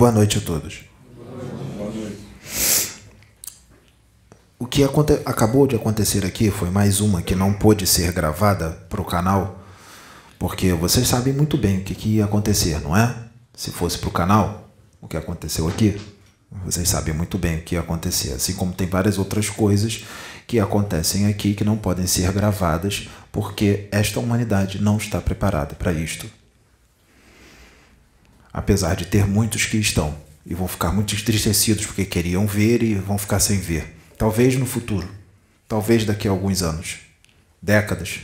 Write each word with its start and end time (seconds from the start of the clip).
Boa 0.00 0.12
noite 0.12 0.38
a 0.38 0.40
todos. 0.40 0.80
O 4.58 4.64
que 4.64 4.82
acabou 4.82 5.66
de 5.66 5.76
acontecer 5.76 6.24
aqui 6.24 6.50
foi 6.50 6.70
mais 6.70 7.02
uma 7.02 7.20
que 7.20 7.34
não 7.34 7.52
pôde 7.52 7.86
ser 7.86 8.10
gravada 8.10 8.70
para 8.88 9.02
o 9.02 9.04
canal, 9.04 9.62
porque 10.38 10.72
vocês 10.72 11.06
sabem 11.06 11.34
muito 11.34 11.58
bem 11.58 11.80
o 11.80 11.84
que, 11.84 11.94
que 11.94 12.16
ia 12.16 12.24
acontecer, 12.24 12.80
não 12.80 12.96
é? 12.96 13.14
Se 13.54 13.70
fosse 13.70 13.98
para 13.98 14.08
o 14.08 14.12
canal, 14.12 14.70
o 15.02 15.06
que 15.06 15.18
aconteceu 15.18 15.68
aqui, 15.68 16.00
vocês 16.64 16.88
sabem 16.88 17.12
muito 17.12 17.36
bem 17.36 17.58
o 17.58 17.62
que 17.62 17.74
ia 17.74 17.82
acontecer. 17.82 18.32
Assim 18.32 18.54
como 18.54 18.72
tem 18.72 18.88
várias 18.88 19.18
outras 19.18 19.50
coisas 19.50 20.06
que 20.46 20.58
acontecem 20.58 21.26
aqui 21.26 21.52
que 21.52 21.62
não 21.62 21.76
podem 21.76 22.06
ser 22.06 22.32
gravadas 22.32 23.06
porque 23.30 23.86
esta 23.92 24.18
humanidade 24.18 24.80
não 24.80 24.96
está 24.96 25.20
preparada 25.20 25.74
para 25.74 25.92
isto. 25.92 26.39
Apesar 28.52 28.96
de 28.96 29.04
ter 29.04 29.26
muitos 29.26 29.66
que 29.66 29.76
estão 29.76 30.16
e 30.44 30.54
vão 30.54 30.66
ficar 30.66 30.92
muito 30.92 31.14
entristecidos 31.14 31.86
porque 31.86 32.04
queriam 32.04 32.46
ver 32.46 32.82
e 32.82 32.94
vão 32.94 33.18
ficar 33.18 33.40
sem 33.40 33.58
ver. 33.58 33.96
Talvez 34.18 34.56
no 34.56 34.66
futuro, 34.66 35.08
talvez 35.68 36.04
daqui 36.04 36.26
a 36.28 36.30
alguns 36.30 36.62
anos, 36.62 36.98
décadas. 37.62 38.20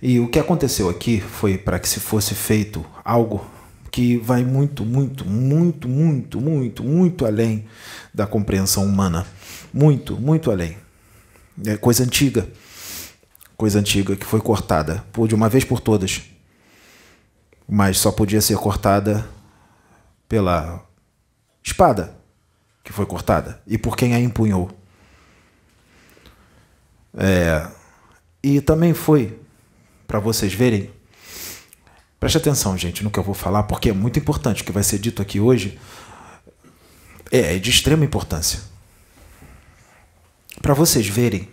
E 0.00 0.20
o 0.20 0.28
que 0.28 0.38
aconteceu 0.38 0.88
aqui 0.88 1.20
foi 1.20 1.58
para 1.58 1.78
que 1.78 1.88
se 1.88 1.98
fosse 1.98 2.34
feito 2.34 2.84
algo 3.04 3.44
que 3.90 4.18
vai 4.18 4.44
muito, 4.44 4.84
muito, 4.84 5.26
muito, 5.26 5.88
muito, 5.88 6.40
muito, 6.40 6.84
muito 6.84 7.26
além 7.26 7.64
da 8.12 8.26
compreensão 8.26 8.84
humana. 8.84 9.26
Muito, 9.72 10.16
muito 10.20 10.50
além. 10.50 10.76
É 11.64 11.76
coisa 11.76 12.04
antiga. 12.04 12.46
Coisa 13.56 13.78
antiga 13.78 14.14
que 14.14 14.26
foi 14.26 14.40
cortada 14.40 15.02
por 15.12 15.26
de 15.26 15.34
uma 15.34 15.48
vez 15.48 15.64
por 15.64 15.80
todas. 15.80 16.22
Mas 17.68 17.98
só 17.98 18.12
podia 18.12 18.40
ser 18.40 18.56
cortada 18.56 19.28
pela 20.28 20.84
espada 21.62 22.16
que 22.84 22.92
foi 22.92 23.06
cortada 23.06 23.60
e 23.66 23.76
por 23.76 23.96
quem 23.96 24.14
a 24.14 24.20
empunhou. 24.20 24.70
É, 27.16 27.66
e 28.42 28.60
também 28.60 28.94
foi, 28.94 29.40
para 30.06 30.20
vocês 30.20 30.52
verem, 30.52 30.92
Preste 32.18 32.38
atenção, 32.38 32.76
gente, 32.78 33.04
no 33.04 33.10
que 33.10 33.18
eu 33.18 33.22
vou 33.22 33.34
falar, 33.34 33.64
porque 33.64 33.90
é 33.90 33.92
muito 33.92 34.18
importante. 34.18 34.62
O 34.62 34.64
que 34.64 34.72
vai 34.72 34.82
ser 34.82 34.98
dito 34.98 35.20
aqui 35.20 35.38
hoje 35.38 35.78
é, 37.30 37.54
é 37.54 37.58
de 37.58 37.70
extrema 37.70 38.04
importância. 38.04 38.60
Para 40.62 40.72
vocês 40.72 41.06
verem 41.06 41.48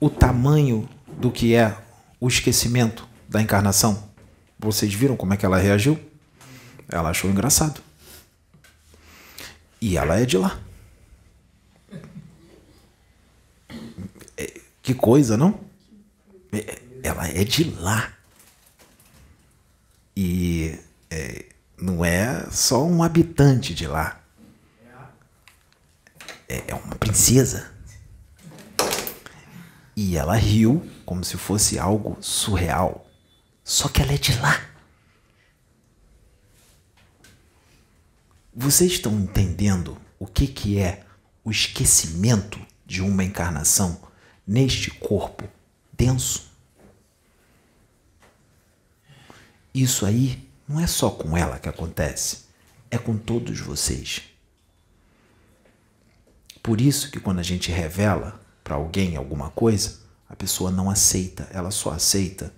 o 0.00 0.08
tamanho 0.08 0.88
do 1.06 1.30
que 1.30 1.54
é 1.54 1.76
o 2.20 2.28
esquecimento 2.28 3.06
da 3.28 3.42
encarnação. 3.42 4.09
Vocês 4.62 4.92
viram 4.92 5.16
como 5.16 5.32
é 5.32 5.38
que 5.38 5.46
ela 5.46 5.58
reagiu? 5.58 5.98
Ela 6.86 7.08
achou 7.08 7.30
engraçado. 7.30 7.80
E 9.80 9.96
ela 9.96 10.20
é 10.20 10.26
de 10.26 10.36
lá. 10.36 10.60
É, 14.36 14.60
que 14.82 14.92
coisa, 14.92 15.34
não? 15.34 15.58
É, 16.52 16.78
ela 17.02 17.26
é 17.26 17.42
de 17.42 17.64
lá. 17.64 18.12
E 20.14 20.78
é, 21.08 21.46
não 21.80 22.04
é 22.04 22.46
só 22.50 22.84
um 22.84 23.02
habitante 23.02 23.72
de 23.72 23.86
lá. 23.86 24.20
É, 26.46 26.64
é 26.68 26.74
uma 26.74 26.96
princesa. 26.96 27.72
E 29.96 30.18
ela 30.18 30.36
riu 30.36 30.86
como 31.06 31.24
se 31.24 31.38
fosse 31.38 31.78
algo 31.78 32.18
surreal. 32.20 33.09
Só 33.70 33.88
que 33.88 34.02
ela 34.02 34.12
é 34.12 34.18
de 34.18 34.36
lá. 34.40 34.68
Vocês 38.52 38.90
estão 38.90 39.12
entendendo 39.12 39.96
o 40.18 40.26
que, 40.26 40.48
que 40.48 40.80
é 40.80 41.06
o 41.44 41.52
esquecimento 41.52 42.58
de 42.84 43.00
uma 43.00 43.22
encarnação 43.22 44.02
neste 44.44 44.90
corpo 44.90 45.48
denso? 45.92 46.50
Isso 49.72 50.04
aí 50.04 50.50
não 50.66 50.80
é 50.80 50.88
só 50.88 51.08
com 51.08 51.36
ela 51.36 51.60
que 51.60 51.68
acontece, 51.68 52.46
é 52.90 52.98
com 52.98 53.16
todos 53.16 53.60
vocês. 53.60 54.22
Por 56.60 56.80
isso 56.80 57.08
que 57.12 57.20
quando 57.20 57.38
a 57.38 57.44
gente 57.44 57.70
revela 57.70 58.44
para 58.64 58.74
alguém 58.74 59.14
alguma 59.14 59.48
coisa, 59.50 60.00
a 60.28 60.34
pessoa 60.34 60.72
não 60.72 60.90
aceita, 60.90 61.48
ela 61.52 61.70
só 61.70 61.92
aceita 61.92 62.52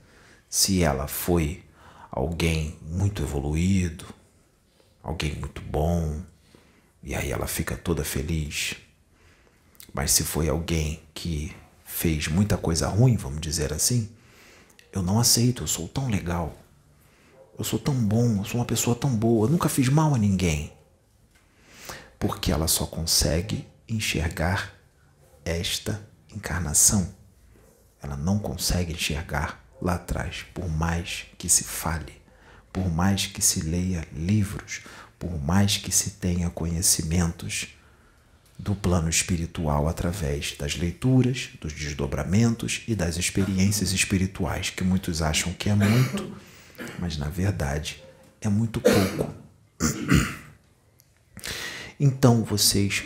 se 0.53 0.83
ela 0.83 1.09
foi 1.09 1.65
alguém 2.11 2.79
muito 2.83 3.23
evoluído, 3.23 4.05
alguém 5.03 5.35
muito 5.37 5.63
bom, 5.63 6.21
e 7.03 7.15
aí 7.15 7.33
ela 7.33 7.47
fica 7.47 7.75
toda 7.75 8.05
feliz. 8.05 8.77
Mas 9.95 10.11
se 10.11 10.23
foi 10.23 10.51
alguém 10.51 11.03
que 11.15 11.57
fez 11.87 12.29
muita 12.29 12.59
coisa 12.59 12.87
ruim, 12.87 13.17
vamos 13.17 13.41
dizer 13.41 13.73
assim, 13.73 14.11
eu 14.93 15.03
não 15.03 15.19
aceito, 15.19 15.63
eu 15.63 15.67
sou 15.67 15.89
tão 15.89 16.11
legal. 16.11 16.55
Eu 17.59 17.65
sou 17.65 17.79
tão 17.79 17.95
bom, 17.95 18.37
eu 18.37 18.45
sou 18.45 18.61
uma 18.61 18.67
pessoa 18.67 18.95
tão 18.95 19.17
boa, 19.17 19.49
nunca 19.49 19.71
fiz 19.71 19.89
mal 19.89 20.15
a 20.15 20.19
ninguém. 20.19 20.71
Porque 22.19 22.53
ela 22.53 22.69
só 22.69 22.85
consegue 22.85 23.67
enxergar 23.89 24.75
esta 25.47 26.07
encarnação. 26.31 27.15
Ela 28.03 28.19
não 28.19 28.39
consegue 28.39 28.93
enxergar 28.93 29.62
lá 29.83 29.95
atrás, 29.97 30.47
por 30.55 30.69
mais 30.69 31.27
que 31.37 31.49
se 31.49 31.65
fale, 31.65 32.23
por 32.73 32.89
mais 32.89 33.27
que 33.27 33.43
se 33.43 33.61
leia 33.61 34.07
livros, 34.15 34.81
por 35.19 35.39
mais 35.43 35.77
que 35.77 35.91
se 35.91 36.11
tenha 36.13 36.49
conhecimentos 36.49 37.69
do 38.59 38.75
plano 38.75 39.09
espiritual 39.09 39.89
através 39.89 40.57
das 40.57 40.77
leituras, 40.77 41.51
dos 41.61 41.73
desdobramentos 41.73 42.83
e 42.87 42.95
das 42.95 43.17
experiências 43.17 43.93
espirituais, 43.93 44.71
que 44.71 44.85
muitos 44.85 45.21
acham 45.21 45.53
que 45.53 45.69
é 45.69 45.75
muito 45.75 46.33
mas 46.99 47.17
na 47.17 47.29
verdade 47.29 48.03
é 48.41 48.49
muito 48.49 48.81
pouco. 48.81 49.35
Então 51.99 52.45
vocês 52.45 53.05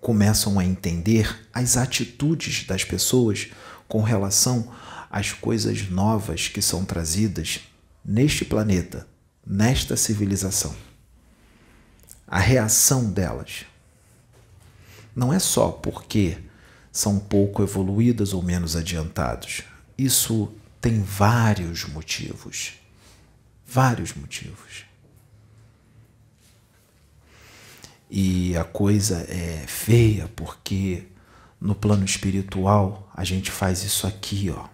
começam 0.00 0.58
a 0.58 0.64
entender 0.64 1.48
as 1.52 1.76
atitudes 1.76 2.64
das 2.64 2.84
pessoas 2.84 3.48
com 3.86 4.02
relação 4.02 4.72
às 5.10 5.32
coisas 5.32 5.88
novas 5.88 6.48
que 6.48 6.60
são 6.60 6.84
trazidas 6.84 7.60
neste 8.04 8.44
planeta, 8.44 9.06
nesta 9.46 9.96
civilização. 9.96 10.74
A 12.26 12.38
reação 12.38 13.10
delas 13.10 13.64
não 15.16 15.32
é 15.32 15.38
só 15.38 15.70
porque 15.70 16.38
são 16.92 17.18
pouco 17.18 17.62
evoluídas 17.62 18.32
ou 18.32 18.42
menos 18.42 18.76
adiantados. 18.76 19.62
Isso 19.96 20.52
tem 20.80 21.02
vários 21.02 21.84
motivos. 21.84 22.74
Vários 23.66 24.14
motivos. 24.14 24.84
E 28.10 28.56
a 28.56 28.64
coisa 28.64 29.26
é 29.28 29.64
feia 29.66 30.28
porque 30.34 31.06
no 31.60 31.74
plano 31.74 32.04
espiritual 32.04 33.10
a 33.14 33.24
gente 33.24 33.50
faz 33.50 33.82
isso 33.82 34.06
aqui, 34.06 34.50
ó. 34.50 34.66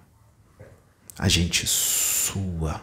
A 1.19 1.29
gente 1.29 1.67
sua. 1.67 2.83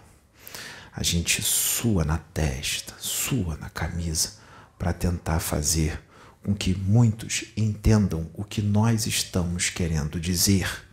A 0.94 1.04
gente 1.04 1.42
sua 1.42 2.06
na 2.06 2.18
testa, 2.18 2.94
sua 2.98 3.58
na 3.58 3.70
camisa 3.70 4.34
para 4.78 4.94
tentar 4.94 5.40
fazer 5.40 6.02
com 6.44 6.56
que 6.56 6.74
muitos 6.74 7.46
entendam 7.56 8.30
o 8.34 8.44
que 8.44 8.62
nós 8.62 9.06
estamos 9.06 9.70
querendo 9.70 10.20
dizer 10.20 10.86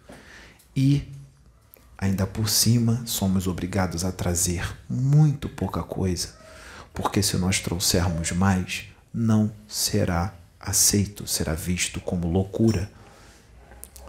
e 0.77 1.11
ainda 1.97 2.27
por 2.27 2.49
cima 2.49 3.03
somos 3.07 3.47
obrigados 3.47 4.05
a 4.05 4.13
trazer 4.13 4.77
muito 4.89 5.49
pouca 5.49 5.83
coisa, 5.83 6.37
porque 6.93 7.23
se 7.23 7.37
nós 7.37 7.61
trouxermos 7.61 8.31
mais, 8.31 8.85
não 9.13 9.51
será 9.67 10.35
aceito, 10.61 11.27
será 11.27 11.55
visto 11.55 12.01
como 12.01 12.31
loucura, 12.31 12.91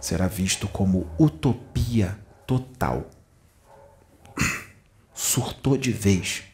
será 0.00 0.28
visto 0.28 0.68
como 0.68 1.10
utopia 1.18 2.18
total. 2.46 3.10
Surtou 5.22 5.76
de 5.76 5.92
vez. 5.92 6.44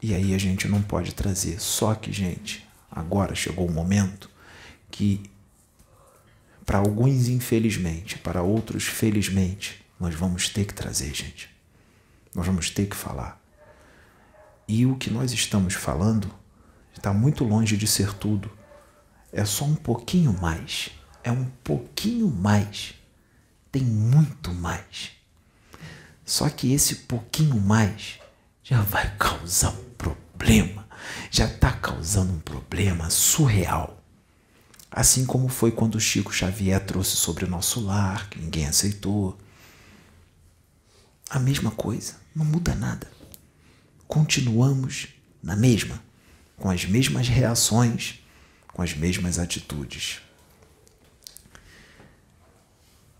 E 0.00 0.14
aí 0.14 0.34
a 0.34 0.38
gente 0.38 0.66
não 0.66 0.80
pode 0.80 1.14
trazer. 1.14 1.60
Só 1.60 1.94
que, 1.94 2.10
gente, 2.10 2.66
agora 2.90 3.34
chegou 3.34 3.68
o 3.68 3.70
momento 3.70 4.30
que 4.90 5.30
para 6.64 6.78
alguns, 6.78 7.28
infelizmente, 7.28 8.18
para 8.18 8.42
outros, 8.42 8.84
felizmente, 8.84 9.84
nós 10.00 10.14
vamos 10.14 10.48
ter 10.48 10.64
que 10.64 10.72
trazer, 10.72 11.14
gente. 11.14 11.50
Nós 12.34 12.46
vamos 12.46 12.70
ter 12.70 12.86
que 12.86 12.96
falar. 12.96 13.38
E 14.66 14.86
o 14.86 14.96
que 14.96 15.10
nós 15.10 15.32
estamos 15.32 15.74
falando 15.74 16.34
está 16.96 17.12
muito 17.12 17.44
longe 17.44 17.76
de 17.76 17.86
ser 17.86 18.14
tudo. 18.14 18.50
É 19.30 19.44
só 19.44 19.66
um 19.66 19.76
pouquinho 19.76 20.32
mais. 20.32 20.88
É 21.22 21.30
um 21.30 21.44
pouquinho 21.62 22.30
mais. 22.30 22.94
Tem 23.70 23.82
muito 23.82 24.54
mais. 24.54 25.19
Só 26.30 26.48
que 26.48 26.72
esse 26.72 26.94
pouquinho 26.94 27.60
mais 27.60 28.20
já 28.62 28.80
vai 28.82 29.12
causar 29.18 29.70
um 29.70 29.84
problema, 29.98 30.86
já 31.28 31.44
está 31.44 31.72
causando 31.72 32.32
um 32.32 32.38
problema 32.38 33.10
surreal. 33.10 34.00
Assim 34.92 35.26
como 35.26 35.48
foi 35.48 35.72
quando 35.72 35.96
o 35.96 36.00
Chico 36.00 36.32
Xavier 36.32 36.78
trouxe 36.86 37.16
sobre 37.16 37.44
o 37.44 37.48
nosso 37.48 37.80
lar, 37.80 38.30
que 38.30 38.38
ninguém 38.38 38.64
aceitou. 38.64 39.36
A 41.28 41.40
mesma 41.40 41.72
coisa, 41.72 42.14
não 42.32 42.44
muda 42.44 42.76
nada. 42.76 43.10
Continuamos 44.06 45.08
na 45.42 45.56
mesma, 45.56 46.00
com 46.56 46.70
as 46.70 46.84
mesmas 46.84 47.26
reações, 47.26 48.20
com 48.68 48.82
as 48.82 48.94
mesmas 48.94 49.36
atitudes. 49.36 50.20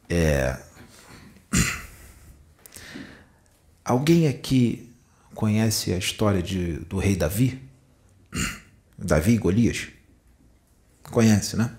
É... 0.09 0.56
Alguém 3.91 4.29
aqui 4.29 4.89
conhece 5.35 5.93
a 5.93 5.99
história 5.99 6.41
de, 6.41 6.75
do 6.75 6.97
rei 6.97 7.17
Davi? 7.17 7.61
Davi 8.97 9.33
e 9.33 9.37
Golias? 9.39 9.89
Conhece, 11.11 11.57
né? 11.57 11.77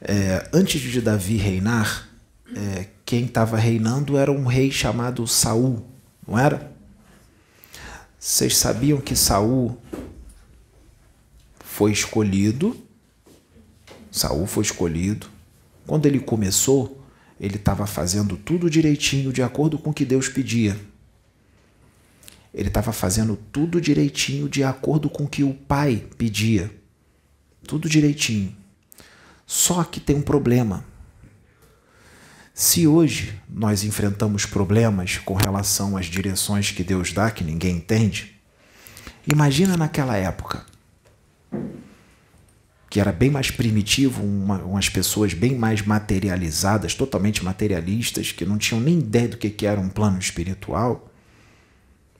É, 0.00 0.50
antes 0.52 0.80
de 0.80 1.00
Davi 1.00 1.36
reinar, 1.36 2.08
é, 2.56 2.88
quem 3.04 3.26
estava 3.26 3.56
reinando 3.56 4.16
era 4.16 4.32
um 4.32 4.46
rei 4.46 4.68
chamado 4.72 5.28
Saul, 5.28 5.86
não 6.26 6.36
era? 6.36 6.72
Vocês 8.18 8.56
sabiam 8.56 9.00
que 9.00 9.14
Saul 9.14 9.80
foi 11.60 11.92
escolhido? 11.92 12.76
Saul 14.10 14.48
foi 14.48 14.64
escolhido. 14.64 15.28
Quando 15.86 16.06
ele 16.06 16.18
começou, 16.18 17.03
ele 17.38 17.56
estava 17.56 17.86
fazendo 17.86 18.36
tudo 18.36 18.70
direitinho, 18.70 19.32
de 19.32 19.42
acordo 19.42 19.78
com 19.78 19.90
o 19.90 19.94
que 19.94 20.04
Deus 20.04 20.28
pedia. 20.28 20.78
Ele 22.52 22.68
estava 22.68 22.92
fazendo 22.92 23.36
tudo 23.50 23.80
direitinho, 23.80 24.48
de 24.48 24.62
acordo 24.62 25.10
com 25.10 25.24
o 25.24 25.28
que 25.28 25.42
o 25.42 25.52
pai 25.52 26.06
pedia. 26.16 26.70
Tudo 27.66 27.88
direitinho. 27.88 28.54
Só 29.46 29.82
que 29.82 29.98
tem 29.98 30.16
um 30.16 30.22
problema. 30.22 30.84
Se 32.54 32.86
hoje 32.86 33.36
nós 33.48 33.82
enfrentamos 33.82 34.46
problemas 34.46 35.18
com 35.18 35.34
relação 35.34 35.96
às 35.96 36.06
direções 36.06 36.70
que 36.70 36.84
Deus 36.84 37.12
dá, 37.12 37.28
que 37.30 37.42
ninguém 37.42 37.78
entende, 37.78 38.40
imagina 39.26 39.76
naquela 39.76 40.16
época, 40.16 40.64
que 42.94 43.00
era 43.00 43.10
bem 43.10 43.28
mais 43.28 43.50
primitivo, 43.50 44.22
uma, 44.22 44.58
umas 44.58 44.88
pessoas 44.88 45.34
bem 45.34 45.58
mais 45.58 45.82
materializadas, 45.82 46.94
totalmente 46.94 47.44
materialistas, 47.44 48.30
que 48.30 48.44
não 48.44 48.56
tinham 48.56 48.80
nem 48.80 49.00
ideia 49.00 49.30
do 49.30 49.36
que, 49.36 49.50
que 49.50 49.66
era 49.66 49.80
um 49.80 49.88
plano 49.88 50.16
espiritual 50.16 51.12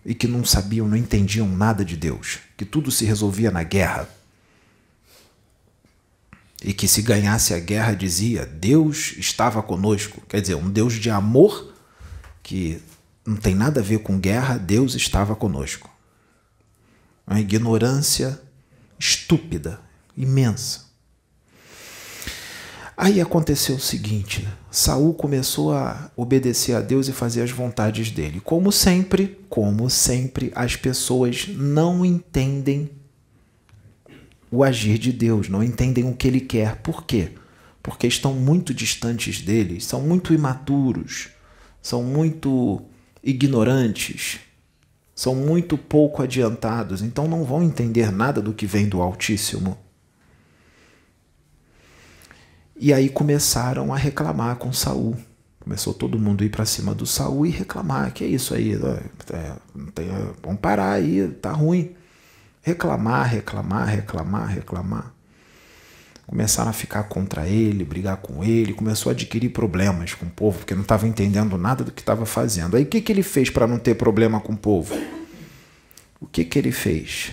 e 0.04 0.16
que 0.16 0.26
não 0.26 0.44
sabiam, 0.44 0.88
não 0.88 0.96
entendiam 0.96 1.46
nada 1.46 1.84
de 1.84 1.96
Deus, 1.96 2.40
que 2.56 2.64
tudo 2.64 2.90
se 2.90 3.04
resolvia 3.04 3.52
na 3.52 3.62
guerra 3.62 4.08
e 6.60 6.72
que 6.72 6.88
se 6.88 7.02
ganhasse 7.02 7.54
a 7.54 7.60
guerra 7.60 7.94
dizia 7.94 8.44
Deus 8.44 9.14
estava 9.16 9.62
conosco. 9.62 10.22
Quer 10.28 10.40
dizer, 10.40 10.56
um 10.56 10.68
Deus 10.68 10.94
de 10.94 11.08
amor 11.08 11.72
que 12.42 12.82
não 13.24 13.36
tem 13.36 13.54
nada 13.54 13.78
a 13.78 13.84
ver 13.84 14.00
com 14.00 14.18
guerra, 14.18 14.58
Deus 14.58 14.96
estava 14.96 15.36
conosco. 15.36 15.88
Uma 17.24 17.38
ignorância 17.38 18.42
estúpida, 18.98 19.80
imensa. 20.16 20.84
Aí 22.96 23.20
aconteceu 23.20 23.76
o 23.76 23.80
seguinte: 23.80 24.46
Saul 24.70 25.14
começou 25.14 25.72
a 25.72 26.10
obedecer 26.16 26.74
a 26.74 26.80
Deus 26.80 27.08
e 27.08 27.12
fazer 27.12 27.42
as 27.42 27.50
vontades 27.50 28.10
dele. 28.10 28.40
Como 28.40 28.70
sempre, 28.70 29.38
como 29.48 29.90
sempre, 29.90 30.52
as 30.54 30.76
pessoas 30.76 31.48
não 31.48 32.04
entendem 32.04 32.90
o 34.50 34.62
agir 34.62 34.98
de 34.98 35.12
Deus, 35.12 35.48
não 35.48 35.62
entendem 35.62 36.08
o 36.08 36.14
que 36.14 36.28
ele 36.28 36.40
quer. 36.40 36.76
Por 36.76 37.04
quê? 37.04 37.32
Porque 37.82 38.06
estão 38.06 38.32
muito 38.32 38.72
distantes 38.72 39.40
dele, 39.40 39.80
são 39.80 40.00
muito 40.00 40.32
imaturos, 40.32 41.30
são 41.82 42.02
muito 42.02 42.80
ignorantes, 43.22 44.38
são 45.14 45.34
muito 45.34 45.76
pouco 45.76 46.22
adiantados, 46.22 47.02
então 47.02 47.26
não 47.26 47.44
vão 47.44 47.62
entender 47.62 48.12
nada 48.12 48.40
do 48.40 48.54
que 48.54 48.66
vem 48.66 48.88
do 48.88 49.02
Altíssimo. 49.02 49.76
E 52.84 52.92
aí 52.92 53.08
começaram 53.08 53.94
a 53.94 53.96
reclamar 53.96 54.56
com 54.56 54.70
Saul. 54.70 55.16
Começou 55.58 55.94
todo 55.94 56.18
mundo 56.18 56.42
a 56.42 56.44
ir 56.44 56.50
para 56.50 56.66
cima 56.66 56.94
do 56.94 57.06
Saul 57.06 57.46
e 57.46 57.48
reclamar: 57.48 58.12
que 58.12 58.22
é 58.22 58.26
isso 58.26 58.52
aí? 58.52 58.74
É, 58.74 59.34
é, 59.34 59.56
vamos 60.42 60.60
parar 60.60 60.92
aí, 60.92 61.26
tá 61.40 61.50
ruim 61.50 61.96
reclamar, 62.60 63.26
reclamar, 63.26 63.88
reclamar, 63.88 64.48
reclamar. 64.48 65.14
Começaram 66.26 66.68
a 66.68 66.74
ficar 66.74 67.04
contra 67.04 67.48
ele, 67.48 67.86
brigar 67.86 68.18
com 68.18 68.44
ele, 68.44 68.74
começou 68.74 69.08
a 69.08 69.14
adquirir 69.14 69.48
problemas 69.48 70.12
com 70.12 70.26
o 70.26 70.30
povo, 70.30 70.58
porque 70.58 70.74
não 70.74 70.82
estava 70.82 71.08
entendendo 71.08 71.56
nada 71.56 71.84
do 71.84 71.90
que 71.90 72.02
estava 72.02 72.26
fazendo. 72.26 72.76
Aí 72.76 72.82
o 72.82 72.86
que, 72.86 73.00
que 73.00 73.10
ele 73.10 73.22
fez 73.22 73.48
para 73.48 73.66
não 73.66 73.78
ter 73.78 73.94
problema 73.94 74.40
com 74.40 74.52
o 74.52 74.58
povo? 74.58 74.94
O 76.20 76.26
que, 76.26 76.44
que 76.44 76.58
ele 76.58 76.70
fez? 76.70 77.32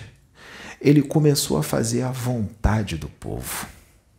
Ele 0.80 1.02
começou 1.02 1.58
a 1.58 1.62
fazer 1.62 2.00
a 2.04 2.10
vontade 2.10 2.96
do 2.96 3.10
povo, 3.10 3.66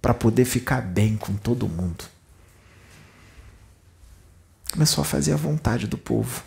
para 0.04 0.14
poder 0.14 0.44
ficar 0.44 0.82
bem 0.82 1.16
com 1.16 1.34
todo 1.34 1.66
mundo. 1.66 2.04
Começou 4.70 5.02
a 5.02 5.06
fazer 5.06 5.32
a 5.32 5.38
vontade 5.38 5.88
do 5.88 5.98
povo. 5.98 6.44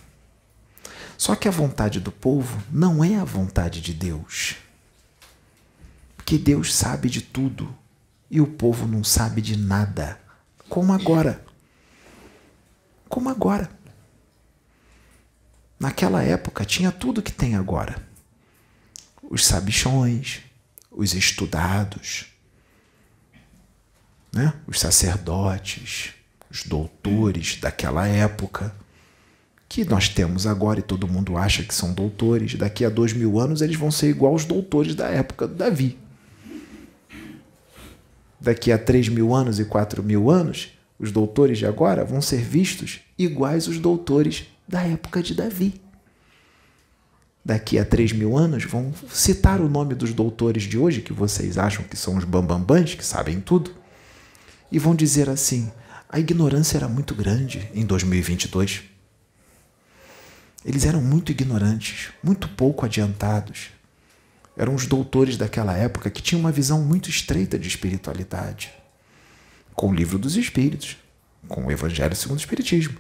Só 1.17 1.35
que 1.35 1.49
a 1.49 1.51
vontade 1.51 1.99
do 1.99 2.13
povo 2.13 2.63
não 2.71 3.03
é 3.03 3.17
a 3.17 3.25
vontade 3.25 3.81
de 3.81 3.95
Deus. 3.95 4.57
Porque 6.19 6.37
Deus 6.37 6.75
sabe 6.75 7.09
de 7.09 7.23
tudo 7.23 7.75
e 8.31 8.43
o 8.43 8.47
povo 8.47 8.87
não 8.87 9.03
sabe 9.03 9.41
de 9.41 9.57
nada. 9.57 10.21
Como 10.69 10.93
agora. 10.93 11.43
Como 13.09 13.31
agora. 13.31 13.71
Naquela 15.81 16.23
época 16.23 16.63
tinha 16.67 16.93
tudo 16.93 17.23
que 17.23 17.33
tem 17.33 17.55
agora. 17.55 18.07
Os 19.23 19.47
sabichões, 19.47 20.43
os 20.91 21.15
estudados, 21.15 22.36
né? 24.37 24.53
os 24.67 24.79
sacerdotes, 24.79 26.11
os 26.51 26.63
doutores 26.63 27.59
daquela 27.59 28.07
época 28.07 28.73
que 29.69 29.85
nós 29.85 30.09
temos 30.09 30.47
agora 30.47 30.79
e 30.79 30.83
todo 30.83 31.09
mundo 31.09 31.37
acha 31.37 31.63
que 31.63 31.75
são 31.75 31.93
doutores, 31.93 32.55
daqui 32.55 32.85
a 32.85 32.89
dois 32.89 33.13
mil 33.13 33.41
anos 33.41 33.63
eles 33.63 33.77
vão 33.77 33.91
ser 33.91 34.11
igual 34.11 34.33
aos 34.33 34.45
doutores 34.45 34.95
da 34.95 35.09
época 35.09 35.49
do 35.49 35.55
Davi. 35.55 35.99
Daqui 38.39 38.71
a 38.71 38.79
três 38.79 39.09
mil 39.09 39.35
anos 39.35 39.59
e 39.59 39.65
quatro 39.65 40.03
mil 40.03 40.31
anos, 40.31 40.71
os 40.99 41.11
doutores 41.11 41.59
de 41.59 41.67
agora 41.67 42.05
vão 42.05 42.21
ser 42.21 42.43
vistos 42.43 43.01
iguais 43.19 43.67
aos 43.67 43.79
doutores 43.79 44.45
da 44.69 44.83
época 44.83 45.23
de 45.23 45.35
Davi. 45.35 45.81
Daqui 47.45 47.79
a 47.79 47.85
três 47.85 48.13
mil 48.13 48.37
anos 48.37 48.65
vão 48.65 48.93
citar 49.09 49.61
o 49.61 49.69
nome 49.69 49.95
dos 49.95 50.13
doutores 50.13 50.65
de 50.65 50.79
hoje, 50.79 51.01
que 51.01 51.13
vocês 51.13 51.59
acham 51.59 51.85
que 51.85 51.97
são 51.97 52.17
os 52.17 52.25
bambambãs, 52.25 52.95
que 52.95 53.05
sabem 53.05 53.41
tudo, 53.41 53.73
e 54.71 54.79
vão 54.79 54.95
dizer 54.95 55.29
assim: 55.29 55.71
a 56.09 56.19
ignorância 56.19 56.77
era 56.79 56.89
muito 56.89 57.15
grande 57.15 57.71
em 57.75 57.85
2022. 57.85 58.83
Eles 60.65 60.85
eram 60.85 61.01
muito 61.01 61.31
ignorantes, 61.31 62.11
muito 62.23 62.49
pouco 62.49 62.85
adiantados. 62.85 63.69
Eram 64.57 64.75
os 64.75 64.87
doutores 64.87 65.37
daquela 65.37 65.77
época 65.77 66.11
que 66.11 66.23
tinham 66.23 66.41
uma 66.41 66.51
visão 66.51 66.83
muito 66.83 67.11
estreita 67.11 67.59
de 67.59 67.69
espiritualidade. 67.69 68.73
Com 69.75 69.91
o 69.91 69.95
livro 69.95 70.19
dos 70.19 70.37
Espíritos, 70.37 70.97
com 71.47 71.67
o 71.67 71.71
Evangelho 71.71 72.17
segundo 72.17 72.39
o 72.39 72.41
Espiritismo, 72.41 72.97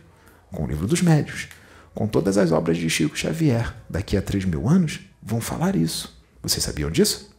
com 0.53 0.65
o 0.65 0.67
livro 0.67 0.87
dos 0.87 1.01
Médios, 1.01 1.49
com 1.95 2.07
todas 2.07 2.37
as 2.37 2.53
obras 2.53 2.77
de 2.77 2.89
Chico 2.91 3.17
Xavier, 3.17 3.75
daqui 3.89 4.17
a 4.17 4.23
três 4.23 4.45
mil 4.45 4.69
anos, 4.69 5.01
vão 5.23 5.41
falar 5.41 5.75
isso. 5.75 6.15
Vocês 6.43 6.63
sabiam 6.63 6.91
disso? 6.91 7.35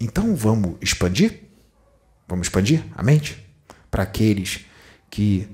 Então 0.00 0.34
vamos 0.34 0.76
expandir? 0.80 1.45
Vamos 2.26 2.46
expandir 2.46 2.84
a 2.94 3.02
mente 3.02 3.44
para 3.90 4.02
aqueles 4.02 4.66
que 5.08 5.48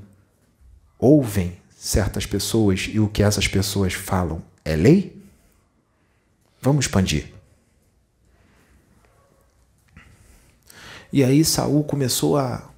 ouvem 0.98 1.56
certas 1.76 2.26
pessoas 2.26 2.88
e 2.92 2.98
o 2.98 3.08
que 3.08 3.22
essas 3.22 3.46
pessoas 3.48 3.92
falam 3.92 4.42
é 4.64 4.76
lei? 4.76 5.20
Vamos 6.60 6.86
expandir. 6.86 7.32
E 11.12 11.22
aí 11.22 11.44
Saul 11.44 11.84
começou 11.84 12.38
a 12.38 12.70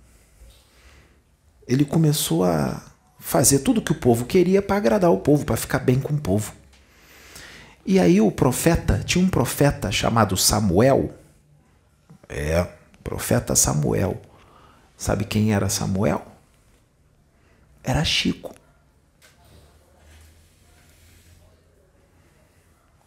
ele 1.66 1.84
começou 1.84 2.44
a 2.44 2.82
fazer 3.18 3.60
tudo 3.60 3.80
que 3.80 3.92
o 3.92 3.94
povo 3.94 4.26
queria 4.26 4.60
para 4.60 4.76
agradar 4.76 5.10
o 5.10 5.18
povo, 5.18 5.46
para 5.46 5.56
ficar 5.56 5.78
bem 5.78 5.98
com 5.98 6.12
o 6.12 6.20
povo. 6.20 6.52
E 7.86 7.98
aí 7.98 8.20
o 8.20 8.30
profeta, 8.30 9.02
tinha 9.04 9.24
um 9.24 9.28
profeta 9.28 9.90
chamado 9.90 10.36
Samuel. 10.36 11.14
É, 12.28 12.66
profeta 13.04 13.54
Samuel. 13.54 14.20
Sabe 14.96 15.24
quem 15.24 15.52
era 15.52 15.68
Samuel? 15.68 16.34
era 17.84 18.02
Chico. 18.02 18.54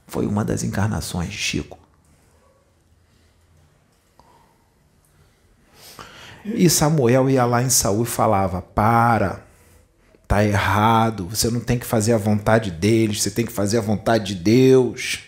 Foi 0.06 0.25
uma 0.25 0.46
das 0.46 0.63
encarnações 0.63 1.32
de 1.32 1.38
Chico. 1.38 1.80
E 6.46 6.70
Samuel 6.70 7.30
ia 7.30 7.44
lá 7.44 7.62
em 7.62 7.70
Saul 7.70 8.04
e 8.04 8.06
falava: 8.06 8.62
Para, 8.62 9.44
tá 10.25 10.46
errado, 10.46 11.27
você 11.27 11.50
não 11.50 11.60
tem 11.60 11.77
que 11.77 11.86
fazer 11.86 12.13
a 12.13 12.18
vontade 12.18 12.72
deles, 12.72 13.22
você 13.22 13.32
tem 13.32 13.46
que 13.46 13.51
fazer 13.51 13.80
a 13.80 13.82
vontade 13.82 14.34
de 14.34 14.36
Deus. 14.36 15.24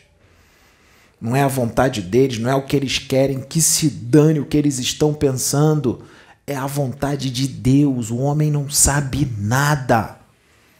Não 1.21 1.35
é 1.35 1.43
a 1.43 1.47
vontade 1.47 2.01
deles, 2.01 2.39
não 2.39 2.49
é 2.49 2.55
o 2.55 2.65
que 2.65 2.75
eles 2.75 2.97
querem, 2.97 3.41
que 3.41 3.61
se 3.61 3.89
dane 3.89 4.39
o 4.39 4.45
que 4.45 4.55
eles 4.55 4.79
estão 4.79 5.13
pensando. 5.13 6.03
É 6.47 6.55
a 6.55 6.65
vontade 6.65 7.29
de 7.29 7.47
Deus. 7.47 8.09
O 8.09 8.17
homem 8.17 8.49
não 8.49 8.69
sabe 8.69 9.29
nada. 9.37 10.17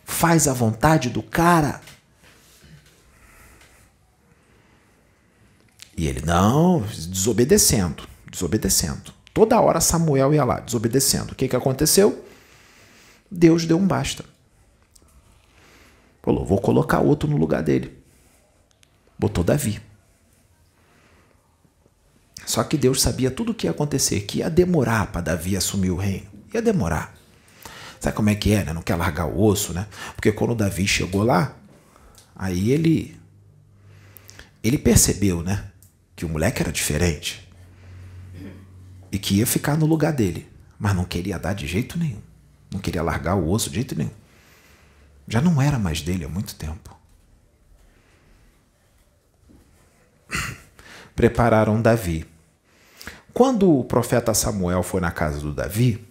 Faz 0.06 0.48
a 0.48 0.54
vontade 0.54 1.10
do 1.10 1.22
cara. 1.22 1.82
E 5.96 6.08
ele, 6.08 6.22
não, 6.26 6.80
desobedecendo, 6.80 8.08
desobedecendo. 8.32 9.14
Toda 9.34 9.60
hora 9.60 9.82
Samuel 9.82 10.34
ia 10.34 10.46
lá, 10.46 10.62
desobedecendo. 10.62 11.34
O 11.34 11.36
que, 11.36 11.50
que 11.50 11.56
aconteceu? 11.56 12.26
Deus 13.30 13.66
deu 13.66 13.78
um 13.78 13.86
basta. 13.86 14.24
Falou, 16.24 16.46
vou 16.46 16.60
colocar 16.60 17.02
outro 17.02 17.30
no 17.30 17.36
lugar 17.36 17.62
dele. 17.62 17.98
Botou 19.18 19.44
Davi. 19.44 19.89
Só 22.50 22.64
que 22.64 22.78
Deus 22.80 23.00
sabia 23.00 23.30
tudo 23.30 23.52
o 23.52 23.54
que 23.54 23.68
ia 23.68 23.72
acontecer, 23.72 24.22
que 24.22 24.40
ia 24.40 24.50
demorar 24.50 25.12
para 25.12 25.22
Davi 25.22 25.56
assumir 25.56 25.92
o 25.92 25.96
reino. 25.96 26.26
Ia 26.52 26.64
demorar. 26.64 27.16
Sabe 28.00 28.16
como 28.16 28.32
é 28.32 28.34
que 28.34 28.52
é, 28.52 28.64
né? 28.64 28.74
Não 28.74 28.82
quer 28.82 28.96
largar 28.96 29.28
o 29.28 29.40
osso, 29.40 29.72
né? 29.72 29.86
Porque 30.16 30.32
quando 30.32 30.56
Davi 30.56 30.88
chegou 30.88 31.22
lá, 31.22 31.56
aí 32.36 32.72
ele 32.72 33.16
ele 34.64 34.80
percebeu, 34.80 35.44
né, 35.44 35.66
que 36.16 36.26
o 36.26 36.30
moleque 36.30 36.64
era 36.64 36.72
diferente 36.72 37.48
e 39.12 39.20
que 39.20 39.36
ia 39.36 39.46
ficar 39.46 39.78
no 39.78 39.86
lugar 39.86 40.12
dele, 40.12 40.50
mas 40.80 40.96
não 40.96 41.06
queria 41.06 41.38
dar 41.38 41.54
de 41.54 41.68
jeito 41.68 42.00
nenhum. 42.00 42.22
Não 42.72 42.80
queria 42.80 43.04
largar 43.04 43.36
o 43.36 43.48
osso 43.48 43.70
de 43.70 43.76
jeito 43.76 43.96
nenhum. 43.96 44.10
Já 45.28 45.40
não 45.40 45.62
era 45.62 45.78
mais 45.78 46.02
dele 46.02 46.26
há 46.26 46.30
muito 46.30 46.56
tempo. 46.56 46.98
Prepararam 51.16 51.80
Davi. 51.80 52.26
Quando 53.40 53.72
o 53.72 53.86
profeta 53.86 54.34
Samuel 54.34 54.84
foi 54.84 55.00
na 55.00 55.12
casa 55.12 55.40
do 55.40 55.54
Davi, 55.54 56.06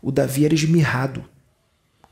o 0.00 0.12
Davi 0.12 0.44
era 0.44 0.54
esmirrado, 0.54 1.24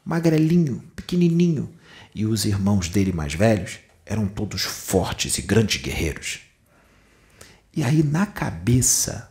magrelinho, 0.05 0.83
pequenininho, 0.97 1.73
e 2.12 2.27
os 2.27 2.45
irmãos 2.45 2.88
dele 2.88 3.12
mais 3.12 3.35
velhos 3.35 3.79
eram 4.05 4.27
todos 4.27 4.62
fortes 4.62 5.38
e 5.38 5.43
grandes 5.43 5.81
guerreiros. 5.81 6.41
E 7.73 7.85
aí, 7.85 8.03
na 8.03 8.27
cabeça 8.27 9.31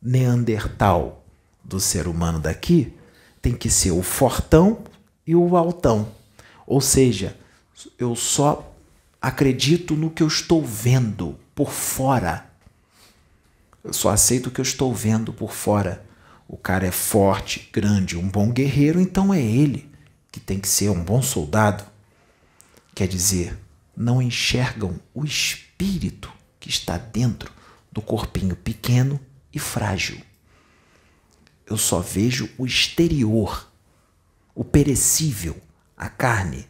neandertal 0.00 1.24
do 1.64 1.80
ser 1.80 2.06
humano 2.06 2.38
daqui, 2.38 2.94
tem 3.42 3.54
que 3.54 3.68
ser 3.68 3.90
o 3.90 4.00
fortão 4.00 4.84
e 5.26 5.34
o 5.34 5.56
altão. 5.56 6.08
Ou 6.64 6.80
seja, 6.80 7.36
eu 7.98 8.14
só 8.14 8.72
acredito 9.20 9.96
no 9.96 10.08
que 10.08 10.22
eu 10.22 10.28
estou 10.28 10.64
vendo 10.64 11.36
por 11.52 11.72
fora. 11.72 12.47
Eu 13.82 13.92
só 13.92 14.10
aceito 14.10 14.48
o 14.48 14.50
que 14.50 14.60
eu 14.60 14.64
estou 14.64 14.94
vendo 14.94 15.32
por 15.32 15.52
fora. 15.52 16.04
O 16.46 16.56
cara 16.56 16.86
é 16.86 16.90
forte, 16.90 17.68
grande, 17.72 18.16
um 18.16 18.28
bom 18.28 18.50
guerreiro, 18.50 19.00
então 19.00 19.32
é 19.32 19.40
ele 19.40 19.90
que 20.30 20.40
tem 20.40 20.58
que 20.58 20.68
ser 20.68 20.90
um 20.90 21.02
bom 21.02 21.22
soldado. 21.22 21.84
Quer 22.94 23.08
dizer, 23.08 23.58
não 23.96 24.22
enxergam 24.22 25.00
o 25.14 25.24
espírito 25.24 26.32
que 26.60 26.68
está 26.68 26.98
dentro 26.98 27.52
do 27.90 28.02
corpinho 28.02 28.54
pequeno 28.54 29.20
e 29.52 29.58
frágil. 29.58 30.20
Eu 31.66 31.76
só 31.76 32.00
vejo 32.00 32.48
o 32.56 32.66
exterior, 32.66 33.70
o 34.54 34.64
perecível, 34.64 35.60
a 35.96 36.08
carne. 36.08 36.67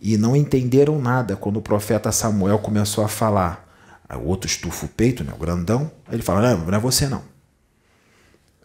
E 0.00 0.16
não 0.16 0.36
entenderam 0.36 1.00
nada 1.00 1.36
quando 1.36 1.56
o 1.56 1.62
profeta 1.62 2.12
Samuel 2.12 2.58
começou 2.58 3.04
a 3.04 3.08
falar. 3.08 3.66
Aí 4.08 4.16
o 4.16 4.24
outro 4.24 4.48
estufa 4.48 4.86
o 4.86 4.88
peito, 4.88 5.24
né, 5.24 5.32
o 5.34 5.38
grandão. 5.38 5.90
Aí 6.06 6.14
ele 6.14 6.22
fala: 6.22 6.42
Não, 6.42 6.66
não 6.66 6.78
é 6.78 6.80
você 6.80 7.08
não. 7.08 7.22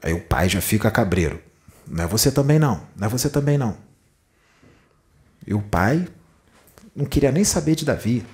Aí 0.02 0.14
o 0.14 0.22
pai 0.22 0.50
já 0.50 0.62
fica 0.62 0.92
cabreiro. 0.92 1.42
Não 1.88 2.04
é 2.04 2.08
você 2.08 2.32
também 2.32 2.60
não. 2.60 2.82
Não 2.96 3.08
é 3.08 3.10
você 3.10 3.30
também 3.30 3.58
não. 3.58 3.78
E 5.46 5.54
o 5.54 5.62
pai 5.62 6.08
não 6.96 7.06
queria 7.06 7.32
nem 7.32 7.44
saber 7.44 7.76
de 7.76 7.86
Davi. 7.86 8.26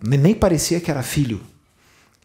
Nem 0.00 0.34
parecia 0.34 0.80
que 0.80 0.90
era 0.90 1.02
filho. 1.02 1.40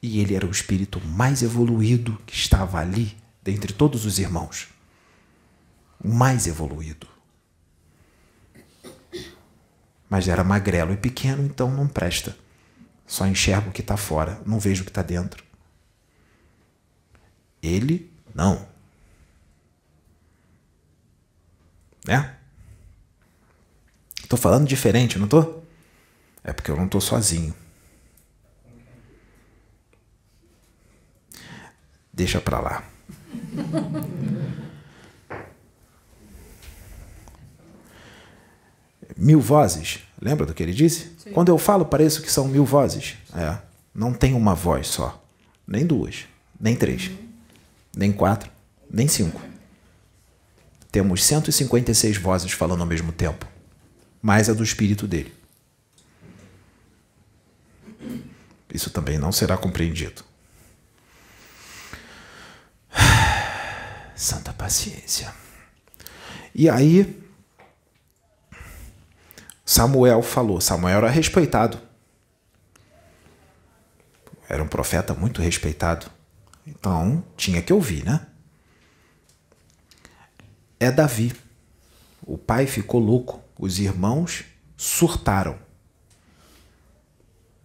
E 0.01 0.19
ele 0.19 0.35
era 0.35 0.45
o 0.45 0.51
espírito 0.51 1.01
mais 1.05 1.41
evoluído 1.41 2.17
que 2.25 2.35
estava 2.35 2.79
ali, 2.79 3.17
dentre 3.43 3.73
todos 3.73 4.05
os 4.05 4.19
irmãos. 4.19 4.67
O 6.03 6.09
mais 6.09 6.47
evoluído. 6.47 7.07
Mas 10.09 10.27
era 10.27 10.43
magrelo 10.43 10.93
e 10.93 10.97
pequeno, 10.97 11.43
então 11.43 11.69
não 11.69 11.87
presta. 11.87 12.35
Só 13.05 13.25
enxergo 13.25 13.69
o 13.69 13.73
que 13.73 13.81
está 13.81 13.97
fora, 13.97 14.41
não 14.45 14.59
vejo 14.59 14.81
o 14.81 14.85
que 14.85 14.91
está 14.91 15.01
dentro. 15.01 15.43
Ele, 17.61 18.11
não. 18.33 18.67
Né? 22.05 22.37
Tô 24.29 24.37
falando 24.37 24.67
diferente, 24.67 25.17
não 25.17 25.27
tô? 25.27 25.61
É 26.43 26.53
porque 26.53 26.71
eu 26.71 26.77
não 26.77 26.87
tô 26.87 26.99
sozinho. 26.99 27.53
Deixa 32.11 32.41
para 32.41 32.59
lá. 32.59 32.83
Mil 39.17 39.41
vozes. 39.41 39.99
Lembra 40.21 40.45
do 40.45 40.53
que 40.53 40.61
ele 40.63 40.73
disse? 40.73 41.11
Sim. 41.17 41.31
Quando 41.31 41.49
eu 41.49 41.57
falo, 41.57 41.85
pareço 41.85 42.21
que 42.21 42.31
são 42.31 42.47
mil 42.47 42.65
vozes. 42.65 43.15
É. 43.35 43.57
Não 43.93 44.13
tem 44.13 44.33
uma 44.33 44.53
voz 44.53 44.87
só. 44.87 45.23
Nem 45.67 45.85
duas. 45.85 46.25
Nem 46.59 46.75
três. 46.75 47.07
Uhum. 47.07 47.17
Nem 47.95 48.11
quatro. 48.11 48.49
Nem 48.89 49.07
cinco. 49.07 49.41
Temos 50.91 51.23
156 51.25 52.17
vozes 52.17 52.51
falando 52.51 52.81
ao 52.81 52.87
mesmo 52.87 53.11
tempo. 53.11 53.45
Mais 54.21 54.49
a 54.49 54.53
do 54.53 54.63
espírito 54.63 55.07
dele. 55.07 55.33
Isso 58.73 58.89
também 58.89 59.17
não 59.17 59.31
será 59.31 59.57
compreendido. 59.57 60.23
Santa 64.15 64.53
paciência. 64.53 65.33
E 66.53 66.69
aí, 66.69 67.26
Samuel 69.67 70.21
falou. 70.21 70.61
Samuel 70.61 70.99
era 70.99 71.09
respeitado. 71.09 71.77
Era 74.47 74.63
um 74.63 74.67
profeta 74.67 75.13
muito 75.13 75.41
respeitado. 75.41 76.09
Então, 76.65 77.21
tinha 77.35 77.61
que 77.61 77.73
ouvir, 77.73 78.05
né? 78.05 78.25
É 80.79 80.89
Davi. 80.89 81.35
O 82.25 82.37
pai 82.37 82.65
ficou 82.65 83.01
louco. 83.01 83.43
Os 83.59 83.77
irmãos 83.77 84.45
surtaram. 84.77 85.59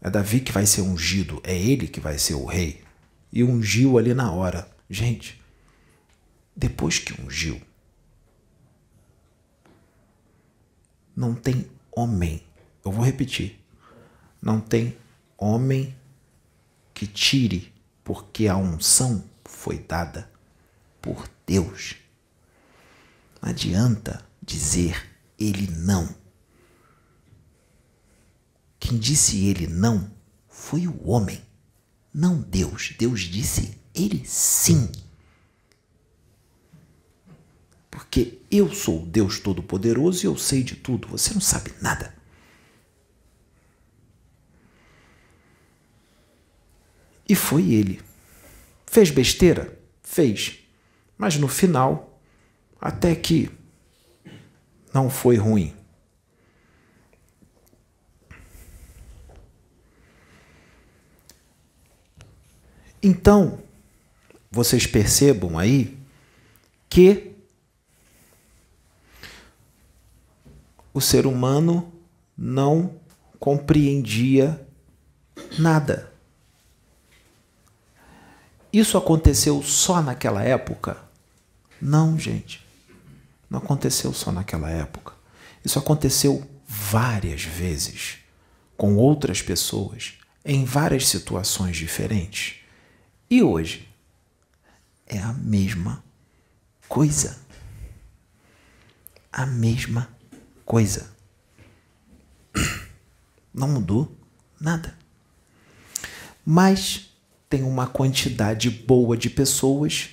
É 0.01 0.11
Davi 0.11 0.41
que 0.41 0.51
vai 0.51 0.67
ser 0.67 0.81
ungido. 0.81 1.41
É 1.45 1.57
ele 1.57 1.87
que 1.87 2.01
vai 2.01 2.19
ser 2.19 2.35
o 2.35 2.45
rei. 2.45 2.83
E 3.33 3.45
ungiu 3.45 3.97
ali 3.97 4.13
na 4.13 4.33
hora. 4.33 4.69
Gente, 4.91 5.41
depois 6.57 6.99
que 6.99 7.23
ungiu, 7.23 7.63
não 11.15 11.33
tem 11.33 11.71
homem, 11.95 12.43
eu 12.85 12.91
vou 12.91 13.05
repetir, 13.05 13.61
não 14.41 14.61
tem 14.61 14.97
homem 15.37 15.95
que 16.95 17.07
tire, 17.07 17.73
porque 18.03 18.49
a 18.49 18.57
unção 18.57 19.25
foi 19.45 19.79
dada 19.79 20.31
por 21.01 21.29
Deus. 21.47 21.97
Não 23.41 23.51
adianta 23.51 24.25
dizer 24.43 25.11
ele 25.39 25.71
não. 25.71 26.09
Quem 28.81 28.99
disse 28.99 29.47
ele 29.47 29.67
não 29.67 30.11
foi 30.49 30.87
o 30.87 31.09
homem, 31.09 31.41
não 32.13 32.41
Deus. 32.41 32.95
Deus 32.99 33.21
disse 33.21 33.79
ele 33.95 34.25
sim 34.27 34.91
porque 38.03 38.41
eu 38.51 38.71
sou 38.75 39.05
o 39.05 39.07
Deus 39.07 39.39
Todo-Poderoso 39.39 40.25
e 40.25 40.27
eu 40.27 40.37
sei 40.37 40.65
de 40.65 40.75
tudo, 40.75 41.07
você 41.07 41.33
não 41.33 41.41
sabe 41.41 41.73
nada. 41.81 42.13
E 47.29 47.35
foi 47.37 47.71
ele. 47.73 48.03
Fez 48.85 49.09
besteira? 49.11 49.79
Fez. 50.03 50.59
Mas 51.17 51.37
no 51.37 51.47
final, 51.47 52.21
até 52.81 53.15
que 53.15 53.49
não 54.93 55.09
foi 55.09 55.37
ruim. 55.37 55.75
Então, 63.01 63.63
vocês 64.51 64.87
percebam 64.87 65.57
aí 65.57 65.97
que 66.91 67.32
o 70.93 71.01
ser 71.01 71.27
humano 71.27 71.93
não 72.37 72.95
compreendia 73.39 74.67
nada. 75.59 76.13
Isso 78.73 78.97
aconteceu 78.97 79.63
só 79.63 80.01
naquela 80.01 80.43
época? 80.43 80.97
Não, 81.81 82.19
gente. 82.19 82.65
Não 83.51 83.59
aconteceu 83.59 84.13
só 84.15 84.33
naquela 84.33 84.71
época. 84.71 85.13
Isso 85.65 85.79
aconteceu 85.79 86.49
várias 86.67 87.43
vezes 87.43 88.19
com 88.77 88.97
outras 88.97 89.43
pessoas 89.43 90.15
em 90.45 90.65
várias 90.65 91.07
situações 91.09 91.77
diferentes. 91.77 92.61
E 93.29 93.43
hoje 93.43 93.89
é 95.07 95.19
a 95.19 95.33
mesma 95.33 96.03
coisa. 96.89 97.39
A 99.31 99.47
mesma 99.47 100.09
coisa. 100.65 101.11
Não 103.53 103.69
mudou 103.69 104.17
nada. 104.61 104.97
Mas 106.45 107.11
tem 107.49 107.63
uma 107.63 107.87
quantidade 107.87 108.71
boa 108.71 109.17
de 109.17 109.29
pessoas 109.29 110.11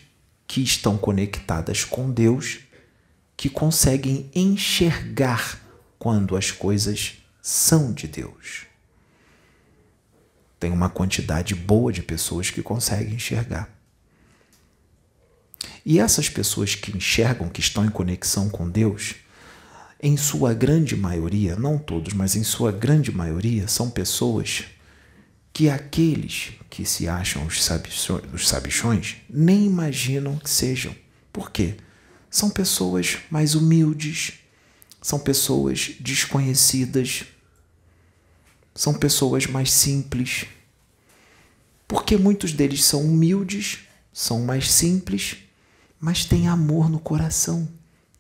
que 0.48 0.62
estão 0.62 0.98
conectadas 0.98 1.84
com 1.86 2.12
Deus 2.12 2.60
que 3.38 3.50
conseguem 3.50 4.30
enxergar 4.36 5.62
quando 5.98 6.36
as 6.36 6.52
coisas 6.52 7.18
são 7.42 7.94
de 7.94 8.08
Deus. 8.08 8.66
Tem 10.60 10.72
uma 10.72 10.90
quantidade 10.90 11.56
boa 11.56 11.94
de 11.94 12.02
pessoas 12.02 12.50
que 12.50 12.62
conseguem 12.62 13.14
enxergar. 13.14 13.70
E 15.86 16.00
essas 16.00 16.28
pessoas 16.28 16.76
que 16.76 16.96
enxergam, 16.96 17.48
que 17.48 17.62
estão 17.62 17.86
em 17.86 17.90
conexão 17.90 18.50
com 18.50 18.70
Deus, 18.70 19.16
em 20.02 20.16
sua 20.16 20.54
grande 20.54 20.96
maioria, 20.96 21.56
não 21.58 21.78
todos, 21.78 22.14
mas 22.14 22.36
em 22.36 22.44
sua 22.44 22.72
grande 22.72 23.12
maioria, 23.12 23.68
são 23.68 23.90
pessoas 23.90 24.64
que 25.52 25.70
aqueles 25.70 26.54
que 26.70 26.86
se 26.86 27.08
acham 27.08 27.46
os 27.46 27.62
sabichões, 27.64 28.24
os 28.34 28.48
sabichões 28.48 29.18
nem 29.30 29.66
imaginam 29.66 30.38
que 30.38 30.50
sejam. 30.50 30.96
Por 31.34 31.52
quê? 31.52 31.76
São 32.30 32.50
pessoas 32.50 33.18
mais 33.30 33.56
humildes, 33.56 34.36
são 35.02 35.20
pessoas 35.20 35.92
desconhecidas, 36.00 37.26
são 38.74 38.94
pessoas 38.94 39.48
mais 39.48 39.72
simples. 39.72 40.46
Porque 41.88 42.16
muitos 42.16 42.54
deles 42.54 42.86
são 42.86 43.02
humildes, 43.04 43.80
são 44.14 44.42
mais 44.46 44.72
simples, 44.72 45.38
mas 46.00 46.24
têm 46.24 46.48
amor 46.48 46.90
no 46.90 47.00
coração, 47.00 47.68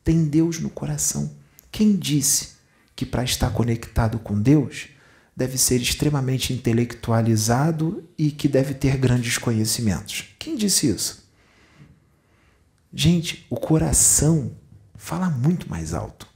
têm 0.03 0.25
Deus 0.25 0.60
no 0.60 0.69
coração. 0.69 1.38
Quem 1.71 1.95
disse 1.95 2.55
que 2.95 3.05
para 3.05 3.23
estar 3.23 3.51
conectado 3.51 4.19
com 4.19 4.41
Deus 4.41 4.88
deve 5.36 5.58
ser 5.58 5.82
extremamente 5.82 6.51
intelectualizado 6.51 8.03
e 8.17 8.32
que 8.32 8.47
deve 8.47 8.73
ter 8.73 8.97
grandes 8.97 9.38
conhecimentos? 9.38 10.36
Quem 10.38 10.55
disse 10.55 10.89
isso? 10.89 11.29
Gente, 12.93 13.45
o 13.49 13.55
coração 13.55 14.51
fala 14.95 15.29
muito 15.29 15.69
mais 15.69 15.93
alto 15.93 16.29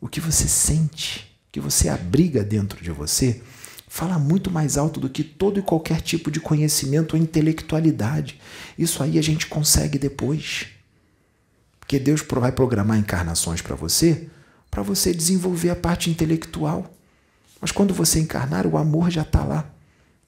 o 0.00 0.08
que 0.08 0.20
você 0.20 0.48
sente, 0.48 1.30
que 1.52 1.60
você 1.60 1.88
abriga 1.88 2.42
dentro 2.42 2.82
de 2.82 2.90
você, 2.90 3.42
fala 3.86 4.18
muito 4.18 4.50
mais 4.50 4.78
alto 4.78 4.98
do 4.98 5.10
que 5.10 5.22
todo 5.22 5.60
e 5.60 5.62
qualquer 5.62 6.00
tipo 6.00 6.30
de 6.30 6.40
conhecimento 6.40 7.14
ou 7.14 7.22
intelectualidade. 7.22 8.40
Isso 8.78 9.02
aí 9.02 9.18
a 9.18 9.22
gente 9.22 9.46
consegue 9.46 9.98
depois. 9.98 10.68
Porque 11.90 11.98
Deus 11.98 12.22
vai 12.24 12.52
programar 12.52 12.96
encarnações 12.96 13.60
para 13.60 13.74
você, 13.74 14.28
para 14.70 14.80
você 14.80 15.12
desenvolver 15.12 15.70
a 15.70 15.74
parte 15.74 16.08
intelectual. 16.08 16.88
Mas 17.60 17.72
quando 17.72 17.92
você 17.92 18.20
encarnar, 18.20 18.64
o 18.64 18.78
amor 18.78 19.10
já 19.10 19.22
está 19.22 19.42
lá. 19.42 19.68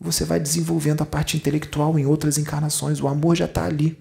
Você 0.01 0.25
vai 0.25 0.41
desenvolvendo 0.41 1.03
a 1.03 1.07
parte 1.07 1.37
intelectual 1.37 1.97
em 2.01 2.05
outras 2.05 2.37
encarnações, 2.37 3.01
o 3.01 3.07
amor 3.07 3.37
já 3.37 3.45
está 3.45 3.65
ali. 3.65 3.97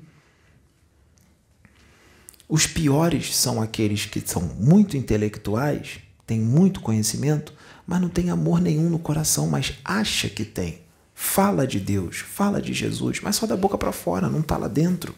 Os 2.50 2.66
piores 2.66 3.36
são 3.36 3.62
aqueles 3.62 4.08
que 4.08 4.22
são 4.22 4.42
muito 4.42 4.98
intelectuais, 4.98 6.00
têm 6.26 6.40
muito 6.40 6.82
conhecimento, 6.82 7.54
mas 7.86 8.02
não 8.02 8.10
tem 8.10 8.32
amor 8.32 8.60
nenhum 8.60 8.90
no 8.90 8.98
coração, 8.98 9.46
mas 9.48 9.76
acha 9.86 10.28
que 10.28 10.46
tem. 10.46 10.82
Fala 11.14 11.68
de 11.68 11.80
Deus, 11.80 12.18
fala 12.18 12.60
de 12.60 12.74
Jesus, 12.74 13.20
mas 13.22 13.36
só 13.36 13.46
da 13.46 13.56
boca 13.56 13.78
para 13.78 13.92
fora, 13.92 14.28
não 14.28 14.40
está 14.40 14.58
lá 14.58 14.68
dentro. 14.68 15.14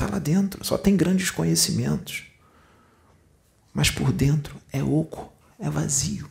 Está 0.00 0.14
lá 0.14 0.18
dentro, 0.18 0.64
só 0.64 0.78
tem 0.78 0.96
grandes 0.96 1.30
conhecimentos. 1.30 2.24
Mas 3.74 3.90
por 3.90 4.10
dentro 4.10 4.56
é 4.72 4.82
oco, 4.82 5.30
é 5.58 5.68
vazio. 5.68 6.26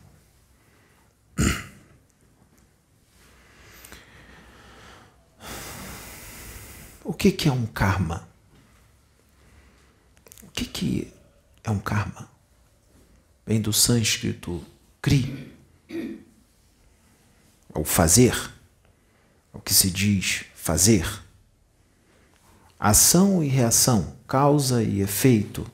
O 7.04 7.14
que, 7.14 7.30
que 7.30 7.48
é 7.48 7.52
um 7.52 7.64
karma? 7.64 8.28
que, 10.52 10.64
que 10.64 11.12
é 11.62 11.70
um 11.70 11.78
karma? 11.78 12.28
Vem 13.46 13.60
do 13.60 13.72
sânscrito 13.72 14.66
kri, 15.00 15.54
é 15.88 16.18
o 17.78 17.84
fazer, 17.84 18.34
é 19.54 19.56
o 19.56 19.60
que 19.60 19.72
se 19.72 19.92
diz 19.92 20.44
fazer. 20.56 21.29
Ação 22.82 23.44
e 23.44 23.46
reação, 23.46 24.16
causa 24.26 24.82
e 24.82 25.02
efeito. 25.02 25.70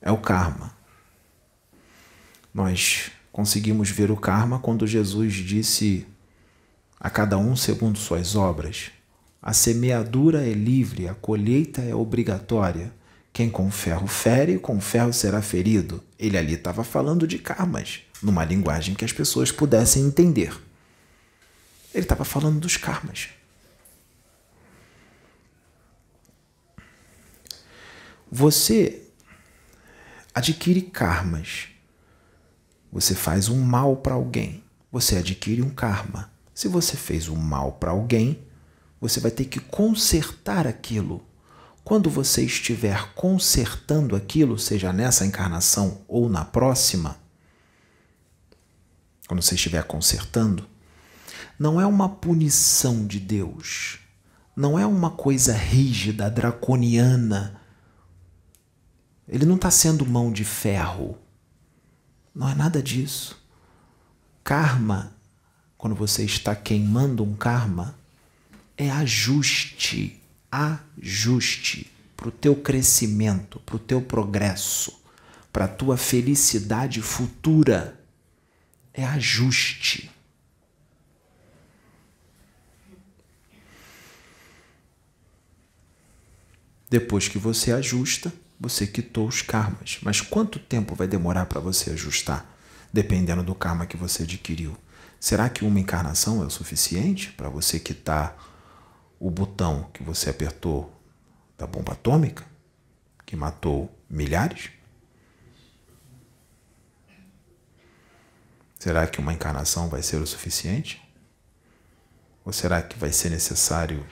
É 0.00 0.12
o 0.12 0.18
karma. 0.18 0.72
Nós 2.54 3.10
conseguimos 3.32 3.90
ver 3.90 4.08
o 4.12 4.16
karma 4.16 4.60
quando 4.60 4.86
Jesus 4.86 5.34
disse 5.34 6.06
a 7.00 7.10
cada 7.10 7.36
um 7.38 7.56
segundo 7.56 7.98
suas 7.98 8.36
obras. 8.36 8.92
A 9.42 9.52
semeadura 9.52 10.46
é 10.46 10.52
livre, 10.52 11.08
a 11.08 11.14
colheita 11.14 11.82
é 11.82 11.92
obrigatória. 11.92 12.92
Quem 13.32 13.50
com 13.50 13.68
ferro 13.68 14.06
fere, 14.06 14.60
com 14.60 14.80
ferro 14.80 15.12
será 15.12 15.42
ferido. 15.42 16.04
Ele 16.16 16.38
ali 16.38 16.54
estava 16.54 16.84
falando 16.84 17.26
de 17.26 17.40
karmas, 17.40 18.02
numa 18.22 18.44
linguagem 18.44 18.94
que 18.94 19.04
as 19.04 19.12
pessoas 19.12 19.50
pudessem 19.50 20.04
entender. 20.04 20.56
Ele 21.92 22.04
estava 22.04 22.24
falando 22.24 22.60
dos 22.60 22.76
karmas. 22.76 23.39
Você 28.30 29.02
adquire 30.32 30.82
karmas. 30.82 31.68
Você 32.92 33.14
faz 33.14 33.48
um 33.48 33.60
mal 33.60 33.96
para 33.96 34.14
alguém. 34.14 34.62
Você 34.92 35.16
adquire 35.16 35.62
um 35.62 35.70
karma. 35.70 36.30
Se 36.54 36.68
você 36.68 36.96
fez 36.96 37.28
um 37.28 37.36
mal 37.36 37.72
para 37.72 37.90
alguém, 37.90 38.38
você 39.00 39.18
vai 39.18 39.30
ter 39.30 39.46
que 39.46 39.58
consertar 39.58 40.66
aquilo. 40.66 41.24
Quando 41.82 42.08
você 42.08 42.44
estiver 42.44 43.14
consertando 43.14 44.14
aquilo, 44.14 44.58
seja 44.58 44.92
nessa 44.92 45.26
encarnação 45.26 46.02
ou 46.06 46.28
na 46.28 46.44
próxima, 46.44 47.16
quando 49.26 49.42
você 49.42 49.54
estiver 49.56 49.82
consertando, 49.84 50.68
não 51.58 51.80
é 51.80 51.86
uma 51.86 52.08
punição 52.08 53.06
de 53.06 53.18
Deus, 53.18 53.98
não 54.54 54.78
é 54.78 54.86
uma 54.86 55.10
coisa 55.10 55.52
rígida, 55.52 56.30
draconiana. 56.30 57.59
Ele 59.30 59.46
não 59.46 59.54
está 59.54 59.70
sendo 59.70 60.04
mão 60.04 60.32
de 60.32 60.44
ferro. 60.44 61.16
Não 62.34 62.48
é 62.48 62.54
nada 62.54 62.82
disso. 62.82 63.40
Karma, 64.42 65.16
quando 65.78 65.94
você 65.94 66.24
está 66.24 66.56
queimando 66.56 67.22
um 67.22 67.36
karma, 67.36 67.96
é 68.76 68.90
ajuste, 68.90 70.20
ajuste 70.50 71.92
para 72.16 72.28
o 72.28 72.32
teu 72.32 72.56
crescimento, 72.56 73.60
para 73.60 73.76
o 73.76 73.78
teu 73.78 74.02
progresso, 74.02 75.00
para 75.52 75.66
a 75.66 75.68
tua 75.68 75.96
felicidade 75.96 77.00
futura. 77.00 78.00
É 78.92 79.04
ajuste. 79.04 80.10
Depois 86.88 87.28
que 87.28 87.38
você 87.38 87.70
ajusta, 87.70 88.32
você 88.60 88.86
quitou 88.86 89.26
os 89.26 89.40
karmas. 89.40 89.98
Mas 90.02 90.20
quanto 90.20 90.58
tempo 90.58 90.94
vai 90.94 91.08
demorar 91.08 91.46
para 91.46 91.58
você 91.58 91.92
ajustar? 91.92 92.46
Dependendo 92.92 93.42
do 93.42 93.54
karma 93.54 93.86
que 93.86 93.96
você 93.96 94.24
adquiriu. 94.24 94.76
Será 95.18 95.48
que 95.48 95.64
uma 95.64 95.80
encarnação 95.80 96.42
é 96.42 96.46
o 96.46 96.50
suficiente 96.50 97.32
para 97.32 97.48
você 97.48 97.80
quitar 97.80 98.36
o 99.18 99.30
botão 99.30 99.90
que 99.94 100.02
você 100.02 100.28
apertou 100.28 100.94
da 101.56 101.66
bomba 101.66 101.92
atômica, 101.92 102.44
que 103.24 103.34
matou 103.34 103.90
milhares? 104.08 104.70
Será 108.78 109.06
que 109.06 109.20
uma 109.20 109.32
encarnação 109.32 109.88
vai 109.88 110.02
ser 110.02 110.16
o 110.16 110.26
suficiente? 110.26 111.02
Ou 112.44 112.52
será 112.52 112.82
que 112.82 112.98
vai 112.98 113.12
ser 113.12 113.30
necessário 113.30 114.06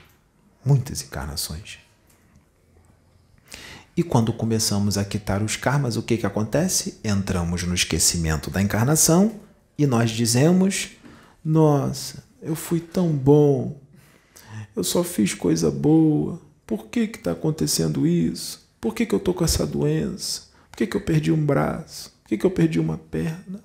muitas 0.65 1.03
encarnações? 1.03 1.79
E 3.99 4.03
quando 4.05 4.33
começamos 4.33 4.97
a 4.97 5.05
quitar 5.05 5.43
os 5.43 5.57
karmas, 5.57 5.97
o 5.97 6.05
que, 6.05 6.17
que 6.17 6.25
acontece? 6.25 7.01
Entramos 7.03 7.65
no 7.65 7.75
esquecimento 7.75 8.49
da 8.49 8.63
encarnação 8.63 9.41
e 9.77 9.89
nós 9.89 10.13
dizemos: 10.13 10.91
Nossa, 11.45 12.23
eu 12.41 12.55
fui 12.55 12.79
tão 12.79 13.11
bom, 13.11 13.77
eu 14.77 14.85
só 14.85 15.03
fiz 15.03 15.35
coisa 15.35 15.69
boa, 15.69 16.41
por 16.65 16.87
que 16.87 17.01
está 17.01 17.33
acontecendo 17.33 18.07
isso? 18.07 18.71
Por 18.81 18.95
que, 18.95 19.05
que 19.05 19.17
eu 19.17 19.19
estou 19.19 19.35
com 19.35 19.45
essa 19.45 19.67
doença? 19.67 20.43
Por 20.71 20.77
que, 20.77 20.87
que 20.87 20.97
eu 20.97 21.01
perdi 21.01 21.33
um 21.33 21.45
braço? 21.45 22.13
Por 22.23 22.29
que, 22.29 22.39
que 22.39 22.47
eu 22.47 22.53
perdi 22.53 22.79
uma 22.79 22.99
perna? 22.99 23.65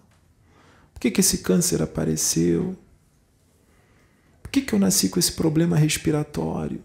Por 0.95 0.99
que, 0.99 1.11
que 1.11 1.19
esse 1.19 1.43
câncer 1.43 1.79
apareceu? 1.79 2.75
Por 4.41 4.49
que, 4.49 4.61
que 4.61 4.73
eu 4.73 4.79
nasci 4.79 5.09
com 5.09 5.19
esse 5.19 5.33
problema 5.33 5.77
respiratório? 5.77 6.83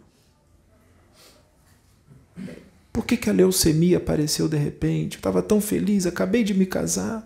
Por 2.99 3.07
que, 3.07 3.17
que 3.17 3.31
a 3.31 3.33
leucemia 3.33 3.99
apareceu 3.99 4.49
de 4.49 4.57
repente? 4.57 5.15
Eu 5.15 5.19
estava 5.21 5.41
tão 5.41 5.61
feliz, 5.61 6.05
acabei 6.05 6.43
de 6.43 6.53
me 6.53 6.67
casar. 6.67 7.25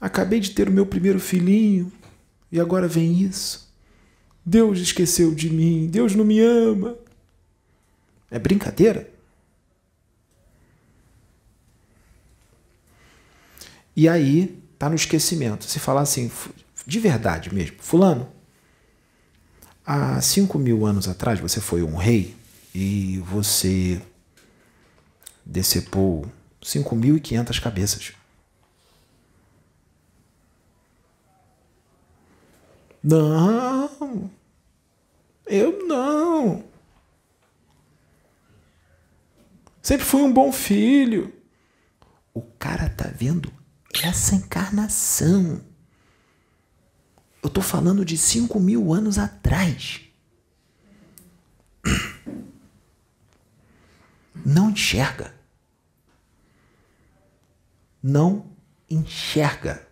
Acabei 0.00 0.40
de 0.40 0.50
ter 0.50 0.68
o 0.68 0.72
meu 0.72 0.84
primeiro 0.84 1.20
filhinho 1.20 1.92
e 2.50 2.58
agora 2.58 2.88
vem 2.88 3.22
isso. 3.22 3.72
Deus 4.44 4.80
esqueceu 4.80 5.32
de 5.32 5.48
mim, 5.48 5.86
Deus 5.86 6.16
não 6.16 6.24
me 6.24 6.40
ama. 6.40 6.98
É 8.28 8.36
brincadeira? 8.36 9.08
E 13.94 14.08
aí 14.08 14.60
tá 14.76 14.88
no 14.88 14.96
esquecimento. 14.96 15.66
Se 15.66 15.78
falar 15.78 16.00
assim, 16.00 16.32
de 16.84 16.98
verdade 16.98 17.54
mesmo, 17.54 17.76
fulano, 17.78 18.28
há 19.86 20.20
cinco 20.20 20.58
mil 20.58 20.84
anos 20.84 21.06
atrás 21.06 21.38
você 21.38 21.60
foi 21.60 21.84
um 21.84 21.94
rei 21.94 22.35
e 22.78 23.20
você 23.20 24.02
decepou 25.42 26.30
5.500 26.60 27.58
cabeças. 27.58 28.12
Não, 33.02 34.30
eu 35.46 35.86
não. 35.86 36.66
Sempre 39.80 40.04
fui 40.04 40.20
um 40.20 40.32
bom 40.32 40.52
filho. 40.52 41.32
O 42.34 42.42
cara 42.42 42.90
tá 42.90 43.08
vendo 43.08 43.50
essa 44.04 44.34
encarnação. 44.34 45.62
Eu 47.42 47.48
tô 47.48 47.62
falando 47.62 48.04
de 48.04 48.18
5 48.18 48.60
mil 48.60 48.92
anos 48.92 49.16
atrás. 49.16 50.02
Não 54.48 54.70
enxerga. 54.70 55.34
Não 58.00 58.46
enxerga. 58.88 59.84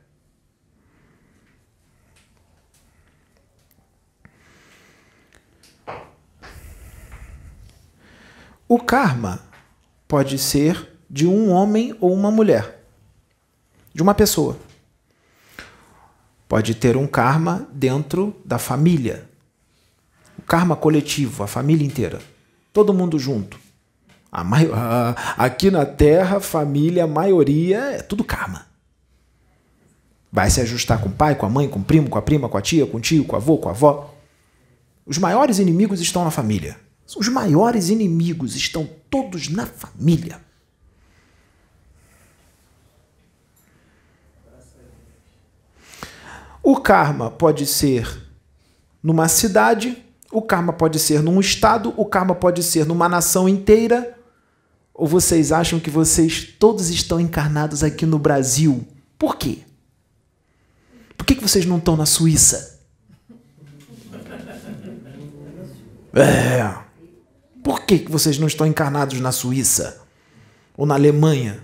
O 8.68 8.78
karma 8.78 9.40
pode 10.06 10.38
ser 10.38 11.00
de 11.10 11.26
um 11.26 11.50
homem 11.50 11.96
ou 12.00 12.14
uma 12.14 12.30
mulher, 12.30 12.80
de 13.92 14.02
uma 14.02 14.14
pessoa. 14.14 14.56
Pode 16.46 16.76
ter 16.76 16.96
um 16.96 17.08
karma 17.08 17.68
dentro 17.72 18.40
da 18.44 18.60
família. 18.60 19.28
O 20.38 20.42
karma 20.42 20.76
coletivo, 20.76 21.42
a 21.42 21.48
família 21.48 21.84
inteira. 21.84 22.22
Todo 22.72 22.94
mundo 22.94 23.18
junto. 23.18 23.63
A 24.36 25.44
aqui 25.44 25.70
na 25.70 25.86
Terra, 25.86 26.40
família, 26.40 27.04
a 27.04 27.06
maioria 27.06 27.78
é 27.78 28.02
tudo 28.02 28.24
karma. 28.24 28.66
Vai 30.32 30.50
se 30.50 30.60
ajustar 30.60 31.00
com 31.00 31.08
o 31.08 31.12
pai, 31.12 31.36
com 31.36 31.46
a 31.46 31.48
mãe, 31.48 31.68
com 31.68 31.78
o 31.78 31.84
primo, 31.84 32.10
com 32.10 32.18
a 32.18 32.22
prima, 32.22 32.48
com 32.48 32.58
a 32.58 32.60
tia, 32.60 32.84
com 32.84 32.96
o 32.96 33.00
tio, 33.00 33.24
com 33.24 33.34
o 33.34 33.36
avô, 33.36 33.56
com 33.58 33.68
a 33.68 33.70
avó. 33.70 34.12
Os 35.06 35.18
maiores 35.18 35.60
inimigos 35.60 36.00
estão 36.00 36.24
na 36.24 36.32
família. 36.32 36.76
Os 37.16 37.28
maiores 37.28 37.90
inimigos 37.90 38.56
estão 38.56 38.88
todos 39.08 39.48
na 39.48 39.66
família. 39.66 40.40
O 46.60 46.80
karma 46.80 47.30
pode 47.30 47.66
ser 47.66 48.20
numa 49.00 49.28
cidade, 49.28 50.02
o 50.32 50.42
karma 50.42 50.72
pode 50.72 50.98
ser 50.98 51.22
num 51.22 51.38
estado, 51.38 51.94
o 51.96 52.04
karma 52.04 52.34
pode 52.34 52.62
ser 52.64 52.84
numa 52.84 53.08
nação 53.08 53.48
inteira. 53.48 54.18
Ou 54.94 55.08
vocês 55.08 55.50
acham 55.50 55.80
que 55.80 55.90
vocês 55.90 56.44
todos 56.56 56.88
estão 56.88 57.18
encarnados 57.18 57.82
aqui 57.82 58.06
no 58.06 58.16
Brasil? 58.16 58.86
Por 59.18 59.36
quê? 59.36 59.58
Por 61.18 61.26
que, 61.26 61.34
que 61.34 61.42
vocês 61.42 61.66
não 61.66 61.78
estão 61.78 61.96
na 61.96 62.06
Suíça? 62.06 62.80
É. 66.16 66.84
Por 67.60 67.80
que, 67.84 67.98
que 67.98 68.10
vocês 68.12 68.38
não 68.38 68.46
estão 68.46 68.64
encarnados 68.64 69.18
na 69.18 69.32
Suíça? 69.32 70.00
Ou 70.76 70.86
na 70.86 70.94
Alemanha? 70.94 71.60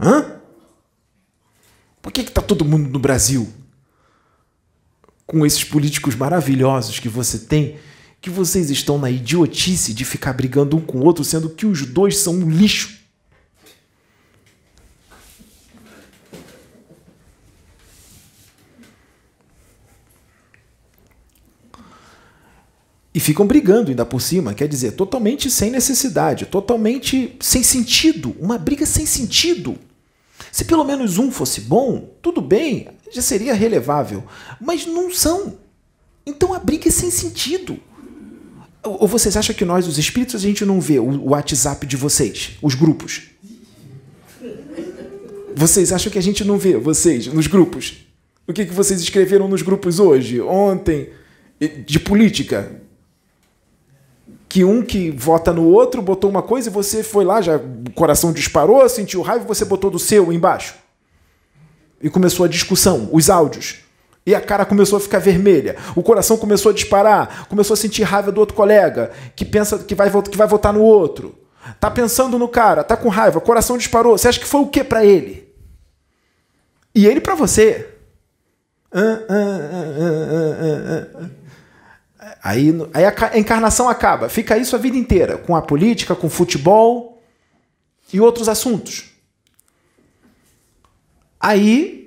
Hã? 0.00 0.40
Por 2.00 2.10
que 2.10 2.22
está 2.22 2.40
todo 2.40 2.64
mundo 2.64 2.88
no 2.88 2.98
Brasil? 2.98 3.52
Com 5.26 5.44
esses 5.44 5.62
políticos 5.62 6.14
maravilhosos 6.14 6.98
que 6.98 7.08
você 7.08 7.40
tem, 7.40 7.78
que 8.20 8.30
vocês 8.30 8.70
estão 8.70 8.98
na 8.98 9.10
idiotice 9.10 9.94
de 9.94 10.04
ficar 10.04 10.32
brigando 10.32 10.76
um 10.76 10.80
com 10.80 10.98
o 10.98 11.04
outro, 11.04 11.24
sendo 11.24 11.50
que 11.50 11.66
os 11.66 11.86
dois 11.86 12.18
são 12.18 12.34
um 12.34 12.50
lixo. 12.50 12.98
E 23.14 23.20
ficam 23.20 23.46
brigando 23.46 23.90
ainda 23.90 24.06
por 24.06 24.20
cima, 24.20 24.54
quer 24.54 24.68
dizer, 24.68 24.92
totalmente 24.92 25.50
sem 25.50 25.70
necessidade, 25.70 26.46
totalmente 26.46 27.36
sem 27.40 27.64
sentido, 27.64 28.36
uma 28.38 28.56
briga 28.56 28.86
sem 28.86 29.06
sentido. 29.06 29.76
Se 30.52 30.64
pelo 30.64 30.84
menos 30.84 31.18
um 31.18 31.30
fosse 31.30 31.62
bom, 31.62 32.14
tudo 32.22 32.40
bem, 32.40 32.88
já 33.10 33.20
seria 33.20 33.54
relevável, 33.54 34.24
mas 34.60 34.86
não 34.86 35.12
são. 35.12 35.58
Então 36.24 36.54
a 36.54 36.60
briga 36.60 36.88
é 36.88 36.92
sem 36.92 37.10
sentido. 37.10 37.80
Ou 38.82 39.06
vocês 39.08 39.36
acham 39.36 39.54
que 39.54 39.64
nós, 39.64 39.86
os 39.86 39.98
espíritos, 39.98 40.34
a 40.34 40.38
gente 40.38 40.64
não 40.64 40.80
vê 40.80 40.98
o 40.98 41.30
WhatsApp 41.30 41.86
de 41.86 41.96
vocês, 41.96 42.52
os 42.62 42.74
grupos? 42.74 43.22
Vocês 45.54 45.92
acham 45.92 46.10
que 46.12 46.18
a 46.18 46.22
gente 46.22 46.44
não 46.44 46.56
vê 46.56 46.76
vocês 46.76 47.26
nos 47.26 47.46
grupos? 47.46 48.06
O 48.46 48.52
que, 48.52 48.64
que 48.64 48.72
vocês 48.72 49.00
escreveram 49.00 49.48
nos 49.48 49.62
grupos 49.62 49.98
hoje, 49.98 50.40
ontem, 50.40 51.10
de 51.86 51.98
política? 51.98 52.80
que 54.48 54.64
um 54.64 54.82
que 54.82 55.10
vota 55.10 55.52
no 55.52 55.64
outro 55.64 56.00
botou 56.00 56.30
uma 56.30 56.42
coisa 56.42 56.70
e 56.70 56.72
você 56.72 57.02
foi 57.02 57.24
lá, 57.24 57.42
já 57.42 57.56
o 57.56 57.90
coração 57.92 58.32
disparou, 58.32 58.88
sentiu 58.88 59.20
raiva, 59.20 59.44
você 59.44 59.64
botou 59.64 59.90
do 59.90 59.98
seu 59.98 60.32
embaixo. 60.32 60.74
E 62.00 62.08
começou 62.08 62.46
a 62.46 62.48
discussão, 62.48 63.10
os 63.12 63.28
áudios. 63.28 63.80
E 64.28 64.34
a 64.34 64.42
cara 64.42 64.66
começou 64.66 64.98
a 64.98 65.00
ficar 65.00 65.20
vermelha. 65.20 65.74
O 65.96 66.02
coração 66.02 66.36
começou 66.36 66.70
a 66.70 66.74
disparar, 66.74 67.48
começou 67.48 67.72
a 67.72 67.76
sentir 67.78 68.02
raiva 68.02 68.30
do 68.30 68.38
outro 68.38 68.54
colega, 68.54 69.10
que 69.34 69.42
pensa 69.42 69.78
que 69.78 69.94
vai, 69.94 70.10
que 70.22 70.36
vai 70.36 70.46
votar 70.46 70.70
no 70.70 70.82
outro. 70.82 71.34
Tá 71.80 71.90
pensando 71.90 72.38
no 72.38 72.46
cara, 72.46 72.84
tá 72.84 72.94
com 72.94 73.08
raiva, 73.08 73.38
o 73.38 73.40
coração 73.40 73.78
disparou. 73.78 74.18
Você 74.18 74.28
acha 74.28 74.38
que 74.38 74.44
foi 74.44 74.60
o 74.60 74.66
que 74.66 74.84
para 74.84 75.02
ele? 75.02 75.48
E 76.94 77.06
ele 77.06 77.22
para 77.22 77.34
você? 77.34 77.88
Aí, 82.42 82.74
aí 82.92 83.04
a 83.06 83.38
encarnação 83.38 83.88
acaba. 83.88 84.28
Fica 84.28 84.58
isso 84.58 84.76
a 84.76 84.78
vida 84.78 84.98
inteira, 84.98 85.38
com 85.38 85.56
a 85.56 85.62
política, 85.62 86.14
com 86.14 86.26
o 86.26 86.30
futebol 86.30 87.22
e 88.12 88.20
outros 88.20 88.46
assuntos. 88.46 89.10
Aí 91.40 91.97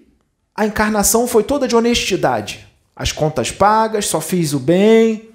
a 0.62 0.66
encarnação 0.68 1.26
foi 1.26 1.42
toda 1.42 1.68
de 1.68 1.76
honestidade. 1.76 2.68
As 2.96 3.12
contas 3.12 3.50
pagas, 3.50 4.06
só 4.06 4.22
fiz 4.22 4.54
o 4.54 4.60
bem. 4.60 5.32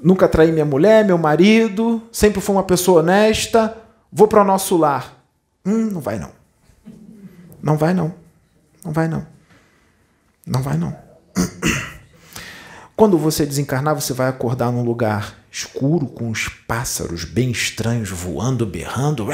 Nunca 0.00 0.28
traí 0.28 0.52
minha 0.52 0.64
mulher, 0.64 1.04
meu 1.04 1.18
marido, 1.18 2.00
sempre 2.12 2.40
fui 2.40 2.54
uma 2.54 2.62
pessoa 2.62 3.00
honesta. 3.00 3.76
Vou 4.12 4.28
para 4.28 4.42
o 4.42 4.44
nosso 4.44 4.76
lar. 4.76 5.20
Hum, 5.66 5.90
não 5.90 6.00
vai 6.00 6.16
não. 6.16 6.30
Não 7.60 7.76
vai 7.76 7.92
não. 7.92 8.14
Não 8.84 8.92
vai 8.92 9.08
não. 9.08 9.26
Não 10.46 10.62
vai 10.62 10.76
não. 10.76 10.96
Quando 12.94 13.18
você 13.18 13.44
desencarnar, 13.44 13.96
você 13.96 14.12
vai 14.12 14.28
acordar 14.28 14.70
num 14.70 14.84
lugar 14.84 15.34
escuro 15.50 16.06
com 16.06 16.30
os 16.30 16.46
pássaros 16.46 17.24
bem 17.24 17.50
estranhos 17.50 18.10
voando, 18.10 18.64
berrando. 18.64 19.26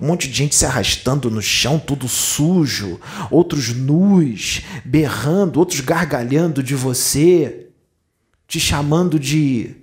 Um 0.00 0.06
monte 0.06 0.28
de 0.28 0.34
gente 0.34 0.54
se 0.54 0.64
arrastando 0.64 1.30
no 1.30 1.42
chão, 1.42 1.78
tudo 1.78 2.08
sujo, 2.08 2.98
outros 3.30 3.74
nus, 3.74 4.62
berrando, 4.84 5.58
outros 5.58 5.80
gargalhando 5.80 6.62
de 6.62 6.74
você, 6.74 7.68
te 8.48 8.58
chamando 8.58 9.18
de 9.18 9.76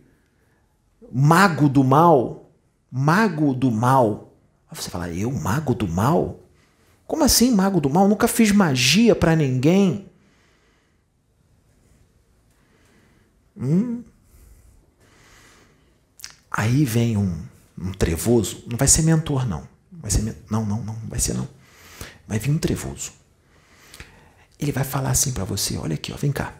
mago 1.12 1.70
do 1.70 1.84
mal. 1.84 2.52
Mago 2.90 3.54
do 3.54 3.70
mal. 3.70 4.34
Aí 4.70 4.76
você 4.76 4.90
fala, 4.90 5.10
eu, 5.10 5.32
mago 5.32 5.76
do 5.76 5.88
mal? 5.88 6.40
Como 7.06 7.24
assim, 7.24 7.54
mago 7.54 7.80
do 7.80 7.90
mal? 7.90 8.08
Nunca 8.08 8.28
fiz 8.28 8.52
magia 8.52 9.16
para 9.16 9.36
ninguém. 9.36 10.10
Hum. 13.56 14.04
Aí 16.52 16.84
vem 16.84 17.18
um, 17.18 17.44
um, 17.78 17.92
trevoso, 17.92 18.64
não 18.68 18.78
vai 18.78 18.88
ser 18.88 19.04
mentor, 19.04 19.48
não. 19.48 19.68
Vai 20.08 20.12
ser 20.12 20.38
não, 20.50 20.66
não, 20.66 20.82
não, 20.82 20.96
vai 21.10 21.20
ser 21.20 21.34
não. 21.34 21.48
Vai 22.26 22.40
vir 22.40 22.50
um 22.50 22.58
trevoso. 22.58 23.12
Ele 24.58 24.72
vai 24.72 24.86
falar 24.86 25.10
assim 25.10 25.34
para 25.34 25.44
você, 25.44 25.78
olha 25.78 25.96
aqui, 25.96 26.14
ó, 26.14 26.16
vem 26.16 26.32
cá. 26.32 26.54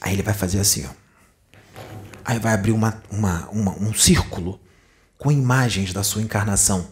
Aí 0.00 0.12
ele 0.12 0.22
vai 0.22 0.32
fazer 0.32 0.60
assim, 0.60 0.86
ó. 0.86 0.90
Aí 2.24 2.38
vai 2.38 2.54
abrir 2.54 2.70
uma, 2.70 3.02
uma, 3.10 3.48
uma 3.48 3.72
um 3.72 3.92
círculo 3.92 4.60
com 5.18 5.32
imagens 5.32 5.92
da 5.92 6.04
sua 6.04 6.22
encarnação. 6.22 6.88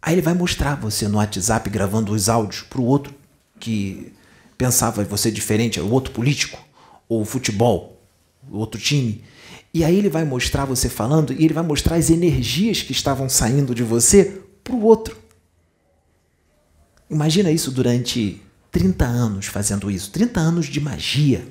Aí 0.00 0.14
ele 0.14 0.22
vai 0.22 0.32
mostrar 0.32 0.74
você 0.76 1.06
no 1.06 1.18
WhatsApp 1.18 1.68
gravando 1.68 2.14
os 2.14 2.30
áudios 2.30 2.62
para 2.62 2.80
o 2.80 2.84
outro 2.84 3.14
que 3.60 4.14
pensava 4.56 5.04
você 5.04 5.30
diferente, 5.30 5.78
o 5.78 5.90
outro 5.90 6.14
político, 6.14 6.58
ou 7.06 7.22
futebol, 7.22 8.02
outro 8.50 8.80
time. 8.80 9.22
E 9.72 9.84
aí 9.84 9.96
ele 9.96 10.08
vai 10.08 10.24
mostrar 10.24 10.64
você 10.64 10.88
falando 10.88 11.32
e 11.32 11.44
ele 11.44 11.54
vai 11.54 11.62
mostrar 11.62 11.96
as 11.96 12.10
energias 12.10 12.82
que 12.82 12.92
estavam 12.92 13.28
saindo 13.28 13.74
de 13.74 13.82
você 13.82 14.40
para 14.64 14.74
o 14.74 14.82
outro. 14.82 15.16
Imagina 17.10 17.50
isso 17.50 17.70
durante 17.70 18.42
30 18.70 19.04
anos 19.04 19.46
fazendo 19.46 19.90
isso 19.90 20.10
30 20.10 20.40
anos 20.40 20.66
de 20.66 20.80
magia. 20.80 21.46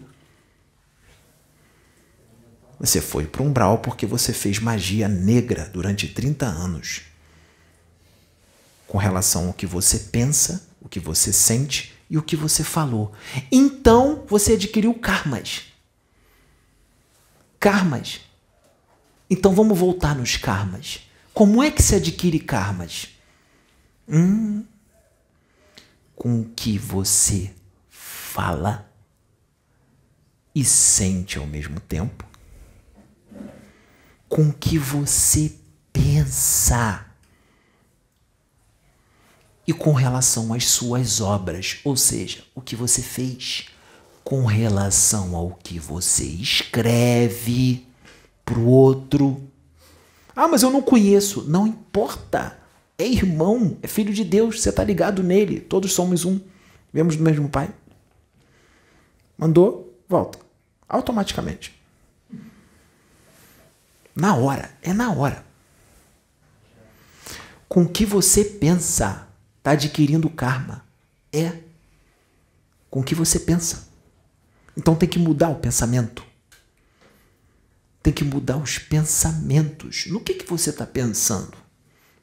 Você 2.79 3.01
foi 3.01 3.25
para 3.25 3.41
um 3.41 3.47
umbral 3.47 3.79
porque 3.79 4.05
você 4.05 4.31
fez 4.31 4.59
magia 4.59 5.07
negra 5.07 5.69
durante 5.73 6.07
30 6.07 6.45
anos 6.45 7.01
com 8.87 8.97
relação 8.97 9.47
ao 9.47 9.53
que 9.53 9.65
você 9.65 9.99
pensa, 9.99 10.67
o 10.79 10.87
que 10.87 10.99
você 10.99 11.33
sente 11.33 11.93
e 12.09 12.17
o 12.17 12.21
que 12.21 12.35
você 12.35 12.63
falou. 12.63 13.11
Então 13.51 14.23
você 14.27 14.53
adquiriu 14.53 14.93
karmas. 14.93 15.63
Karmas. 17.59 18.21
Então 19.29 19.53
vamos 19.53 19.77
voltar 19.77 20.15
nos 20.15 20.37
karmas. 20.37 21.01
Como 21.33 21.61
é 21.61 21.69
que 21.69 21.83
se 21.83 21.95
adquire 21.95 22.39
karmas? 22.39 23.09
Hum, 24.07 24.65
com 26.15 26.41
o 26.41 26.49
que 26.49 26.77
você 26.77 27.53
fala 27.89 28.89
e 30.55 30.63
sente 30.65 31.37
ao 31.37 31.45
mesmo 31.45 31.79
tempo, 31.79 32.25
com 34.27 34.49
o 34.49 34.53
que 34.53 34.79
você 34.79 35.53
pensa 35.93 37.05
e 39.67 39.73
com 39.73 39.91
relação 39.91 40.53
às 40.53 40.65
suas 40.65 41.19
obras, 41.19 41.79
ou 41.83 41.95
seja, 41.97 42.43
o 42.55 42.61
que 42.61 42.75
você 42.75 43.01
fez 43.01 43.67
com 44.27 44.43
relação 44.43 45.37
ao 45.37 45.51
que 45.51 45.79
você 45.79 46.25
escreve 46.25 47.87
para 48.43 48.59
o 48.59 48.65
outro. 48.67 49.41
Ah, 50.35 50.49
mas 50.49 50.63
eu 50.63 50.69
não 50.69 50.81
conheço. 50.81 51.43
Não 51.43 51.65
importa. 51.65 52.59
É 52.97 53.07
irmão, 53.07 53.77
é 53.81 53.87
filho 53.87 54.13
de 54.13 54.25
Deus, 54.25 54.59
você 54.59 54.67
está 54.67 54.83
ligado 54.83 55.23
nele. 55.23 55.61
Todos 55.61 55.93
somos 55.93 56.25
um. 56.25 56.41
Vemos 56.91 57.15
do 57.15 57.23
mesmo 57.23 57.47
pai. 57.47 57.69
Mandou, 59.37 59.97
volta. 60.09 60.39
Automaticamente. 60.89 61.73
Na 64.13 64.35
hora, 64.35 64.69
é 64.81 64.91
na 64.91 65.09
hora. 65.13 65.45
Com 67.69 67.83
o 67.83 67.89
que 67.89 68.05
você 68.05 68.43
pensa 68.43 69.25
está 69.57 69.71
adquirindo 69.71 70.29
karma. 70.29 70.83
É 71.31 71.59
com 72.89 72.99
o 72.99 73.03
que 73.05 73.15
você 73.15 73.39
pensa. 73.39 73.86
Então 74.77 74.95
tem 74.95 75.09
que 75.09 75.17
mudar 75.17 75.49
o 75.49 75.55
pensamento. 75.55 76.23
Tem 78.03 78.13
que 78.13 78.23
mudar 78.23 78.57
os 78.57 78.77
pensamentos. 78.77 80.05
No 80.05 80.21
que, 80.21 80.35
que 80.35 80.47
você 80.47 80.69
está 80.69 80.85
pensando 80.85 81.57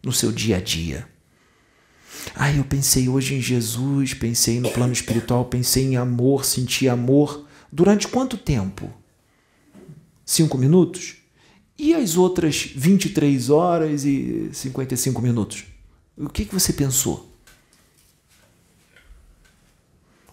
no 0.02 0.12
seu 0.12 0.30
dia 0.30 0.58
a 0.58 0.60
dia? 0.60 1.08
Ah, 2.34 2.52
eu 2.52 2.64
pensei 2.64 3.08
hoje 3.08 3.34
em 3.34 3.40
Jesus, 3.40 4.14
pensei 4.14 4.60
no 4.60 4.70
plano 4.70 4.92
espiritual, 4.92 5.44
pensei 5.46 5.84
em 5.84 5.96
amor, 5.96 6.44
senti 6.44 6.88
amor. 6.88 7.44
Durante 7.72 8.06
quanto 8.06 8.38
tempo? 8.38 8.88
Cinco 10.24 10.56
minutos? 10.56 11.16
E 11.76 11.92
as 11.92 12.16
outras 12.16 12.70
23 12.74 13.50
horas 13.50 14.04
e 14.04 14.48
55 14.52 15.20
minutos? 15.20 15.64
O 16.16 16.28
que, 16.28 16.44
que 16.44 16.54
você 16.54 16.72
pensou? 16.72 17.33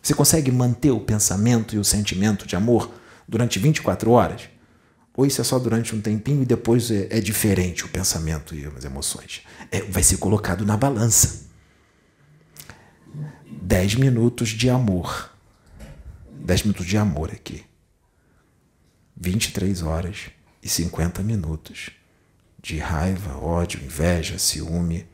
Você 0.02 0.14
consegue 0.16 0.52
manter 0.52 0.92
o 0.92 1.00
pensamento 1.00 1.76
e 1.76 1.80
o 1.80 1.84
sentimento 1.84 2.48
de 2.48 2.56
amor 2.56 2.92
durante 3.28 3.60
24 3.60 4.12
horas? 4.12 4.50
Ou 5.16 5.26
isso 5.26 5.42
é 5.42 5.44
só 5.44 5.60
durante 5.60 5.96
um 5.96 6.02
tempinho 6.02 6.42
e 6.42 6.46
depois 6.46 6.90
é, 6.90 7.08
é 7.12 7.22
diferente 7.22 7.86
o 7.86 7.90
pensamento 7.90 8.56
e 8.56 8.66
as 8.66 8.84
emoções? 8.84 9.44
É, 9.70 9.82
vai 9.82 10.02
ser 10.02 10.18
colocado 10.18 10.66
na 10.66 10.76
balança. 10.76 11.46
10 13.46 13.96
minutos 13.96 14.50
de 14.50 14.70
amor. 14.70 15.30
10 16.32 16.64
minutos 16.64 16.86
de 16.88 16.98
amor 16.98 17.30
aqui. 17.30 17.64
23 19.16 19.84
horas 19.84 20.32
e 20.64 20.70
50 20.70 21.22
minutos 21.22 21.92
de 22.60 22.78
raiva, 22.80 23.38
ódio, 23.38 23.84
inveja, 23.84 24.40
ciúme. 24.40 25.06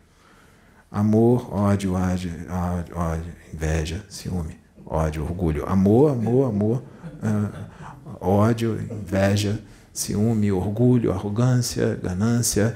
Amor, 0.90 1.54
ódio, 1.54 1.94
ódio, 1.94 2.32
ódio, 2.50 2.98
ódio 2.98 3.34
inveja, 3.54 4.06
ciúme 4.10 4.67
ódio, 4.90 5.24
orgulho, 5.24 5.68
amor, 5.68 6.12
amor, 6.12 6.50
amor, 6.50 6.84
uh, 7.22 8.18
ódio, 8.20 8.80
inveja, 8.82 9.60
ciúme, 9.94 10.52
orgulho, 10.52 11.12
arrogância, 11.12 12.00
ganância, 12.02 12.76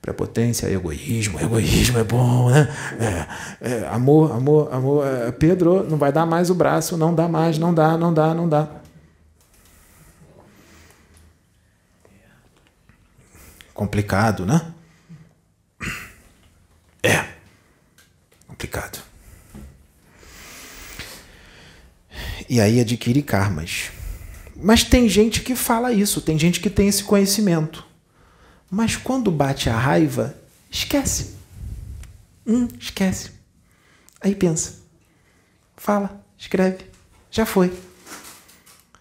prepotência, 0.00 0.68
egoísmo. 0.68 1.40
Egoísmo 1.40 1.98
é 1.98 2.04
bom, 2.04 2.50
né? 2.50 2.68
É, 3.60 3.74
é, 3.74 3.88
amor, 3.88 4.32
amor, 4.32 4.74
amor. 4.74 5.06
É, 5.06 5.30
Pedro, 5.30 5.88
não 5.88 5.96
vai 5.96 6.12
dar 6.12 6.26
mais 6.26 6.50
o 6.50 6.54
braço, 6.54 6.96
não 6.96 7.14
dá 7.14 7.28
mais, 7.28 7.58
não 7.58 7.72
dá, 7.72 7.96
não 7.96 8.12
dá, 8.12 8.34
não 8.34 8.48
dá. 8.48 8.68
Complicado, 13.72 14.44
né? 14.44 14.72
É. 17.02 17.24
Complicado. 18.46 19.11
E 22.52 22.60
aí 22.60 22.80
adquire 22.80 23.22
karmas. 23.22 23.90
Mas 24.54 24.84
tem 24.84 25.08
gente 25.08 25.40
que 25.40 25.56
fala 25.56 25.90
isso, 25.90 26.20
tem 26.20 26.38
gente 26.38 26.60
que 26.60 26.68
tem 26.68 26.86
esse 26.86 27.02
conhecimento. 27.02 27.82
Mas 28.70 28.94
quando 28.94 29.30
bate 29.30 29.70
a 29.70 29.78
raiva, 29.78 30.36
esquece. 30.70 31.34
Hum, 32.46 32.68
esquece. 32.78 33.30
Aí 34.20 34.34
pensa. 34.34 34.74
Fala, 35.78 36.22
escreve. 36.36 36.84
Já 37.30 37.46
foi. 37.46 37.72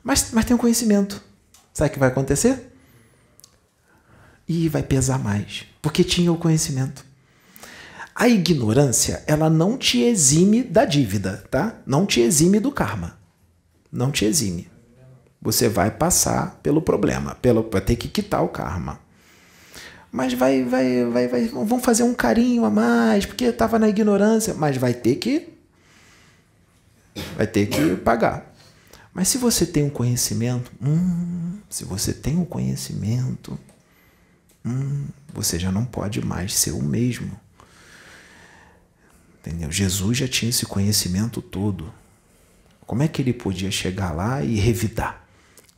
Mas, 0.02 0.30
mas 0.32 0.46
tem 0.46 0.56
um 0.56 0.60
conhecimento. 0.60 1.22
Sabe 1.74 1.90
o 1.90 1.94
que 1.94 2.00
vai 2.00 2.08
acontecer? 2.08 2.72
E 4.48 4.70
vai 4.70 4.82
pesar 4.82 5.20
mais. 5.20 5.66
Porque 5.82 6.06
tinha 6.06 6.32
o 6.32 6.38
conhecimento. 6.38 7.06
A 8.16 8.30
ignorância, 8.30 9.22
ela 9.28 9.50
não 9.50 9.78
te 9.78 10.00
exime 10.00 10.64
da 10.64 10.86
dívida, 10.86 11.44
tá? 11.52 11.82
Não 11.86 12.06
te 12.06 12.22
exime 12.22 12.58
do 12.58 12.72
karma 12.72 13.20
não 13.92 14.12
te 14.12 14.26
exime. 14.26 14.70
Você 15.42 15.68
vai 15.68 15.90
passar 15.90 16.60
pelo 16.62 16.82
problema, 16.82 17.36
pelo, 17.36 17.68
vai 17.70 17.82
ter 17.82 17.96
que 17.96 18.08
quitar 18.08 18.44
o 18.44 18.50
karma. 18.50 19.00
Mas 20.12 20.34
vai, 20.34 20.64
vai, 20.64 21.06
vai, 21.06 21.28
vai, 21.28 21.48
vão 21.48 21.80
fazer 21.80 22.04
um 22.04 22.14
carinho 22.14 22.66
a 22.66 22.70
mais, 22.70 23.26
porque 23.26 23.46
estava 23.46 23.80
na 23.80 23.90
ignorância, 23.90 24.54
mas 24.54 24.78
vai 24.78 24.94
ter 24.94 25.16
que 25.16 25.50
vai 27.36 27.48
ter 27.48 27.68
que 27.68 27.96
pagar. 27.98 28.54
Mas 29.14 29.28
se 29.28 29.38
você 29.38 29.66
tem 29.66 29.84
um 29.84 29.90
conhecimento, 29.90 30.72
hum, 30.82 31.60
se 31.70 31.84
você 31.84 32.14
tem 32.14 32.38
um 32.38 32.46
conhecimento, 32.46 33.60
hum, 34.66 35.08
você 35.34 35.60
já 35.60 35.72
não 35.72 35.86
pode 35.86 36.24
mais 36.24 36.56
ser 36.56 36.72
o 36.72 36.82
mesmo. 36.82 37.32
Entendeu? 39.40 39.72
Jesus 39.72 40.18
já 40.18 40.28
tinha 40.28 40.50
esse 40.50 40.66
conhecimento 40.66 41.42
todo. 41.42 41.92
Como 42.92 43.04
é 43.04 43.08
que 43.08 43.22
ele 43.22 43.32
podia 43.32 43.72
chegar 43.72 44.12
lá 44.12 44.44
e 44.44 44.56
revidar? 44.60 45.26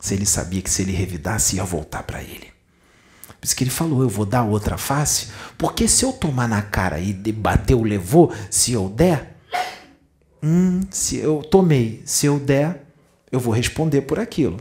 Se 0.00 0.14
ele 0.14 0.26
sabia 0.26 0.60
que 0.60 0.68
se 0.68 0.82
ele 0.82 0.90
revidasse 0.90 1.54
ia 1.54 1.62
voltar 1.62 2.02
para 2.02 2.20
ele. 2.20 2.52
Por 3.28 3.44
isso 3.44 3.54
que 3.54 3.62
ele 3.62 3.70
falou: 3.70 4.02
Eu 4.02 4.08
vou 4.08 4.26
dar 4.26 4.42
outra 4.42 4.76
face, 4.76 5.28
porque 5.56 5.86
se 5.86 6.04
eu 6.04 6.12
tomar 6.12 6.48
na 6.48 6.60
cara 6.60 6.98
e 6.98 7.12
debater 7.12 7.76
o 7.76 7.84
levou, 7.84 8.34
se 8.50 8.72
eu 8.72 8.88
der, 8.88 9.36
hum, 10.42 10.80
se 10.90 11.18
eu 11.18 11.40
tomei, 11.40 12.02
se 12.04 12.26
eu 12.26 12.40
der, 12.40 12.84
eu 13.30 13.38
vou 13.38 13.54
responder 13.54 14.00
por 14.00 14.18
aquilo. 14.18 14.58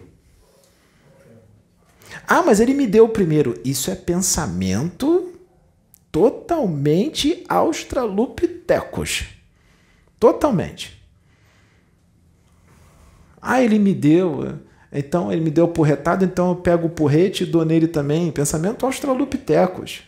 Ah, 2.28 2.44
mas 2.44 2.60
ele 2.60 2.76
me 2.76 2.86
deu 2.86 3.10
primeiro. 3.10 3.60
Isso 3.66 3.90
é 3.90 3.96
pensamento 3.96 5.34
totalmente 6.12 7.44
australopitecos. 7.50 9.24
Totalmente. 10.20 11.03
Ah, 13.44 13.62
ele 13.62 13.78
me 13.78 13.94
deu. 13.94 14.58
Então 14.90 15.32
ele 15.32 15.42
me 15.42 15.52
deu 15.52 15.68
porretado, 15.68 16.24
então 16.24 16.50
eu 16.50 16.56
pego 16.56 16.88
o 16.88 16.90
porrete 16.90 17.44
e 17.44 17.46
dou 17.46 17.66
nele 17.66 17.88
também. 17.88 18.32
Pensamento 18.32 18.86
australopitecos. 18.86 20.04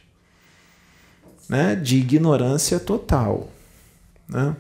Né? 1.50 1.76
De 1.76 1.98
ignorância 1.98 2.80
total. 2.80 3.50
Né? 4.28 4.56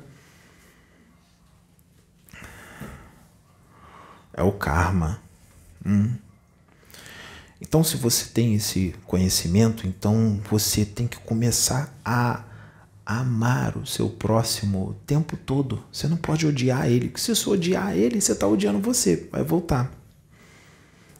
É 4.33 4.43
o 4.43 4.51
karma. 4.51 5.21
Hum. 5.85 6.15
Então, 7.61 7.83
se 7.83 7.97
você 7.97 8.25
tem 8.25 8.53
esse 8.55 8.93
conhecimento, 9.05 9.87
então 9.87 10.39
você 10.49 10.85
tem 10.85 11.07
que 11.07 11.17
começar 11.19 11.93
a 12.03 12.43
amar 13.05 13.77
o 13.77 13.85
seu 13.85 14.09
próximo 14.09 14.89
o 14.89 14.93
tempo 15.05 15.37
todo. 15.37 15.83
Você 15.91 16.07
não 16.07 16.17
pode 16.17 16.47
odiar 16.47 16.87
ele, 16.87 17.09
porque 17.09 17.21
se 17.21 17.35
você 17.35 17.49
odiar 17.49 17.95
ele, 17.95 18.19
você 18.19 18.31
está 18.31 18.47
odiando 18.47 18.79
você, 18.79 19.29
vai 19.31 19.43
voltar. 19.43 19.91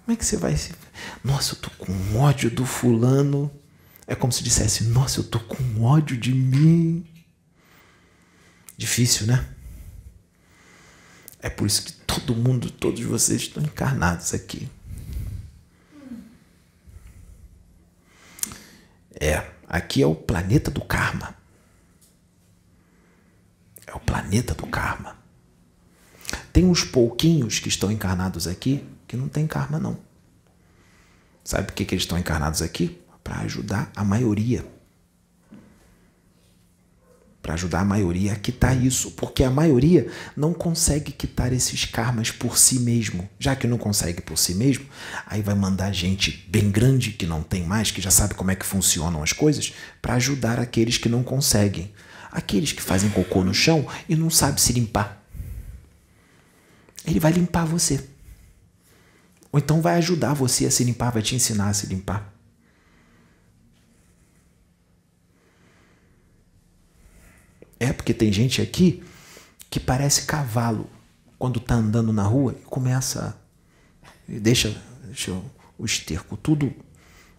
Como 0.04 0.13
é 0.13 0.15
que 0.15 0.26
você 0.26 0.38
vai 0.38 0.56
se. 0.58 0.74
Nossa, 1.24 1.54
eu 1.54 1.60
tô 1.60 1.69
com 1.71 2.17
ódio 2.17 2.50
do 2.50 2.65
fulano. 2.65 3.52
É 4.08 4.15
como 4.15 4.34
se 4.34 4.43
dissesse: 4.43 4.86
Nossa, 4.86 5.19
eu 5.19 5.24
tô 5.24 5.39
com 5.39 5.84
ódio 5.84 6.17
de 6.17 6.34
mim. 6.34 7.06
Difícil, 8.78 9.28
né? 9.28 9.48
É 11.39 11.50
por 11.50 11.67
isso 11.67 11.84
que 11.84 11.93
todo 11.93 12.36
mundo, 12.36 12.71
todos 12.71 13.02
vocês 13.02 13.41
estão 13.41 13.63
encarnados 13.63 14.34
aqui. 14.34 14.67
É, 19.19 19.48
aqui 19.67 20.02
é 20.02 20.08
o 20.08 20.15
planeta 20.15 20.69
do 20.69 20.82
karma. 20.82 21.36
O 23.96 24.00
planeta 24.00 24.54
do 24.54 24.68
karma. 24.68 25.18
Tem 26.52 26.66
uns 26.66 26.84
pouquinhos 26.84 27.60
que 27.60 27.70
estão 27.70 27.92
encarnados 27.92 28.48
aqui 28.48 28.86
que 29.08 29.16
não 29.16 29.28
tem 29.28 29.48
karma, 29.48 29.80
não. 29.80 29.98
Sabe 31.44 31.68
por 31.68 31.74
que, 31.74 31.86
que 31.86 31.96
eles 31.96 32.04
estão 32.04 32.18
encarnados 32.18 32.62
aqui? 32.62 33.02
Para 33.24 33.40
ajudar 33.42 33.92
a 33.96 34.04
maioria 34.04 34.66
para 37.46 37.54
ajudar 37.54 37.82
a 37.82 37.86
maioria 37.86 38.34
a 38.34 38.36
quitar 38.36 38.76
isso, 38.84 39.12
porque 39.12 39.44
a 39.44 39.52
maioria 39.52 40.08
não 40.36 40.52
consegue 40.52 41.12
quitar 41.12 41.54
esses 41.54 41.86
karmas 41.86 42.32
por 42.32 42.58
si 42.58 42.80
mesmo. 42.80 43.30
Já 43.38 43.56
que 43.56 43.68
não 43.68 43.78
consegue 43.78 44.20
por 44.20 44.36
si 44.36 44.56
mesmo, 44.56 44.88
aí 45.28 45.44
vai 45.44 45.54
mandar 45.54 45.92
gente 45.92 46.44
bem 46.50 46.72
grande 46.72 47.12
que 47.12 47.28
não 47.28 47.44
tem 47.44 47.62
mais, 47.64 47.92
que 47.92 48.02
já 48.02 48.10
sabe 48.10 48.34
como 48.34 48.50
é 48.50 48.56
que 48.56 48.66
funcionam 48.66 49.22
as 49.22 49.32
coisas, 49.32 49.76
para 50.02 50.16
ajudar 50.16 50.60
aqueles 50.60 50.98
que 50.98 51.08
não 51.08 51.22
conseguem. 51.22 51.94
Aqueles 52.36 52.74
que 52.74 52.82
fazem 52.82 53.10
cocô 53.12 53.45
no 53.45 53.54
chão 53.54 53.88
e 54.10 54.15
não 54.15 54.30
sabe 54.30 54.60
se 54.60 54.74
limpar. 54.74 55.26
Ele 57.06 57.17
vai 57.17 57.32
limpar 57.32 57.65
você. 57.65 58.10
Ou 59.54 59.58
então 59.58 59.82
vai 59.82 59.95
ajudar 59.95 60.34
você 60.34 60.65
a 60.65 60.71
se 60.71 60.84
limpar, 60.84 61.12
vai 61.12 61.21
te 61.21 61.34
ensinar 61.34 61.69
a 61.69 61.74
se 61.74 61.88
limpar. 61.88 62.34
É 67.80 67.93
porque 67.93 68.13
tem 68.13 68.34
gente 68.34 68.62
aqui 68.62 69.02
que 69.69 69.80
parece 69.80 70.24
cavalo 70.24 70.89
quando 71.39 71.62
tá 71.62 71.76
andando 71.76 72.12
na 72.12 72.24
rua 72.24 72.54
e 72.60 72.65
começa 72.65 73.39
e 74.28 74.41
deixa, 74.41 74.76
deixa 75.06 75.32
o 75.78 75.86
esterco 75.86 76.36
tudo 76.36 76.74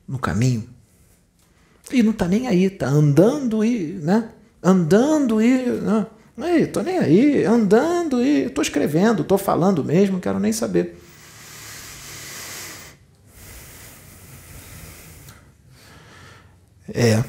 no 0.09 0.18
caminho. 0.18 0.66
E 1.92 2.02
não 2.02 2.14
tá 2.14 2.26
nem 2.26 2.48
aí, 2.48 2.70
tá 2.70 2.87
andando 2.87 3.62
e, 3.62 3.92
né? 4.02 4.32
Andando 4.68 5.40
e, 5.40 5.64
né? 5.81 6.07
Ei, 6.38 6.66
tô 6.66 6.83
nem 6.83 6.98
aí, 6.98 7.44
andando 7.44 8.20
e 8.20 8.50
tô 8.50 8.61
escrevendo, 8.61 9.22
tô 9.22 9.38
falando 9.38 9.85
mesmo, 9.85 10.18
quero 10.20 10.40
nem 10.40 10.52
saber. 10.52 11.00
É. 16.92 17.22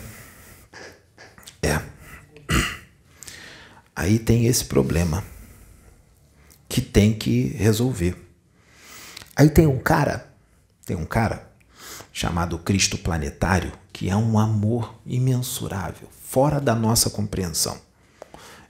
Aí 3.96 4.18
tem 4.18 4.48
esse 4.48 4.66
problema 4.66 5.24
que 6.68 6.82
tem 6.82 7.14
que 7.14 7.50
resolver. 7.50 8.16
Aí 9.36 9.50
tem 9.52 9.68
um 9.68 9.78
cara, 9.78 10.28
tem 10.88 10.98
um 10.98 11.06
cara 11.06 11.48
chamado 12.12 12.58
Cristo 12.58 12.98
Planetário, 12.98 13.72
que 13.94 14.10
é 14.10 14.16
um 14.16 14.40
amor 14.40 14.96
imensurável, 15.06 16.10
fora 16.28 16.60
da 16.60 16.76
nossa 16.76 17.10
compreensão. 17.10 17.80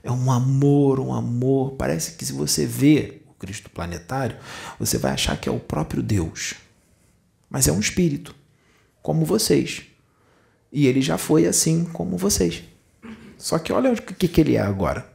É 0.00 0.12
um 0.12 0.30
amor, 0.30 1.00
um 1.00 1.12
amor. 1.12 1.72
Parece 1.72 2.12
que 2.12 2.24
se 2.24 2.32
você 2.32 2.64
vê 2.64 3.20
o 3.28 3.34
Cristo 3.34 3.68
Planetário, 3.68 4.38
você 4.78 4.96
vai 4.96 5.10
achar 5.10 5.36
que 5.36 5.48
é 5.48 5.52
o 5.52 5.58
próprio 5.58 6.00
Deus. 6.00 6.54
Mas 7.50 7.66
é 7.66 7.72
um 7.72 7.80
espírito, 7.80 8.32
como 9.02 9.24
vocês. 9.24 9.82
E 10.70 10.86
ele 10.86 11.02
já 11.02 11.18
foi 11.18 11.46
assim 11.46 11.84
como 11.84 12.16
vocês. 12.16 12.62
Só 13.36 13.58
que 13.58 13.72
olha 13.72 13.92
o 13.92 13.96
que, 13.96 14.28
que 14.28 14.40
ele 14.40 14.54
é 14.54 14.60
agora. 14.60 15.12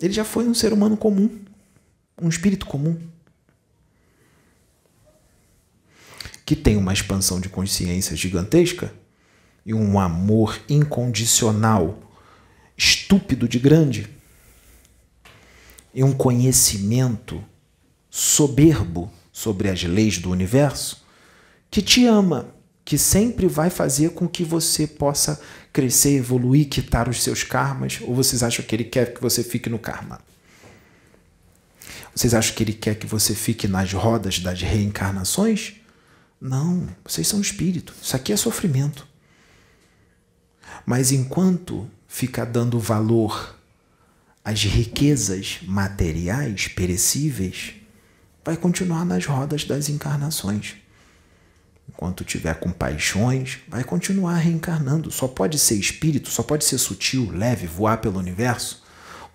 Ele 0.00 0.12
já 0.12 0.24
foi 0.24 0.46
um 0.46 0.54
ser 0.54 0.72
humano 0.72 0.96
comum, 0.96 1.40
um 2.20 2.28
espírito 2.28 2.64
comum. 2.64 2.96
Que 6.44 6.54
tem 6.54 6.76
uma 6.76 6.92
expansão 6.92 7.40
de 7.40 7.48
consciência 7.48 8.14
gigantesca 8.14 8.94
e 9.66 9.74
um 9.74 9.98
amor 9.98 10.60
incondicional, 10.68 11.98
estúpido 12.78 13.48
de 13.48 13.58
grande, 13.58 14.08
e 15.92 16.04
um 16.04 16.12
conhecimento 16.12 17.44
soberbo 18.08 19.10
sobre 19.32 19.68
as 19.68 19.82
leis 19.82 20.18
do 20.18 20.30
universo, 20.30 21.04
que 21.68 21.82
te 21.82 22.06
ama, 22.06 22.54
que 22.84 22.96
sempre 22.96 23.48
vai 23.48 23.68
fazer 23.68 24.10
com 24.10 24.28
que 24.28 24.44
você 24.44 24.86
possa 24.86 25.40
crescer, 25.72 26.16
evoluir, 26.16 26.68
quitar 26.68 27.08
os 27.08 27.20
seus 27.20 27.42
karmas? 27.42 27.98
Ou 28.02 28.14
vocês 28.14 28.44
acham 28.44 28.64
que 28.64 28.74
ele 28.76 28.84
quer 28.84 29.12
que 29.12 29.20
você 29.20 29.42
fique 29.42 29.68
no 29.68 29.80
karma? 29.80 30.20
Vocês 32.14 32.32
acham 32.32 32.54
que 32.54 32.62
ele 32.62 32.72
quer 32.72 32.94
que 32.94 33.06
você 33.06 33.34
fique 33.34 33.66
nas 33.66 33.92
rodas 33.92 34.38
das 34.38 34.62
reencarnações? 34.62 35.74
Não, 36.40 36.88
vocês 37.04 37.26
são 37.26 37.40
espírito. 37.40 37.92
Isso 38.00 38.14
aqui 38.14 38.32
é 38.32 38.36
sofrimento. 38.36 39.15
Mas 40.86 41.10
enquanto 41.10 41.90
fica 42.06 42.46
dando 42.46 42.78
valor 42.78 43.58
às 44.44 44.62
riquezas 44.62 45.58
materiais 45.64 46.68
perecíveis, 46.68 47.74
vai 48.44 48.56
continuar 48.56 49.04
nas 49.04 49.26
rodas 49.26 49.64
das 49.64 49.88
encarnações. 49.88 50.76
Enquanto 51.88 52.24
tiver 52.24 52.54
com 52.54 52.70
paixões, 52.70 53.58
vai 53.68 53.82
continuar 53.82 54.36
reencarnando. 54.36 55.10
Só 55.10 55.26
pode 55.26 55.58
ser 55.58 55.74
espírito, 55.74 56.30
só 56.30 56.44
pode 56.44 56.64
ser 56.64 56.78
sutil, 56.78 57.32
leve, 57.32 57.66
voar 57.66 57.98
pelo 57.98 58.20
universo 58.20 58.86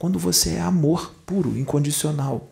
quando 0.02 0.18
você 0.18 0.52
é 0.52 0.62
amor 0.62 1.14
puro, 1.26 1.58
incondicional. 1.58 2.50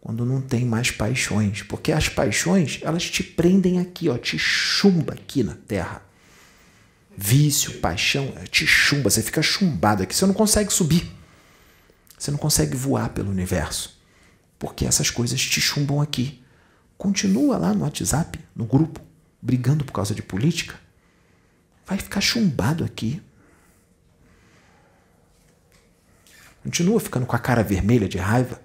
Quando 0.00 0.24
não 0.24 0.40
tem 0.40 0.64
mais 0.64 0.90
paixões, 0.90 1.62
porque 1.62 1.92
as 1.92 2.08
paixões, 2.08 2.80
elas 2.82 3.04
te 3.04 3.22
prendem 3.22 3.78
aqui, 3.78 4.08
ó, 4.08 4.16
te 4.16 4.38
chumba 4.38 5.12
aqui 5.12 5.44
na 5.44 5.54
terra. 5.54 6.02
Vício, 7.22 7.80
paixão, 7.80 8.32
te 8.50 8.66
chumba, 8.66 9.10
você 9.10 9.22
fica 9.22 9.42
chumbado 9.42 10.02
aqui, 10.02 10.16
você 10.16 10.24
não 10.24 10.32
consegue 10.32 10.72
subir. 10.72 11.06
Você 12.18 12.30
não 12.30 12.38
consegue 12.38 12.74
voar 12.74 13.10
pelo 13.10 13.30
universo, 13.30 14.00
porque 14.58 14.86
essas 14.86 15.10
coisas 15.10 15.38
te 15.38 15.60
chumbam 15.60 16.00
aqui. 16.00 16.42
Continua 16.96 17.58
lá 17.58 17.74
no 17.74 17.82
WhatsApp, 17.82 18.40
no 18.56 18.64
grupo, 18.64 19.02
brigando 19.40 19.84
por 19.84 19.92
causa 19.92 20.14
de 20.14 20.22
política, 20.22 20.80
vai 21.84 21.98
ficar 21.98 22.22
chumbado 22.22 22.84
aqui. 22.84 23.22
Continua 26.64 27.00
ficando 27.00 27.26
com 27.26 27.36
a 27.36 27.38
cara 27.38 27.62
vermelha 27.62 28.08
de 28.08 28.16
raiva 28.16 28.62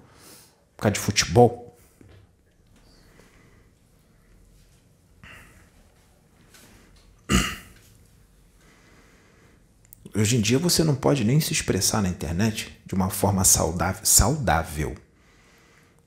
por 0.74 0.84
causa 0.84 0.94
de 0.94 1.00
futebol. 1.00 1.65
Hoje 10.16 10.38
em 10.38 10.40
dia 10.40 10.58
você 10.58 10.82
não 10.82 10.94
pode 10.94 11.24
nem 11.24 11.38
se 11.40 11.52
expressar 11.52 12.00
na 12.00 12.08
internet 12.08 12.74
de 12.86 12.94
uma 12.94 13.10
forma 13.10 13.44
saudável. 13.44 14.00
saudável. 14.02 14.96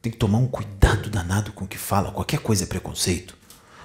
Tem 0.02 0.12
que 0.12 0.18
tomar 0.18 0.40
um 0.40 0.48
cuidado 0.48 1.12
danado 1.12 1.52
com 1.54 1.66
o 1.66 1.68
que 1.68 1.78
fala. 1.78 2.12
Qualquer 2.12 2.40
coisa 2.40 2.64
é 2.64 2.68
preconceito. 2.68 3.38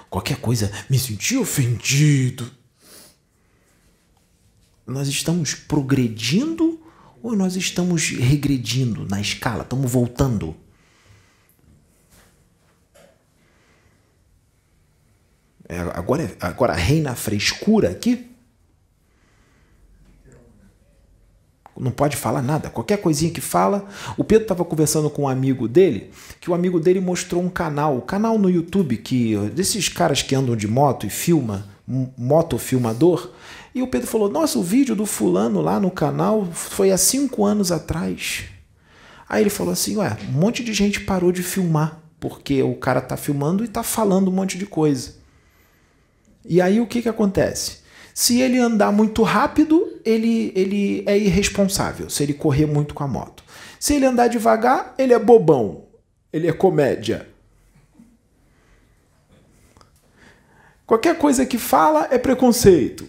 Qualquer 0.09 0.37
coisa, 0.37 0.71
me 0.89 0.97
senti 0.97 1.37
ofendido. 1.37 2.49
Nós 4.87 5.07
estamos 5.07 5.53
progredindo 5.53 6.81
ou 7.21 7.35
nós 7.35 7.55
estamos 7.55 8.09
regredindo 8.09 9.05
na 9.07 9.21
escala? 9.21 9.61
Estamos 9.61 9.91
voltando? 9.91 10.55
É, 15.69 15.79
agora, 15.79 16.35
agora 16.39 16.73
reina 16.73 17.11
a 17.11 17.15
frescura 17.15 17.91
aqui? 17.91 18.34
Não 21.77 21.91
pode 21.91 22.15
falar 22.15 22.41
nada. 22.41 22.69
Qualquer 22.69 22.97
coisinha 22.97 23.31
que 23.31 23.41
fala. 23.41 23.85
O 24.17 24.23
Pedro 24.23 24.43
estava 24.43 24.63
conversando 24.63 25.09
com 25.09 25.23
um 25.23 25.27
amigo 25.27 25.67
dele, 25.67 26.11
que 26.39 26.49
o 26.49 26.53
amigo 26.53 26.79
dele 26.79 26.99
mostrou 26.99 27.41
um 27.41 27.49
canal, 27.49 27.97
um 27.97 28.01
canal 28.01 28.37
no 28.37 28.49
YouTube 28.49 28.97
que 28.97 29.35
desses 29.53 29.89
caras 29.89 30.21
que 30.21 30.35
andam 30.35 30.55
de 30.55 30.67
moto 30.67 31.05
e 31.05 31.09
filma, 31.09 31.67
um 31.87 32.07
motofilmador. 32.17 33.29
E 33.73 33.81
o 33.81 33.87
Pedro 33.87 34.07
falou: 34.07 34.29
Nossa, 34.29 34.57
o 34.57 34.63
vídeo 34.63 34.95
do 34.95 35.05
fulano 35.05 35.61
lá 35.61 35.79
no 35.79 35.91
canal 35.91 36.45
foi 36.53 36.91
há 36.91 36.97
cinco 36.97 37.43
anos 37.43 37.71
atrás. 37.71 38.45
Aí 39.27 39.43
ele 39.43 39.49
falou 39.49 39.73
assim: 39.73 39.97
Ué, 39.97 40.17
um 40.29 40.31
monte 40.31 40.63
de 40.63 40.73
gente 40.73 41.01
parou 41.01 41.31
de 41.31 41.43
filmar, 41.43 41.99
porque 42.19 42.63
o 42.63 42.75
cara 42.75 43.01
tá 43.01 43.17
filmando 43.17 43.65
e 43.65 43.67
tá 43.67 43.83
falando 43.83 44.29
um 44.29 44.33
monte 44.33 44.57
de 44.57 44.65
coisa. 44.65 45.15
E 46.47 46.61
aí 46.61 46.79
o 46.79 46.87
que, 46.87 47.01
que 47.01 47.09
acontece? 47.09 47.84
Se 48.15 48.39
ele 48.39 48.57
andar 48.57 48.93
muito 48.93 49.23
rápido, 49.23 49.99
ele, 50.05 50.53
ele 50.55 51.03
é 51.05 51.17
irresponsável, 51.17 52.09
se 52.09 52.23
ele 52.23 52.33
correr 52.33 52.65
muito 52.65 52.93
com 52.93 53.03
a 53.03 53.07
moto. 53.09 53.43
Se 53.77 53.93
ele 53.93 54.05
andar 54.05 54.29
devagar, 54.29 54.95
ele 54.97 55.11
é 55.13 55.19
bobão, 55.19 55.83
ele 56.31 56.47
é 56.47 56.53
comédia. 56.53 57.29
Qualquer 60.87 61.17
coisa 61.17 61.45
que 61.45 61.57
fala 61.57 62.07
é 62.09 62.17
preconceito. 62.17 63.01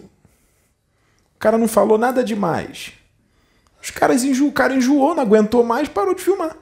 O 1.36 1.38
cara 1.38 1.56
não 1.56 1.68
falou 1.68 1.96
nada 1.96 2.24
demais. 2.24 2.92
Os 3.80 3.90
caras 3.90 4.24
enjo... 4.24 4.48
O 4.48 4.52
cara 4.52 4.74
enjoou, 4.74 5.14
não 5.14 5.22
aguentou 5.22 5.62
mais, 5.62 5.88
parou 5.88 6.16
de 6.16 6.22
filmar. 6.22 6.56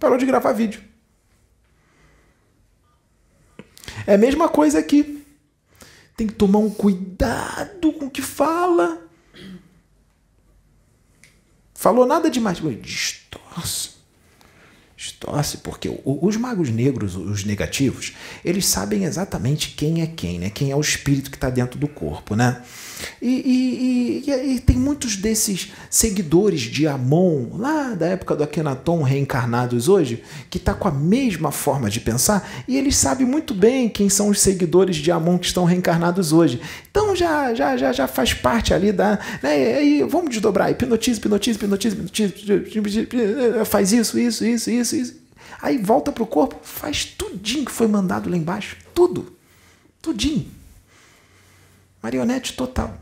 Parou 0.00 0.18
de 0.18 0.26
gravar 0.26 0.52
vídeo. 0.54 0.82
É 4.08 4.14
a 4.14 4.18
mesma 4.18 4.48
coisa 4.48 4.80
aqui 4.80 5.13
tem 6.16 6.26
que 6.26 6.34
tomar 6.34 6.58
um 6.58 6.70
cuidado 6.70 7.92
com 7.92 8.06
o 8.06 8.10
que 8.10 8.22
fala. 8.22 9.02
Falou 11.74 12.06
nada 12.06 12.30
demais, 12.30 12.60
distorce. 12.80 13.93
Distorce, 15.04 15.58
porque 15.58 16.00
os 16.02 16.36
magos 16.38 16.70
negros, 16.70 17.14
os 17.14 17.44
negativos, 17.44 18.14
eles 18.42 18.64
sabem 18.64 19.04
exatamente 19.04 19.74
quem 19.76 20.00
é 20.00 20.06
quem, 20.06 20.38
né? 20.38 20.48
Quem 20.48 20.70
é 20.70 20.76
o 20.76 20.80
espírito 20.80 21.30
que 21.30 21.36
está 21.36 21.50
dentro 21.50 21.78
do 21.78 21.86
corpo, 21.86 22.34
né? 22.34 22.62
E, 23.20 23.28
e, 23.28 24.30
e, 24.30 24.54
e, 24.54 24.60
tem 24.60 24.76
muitos 24.76 25.16
desses 25.16 25.72
seguidores 25.90 26.62
de 26.62 26.86
Amon, 26.86 27.48
lá 27.52 27.94
da 27.94 28.06
época 28.06 28.34
do 28.34 28.44
Akhenaton, 28.44 29.02
reencarnados 29.02 29.88
hoje, 29.88 30.22
que 30.48 30.56
está 30.56 30.72
com 30.72 30.88
a 30.88 30.92
mesma 30.92 31.52
forma 31.52 31.90
de 31.90 32.00
pensar, 32.00 32.64
e 32.66 32.78
eles 32.78 32.96
sabem 32.96 33.26
muito 33.26 33.52
bem 33.52 33.90
quem 33.90 34.08
são 34.08 34.28
os 34.28 34.40
seguidores 34.40 34.96
de 34.96 35.10
Amon 35.10 35.36
que 35.36 35.46
estão 35.46 35.64
reencarnados 35.64 36.32
hoje. 36.32 36.62
Então 36.94 37.16
já 37.16 37.52
já, 37.52 37.76
já, 37.76 37.92
já 37.92 38.06
faz 38.06 38.32
parte 38.32 38.72
ali 38.72 38.92
da. 38.92 39.18
Né, 39.42 39.82
e, 39.82 40.04
vamos 40.04 40.30
desdobrar, 40.30 40.70
hipnotiza, 40.70 41.18
hipnotiza, 41.18 41.58
hipnotiza, 41.58 41.96
hipnotiza, 41.96 43.64
faz 43.64 43.92
isso, 43.92 44.16
isso, 44.16 44.44
isso, 44.44 44.70
isso, 44.70 44.94
isso. 44.94 45.16
Aí 45.60 45.76
volta 45.76 46.12
para 46.12 46.22
o 46.22 46.26
corpo, 46.26 46.56
faz 46.62 47.04
tudinho 47.04 47.64
que 47.64 47.72
foi 47.72 47.88
mandado 47.88 48.30
lá 48.30 48.36
embaixo. 48.36 48.76
Tudo. 48.94 49.36
Tudinho. 50.00 50.46
Marionete 52.00 52.52
total. 52.52 52.96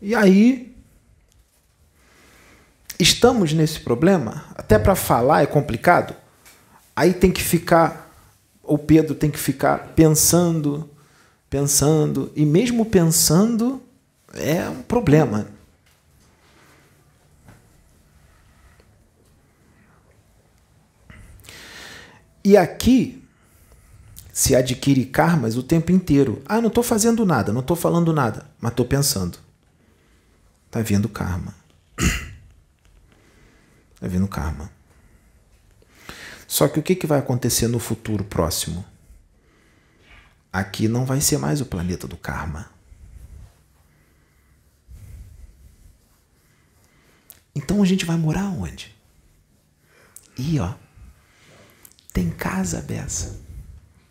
E 0.00 0.14
aí, 0.14 0.67
estamos 2.98 3.52
nesse 3.52 3.80
problema, 3.80 4.44
até 4.54 4.78
para 4.78 4.96
falar 4.96 5.42
é 5.42 5.46
complicado. 5.46 6.14
Aí 6.96 7.14
tem 7.14 7.30
que 7.30 7.42
ficar, 7.42 8.10
o 8.62 8.76
Pedro 8.76 9.14
tem 9.14 9.30
que 9.30 9.38
ficar 9.38 9.92
pensando, 9.94 10.90
pensando, 11.48 12.32
e 12.34 12.44
mesmo 12.44 12.84
pensando 12.84 13.80
é 14.34 14.68
um 14.68 14.82
problema. 14.82 15.46
E 22.44 22.56
aqui 22.56 23.22
se 24.32 24.54
adquire 24.54 25.04
karmas 25.04 25.56
o 25.56 25.62
tempo 25.62 25.92
inteiro. 25.92 26.40
Ah, 26.46 26.60
não 26.60 26.68
estou 26.68 26.82
fazendo 26.82 27.26
nada, 27.26 27.52
não 27.52 27.60
estou 27.60 27.76
falando 27.76 28.12
nada, 28.12 28.46
mas 28.60 28.70
estou 28.70 28.86
pensando. 28.86 29.38
Está 30.66 30.80
vindo 30.80 31.08
karma. 31.08 31.54
Está 33.98 34.06
vindo 34.06 34.28
karma. 34.28 34.70
Só 36.46 36.68
que 36.68 36.78
o 36.78 36.82
que, 36.82 36.94
que 36.94 37.06
vai 37.06 37.18
acontecer 37.18 37.66
no 37.66 37.80
futuro 37.80 38.22
próximo? 38.22 38.84
Aqui 40.52 40.86
não 40.86 41.04
vai 41.04 41.20
ser 41.20 41.36
mais 41.36 41.60
o 41.60 41.66
planeta 41.66 42.06
do 42.06 42.16
karma. 42.16 42.70
Então 47.56 47.82
a 47.82 47.84
gente 47.84 48.04
vai 48.04 48.16
morar 48.16 48.44
onde? 48.44 48.94
E 50.38 50.60
ó, 50.60 50.74
tem 52.12 52.30
casa 52.30 52.80
Bessa. 52.80 53.40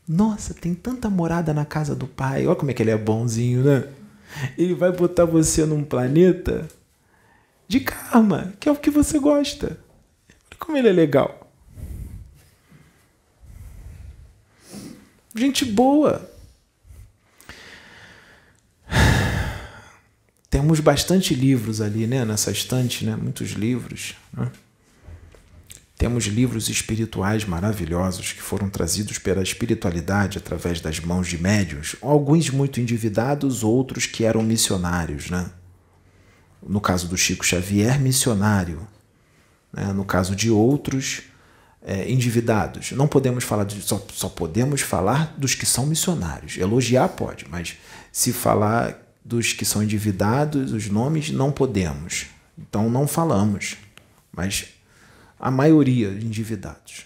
Nossa, 0.05 0.53
tem 0.53 0.75
tanta 0.75 1.09
morada 1.09 1.53
na 1.53 1.63
casa 1.63 1.95
do 1.95 2.07
pai. 2.07 2.45
Olha 2.45 2.57
como 2.57 2.71
é 2.71 2.73
que 2.73 2.83
ele 2.83 2.91
é 2.91 2.97
bonzinho, 2.97 3.63
né? 3.63 3.89
Ele 4.57 4.75
vai 4.75 4.91
botar 4.91 5.23
você 5.23 5.65
num 5.65 5.83
planeta 5.83 6.67
de 7.67 7.79
karma, 7.81 8.53
que 8.59 8.69
é 8.69 8.71
o 8.71 8.75
que 8.75 8.89
você 8.89 9.19
gosta. 9.19 9.67
Olha 9.67 10.59
como 10.59 10.77
ele 10.77 10.89
é 10.89 10.93
legal. 10.93 11.51
Gente 15.35 15.65
boa. 15.65 16.31
Temos 20.49 20.79
bastante 20.79 21.35
livros 21.35 21.81
ali, 21.81 22.07
né? 22.07 22.25
Nessa 22.25 22.49
estante, 22.49 23.05
né? 23.05 23.15
Muitos 23.15 23.51
livros. 23.51 24.15
Né? 24.33 24.49
Temos 25.97 26.25
livros 26.25 26.69
espirituais 26.69 27.43
maravilhosos 27.43 28.31
que 28.31 28.41
foram 28.41 28.69
trazidos 28.69 29.17
pela 29.17 29.43
espiritualidade 29.43 30.37
através 30.37 30.79
das 30.79 30.99
mãos 30.99 31.27
de 31.27 31.37
médios, 31.37 31.95
alguns 32.01 32.49
muito 32.49 32.79
endividados, 32.79 33.63
outros 33.63 34.05
que 34.05 34.23
eram 34.23 34.41
missionários. 34.41 35.29
Né? 35.29 35.49
No 36.61 36.81
caso 36.81 37.07
do 37.07 37.17
Chico 37.17 37.45
Xavier, 37.45 37.99
missionário. 37.99 38.87
Né? 39.71 39.93
No 39.93 40.05
caso 40.05 40.35
de 40.35 40.49
outros, 40.49 41.23
é, 41.87 42.11
endividados. 42.11 42.91
Não 42.91 43.07
podemos 43.07 43.43
falar 43.43 43.63
de, 43.63 43.81
só, 43.81 44.05
só 44.13 44.27
podemos 44.27 44.81
falar 44.81 45.33
dos 45.37 45.55
que 45.55 45.65
são 45.65 45.85
missionários. 45.85 46.57
Elogiar 46.57 47.07
pode, 47.09 47.45
mas 47.49 47.77
se 48.11 48.33
falar 48.33 49.01
dos 49.23 49.53
que 49.53 49.63
são 49.63 49.81
endividados, 49.81 50.73
os 50.73 50.89
nomes 50.89 51.31
não 51.31 51.51
podemos. 51.51 52.27
Então 52.57 52.89
não 52.89 53.07
falamos. 53.07 53.77
Mas 54.31 54.65
a 55.39 55.49
maioria 55.49 56.09
endividados. 56.09 57.05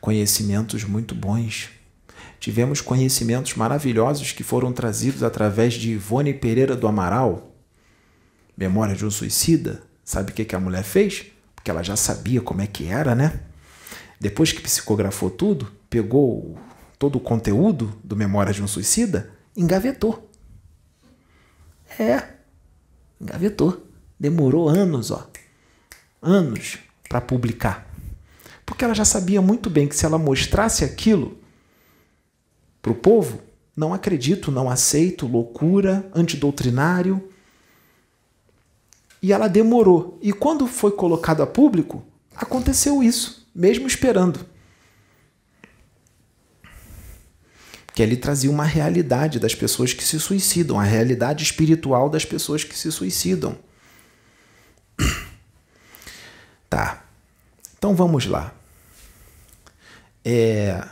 Conhecimentos 0.00 0.82
muito 0.82 1.14
bons. 1.14 1.68
Tivemos 2.40 2.80
conhecimentos 2.80 3.54
maravilhosos 3.54 4.32
que 4.32 4.42
foram 4.42 4.72
trazidos 4.72 5.22
através 5.22 5.74
de 5.74 5.92
Ivone 5.92 6.34
Pereira 6.34 6.74
do 6.74 6.88
Amaral, 6.88 7.51
Memória 8.56 8.94
de 8.94 9.04
um 9.04 9.10
Suicida. 9.10 9.82
Sabe 10.04 10.32
o 10.32 10.34
que, 10.34 10.44
que 10.44 10.54
a 10.54 10.60
mulher 10.60 10.82
fez? 10.82 11.26
Porque 11.54 11.70
ela 11.70 11.82
já 11.82 11.96
sabia 11.96 12.40
como 12.40 12.60
é 12.60 12.66
que 12.66 12.86
era, 12.86 13.14
né? 13.14 13.40
Depois 14.20 14.52
que 14.52 14.60
psicografou 14.60 15.30
tudo, 15.30 15.70
pegou 15.88 16.58
todo 16.98 17.16
o 17.16 17.20
conteúdo 17.20 17.98
do 18.02 18.16
Memória 18.16 18.52
de 18.52 18.62
um 18.62 18.68
Suicida, 18.68 19.30
engavetou. 19.56 20.30
É, 21.98 22.22
engavetou. 23.20 23.86
Demorou 24.18 24.68
anos, 24.68 25.10
ó 25.10 25.28
anos 26.22 26.78
para 27.08 27.20
publicar. 27.20 27.90
Porque 28.64 28.84
ela 28.84 28.94
já 28.94 29.04
sabia 29.04 29.42
muito 29.42 29.68
bem 29.68 29.88
que 29.88 29.96
se 29.96 30.06
ela 30.06 30.16
mostrasse 30.16 30.84
aquilo 30.84 31.36
para 32.80 32.92
o 32.92 32.94
povo, 32.94 33.42
não 33.76 33.92
acredito, 33.92 34.52
não 34.52 34.70
aceito, 34.70 35.26
loucura, 35.26 36.08
antidoutrinário. 36.14 37.28
E 39.22 39.32
ela 39.32 39.46
demorou. 39.46 40.18
E 40.20 40.32
quando 40.32 40.66
foi 40.66 40.90
colocado 40.90 41.42
a 41.42 41.46
público, 41.46 42.04
aconteceu 42.34 43.02
isso, 43.02 43.48
mesmo 43.54 43.86
esperando. 43.86 44.44
Que 47.94 48.02
ele 48.02 48.16
trazia 48.16 48.50
uma 48.50 48.64
realidade 48.64 49.38
das 49.38 49.54
pessoas 49.54 49.92
que 49.92 50.02
se 50.02 50.18
suicidam, 50.18 50.80
a 50.80 50.82
realidade 50.82 51.44
espiritual 51.44 52.10
das 52.10 52.24
pessoas 52.24 52.64
que 52.64 52.76
se 52.76 52.90
suicidam. 52.90 53.56
Tá. 56.68 57.04
Então 57.76 57.94
vamos 57.94 58.24
lá. 58.24 58.54
É... 60.24 60.82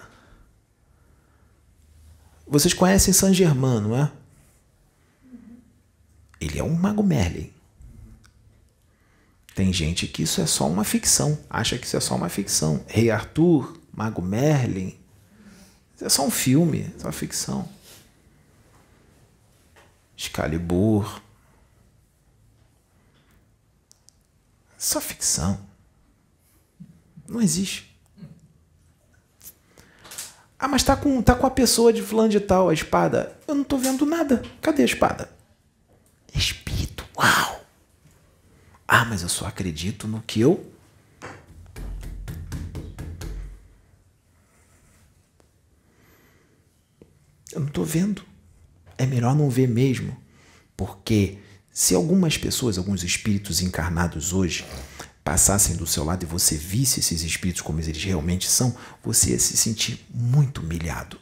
Vocês 2.47 2.75
conhecem 2.75 3.15
Saint 3.15 3.35
Germain, 3.35 3.81
não 3.81 3.97
é? 3.97 4.13
Ele 6.39 6.59
é 6.59 6.63
um 6.63 6.75
mago 6.75 7.03
Merlin. 7.03 7.51
Tem 9.61 9.75
gente 9.75 10.07
que 10.07 10.23
isso 10.23 10.41
é 10.41 10.47
só 10.47 10.67
uma 10.67 10.85
ficção, 10.85 11.39
acha 11.51 11.77
que 11.77 11.85
isso 11.85 11.95
é 11.95 12.01
só 12.01 12.17
uma 12.17 12.31
ficção. 12.31 12.83
Rei 12.87 13.11
Arthur, 13.11 13.79
Mago 13.93 14.23
Merlin, 14.23 14.99
isso 15.95 16.07
é 16.07 16.09
só 16.09 16.25
um 16.25 16.31
filme, 16.31 16.91
é 16.97 16.99
só 16.99 17.13
ficção. 17.13 17.69
Excalibur. 20.17 21.21
Só 24.79 24.99
ficção. 24.99 25.61
Não 27.29 27.43
existe. 27.43 27.95
Ah, 30.59 30.69
mas 30.69 30.83
tá 30.83 30.97
com, 30.97 31.21
tá 31.21 31.35
com 31.35 31.47
a 31.47 31.51
pessoa 31.51 31.93
de 31.93 32.01
fulano 32.01 32.31
de 32.31 32.41
tal, 32.41 32.71
a 32.71 32.73
espada. 32.73 33.39
Eu 33.47 33.55
não 33.55 33.65
tô 33.65 33.77
vendo 33.77 34.07
nada. 34.07 34.43
Cadê 34.63 34.81
a 34.81 34.87
espada? 34.87 35.31
Espírito. 36.35 37.05
Uau! 37.15 37.60
Ah, 38.93 39.05
mas 39.05 39.23
eu 39.23 39.29
só 39.29 39.47
acredito 39.47 40.09
no 40.09 40.21
que 40.21 40.41
eu. 40.41 40.69
Eu 47.53 47.61
não 47.61 47.69
estou 47.69 47.85
vendo. 47.85 48.25
É 48.99 49.07
melhor 49.07 49.37
não 49.37 49.49
ver 49.49 49.69
mesmo. 49.69 50.17
Porque 50.77 51.39
se 51.71 51.95
algumas 51.95 52.37
pessoas, 52.37 52.79
alguns 52.79 53.05
espíritos 53.05 53.63
encarnados 53.63 54.33
hoje, 54.33 54.67
passassem 55.23 55.77
do 55.77 55.87
seu 55.87 56.03
lado 56.03 56.25
e 56.25 56.27
você 56.27 56.57
visse 56.57 56.99
esses 56.99 57.23
espíritos 57.23 57.63
como 57.63 57.79
eles 57.79 58.03
realmente 58.03 58.49
são, 58.49 58.77
você 59.05 59.31
ia 59.31 59.39
se 59.39 59.57
sentir 59.57 60.05
muito 60.13 60.63
humilhado. 60.63 61.17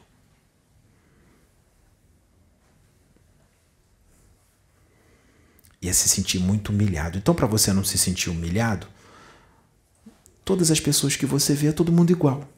Ia 5.81 5.95
se 5.95 6.09
sentir 6.09 6.39
muito 6.39 6.71
humilhado. 6.71 7.19
Então, 7.19 7.35
para 7.35 7.47
você 7.47 7.73
não 7.73 7.85
se 7.85 7.97
sentir 7.97 8.31
humilhado, 8.31 8.87
todas 10.45 10.71
as 10.71 10.81
pessoas 10.81 11.17
que 11.17 11.27
você 11.27 11.55
vê 11.55 11.69
é 11.69 11.73
todo 11.73 11.93
mundo 11.93 12.11
igual. 12.11 12.49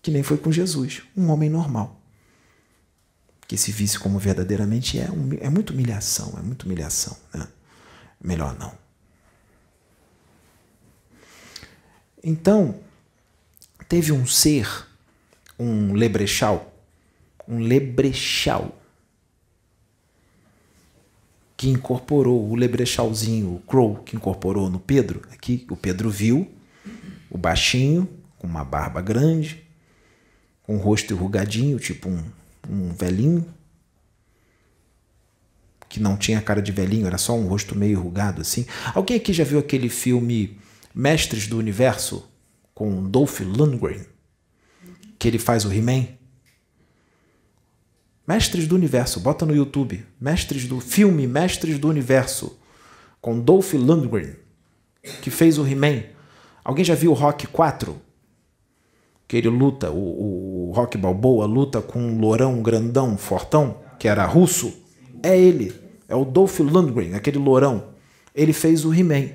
Que 0.00 0.10
nem 0.10 0.22
foi 0.22 0.38
com 0.38 0.52
Jesus, 0.52 1.02
um 1.16 1.28
homem 1.30 1.50
normal. 1.50 2.00
Que 3.46 3.56
se 3.56 3.72
visse 3.72 3.98
como 3.98 4.18
verdadeiramente 4.18 4.98
é, 4.98 5.08
é 5.40 5.50
muita 5.50 5.72
humilhação, 5.72 6.34
é 6.38 6.42
muita 6.42 6.64
humilhação. 6.64 7.16
Né? 7.34 7.48
Melhor 8.22 8.56
não. 8.58 8.76
Então, 12.22 12.78
teve 13.88 14.12
um 14.12 14.26
ser, 14.26 14.68
um 15.58 15.94
lebrechal, 15.94 16.72
um 17.46 17.58
lebrechal, 17.58 18.77
que 21.58 21.68
incorporou 21.68 22.48
o 22.48 22.54
lebrechalzinho, 22.54 23.56
o 23.56 23.58
Crow, 23.66 23.96
que 24.04 24.14
incorporou 24.14 24.70
no 24.70 24.78
Pedro. 24.78 25.22
Aqui 25.32 25.66
o 25.68 25.76
Pedro 25.76 26.08
viu 26.08 26.48
o 27.28 27.36
baixinho, 27.36 28.08
com 28.38 28.46
uma 28.46 28.64
barba 28.64 29.02
grande, 29.02 29.64
com 30.62 30.76
o 30.76 30.78
rosto 30.78 31.12
enrugadinho, 31.12 31.76
tipo 31.80 32.08
um, 32.08 32.22
um 32.70 32.94
velhinho, 32.94 33.44
que 35.88 35.98
não 35.98 36.16
tinha 36.16 36.40
cara 36.40 36.62
de 36.62 36.70
velhinho, 36.70 37.08
era 37.08 37.18
só 37.18 37.34
um 37.34 37.48
rosto 37.48 37.74
meio 37.74 37.98
enrugado 37.98 38.40
assim. 38.40 38.64
Alguém 38.94 39.16
aqui 39.16 39.32
já 39.32 39.42
viu 39.42 39.58
aquele 39.58 39.88
filme 39.88 40.56
Mestres 40.94 41.48
do 41.48 41.58
Universo 41.58 42.24
com 42.72 43.02
Dolph 43.02 43.40
Lundgren, 43.40 44.06
que 45.18 45.26
ele 45.26 45.40
faz 45.40 45.64
o 45.64 45.72
He-Man? 45.72 46.17
Mestres 48.28 48.66
do 48.66 48.74
Universo, 48.74 49.20
bota 49.20 49.46
no 49.46 49.56
YouTube. 49.56 50.04
Mestres 50.20 50.66
do 50.66 50.80
filme 50.80 51.26
Mestres 51.26 51.78
do 51.78 51.88
Universo, 51.88 52.58
com 53.22 53.40
Dolph 53.40 53.72
Lundgren, 53.72 54.34
que 55.22 55.30
fez 55.30 55.56
o 55.56 55.66
He-Man. 55.66 56.02
Alguém 56.62 56.84
já 56.84 56.94
viu 56.94 57.12
o 57.12 57.14
Rock 57.14 57.46
4? 57.46 57.96
Que 59.26 59.38
ele 59.38 59.48
luta, 59.48 59.90
o, 59.90 60.68
o 60.68 60.72
Rock 60.72 60.98
Balboa 60.98 61.46
luta 61.46 61.80
com 61.80 61.98
um 61.98 62.20
lourão 62.20 62.60
grandão, 62.60 63.16
fortão, 63.16 63.78
que 63.98 64.06
era 64.06 64.26
russo. 64.26 64.74
É 65.22 65.34
ele, 65.34 65.74
é 66.06 66.14
o 66.14 66.26
Dolph 66.26 66.60
Lundgren, 66.60 67.14
aquele 67.14 67.38
lourão. 67.38 67.94
Ele 68.34 68.52
fez 68.52 68.84
o 68.84 68.92
He-Man. 68.92 69.30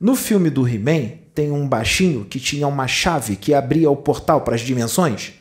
No 0.00 0.16
filme 0.16 0.48
do 0.48 0.66
He-Man, 0.66 1.18
tem 1.34 1.50
um 1.50 1.68
baixinho 1.68 2.24
que 2.24 2.40
tinha 2.40 2.66
uma 2.66 2.88
chave 2.88 3.36
que 3.36 3.52
abria 3.52 3.90
o 3.90 3.96
portal 3.96 4.40
para 4.40 4.54
as 4.54 4.62
dimensões. 4.62 5.34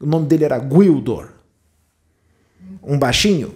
O 0.00 0.06
nome 0.06 0.26
dele 0.26 0.44
era 0.44 0.58
Gwildor 0.58 1.33
um 2.82 2.98
baixinho 2.98 3.54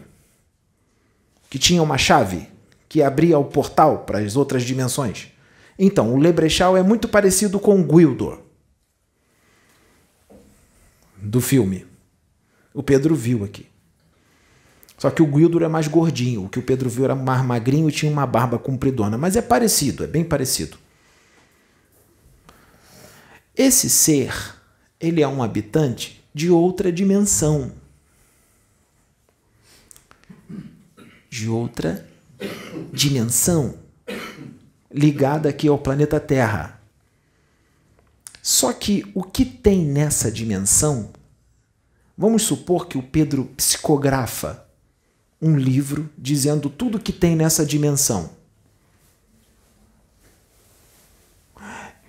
que 1.51 1.59
tinha 1.59 1.83
uma 1.83 1.99
chave 1.99 2.49
que 2.89 3.03
abria 3.03 3.39
o 3.39 3.45
portal 3.45 4.01
para 4.01 4.19
as 4.19 4.37
outras 4.37 4.63
dimensões. 4.63 5.29
Então, 5.79 6.15
o 6.15 6.19
Lebrechal 6.19 6.77
é 6.77 6.83
muito 6.83 7.07
parecido 7.07 7.61
com 7.61 7.81
o 7.81 7.85
Gwildor 7.85 8.41
do 11.17 11.41
filme. 11.41 11.87
O 12.73 12.83
Pedro 12.83 13.15
viu 13.15 13.45
aqui. 13.45 13.67
Só 14.97 15.11
que 15.11 15.23
o 15.23 15.27
Gwildor 15.27 15.63
é 15.63 15.69
mais 15.69 15.87
gordinho. 15.87 16.45
O 16.45 16.49
que 16.49 16.59
o 16.59 16.63
Pedro 16.63 16.91
viu 16.91 17.05
era 17.05 17.15
mais 17.15 17.45
magrinho 17.45 17.89
e 17.89 17.93
tinha 17.93 18.11
uma 18.11 18.27
barba 18.27 18.59
compridona. 18.59 19.17
Mas 19.17 19.37
é 19.37 19.43
parecido, 19.43 20.03
é 20.03 20.07
bem 20.07 20.25
parecido. 20.25 20.77
Esse 23.57 23.89
ser, 23.89 24.35
ele 25.01 25.23
é 25.23 25.29
um 25.29 25.43
habitante 25.43 26.25
de 26.35 26.51
outra 26.51 26.91
dimensão. 26.91 27.73
De 31.29 31.49
outra 31.49 32.07
dimensão 32.93 33.79
ligada 34.91 35.49
aqui 35.49 35.69
ao 35.69 35.79
planeta 35.79 36.19
Terra. 36.19 36.81
Só 38.43 38.73
que 38.73 39.05
o 39.15 39.23
que 39.23 39.45
tem 39.45 39.85
nessa 39.85 40.31
dimensão? 40.31 41.11
Vamos 42.17 42.43
supor 42.43 42.87
que 42.87 42.97
o 42.97 43.03
Pedro 43.03 43.45
psicografa 43.57 44.67
um 45.41 45.57
livro 45.57 46.11
dizendo 46.17 46.69
tudo 46.69 46.99
que 46.99 47.13
tem 47.13 47.37
nessa 47.37 47.65
dimensão. 47.65 48.31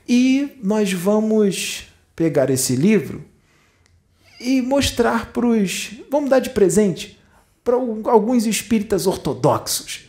E 0.08 0.58
nós 0.64 0.92
vamos 0.92 1.88
pegar 2.16 2.50
esse 2.50 2.76
livro 2.76 3.24
e 4.40 4.62
mostrar 4.62 5.32
para 5.32 5.46
os. 5.46 5.92
Vamos 6.10 6.30
dar 6.30 6.40
de 6.40 6.50
presente 6.50 7.19
para 7.70 8.12
alguns 8.12 8.46
espíritas 8.46 9.06
ortodoxos. 9.06 10.08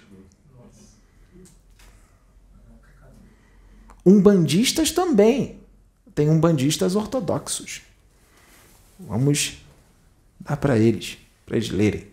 Umbandistas 4.04 4.90
também. 4.90 5.60
Tem 6.14 6.28
umbandistas 6.28 6.96
ortodoxos. 6.96 7.82
Vamos 8.98 9.58
dar 10.40 10.56
para 10.56 10.78
eles, 10.78 11.18
para 11.46 11.56
eles 11.56 11.70
lerem. 11.70 12.08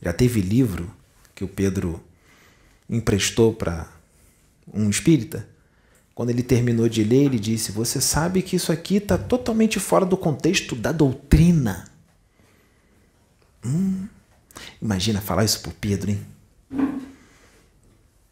Já 0.00 0.12
teve 0.12 0.40
livro 0.40 0.94
que 1.34 1.44
o 1.44 1.48
Pedro 1.48 2.02
emprestou 2.88 3.52
para 3.52 3.90
um 4.72 4.88
espírita 4.88 5.48
quando 6.18 6.30
ele 6.30 6.42
terminou 6.42 6.88
de 6.88 7.04
ler, 7.04 7.26
ele 7.26 7.38
disse: 7.38 7.70
Você 7.70 8.00
sabe 8.00 8.42
que 8.42 8.56
isso 8.56 8.72
aqui 8.72 8.96
está 8.96 9.16
totalmente 9.16 9.78
fora 9.78 10.04
do 10.04 10.16
contexto 10.16 10.74
da 10.74 10.90
doutrina. 10.90 11.88
Hum, 13.64 14.08
imagina 14.82 15.20
falar 15.20 15.44
isso 15.44 15.60
para 15.60 15.70
Pedro, 15.80 16.10
hein? 16.10 16.26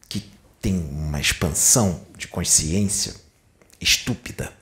Que 0.08 0.28
tem 0.60 0.76
uma 0.76 1.20
expansão 1.20 2.04
de 2.18 2.26
consciência 2.26 3.14
estúpida. 3.80 4.52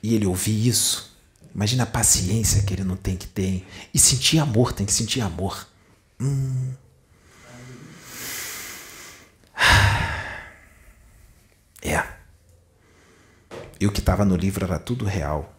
E 0.00 0.14
ele 0.14 0.26
ouvir 0.26 0.64
isso. 0.64 1.12
Imagina 1.52 1.82
a 1.82 1.86
paciência 1.86 2.62
que 2.62 2.72
ele 2.72 2.84
não 2.84 2.96
tem 2.96 3.16
que 3.16 3.26
ter. 3.26 3.66
E 3.92 3.98
sentir 3.98 4.38
amor, 4.38 4.72
tem 4.72 4.86
que 4.86 4.92
sentir 4.92 5.22
amor. 5.22 5.66
Hum. 6.20 6.72
É. 11.86 12.04
O 13.86 13.92
que 13.92 14.00
estava 14.00 14.24
no 14.24 14.34
livro 14.36 14.64
era 14.64 14.78
tudo 14.78 15.04
real. 15.04 15.54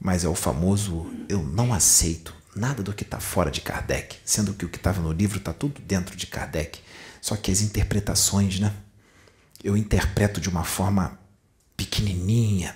mas 0.00 0.24
é 0.24 0.28
o 0.28 0.34
famoso 0.34 1.06
eu 1.28 1.42
não 1.44 1.72
aceito 1.72 2.34
nada 2.56 2.82
do 2.82 2.92
que 2.92 3.04
está 3.04 3.20
fora 3.20 3.52
de 3.52 3.60
Kardec, 3.60 4.16
sendo 4.24 4.52
que 4.52 4.64
o 4.64 4.68
que 4.68 4.76
estava 4.76 5.00
no 5.00 5.12
livro 5.12 5.38
está 5.38 5.52
tudo 5.52 5.80
dentro 5.80 6.16
de 6.16 6.26
Kardec. 6.26 6.80
Só 7.20 7.36
que 7.36 7.52
as 7.52 7.60
interpretações, 7.60 8.58
né? 8.58 8.74
Eu 9.62 9.76
interpreto 9.76 10.40
de 10.40 10.48
uma 10.48 10.64
forma 10.64 11.18
pequenininha, 11.76 12.74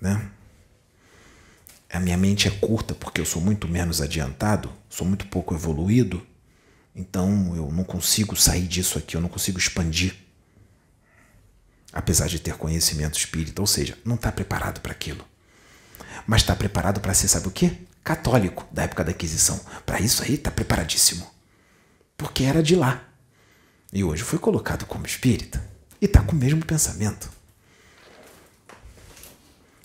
né? 0.00 0.30
A 1.90 1.98
minha 1.98 2.18
mente 2.18 2.46
é 2.46 2.50
curta 2.50 2.94
porque 2.94 3.22
eu 3.22 3.24
sou 3.24 3.40
muito 3.40 3.66
menos 3.66 4.02
adiantado, 4.02 4.70
sou 4.90 5.06
muito 5.06 5.26
pouco 5.28 5.54
evoluído, 5.54 6.24
então 6.94 7.56
eu 7.56 7.72
não 7.72 7.84
consigo 7.84 8.36
sair 8.36 8.66
disso 8.66 8.98
aqui, 8.98 9.16
eu 9.16 9.20
não 9.22 9.30
consigo 9.30 9.58
expandir. 9.58 10.27
Apesar 11.92 12.28
de 12.28 12.38
ter 12.38 12.54
conhecimento 12.56 13.18
espírita, 13.18 13.60
ou 13.60 13.66
seja, 13.66 13.96
não 14.04 14.14
está 14.14 14.30
preparado 14.30 14.80
para 14.80 14.92
aquilo. 14.92 15.24
Mas 16.26 16.42
está 16.42 16.54
preparado 16.54 17.00
para 17.00 17.14
ser, 17.14 17.28
sabe 17.28 17.48
o 17.48 17.50
quê? 17.50 17.78
Católico 18.04 18.66
da 18.70 18.82
época 18.82 19.04
da 19.04 19.12
Inquisição. 19.12 19.58
Para 19.86 20.00
isso 20.00 20.22
aí 20.22 20.34
está 20.34 20.50
preparadíssimo. 20.50 21.26
Porque 22.16 22.44
era 22.44 22.62
de 22.62 22.76
lá. 22.76 23.04
E 23.92 24.04
hoje 24.04 24.22
foi 24.22 24.38
colocado 24.38 24.84
como 24.86 25.06
espírita. 25.06 25.62
E 26.00 26.04
está 26.04 26.22
com 26.22 26.32
o 26.32 26.38
mesmo 26.38 26.64
pensamento. 26.64 27.30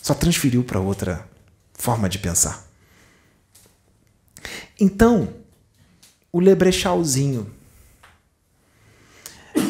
Só 0.01 0.13
transferiu 0.13 0.63
para 0.63 0.79
outra 0.79 1.27
forma 1.73 2.09
de 2.09 2.19
pensar. 2.19 2.65
Então, 4.79 5.33
o 6.31 6.39
Lebrechauzinho. 6.39 7.53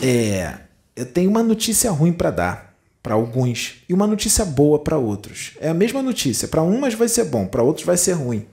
É, 0.01 0.62
eu 0.96 1.06
tenho 1.06 1.30
uma 1.30 1.44
notícia 1.44 1.91
ruim 1.91 2.14
para 2.14 2.32
dar 2.32 2.74
para 3.04 3.16
alguns 3.16 3.84
e 3.89 3.94
uma 3.94 4.08
notícia 4.08 4.46
boa 4.46 4.80
para 4.80 4.98
outros. 4.98 5.52
É 5.60 5.68
a 5.68 5.74
mesma 5.74 6.02
notícia, 6.02 6.48
para 6.48 6.64
umas 6.64 6.94
vai 6.94 7.10
ser 7.10 7.26
bom, 7.26 7.46
para 7.46 7.62
outros 7.62 7.86
vai 7.86 7.98
ser 7.98 8.14
ruim. 8.14 8.48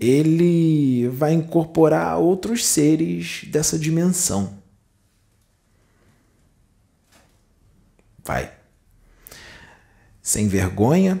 Ele 0.00 1.08
vai 1.08 1.32
incorporar 1.32 2.16
outros 2.16 2.64
seres 2.64 3.42
dessa 3.48 3.76
dimensão. 3.76 4.56
Vai. 8.24 8.52
Sem 10.22 10.46
vergonha, 10.46 11.20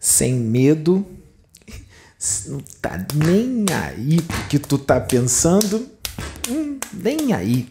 sem 0.00 0.34
medo, 0.34 1.06
não 2.48 2.60
tá 2.80 3.06
nem 3.14 3.66
aí 3.72 4.18
que 4.50 4.58
tu 4.58 4.76
tá 4.76 5.00
pensando, 5.00 5.88
hum, 6.50 6.80
nem 6.92 7.32
aí. 7.32 7.68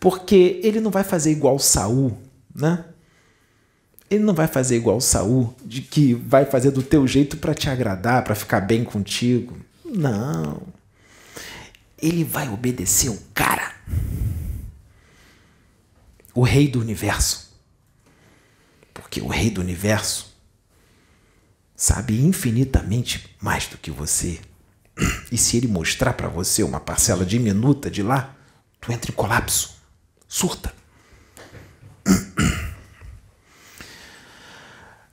Porque 0.00 0.60
ele 0.62 0.80
não 0.80 0.90
vai 0.90 1.04
fazer 1.04 1.30
igual 1.30 1.58
Saul, 1.58 2.16
né? 2.54 2.84
Ele 4.10 4.24
não 4.24 4.32
vai 4.32 4.46
fazer 4.46 4.76
igual 4.76 5.00
Saul, 5.00 5.54
de 5.64 5.82
que 5.82 6.14
vai 6.14 6.46
fazer 6.46 6.70
do 6.70 6.82
teu 6.82 7.06
jeito 7.06 7.36
para 7.36 7.54
te 7.54 7.68
agradar, 7.68 8.24
para 8.24 8.34
ficar 8.34 8.60
bem 8.60 8.82
contigo. 8.84 9.58
Não. 9.84 10.62
Ele 12.00 12.24
vai 12.24 12.48
obedecer 12.48 13.10
o 13.10 13.18
cara. 13.34 13.74
O 16.34 16.42
rei 16.42 16.68
do 16.68 16.80
universo. 16.80 17.52
Porque 18.94 19.20
o 19.20 19.26
rei 19.26 19.50
do 19.50 19.60
universo 19.60 20.34
sabe 21.76 22.20
infinitamente 22.20 23.36
mais 23.40 23.66
do 23.66 23.78
que 23.78 23.90
você. 23.90 24.40
E 25.30 25.38
se 25.38 25.56
ele 25.56 25.68
mostrar 25.68 26.12
para 26.14 26.28
você 26.28 26.62
uma 26.62 26.80
parcela 26.80 27.24
diminuta 27.24 27.90
de 27.90 28.02
lá, 28.02 28.34
tu 28.80 28.90
entra 28.90 29.10
em 29.10 29.14
colapso, 29.14 29.77
surta. 30.28 30.74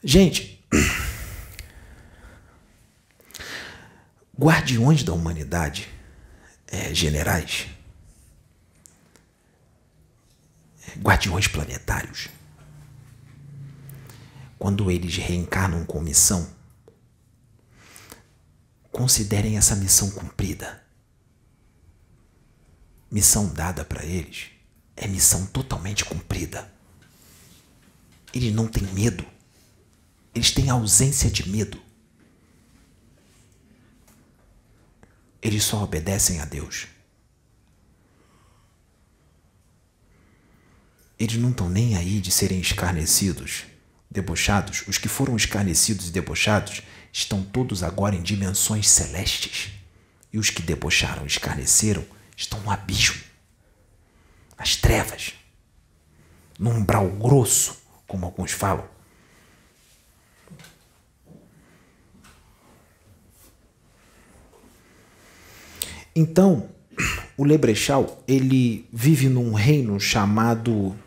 Gente, 0.04 0.64
guardiões 4.38 5.04
da 5.04 5.14
humanidade, 5.14 5.90
é, 6.68 6.94
generais, 6.94 7.68
guardiões 11.00 11.48
planetários, 11.48 12.28
quando 14.60 14.92
eles 14.92 15.16
reencarnam 15.16 15.86
com 15.86 16.00
missão, 16.02 16.54
considerem 18.92 19.58
essa 19.58 19.76
missão 19.76 20.12
cumprida. 20.12 20.84
Missão 23.10 23.48
dada 23.48 23.84
para 23.84 24.04
eles 24.06 24.55
é 24.96 25.08
missão 25.08 25.46
totalmente 25.48 26.06
cumprida. 26.06 26.72
Eles 28.34 28.54
não 28.54 28.68
têm 28.68 28.84
medo. 28.94 29.26
Eles 30.34 30.52
têm 30.52 30.70
ausência 30.70 31.30
de 31.30 31.48
medo. 31.48 31.82
Eles 35.42 35.64
só 35.64 35.84
obedecem 35.84 36.40
a 36.40 36.46
Deus. 36.46 36.88
Eles 41.18 41.38
não 41.38 41.52
estão 41.52 41.70
nem 41.70 41.96
aí 41.96 42.20
de 42.20 42.30
serem 42.30 42.60
escarnecidos, 42.60 43.64
debochados. 44.12 44.84
Os 44.88 44.98
que 44.98 45.08
foram 45.08 45.36
escarnecidos 45.36 46.10
e 46.10 46.12
debochados 46.12 46.82
estão 47.14 47.42
todos 47.42 47.84
agora 47.84 48.16
em 48.16 48.22
dimensões 48.22 48.90
celestes. 48.90 49.72
E 50.34 50.38
os 50.38 50.50
que 50.50 50.62
debocharam 50.62 51.24
e 51.24 51.28
escarneceram 51.28 52.06
estão 52.36 52.60
no 52.62 52.70
abismo, 52.70 53.22
nas 54.58 54.76
trevas, 54.76 55.34
no 56.58 56.70
umbral 56.72 57.08
grosso, 57.10 57.78
como 58.08 58.26
alguns 58.26 58.52
falam. 58.52 58.88
Então, 66.16 66.70
o 67.36 67.44
Lebrechal, 67.44 68.24
ele 68.28 68.88
vive 68.92 69.28
num 69.28 69.54
reino 69.54 70.00
chamado 70.00 70.98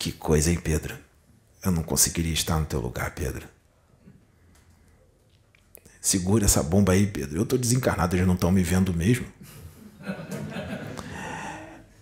Que 0.00 0.12
coisa, 0.12 0.50
hein, 0.50 0.58
Pedro? 0.58 0.96
Eu 1.62 1.70
não 1.70 1.82
conseguiria 1.82 2.32
estar 2.32 2.58
no 2.58 2.64
teu 2.64 2.80
lugar, 2.80 3.14
Pedro. 3.14 3.46
Segura 6.00 6.46
essa 6.46 6.62
bomba 6.62 6.92
aí, 6.92 7.06
Pedro. 7.06 7.38
Eu 7.38 7.46
tô 7.46 7.58
desencarnado, 7.58 8.16
eles 8.16 8.26
não 8.26 8.34
estão 8.34 8.50
me 8.50 8.62
vendo 8.62 8.92
mesmo. 8.94 9.26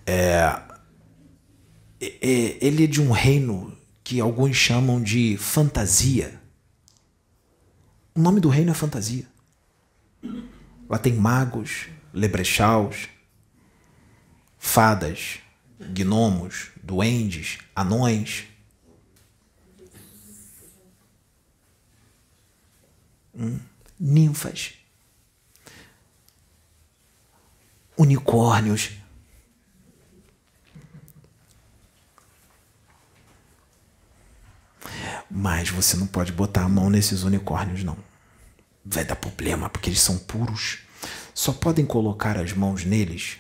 É, 0.07 0.63
é, 2.01 2.65
ele 2.65 2.85
é 2.85 2.87
de 2.87 3.03
um 3.03 3.11
reino 3.11 3.77
que 4.05 4.21
alguns 4.21 4.57
chamam 4.57 5.03
de 5.03 5.37
fantasia. 5.37 6.41
O 8.15 8.21
nome 8.21 8.41
do 8.41 8.49
reino 8.49 8.71
é 8.71 8.75
fantasia. 8.75 9.27
Lá 10.89 10.99
tem 10.99 11.13
magos, 11.13 11.89
lebrechaus, 12.13 13.09
fadas, 14.59 15.41
gnomos, 15.79 16.71
duendes, 16.83 17.59
anões, 17.77 18.47
hum, 23.35 23.59
ninfas, 23.99 24.75
unicórnios. 27.97 28.93
Mas 35.31 35.69
você 35.69 35.97
não 35.97 36.07
pode 36.07 36.33
botar 36.33 36.63
a 36.63 36.69
mão 36.69 36.89
nesses 36.89 37.23
unicórnios, 37.23 37.85
não. 37.85 37.97
Vai 38.85 39.05
dar 39.05 39.17
problema, 39.17 39.69
porque 39.69 39.91
eles 39.91 40.01
são 40.01 40.17
puros. 40.17 40.79
Só 41.35 41.53
podem 41.53 41.85
colocar 41.85 42.39
as 42.39 42.53
mãos 42.53 42.85
neles 42.85 43.37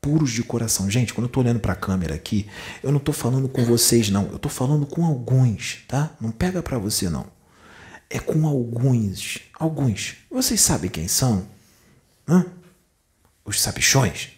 puros 0.00 0.30
de 0.30 0.42
coração. 0.42 0.90
Gente, 0.90 1.14
quando 1.14 1.24
eu 1.24 1.28
estou 1.28 1.42
olhando 1.42 1.60
para 1.60 1.72
a 1.72 1.76
câmera 1.76 2.14
aqui, 2.14 2.46
eu 2.82 2.90
não 2.90 2.98
estou 2.98 3.14
falando 3.14 3.48
com 3.48 3.64
vocês, 3.64 4.10
não. 4.10 4.26
Eu 4.26 4.36
estou 4.36 4.50
falando 4.50 4.86
com 4.86 5.04
alguns, 5.04 5.84
tá? 5.88 6.10
Não 6.20 6.30
pega 6.30 6.62
para 6.62 6.78
você, 6.78 7.08
não 7.08 7.37
é 8.10 8.18
com 8.18 8.46
alguns. 8.46 9.38
Alguns. 9.58 10.16
Vocês 10.30 10.60
sabem 10.60 10.90
quem 10.90 11.08
são? 11.08 11.48
Hã? 12.26 12.46
Os 13.44 13.60
sabichões? 13.60 14.30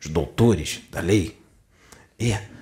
Os 0.00 0.08
doutores 0.08 0.80
da 0.90 1.00
lei? 1.00 1.40
É. 2.18 2.56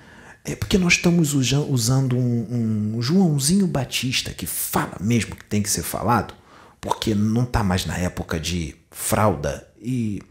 É 0.47 0.55
porque 0.55 0.77
nós 0.77 0.93
estamos 0.93 1.33
usando 1.33 2.15
um, 2.15 2.97
um 2.97 3.01
Joãozinho 3.01 3.65
Batista 3.65 4.31
que 4.31 4.45
fala 4.45 4.95
mesmo 5.01 5.35
que 5.35 5.43
tem 5.43 5.61
que 5.61 5.69
ser 5.69 5.81
falado, 5.81 6.35
porque 6.79 7.15
não 7.15 7.43
está 7.43 7.63
mais 7.63 7.83
na 7.85 7.97
época 7.97 8.39
de 8.39 8.75
fralda 8.91 9.67
e 9.81 10.21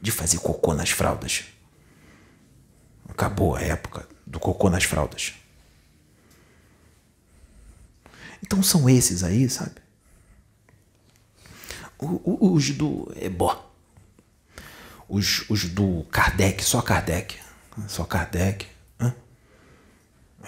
de 0.00 0.10
fazer 0.10 0.38
cocô 0.38 0.72
nas 0.72 0.88
fraldas. 0.88 1.44
Acabou 3.10 3.56
a 3.56 3.60
época 3.60 4.08
do 4.26 4.40
cocô 4.40 4.70
nas 4.70 4.84
fraldas. 4.84 5.34
Então 8.42 8.62
são 8.62 8.88
esses 8.88 9.22
aí, 9.22 9.48
sabe? 9.48 9.76
Os 11.98 12.70
do 12.70 13.12
Ebó. 13.16 13.64
Os, 15.08 15.48
os 15.48 15.64
do 15.64 16.04
Kardec, 16.10 16.62
só 16.62 16.80
Kardec. 16.82 17.36
Só 17.88 18.04
Kardec. 18.04 18.66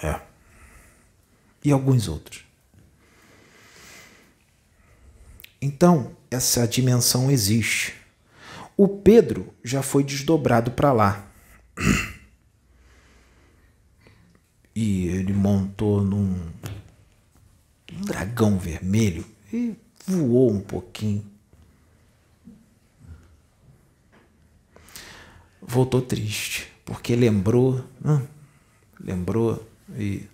É. 0.03 0.19
E 1.63 1.71
alguns 1.71 2.07
outros. 2.07 2.43
Então, 5.61 6.15
essa 6.29 6.67
dimensão 6.67 7.29
existe. 7.29 7.93
O 8.75 8.87
Pedro 8.87 9.53
já 9.63 9.83
foi 9.83 10.03
desdobrado 10.03 10.71
para 10.71 10.91
lá. 10.91 11.27
E 14.73 15.07
ele 15.07 15.33
montou 15.33 16.01
num 16.01 16.49
um 17.95 18.01
dragão 18.01 18.57
vermelho 18.57 19.25
e 19.51 19.75
voou 20.05 20.51
um 20.51 20.61
pouquinho. 20.61 21.25
Voltou 25.61 26.01
triste, 26.01 26.71
porque 26.83 27.15
lembrou, 27.15 27.85
hum, 28.03 28.25
lembrou 28.99 29.65
e 29.97 30.27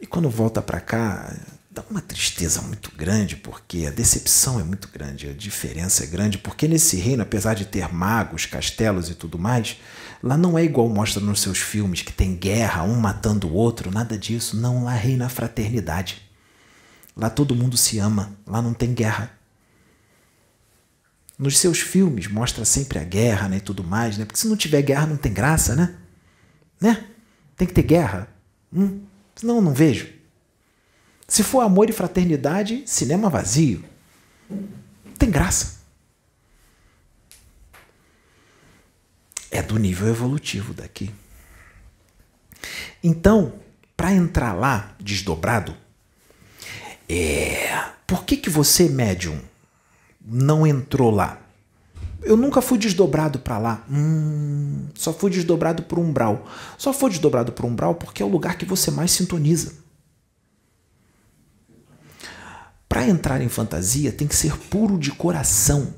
e 0.00 0.06
quando 0.06 0.28
volta 0.28 0.60
para 0.60 0.80
cá, 0.80 1.34
dá 1.70 1.82
uma 1.90 2.02
tristeza 2.02 2.60
muito 2.62 2.94
grande, 2.94 3.34
porque 3.36 3.86
a 3.86 3.90
decepção 3.90 4.60
é 4.60 4.64
muito 4.64 4.88
grande, 4.88 5.28
a 5.28 5.32
diferença 5.32 6.04
é 6.04 6.06
grande, 6.06 6.38
porque 6.38 6.68
nesse 6.68 6.96
reino, 6.96 7.22
apesar 7.22 7.54
de 7.54 7.64
ter 7.64 7.92
magos, 7.92 8.44
castelos 8.44 9.08
e 9.08 9.14
tudo 9.14 9.38
mais, 9.38 9.78
lá 10.22 10.36
não 10.36 10.58
é 10.58 10.64
igual 10.64 10.88
mostra 10.88 11.20
nos 11.20 11.40
seus 11.40 11.58
filmes, 11.58 12.02
que 12.02 12.12
tem 12.12 12.34
guerra, 12.34 12.82
um 12.82 12.98
matando 12.98 13.48
o 13.48 13.52
outro, 13.52 13.90
nada 13.90 14.16
disso. 14.18 14.56
Não, 14.56 14.84
lá 14.84 14.92
reina 14.92 15.26
a 15.26 15.28
fraternidade. 15.28 16.22
Lá 17.16 17.30
todo 17.30 17.54
mundo 17.54 17.76
se 17.76 17.98
ama, 17.98 18.36
lá 18.46 18.60
não 18.60 18.74
tem 18.74 18.92
guerra. 18.92 19.30
Nos 21.38 21.58
seus 21.58 21.80
filmes 21.80 22.28
mostra 22.28 22.64
sempre 22.64 22.98
a 22.98 23.04
guerra 23.04 23.48
né, 23.48 23.56
e 23.58 23.60
tudo 23.60 23.84
mais, 23.84 24.16
né? 24.16 24.24
Porque 24.24 24.38
se 24.38 24.48
não 24.48 24.56
tiver 24.56 24.82
guerra 24.82 25.06
não 25.06 25.16
tem 25.16 25.32
graça, 25.32 25.74
né? 25.74 25.94
Né? 26.80 27.04
Tem 27.56 27.66
que 27.66 27.74
ter 27.74 27.82
guerra. 27.82 28.28
Hum? 28.72 29.00
Senão 29.34 29.56
eu 29.56 29.62
não 29.62 29.72
vejo. 29.72 30.08
Se 31.28 31.42
for 31.42 31.60
amor 31.60 31.90
e 31.90 31.92
fraternidade, 31.92 32.82
cinema 32.86 33.28
vazio. 33.28 33.84
Não 34.48 35.12
tem 35.18 35.30
graça. 35.30 35.75
É 39.56 39.62
do 39.62 39.78
nível 39.78 40.08
evolutivo 40.08 40.74
daqui. 40.74 41.10
Então, 43.02 43.54
para 43.96 44.12
entrar 44.12 44.52
lá 44.52 44.94
desdobrado, 45.00 45.74
é. 47.08 47.86
Por 48.06 48.24
que, 48.24 48.36
que 48.36 48.50
você, 48.50 48.86
médium, 48.86 49.40
não 50.20 50.66
entrou 50.66 51.10
lá? 51.10 51.40
Eu 52.22 52.36
nunca 52.36 52.60
fui 52.60 52.76
desdobrado 52.76 53.38
para 53.38 53.56
lá. 53.56 53.82
Hum, 53.90 54.88
só 54.94 55.14
fui 55.14 55.30
desdobrado 55.30 55.82
o 55.90 56.00
umbral. 56.00 56.46
Só 56.76 56.92
foi 56.92 57.08
desdobrado 57.08 57.54
o 57.58 57.66
umbral 57.66 57.94
porque 57.94 58.22
é 58.22 58.26
o 58.26 58.28
lugar 58.28 58.58
que 58.58 58.66
você 58.66 58.90
mais 58.90 59.10
sintoniza. 59.10 59.72
Para 62.86 63.08
entrar 63.08 63.40
em 63.40 63.48
fantasia 63.48 64.12
tem 64.12 64.28
que 64.28 64.36
ser 64.36 64.54
puro 64.54 64.98
de 64.98 65.12
coração. 65.12 65.94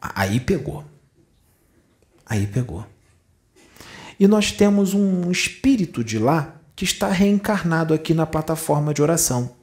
Aí 0.00 0.38
pegou. 0.38 0.84
Aí 2.28 2.46
pegou. 2.46 2.86
E 4.20 4.26
nós 4.26 4.52
temos 4.52 4.94
um 4.94 5.30
espírito 5.30 6.02
de 6.02 6.18
lá 6.18 6.60
que 6.74 6.84
está 6.84 7.08
reencarnado 7.08 7.94
aqui 7.94 8.12
na 8.12 8.26
plataforma 8.26 8.92
de 8.92 9.00
oração. 9.00 9.56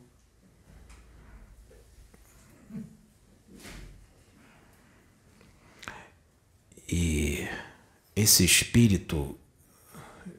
E 6.87 7.47
esse 8.15 8.45
espírito 8.45 9.37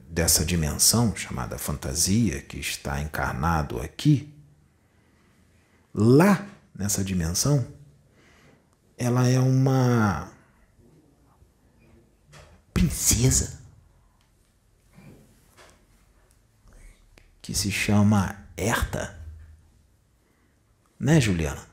dessa 0.09 0.43
dimensão 0.43 1.15
chamada 1.15 1.57
fantasia, 1.57 2.41
que 2.41 2.57
está 2.57 2.99
encarnado 3.01 3.79
aqui, 3.79 4.33
lá 5.93 6.47
nessa 6.73 7.03
dimensão, 7.03 7.67
ela 8.97 9.27
é 9.27 9.39
uma 9.39 10.31
princesa 12.77 13.59
que 17.41 17.55
se 17.55 17.71
chama 17.71 18.45
Herta. 18.55 19.19
Né, 20.99 21.19
Juliana? 21.19 21.67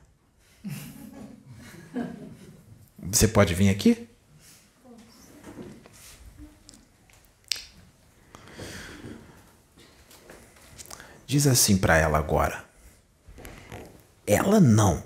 Você 2.97 3.27
pode 3.27 3.53
vir 3.53 3.69
aqui? 3.69 4.09
Diz 11.27 11.45
assim 11.45 11.77
para 11.77 11.97
ela 11.97 12.17
agora. 12.17 12.65
Ela 14.25 14.59
não. 14.59 15.03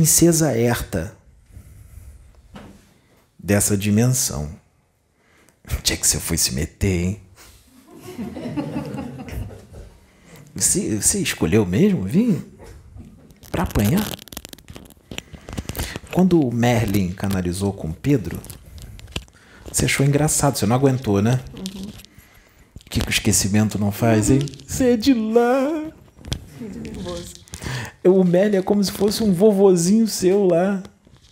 Princesa 0.00 0.56
Herta 0.56 1.14
dessa 3.38 3.76
dimensão. 3.76 4.48
Onde 5.76 5.92
é 5.92 5.96
que 5.98 6.06
você 6.06 6.18
foi 6.18 6.38
se 6.38 6.54
meter, 6.54 7.04
hein? 7.04 7.20
Você, 10.56 10.96
você 10.96 11.18
escolheu 11.20 11.66
mesmo 11.66 12.04
vir 12.04 12.42
para 13.52 13.64
apanhar? 13.64 14.10
Quando 16.14 16.40
o 16.40 16.50
Merlin 16.50 17.12
canalizou 17.12 17.70
com 17.70 17.92
Pedro, 17.92 18.40
você 19.70 19.84
achou 19.84 20.06
engraçado, 20.06 20.56
você 20.56 20.64
não 20.64 20.76
aguentou, 20.76 21.20
né? 21.20 21.40
Uhum. 21.54 21.82
O 21.82 22.90
que, 22.90 23.00
que 23.00 23.08
o 23.08 23.10
esquecimento 23.10 23.78
não 23.78 23.92
faz, 23.92 24.30
hein? 24.30 24.40
Você 24.66 24.92
é 24.92 24.96
de 24.96 25.12
lá. 25.12 25.92
O 28.02 28.24
Merlin 28.24 28.56
é 28.58 28.62
como 28.62 28.82
se 28.82 28.90
fosse 28.90 29.22
um 29.22 29.32
vovozinho 29.32 30.06
seu 30.08 30.46
lá. 30.46 30.82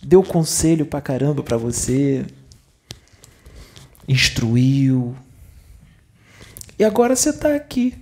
Deu 0.01 0.23
conselho 0.23 0.85
pra 0.85 1.01
caramba 1.01 1.43
pra 1.43 1.57
você. 1.57 2.25
Instruiu. 4.07 5.15
E 6.77 6.83
agora 6.83 7.15
você 7.15 7.33
tá 7.33 7.55
aqui. 7.55 7.95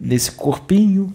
Nesse 0.00 0.32
corpinho. 0.32 1.14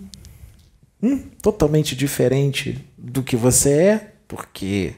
Hum, 1.02 1.18
totalmente 1.42 1.96
diferente 1.96 2.88
do 2.96 3.24
que 3.24 3.36
você 3.36 3.72
é, 3.72 4.14
porque 4.28 4.94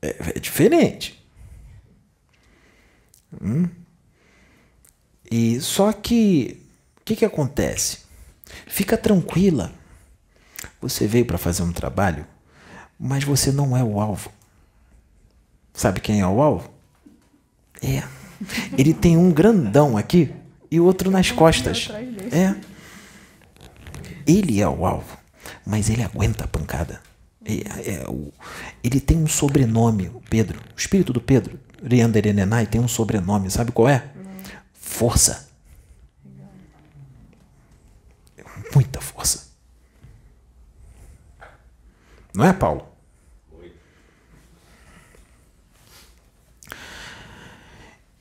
é, 0.00 0.32
é 0.36 0.40
diferente. 0.40 1.22
Hum? 3.42 3.68
E 5.30 5.60
só 5.60 5.92
que 5.92 6.60
o 7.00 7.04
que, 7.04 7.16
que 7.16 7.24
acontece? 7.24 8.03
Fica 8.66 8.96
tranquila. 8.96 9.72
Você 10.80 11.06
veio 11.06 11.24
para 11.24 11.38
fazer 11.38 11.62
um 11.62 11.72
trabalho, 11.72 12.26
mas 12.98 13.24
você 13.24 13.50
não 13.50 13.76
é 13.76 13.82
o 13.82 14.00
alvo. 14.00 14.30
Sabe 15.72 16.00
quem 16.00 16.20
é 16.20 16.26
o 16.26 16.40
alvo? 16.40 16.70
É. 17.82 18.02
Ele 18.76 18.94
tem 18.94 19.16
um 19.16 19.32
grandão 19.32 19.96
aqui 19.96 20.32
e 20.70 20.80
outro 20.80 21.10
nas 21.10 21.30
costas. 21.30 21.88
É. 22.30 22.54
Ele 24.26 24.60
é 24.60 24.68
o 24.68 24.86
alvo, 24.86 25.18
mas 25.66 25.90
ele 25.90 26.02
aguenta 26.02 26.44
a 26.44 26.48
pancada. 26.48 27.00
É, 27.44 28.06
ele 28.82 29.00
tem 29.00 29.18
um 29.18 29.26
sobrenome, 29.26 30.10
Pedro. 30.30 30.58
O 30.74 30.78
espírito 30.78 31.12
do 31.12 31.20
Pedro, 31.20 31.58
Rianderenenai, 31.82 32.66
tem 32.66 32.80
um 32.80 32.88
sobrenome. 32.88 33.50
Sabe 33.50 33.70
qual 33.70 33.88
é? 33.88 34.04
Força. 34.72 35.48
Muita 38.74 39.00
força. 39.00 39.52
Não 42.34 42.44
é, 42.44 42.52
Paulo? 42.52 42.88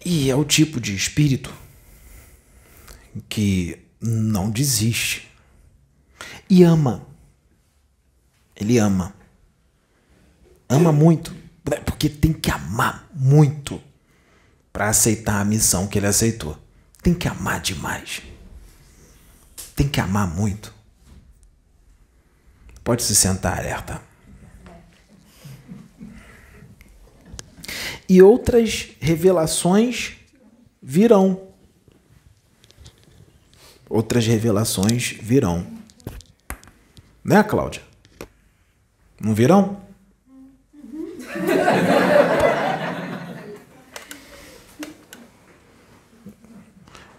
E 0.05 0.29
é 0.29 0.35
o 0.35 0.43
tipo 0.43 0.79
de 0.79 0.95
espírito 0.95 1.53
que 3.29 3.79
não 4.01 4.49
desiste 4.49 5.31
e 6.49 6.61
ama 6.61 7.07
ele 8.55 8.77
ama. 8.77 9.13
Ama 10.69 10.91
muito. 10.91 11.35
Porque 11.85 12.09
tem 12.09 12.33
que 12.33 12.51
amar 12.51 13.09
muito 13.13 13.81
para 14.71 14.89
aceitar 14.89 15.39
a 15.39 15.45
missão 15.45 15.87
que 15.87 15.99
ele 15.99 16.07
aceitou. 16.07 16.57
Tem 17.01 17.13
que 17.13 17.27
amar 17.27 17.61
demais 17.61 18.21
tem 19.75 19.87
que 19.87 19.99
amar 19.99 20.27
muito. 20.27 20.73
Pode 22.83 23.03
se 23.03 23.15
sentar, 23.15 23.57
alerta. 23.59 24.01
E 28.07 28.21
outras 28.21 28.89
revelações 28.99 30.17
virão. 30.81 31.47
Outras 33.89 34.27
revelações 34.27 35.15
virão. 35.21 35.65
Né, 37.23 37.41
Cláudia? 37.43 37.81
Não 39.19 39.33
virão? 39.33 39.81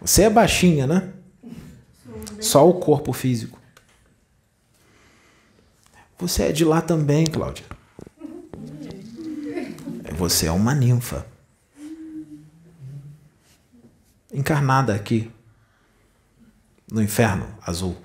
Você 0.02 0.24
é 0.24 0.30
baixinha, 0.30 0.86
né? 0.86 1.13
Só 2.44 2.68
o 2.68 2.74
corpo 2.74 3.10
físico. 3.14 3.58
Você 6.18 6.42
é 6.42 6.52
de 6.52 6.62
lá 6.62 6.82
também, 6.82 7.24
Cláudia. 7.24 7.64
Você 10.14 10.46
é 10.46 10.52
uma 10.52 10.74
ninfa. 10.74 11.26
Encarnada 14.30 14.94
aqui. 14.94 15.32
No 16.92 17.02
inferno 17.02 17.48
azul. 17.66 17.96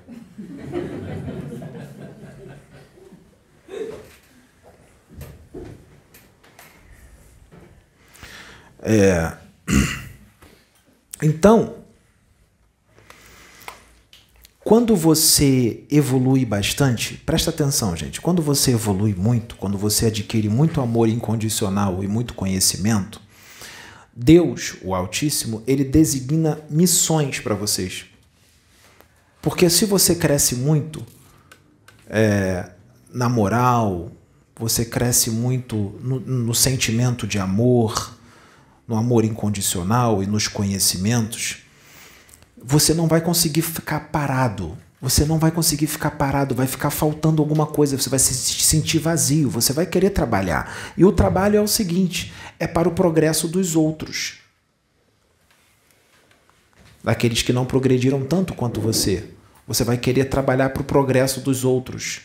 É... 8.82 9.38
Então, 11.22 11.79
quando 14.70 14.96
você 14.96 15.84
evolui 15.90 16.46
bastante, 16.46 17.16
presta 17.26 17.50
atenção, 17.50 17.96
gente. 17.96 18.22
Quando 18.22 18.40
você 18.40 18.74
evolui 18.74 19.16
muito, 19.16 19.56
quando 19.56 19.80
você 19.80 20.06
adquire 20.06 20.48
muito 20.48 20.80
amor 20.80 21.10
incondicional 21.10 22.04
e 22.04 22.08
muito 22.08 22.36
conhecimento, 22.36 23.20
Deus, 24.16 24.76
o 24.84 24.94
Altíssimo, 24.94 25.64
ele 25.66 25.84
designa 25.84 26.60
missões 26.70 27.40
para 27.40 27.56
vocês. 27.56 28.06
Porque 29.42 29.72
se 29.72 29.86
você 29.86 30.14
cresce 30.14 30.54
muito 30.54 31.04
é, 32.08 32.70
na 33.12 33.28
moral, 33.28 34.12
você 34.56 34.86
cresce 34.86 35.32
muito 35.32 36.00
no, 36.00 36.20
no 36.20 36.54
sentimento 36.54 37.26
de 37.26 37.40
amor, 37.40 38.16
no 38.88 38.96
amor 38.96 39.26
incondicional 39.26 40.22
e 40.22 40.28
nos 40.28 40.48
conhecimentos, 40.48 41.64
você 42.64 42.94
não 42.94 43.08
vai 43.08 43.22
conseguir 43.22 43.62
ficar 43.62 44.00
parado. 44.12 44.78
Você 45.02 45.24
não 45.24 45.40
vai 45.40 45.50
conseguir 45.50 45.88
ficar 45.88 46.12
parado, 46.12 46.54
vai 46.54 46.68
ficar 46.68 46.90
faltando 46.90 47.42
alguma 47.42 47.66
coisa, 47.66 47.98
você 47.98 48.10
vai 48.10 48.20
se 48.20 48.34
sentir 48.34 49.00
vazio, 49.00 49.50
você 49.50 49.72
vai 49.72 49.86
querer 49.86 50.10
trabalhar. 50.10 50.76
E 50.98 51.06
o 51.06 51.12
trabalho 51.12 51.56
é 51.56 51.62
o 51.62 51.68
seguinte: 51.68 52.34
é 52.60 52.68
para 52.68 52.90
o 52.90 52.92
progresso 52.92 53.48
dos 53.48 53.78
outros. 53.78 54.40
Daqueles 57.02 57.42
que 57.42 57.54
não 57.54 57.66
progrediram 57.66 58.26
tanto 58.26 58.54
quanto 58.54 58.82
você. 58.82 59.30
Você 59.66 59.86
vai 59.86 59.98
querer 59.98 60.26
trabalhar 60.26 60.72
para 60.72 60.82
o 60.82 60.86
progresso 60.86 61.40
dos 61.40 61.64
outros. 61.64 62.22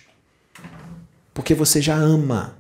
Porque 1.33 1.55
você 1.55 1.81
já 1.81 1.95
ama. 1.95 2.57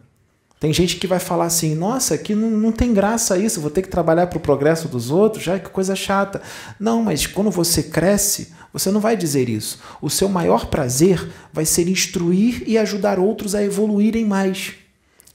Tem 0.64 0.72
gente 0.72 0.96
que 0.96 1.06
vai 1.06 1.18
falar 1.18 1.44
assim: 1.44 1.74
nossa, 1.74 2.14
aqui 2.14 2.34
não, 2.34 2.48
não 2.50 2.72
tem 2.72 2.94
graça 2.94 3.36
isso, 3.36 3.60
vou 3.60 3.70
ter 3.70 3.82
que 3.82 3.88
trabalhar 3.90 4.28
para 4.28 4.38
o 4.38 4.40
progresso 4.40 4.88
dos 4.88 5.10
outros, 5.10 5.44
já 5.44 5.58
que 5.58 5.68
coisa 5.68 5.94
chata. 5.94 6.40
Não, 6.80 7.02
mas 7.02 7.26
quando 7.26 7.50
você 7.50 7.82
cresce, 7.82 8.50
você 8.72 8.90
não 8.90 8.98
vai 8.98 9.14
dizer 9.14 9.50
isso. 9.50 9.78
O 10.00 10.08
seu 10.08 10.26
maior 10.26 10.64
prazer 10.68 11.30
vai 11.52 11.66
ser 11.66 11.86
instruir 11.86 12.62
e 12.66 12.78
ajudar 12.78 13.18
outros 13.18 13.54
a 13.54 13.62
evoluírem 13.62 14.24
mais. 14.24 14.72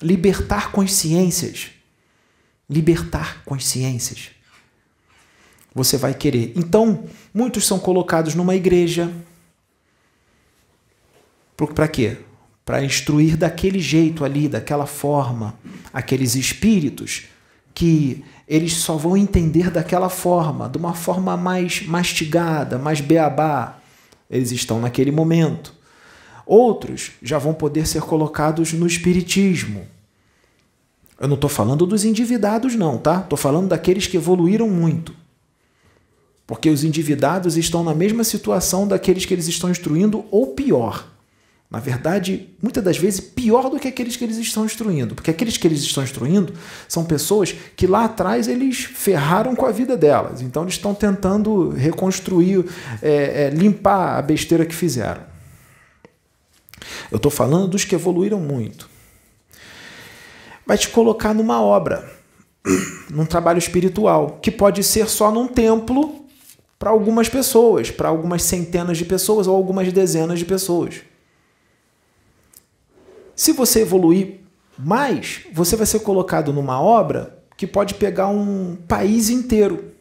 Libertar 0.02 0.72
consciências. 0.72 1.74
Libertar 2.68 3.44
consciências. 3.46 4.32
Você 5.76 5.96
vai 5.96 6.16
querer. 6.16 6.54
Então, 6.56 7.04
muitos 7.32 7.68
são 7.68 7.78
colocados 7.78 8.34
numa 8.34 8.56
igreja. 8.56 9.14
Para 11.56 11.88
quê? 11.88 12.18
Para 12.70 12.84
instruir 12.84 13.36
daquele 13.36 13.80
jeito 13.80 14.24
ali, 14.24 14.48
daquela 14.48 14.86
forma, 14.86 15.56
aqueles 15.92 16.36
espíritos 16.36 17.24
que 17.74 18.24
eles 18.48 18.74
só 18.74 18.96
vão 18.96 19.18
entender 19.18 19.72
daquela 19.72 20.08
forma, 20.08 20.70
de 20.70 20.78
uma 20.78 20.94
forma 20.94 21.36
mais 21.36 21.82
mastigada, 21.88 22.78
mais 22.78 23.02
beabá. 23.02 23.80
Eles 24.30 24.52
estão 24.52 24.80
naquele 24.80 25.10
momento. 25.10 25.74
Outros 26.46 27.14
já 27.24 27.40
vão 27.40 27.56
poder 27.56 27.88
ser 27.88 28.04
colocados 28.04 28.72
no 28.72 28.86
espiritismo. 28.86 29.88
Eu 31.20 31.28
não 31.28 31.34
estou 31.34 31.50
falando 31.50 31.88
dos 31.88 32.06
endividados, 32.06 32.76
não, 32.76 33.00
tá? 33.00 33.22
Estou 33.22 33.36
falando 33.36 33.70
daqueles 33.70 34.06
que 34.06 34.16
evoluíram 34.16 34.70
muito. 34.70 35.12
Porque 36.46 36.70
os 36.70 36.84
endividados 36.84 37.58
estão 37.58 37.84
na 37.84 37.96
mesma 37.96 38.24
situação 38.24 38.88
daqueles 38.88 39.26
que 39.26 39.34
eles 39.34 39.48
estão 39.48 39.72
instruindo, 39.72 40.24
ou 40.30 40.54
pior. 40.54 41.18
Na 41.70 41.78
verdade, 41.80 42.50
muitas 42.60 42.84
das 42.84 42.98
vezes 42.98 43.20
pior 43.20 43.70
do 43.70 43.80
que 43.80 43.88
aqueles 43.88 44.16
que 44.16 44.24
eles 44.24 44.38
estão 44.38 44.66
instruindo, 44.66 45.14
porque 45.14 45.30
aqueles 45.30 45.56
que 45.56 45.68
eles 45.68 45.82
estão 45.82 46.04
instruindo 46.04 46.52
são 46.88 47.06
pessoas 47.06 47.54
que 47.76 47.86
lá 47.86 48.06
atrás 48.06 48.48
eles 48.48 48.86
ferraram 48.86 49.56
com 49.56 49.68
a 49.68 49.72
vida 49.72 49.96
delas, 49.96 50.42
então 50.42 50.64
eles 50.64 50.74
estão 50.74 50.96
tentando 50.96 51.70
reconstruir, 51.70 52.66
é, 53.04 53.44
é, 53.44 53.50
limpar 53.52 54.18
a 54.18 54.22
besteira 54.24 54.66
que 54.66 54.74
fizeram. 54.74 55.22
Eu 57.12 57.18
estou 57.18 57.32
falando 57.32 57.68
dos 57.68 57.86
que 57.86 57.94
evoluíram 57.94 58.40
muito. 58.40 58.90
Vai 60.66 60.78
te 60.78 60.90
colocar 60.90 61.36
numa 61.36 61.62
obra, 61.62 62.12
num 63.12 63.28
trabalho 63.28 63.60
espiritual, 63.60 64.40
que 64.42 64.50
pode 64.50 64.84
ser 64.84 65.08
só 65.08 65.32
num 65.32 65.48
templo 65.48 66.26
para 66.80 66.90
algumas 66.90 67.30
pessoas, 67.30 67.92
para 67.92 68.10
algumas 68.10 68.42
centenas 68.42 68.98
de 68.98 69.06
pessoas 69.06 69.46
ou 69.46 69.56
algumas 69.56 69.94
dezenas 69.94 70.40
de 70.40 70.46
pessoas. 70.46 71.09
Se 73.40 73.54
você 73.54 73.84
evoluir 73.84 74.42
mais, 74.78 75.44
você 75.54 75.78
vai 75.78 75.86
ser 75.86 76.02
colocado 76.02 76.52
numa 76.52 76.82
obra 76.82 77.42
que 77.56 77.66
pode 77.66 77.94
pegar 77.94 78.28
um 78.28 78.76
país 78.76 79.30
inteiro. 79.30 79.94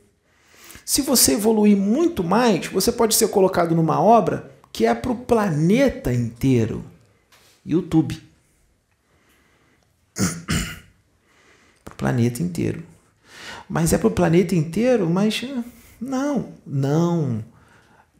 Se 0.84 1.02
você 1.02 1.34
evoluir 1.34 1.76
muito 1.76 2.24
mais, 2.24 2.66
você 2.66 2.90
pode 2.90 3.14
ser 3.14 3.28
colocado 3.28 3.76
numa 3.76 4.00
obra 4.00 4.50
que 4.72 4.84
é 4.84 4.92
para 4.92 5.12
o 5.12 5.16
planeta 5.16 6.12
inteiro. 6.12 6.84
YouTube. 7.64 8.20
para 11.84 11.94
o 11.94 11.96
planeta 11.96 12.42
inteiro. 12.42 12.82
Mas 13.68 13.92
é 13.92 13.98
para 13.98 14.08
o 14.08 14.10
planeta 14.10 14.56
inteiro, 14.56 15.08
mas 15.08 15.44
não, 16.00 16.54
não. 16.66 17.44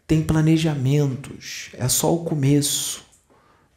Tem 0.07 0.23
planejamentos. 0.23 1.71
É 1.73 1.89
só 1.89 2.15
o 2.15 2.25
começo. 2.25 3.08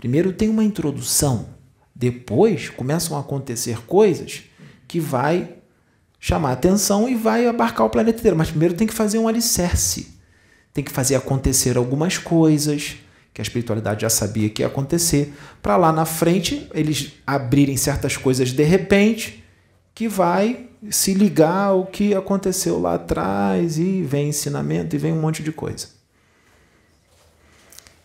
Primeiro 0.01 0.33
tem 0.33 0.49
uma 0.49 0.63
introdução, 0.63 1.49
depois 1.93 2.69
começam 2.69 3.15
a 3.15 3.19
acontecer 3.19 3.85
coisas 3.85 4.41
que 4.87 4.99
vai 4.99 5.57
chamar 6.19 6.53
atenção 6.53 7.07
e 7.07 7.13
vai 7.13 7.45
abarcar 7.45 7.85
o 7.85 7.89
planeta 7.89 8.17
inteiro. 8.17 8.35
Mas 8.35 8.49
primeiro 8.49 8.73
tem 8.73 8.87
que 8.87 8.95
fazer 8.95 9.19
um 9.19 9.27
alicerce. 9.27 10.17
Tem 10.73 10.83
que 10.83 10.91
fazer 10.91 11.13
acontecer 11.13 11.77
algumas 11.77 12.17
coisas 12.17 12.95
que 13.31 13.41
a 13.41 13.43
espiritualidade 13.43 14.01
já 14.01 14.09
sabia 14.09 14.49
que 14.49 14.63
ia 14.63 14.67
acontecer, 14.67 15.33
para 15.61 15.77
lá 15.77 15.91
na 15.91 16.03
frente 16.03 16.67
eles 16.73 17.13
abrirem 17.25 17.77
certas 17.77 18.17
coisas 18.17 18.51
de 18.51 18.63
repente 18.63 19.43
que 19.93 20.07
vai 20.07 20.67
se 20.89 21.13
ligar 21.13 21.67
ao 21.67 21.85
que 21.85 22.15
aconteceu 22.15 22.79
lá 22.79 22.95
atrás 22.95 23.77
e 23.77 24.01
vem 24.01 24.29
ensinamento 24.29 24.95
e 24.95 24.99
vem 24.99 25.13
um 25.13 25.21
monte 25.21 25.43
de 25.43 25.51
coisa. 25.51 25.89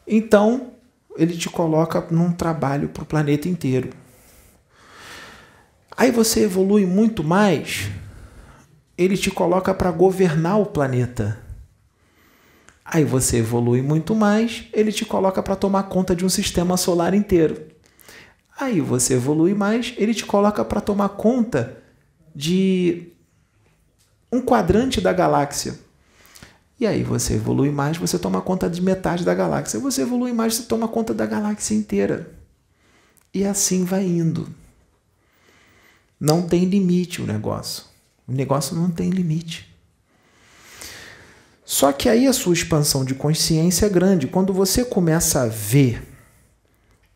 Então, 0.07 0.76
ele 1.18 1.36
te 1.36 1.48
coloca 1.48 2.06
num 2.10 2.32
trabalho 2.32 2.88
para 2.88 3.02
o 3.02 3.06
planeta 3.06 3.48
inteiro. 3.48 3.90
Aí 5.96 6.10
você 6.10 6.44
evolui 6.44 6.84
muito 6.84 7.24
mais, 7.24 7.88
ele 8.98 9.16
te 9.16 9.30
coloca 9.30 9.74
para 9.74 9.90
governar 9.90 10.60
o 10.60 10.66
planeta. 10.66 11.38
Aí 12.84 13.02
você 13.02 13.38
evolui 13.38 13.82
muito 13.82 14.14
mais, 14.14 14.66
ele 14.72 14.92
te 14.92 15.04
coloca 15.04 15.42
para 15.42 15.56
tomar 15.56 15.84
conta 15.84 16.14
de 16.14 16.24
um 16.24 16.28
sistema 16.28 16.76
solar 16.76 17.14
inteiro. 17.14 17.66
Aí 18.58 18.80
você 18.80 19.14
evolui 19.14 19.54
mais, 19.54 19.94
ele 19.96 20.14
te 20.14 20.24
coloca 20.24 20.64
para 20.64 20.80
tomar 20.80 21.10
conta 21.10 21.82
de 22.34 23.08
um 24.30 24.40
quadrante 24.40 25.00
da 25.00 25.12
galáxia. 25.12 25.86
E 26.79 26.87
aí 26.87 27.03
você 27.03 27.35
evolui 27.35 27.70
mais, 27.70 27.97
você 27.97 28.18
toma 28.18 28.41
conta 28.41 28.68
de 28.68 28.83
metade 28.83 29.24
da 29.24 29.35
galáxia. 29.35 29.81
Você 29.81 30.03
evolui 30.03 30.33
mais, 30.33 30.55
você 30.55 30.62
toma 30.64 30.87
conta 30.87 31.14
da 31.14 31.24
galáxia 31.24 31.74
inteira. 31.74 32.31
E 33.33 33.45
assim 33.45 33.85
vai 33.85 34.05
indo. 34.05 34.49
Não 36.20 36.43
tem 36.43 36.64
limite 36.64 37.22
o 37.22 37.27
negócio. 37.27 37.85
O 38.29 38.33
negócio 38.33 38.77
não 38.77 38.91
tem 38.91 39.11
limite. 39.11 39.74
Só 41.64 41.93
que 41.93 42.09
aí 42.09 42.27
a 42.27 42.33
sua 42.33 42.53
expansão 42.53 43.05
de 43.05 43.14
consciência 43.14 43.87
é 43.87 43.89
grande. 43.89 44.27
Quando 44.27 44.53
você 44.53 44.85
começa 44.85 45.43
a 45.43 45.47
ver 45.47 46.03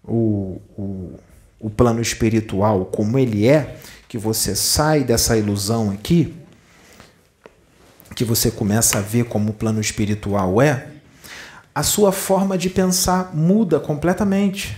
o, 0.03 0.61
o, 0.77 1.13
o 1.61 1.71
plano 1.71 2.01
espiritual 2.01 2.87
como 2.87 3.19
ele 3.19 3.47
é, 3.47 3.79
que 4.09 4.19
você 4.19 4.57
sai 4.57 5.05
dessa 5.05 5.37
ilusão 5.37 5.91
aqui, 5.91 6.35
que 8.21 8.25
você 8.25 8.51
começa 8.51 8.99
a 8.99 9.01
ver 9.01 9.25
como 9.25 9.49
o 9.49 9.55
plano 9.55 9.81
espiritual 9.81 10.61
é, 10.61 10.89
a 11.75 11.83
sua 11.83 12.13
forma 12.13 12.59
de 12.59 12.69
pensar 12.69 13.35
muda 13.35 13.81
completamente. 13.81 14.77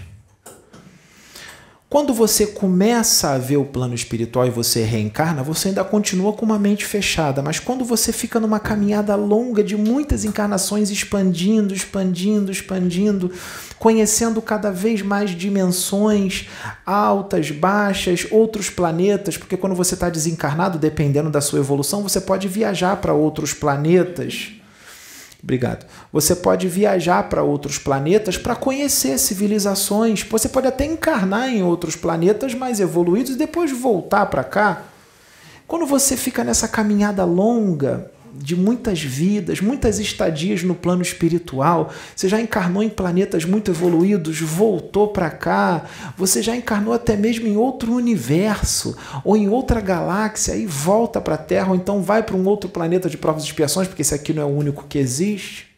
Quando 1.93 2.15
você 2.15 2.47
começa 2.47 3.33
a 3.33 3.39
ver 3.39 3.59
o 3.59 3.67
plano 3.67 3.95
espiritual 3.95 4.47
e 4.47 4.51
você 4.51 4.83
reencarna, 4.83 5.43
você 5.43 5.69
ainda 5.69 5.85
continua 5.85 6.33
com 6.33 6.43
uma 6.43 6.59
mente 6.59 6.87
fechada, 6.87 7.43
mas 7.43 7.59
quando 7.61 7.85
você 7.85 8.15
fica 8.15 8.41
numa 8.41 8.59
caminhada 8.59 9.15
longa 9.15 9.63
de 9.63 9.77
muitas 9.77 10.25
encarnações 10.25 10.91
expandindo, 10.91 11.75
expandindo, 11.75 12.51
expandindo, 12.51 13.31
conhecendo 13.79 14.41
cada 14.41 14.71
vez 14.71 15.03
mais 15.03 15.33
dimensões 15.33 16.49
altas, 16.87 17.51
baixas, 17.51 18.27
outros 18.31 18.71
planetas, 18.71 19.37
porque 19.37 19.59
quando 19.59 19.75
você 19.75 19.93
está 19.93 20.09
desencarnado, 20.09 20.79
dependendo 20.79 21.29
da 21.29 21.43
sua 21.43 21.59
evolução, 21.59 22.03
você 22.03 22.23
pode 22.23 22.49
viajar 22.49 22.97
para 23.03 23.13
outros 23.13 23.53
planetas 23.53 24.62
Obrigado. 25.43 25.85
Você 26.13 26.37
pode 26.37 26.69
viajar 26.69 27.29
para 27.29 27.43
outros 27.43 27.77
planetas 27.77 28.39
para 28.39 28.55
conhecer 28.55 29.19
civilizações. 29.19 30.23
Você 30.23 30.49
pode 30.49 30.69
até 30.69 30.85
encarnar 30.85 31.49
em 31.49 31.63
outros 31.63 31.97
planetas 31.97 32.55
mais 32.55 32.79
evoluídos 32.79 33.33
e 33.33 33.39
depois 33.39 33.73
voltar 33.73 34.27
para 34.27 34.45
cá. 34.45 34.83
Quando 35.67 35.85
você 35.85 36.17
fica 36.17 36.45
nessa 36.45 36.69
caminhada 36.69 37.25
longa, 37.25 38.11
de 38.35 38.57
muitas 38.57 39.03
vidas, 39.03 39.61
muitas 39.61 39.99
estadias 39.99 40.63
no 40.63 40.75
plano 40.75 41.03
espiritual. 41.03 41.93
Você 42.17 42.29
já 42.29 42.41
encarnou 42.41 42.83
em 42.83 42.89
planetas 42.89 43.45
muito 43.45 43.71
evoluídos, 43.71 44.41
voltou 44.41 45.09
para 45.09 45.31
cá. 45.31 45.85
Você 46.17 46.43
já 46.43 46.57
encarnou 46.57 46.95
até 46.95 47.17
mesmo 47.17 47.47
em 47.47 47.57
outro 47.57 47.93
universo 47.93 48.97
ou 49.25 49.37
em 49.37 49.49
outra 49.49 49.81
galáxia 49.81 50.57
e 50.57 50.67
volta 50.67 51.21
para 51.21 51.35
a 51.35 51.39
Terra, 51.39 51.71
ou 51.71 51.77
então 51.77 52.03
vai 52.03 52.23
para 52.23 52.37
um 52.37 52.47
outro 52.47 52.71
planeta 52.71 53.09
de 53.09 53.19
provas 53.19 53.43
e 53.43 53.47
expiações, 53.47 53.87
porque 53.87 54.03
esse 54.03 54.15
aqui 54.15 54.33
não 54.33 54.43
é 54.43 54.47
o 54.47 54.49
único 54.49 54.87
que 54.89 54.99
existe. 54.99 55.73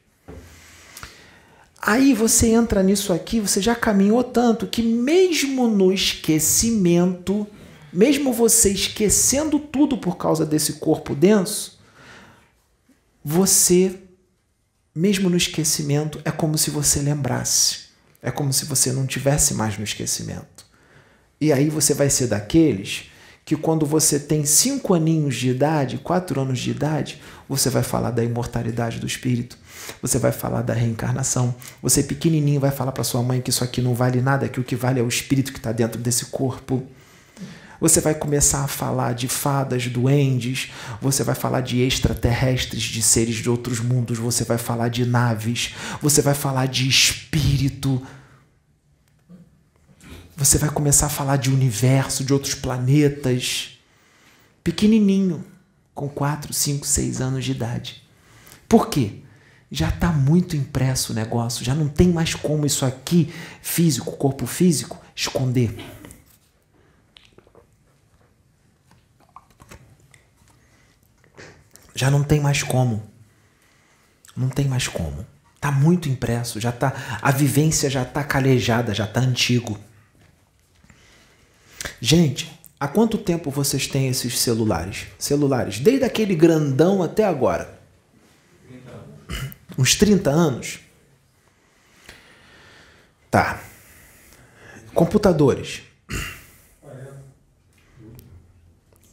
Aí 1.87 2.15
você 2.15 2.49
entra 2.49 2.83
nisso 2.83 3.13
aqui, 3.13 3.41
você 3.41 3.61
já 3.61 3.75
caminhou 3.75 4.25
tanto 4.25 4.67
que, 4.67 4.83
mesmo 4.83 5.69
no 5.69 5.93
esquecimento, 5.93 7.47
mesmo 7.93 8.33
você 8.33 8.71
esquecendo 8.71 9.59
tudo 9.59 9.99
por 9.99 10.17
causa 10.17 10.47
desse 10.47 10.75
corpo 10.75 11.15
denso, 11.15 11.74
você, 13.25 13.99
mesmo 14.95 15.31
no 15.31 15.37
esquecimento, 15.37 16.21
é 16.27 16.31
como 16.31 16.59
se 16.59 16.71
você 16.71 17.01
lembrasse. 17.01 17.85
É 18.23 18.31
como 18.31 18.53
se 18.53 18.67
você 18.67 18.93
não 18.93 19.07
tivesse 19.07 19.55
mais 19.55 19.79
no 19.79 19.85
esquecimento. 19.85 20.67
E 21.41 21.53
aí 21.53 21.71
você 21.71 21.95
vai 21.95 22.11
ser 22.11 22.27
daqueles 22.27 23.11
que 23.45 23.57
quando 23.57 23.85
você 23.85 24.19
tem 24.19 24.45
cinco 24.45 24.95
aninhos 24.95 25.37
de 25.37 25.51
idade, 25.51 25.99
quatro 25.99 26.41
anos 26.41 26.59
de 26.59 26.71
idade, 26.71 27.21
você 27.49 27.69
vai 27.69 27.83
falar 27.83 28.11
da 28.11 28.25
imortalidade 28.25 28.99
do 28.99 29.07
espírito, 29.07 29.59
você 30.01 30.19
vai 30.19 30.33
falar 30.33 30.63
da 30.63 30.73
reencarnação. 30.73 31.55
Você 31.83 32.03
pequenininho 32.03 32.61
vai 32.61 32.71
falar 32.71 32.93
para 32.93 33.05
sua 33.05 33.23
mãe 33.23 33.41
que 33.41 33.51
isso 33.51 33.65
aqui 33.65 33.83
não 33.83 33.95
vale 33.95 34.23
nada, 34.23 34.49
que 34.49 34.61
o 34.61 34.65
que 34.65 34.77
vale 34.77 35.01
é 35.01 35.03
o 35.03 35.09
espírito 35.09 35.53
que 35.53 35.59
está 35.59 35.73
dentro 35.73 36.01
desse 36.01 36.27
corpo. 36.27 36.87
Você 37.81 38.01
vai 38.01 38.15
começar 38.15 38.65
a 38.65 38.69
falar 38.69 39.15
de 39.15 39.29
fadas, 39.29 39.87
duendes, 39.87 40.71
você 41.01 41.23
vai 41.23 41.35
falar 41.35 41.61
de 41.61 41.81
extraterrestres, 41.81 42.83
de 42.83 43.03
seres 43.03 43.37
de 43.37 43.51
outros 43.51 43.81
mundos, 43.81 44.19
você 44.19 44.45
vai 44.45 44.59
falar 44.59 44.89
de 44.89 45.05
naves, 45.05 45.75
você 46.01 46.23
vai 46.23 46.35
falar 46.35 46.67
de 46.67 46.89
espírito. 46.89 48.01
Você 50.37 50.59
vai 50.59 50.71
começar 50.71 51.07
a 51.07 51.11
falar 51.11 51.37
de 51.37 51.51
universo, 51.51 52.25
de 52.25 52.33
outros 52.33 52.55
planetas. 52.55 53.79
Pequenininho, 54.63 55.45
com 55.95 56.09
4, 56.09 56.53
5, 56.53 56.87
6 56.87 57.21
anos 57.21 57.45
de 57.45 57.53
idade. 57.53 58.03
Por 58.69 58.89
quê? 58.89 59.21
Já 59.71 59.89
está 59.89 60.11
muito 60.11 60.57
impresso 60.57 61.13
o 61.13 61.15
negócio, 61.15 61.65
já 61.65 61.75
não 61.75 61.89
tem 61.89 62.09
mais 62.09 62.35
como 62.35 62.65
isso 62.65 62.85
aqui, 62.85 63.33
físico, 63.61 64.17
corpo 64.17 64.47
físico, 64.47 65.01
esconder. 65.15 65.77
Já 71.95 72.11
não 72.11 72.23
tem 72.23 72.41
mais 72.41 72.63
como. 72.63 73.03
Não 74.37 74.49
tem 74.49 74.67
mais 74.67 74.89
como. 74.89 75.25
Tá 75.61 75.71
muito 75.71 76.09
impresso, 76.09 76.61
já 76.61 76.71
tá 76.71 76.93
a 77.23 77.31
vivência 77.31 77.89
já 77.89 78.05
tá 78.05 78.23
calejada, 78.23 78.93
já 78.93 79.07
tá 79.07 79.21
antigo. 79.21 79.79
Gente, 82.01 82.53
há 82.79 82.87
quanto 82.87 83.17
tempo 83.17 83.51
vocês 83.51 83.87
têm 83.87 84.09
esses 84.09 84.39
celulares? 84.41 85.07
Celulares, 85.19 85.79
desde 85.79 86.05
aquele 86.05 86.35
grandão 86.35 87.03
até 87.03 87.25
agora. 87.25 87.81
30 88.69 89.05
Uns 89.79 89.95
30 89.95 90.31
anos? 90.31 90.81
Tá. 93.31 93.61
Computadores. 94.93 95.83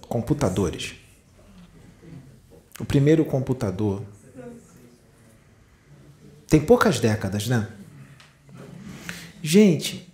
Computadores. 0.01 1.00
O 2.81 2.85
primeiro 2.85 3.23
computador. 3.23 4.03
Tem 6.47 6.59
poucas 6.59 6.99
décadas, 6.99 7.47
né? 7.47 7.71
Gente, 9.43 10.11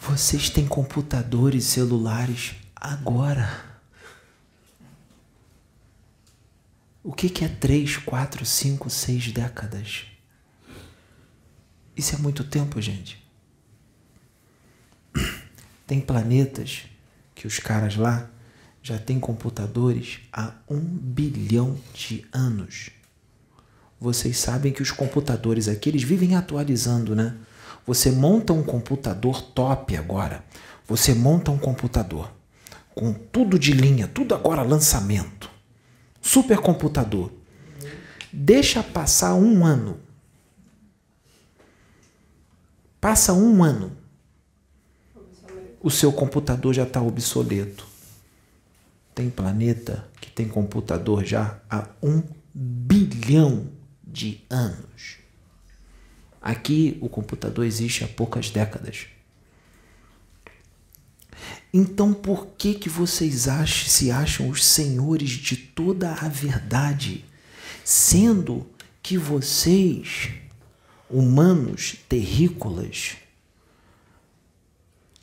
vocês 0.00 0.48
têm 0.48 0.66
computadores, 0.66 1.64
celulares 1.64 2.54
agora. 2.74 3.62
O 7.04 7.12
que, 7.12 7.28
que 7.28 7.44
é 7.44 7.48
três, 7.48 7.98
quatro, 7.98 8.46
cinco, 8.46 8.88
seis 8.88 9.30
décadas? 9.30 10.06
Isso 11.94 12.14
é 12.14 12.18
muito 12.18 12.42
tempo, 12.42 12.80
gente. 12.80 13.22
Tem 15.86 16.00
planetas 16.00 16.86
que 17.34 17.46
os 17.46 17.58
caras 17.58 17.96
lá 17.96 18.31
já 18.82 18.98
tem 18.98 19.20
computadores 19.20 20.18
há 20.32 20.52
um 20.68 20.80
bilhão 20.80 21.78
de 21.94 22.26
anos. 22.32 22.90
Vocês 24.00 24.36
sabem 24.38 24.72
que 24.72 24.82
os 24.82 24.90
computadores 24.90 25.68
aqui 25.68 25.88
eles 25.88 26.02
vivem 26.02 26.34
atualizando, 26.34 27.14
né? 27.14 27.36
Você 27.86 28.10
monta 28.10 28.52
um 28.52 28.62
computador 28.62 29.40
top 29.40 29.96
agora. 29.96 30.44
Você 30.88 31.14
monta 31.14 31.52
um 31.52 31.58
computador 31.58 32.32
com 32.94 33.12
tudo 33.12 33.58
de 33.58 33.72
linha, 33.72 34.08
tudo 34.08 34.34
agora 34.34 34.62
lançamento. 34.62 35.48
Supercomputador. 36.20 37.30
Deixa 38.32 38.82
passar 38.82 39.34
um 39.34 39.64
ano. 39.64 40.00
Passa 43.00 43.32
um 43.32 43.62
ano. 43.62 43.92
O 45.80 45.90
seu 45.90 46.12
computador 46.12 46.72
já 46.74 46.84
está 46.84 47.00
obsoleto. 47.00 47.91
Tem 49.14 49.28
planeta 49.28 50.08
que 50.20 50.30
tem 50.30 50.48
computador 50.48 51.24
já 51.24 51.60
há 51.68 51.88
um 52.02 52.22
bilhão 52.54 53.68
de 54.02 54.42
anos. 54.48 55.16
Aqui 56.40 56.98
o 57.00 57.08
computador 57.08 57.64
existe 57.64 58.04
há 58.04 58.08
poucas 58.08 58.50
décadas. 58.50 59.06
Então 61.72 62.12
por 62.12 62.48
que 62.58 62.74
que 62.74 62.88
vocês 62.88 63.48
acham, 63.48 63.88
se 63.88 64.10
acham 64.10 64.48
os 64.48 64.64
senhores 64.64 65.30
de 65.30 65.56
toda 65.56 66.12
a 66.12 66.28
verdade, 66.28 67.24
sendo 67.84 68.66
que 69.02 69.16
vocês, 69.16 70.30
humanos 71.08 71.96
terrícolas, 72.08 73.16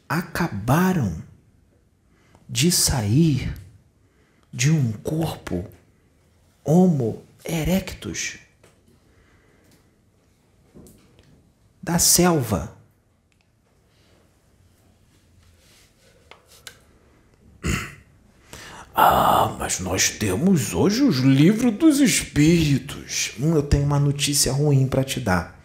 acabaram 0.08 1.22
de 2.50 2.72
sair 2.72 3.54
de 4.52 4.72
um 4.72 4.92
corpo 4.92 5.66
Homo 6.64 7.24
erectus 7.44 8.40
da 11.82 11.98
selva. 11.98 12.76
Ah, 19.02 19.56
mas 19.58 19.80
nós 19.80 20.10
temos 20.10 20.74
hoje 20.74 21.04
os 21.04 21.20
livros 21.20 21.74
dos 21.74 22.02
espíritos. 22.02 23.32
Hum, 23.40 23.56
eu 23.56 23.64
tenho 23.64 23.86
uma 23.86 23.98
notícia 23.98 24.52
ruim 24.52 24.88
para 24.88 25.06
te 25.06 25.22
dar. 25.22 25.58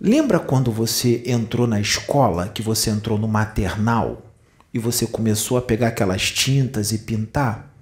Lembra 0.00 0.40
quando 0.40 0.72
você 0.72 1.22
entrou 1.26 1.66
na 1.66 1.78
escola, 1.78 2.48
que 2.48 2.62
você 2.62 2.88
entrou 2.88 3.18
no 3.18 3.28
maternal? 3.28 4.33
E 4.74 4.78
você 4.80 5.06
começou 5.06 5.56
a 5.56 5.62
pegar 5.62 5.88
aquelas 5.88 6.32
tintas 6.32 6.90
e 6.90 6.98
pintar, 6.98 7.72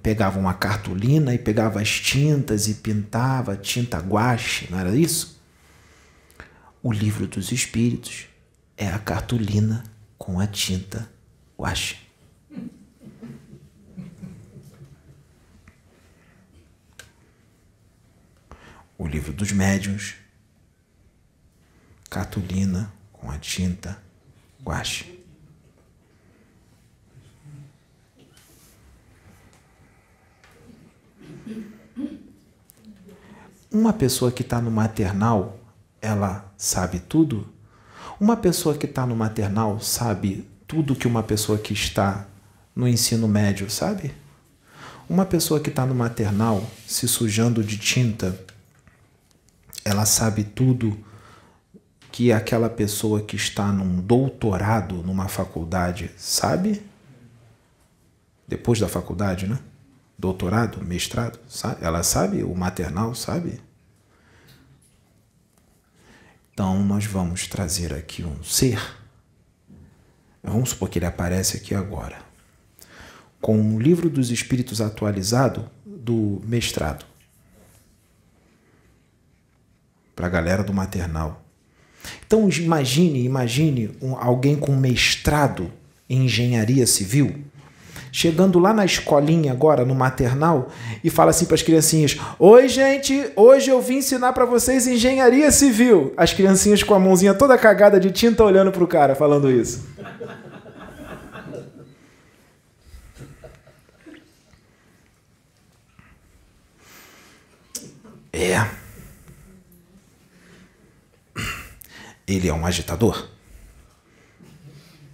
pegava 0.00 0.38
uma 0.38 0.54
cartolina 0.54 1.34
e 1.34 1.38
pegava 1.38 1.80
as 1.80 1.90
tintas 1.90 2.68
e 2.68 2.74
pintava 2.74 3.56
tinta 3.56 3.98
guache, 3.98 4.68
não 4.70 4.78
era 4.78 4.94
isso? 4.94 5.42
O 6.80 6.92
livro 6.92 7.26
dos 7.26 7.50
espíritos 7.50 8.28
é 8.76 8.86
a 8.86 8.98
cartolina 8.98 9.82
com 10.16 10.38
a 10.38 10.46
tinta 10.46 11.10
guache. 11.58 11.98
O 18.96 19.04
livro 19.04 19.32
dos 19.32 19.50
médiuns, 19.50 20.14
cartolina 22.08 22.92
com 23.12 23.28
a 23.28 23.38
tinta 23.38 24.00
guache. 24.64 25.11
Uma 33.70 33.92
pessoa 33.92 34.30
que 34.30 34.42
está 34.42 34.60
no 34.60 34.70
maternal, 34.70 35.58
ela 36.00 36.52
sabe 36.56 36.98
tudo? 37.00 37.48
Uma 38.20 38.36
pessoa 38.36 38.76
que 38.76 38.86
está 38.86 39.06
no 39.06 39.16
maternal 39.16 39.80
sabe 39.80 40.48
tudo 40.66 40.94
que 40.94 41.08
uma 41.08 41.22
pessoa 41.22 41.58
que 41.58 41.72
está 41.72 42.26
no 42.74 42.86
ensino 42.86 43.26
médio 43.26 43.70
sabe? 43.70 44.14
Uma 45.08 45.26
pessoa 45.26 45.60
que 45.60 45.68
está 45.68 45.84
no 45.84 45.94
maternal 45.94 46.64
se 46.86 47.08
sujando 47.08 47.62
de 47.62 47.76
tinta, 47.76 48.38
ela 49.84 50.06
sabe 50.06 50.44
tudo 50.44 50.96
que 52.10 52.30
aquela 52.30 52.68
pessoa 52.68 53.22
que 53.22 53.36
está 53.36 53.72
num 53.72 54.00
doutorado 54.00 55.02
numa 55.02 55.28
faculdade 55.28 56.10
sabe? 56.16 56.82
Depois 58.46 58.78
da 58.78 58.88
faculdade, 58.88 59.46
né? 59.46 59.58
Doutorado, 60.22 60.80
mestrado, 60.84 61.36
sabe? 61.48 61.84
ela 61.84 62.04
sabe, 62.04 62.44
o 62.44 62.54
maternal 62.54 63.12
sabe. 63.12 63.60
Então 66.52 66.80
nós 66.84 67.04
vamos 67.04 67.48
trazer 67.48 67.92
aqui 67.92 68.22
um 68.22 68.40
ser. 68.44 68.80
Vamos 70.40 70.70
supor 70.70 70.88
que 70.88 71.00
ele 71.00 71.06
aparece 71.06 71.56
aqui 71.56 71.74
agora, 71.74 72.20
com 73.40 73.56
o 73.56 73.60
um 73.60 73.80
livro 73.80 74.08
dos 74.08 74.30
espíritos 74.30 74.80
atualizado 74.80 75.68
do 75.84 76.40
mestrado. 76.44 77.04
Para 80.14 80.28
a 80.28 80.30
galera 80.30 80.62
do 80.62 80.72
maternal. 80.72 81.44
Então 82.24 82.48
imagine, 82.48 83.24
imagine 83.24 83.96
um, 84.00 84.16
alguém 84.16 84.54
com 84.54 84.76
mestrado 84.76 85.72
em 86.08 86.26
engenharia 86.26 86.86
civil 86.86 87.44
chegando 88.12 88.58
lá 88.58 88.74
na 88.74 88.84
escolinha 88.84 89.50
agora, 89.50 89.86
no 89.86 89.94
maternal, 89.94 90.68
e 91.02 91.08
fala 91.08 91.30
assim 91.30 91.46
para 91.46 91.54
as 91.54 91.62
criancinhas: 91.62 92.18
Oi, 92.38 92.68
gente, 92.68 93.32
hoje 93.34 93.70
eu 93.70 93.80
vim 93.80 93.96
ensinar 93.96 94.34
para 94.34 94.44
vocês 94.44 94.86
engenharia 94.86 95.50
civil. 95.50 96.12
As 96.14 96.34
criancinhas 96.34 96.82
com 96.82 96.94
a 96.94 97.00
mãozinha 97.00 97.32
toda 97.32 97.56
cagada 97.56 97.98
de 97.98 98.10
tinta 98.10 98.44
olhando 98.44 98.70
para 98.70 98.84
o 98.84 98.86
cara 98.86 99.14
falando 99.14 99.50
isso. 99.50 99.90
É. 108.30 108.66
Ele 112.26 112.48
é 112.48 112.54
um 112.54 112.64
agitador, 112.64 113.28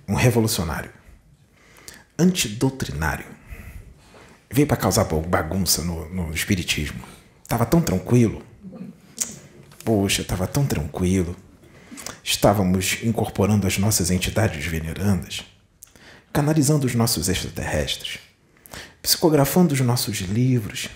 um 0.07 0.15
revolucionário 0.15 0.98
antidoutrinário. 2.19 3.27
Veio 4.51 4.67
para 4.67 4.77
causar 4.77 5.05
bagunça 5.05 5.83
no, 5.83 6.09
no 6.09 6.33
espiritismo. 6.33 7.03
Tava 7.47 7.65
tão 7.65 7.81
tranquilo. 7.81 8.43
Poxa, 9.85 10.25
tava 10.25 10.47
tão 10.47 10.67
tranquilo. 10.67 11.37
Estávamos 12.25 12.99
incorporando 13.03 13.67
as 13.67 13.79
nossas 13.79 14.11
entidades 14.11 14.67
venerandas, 14.67 15.45
canalizando 16.33 16.87
os 16.87 16.95
nossos 16.95 17.29
extraterrestres, 17.29 18.19
psicografando 19.01 19.73
os 19.73 19.81
nossos 19.81 20.19
livros. 20.19 20.89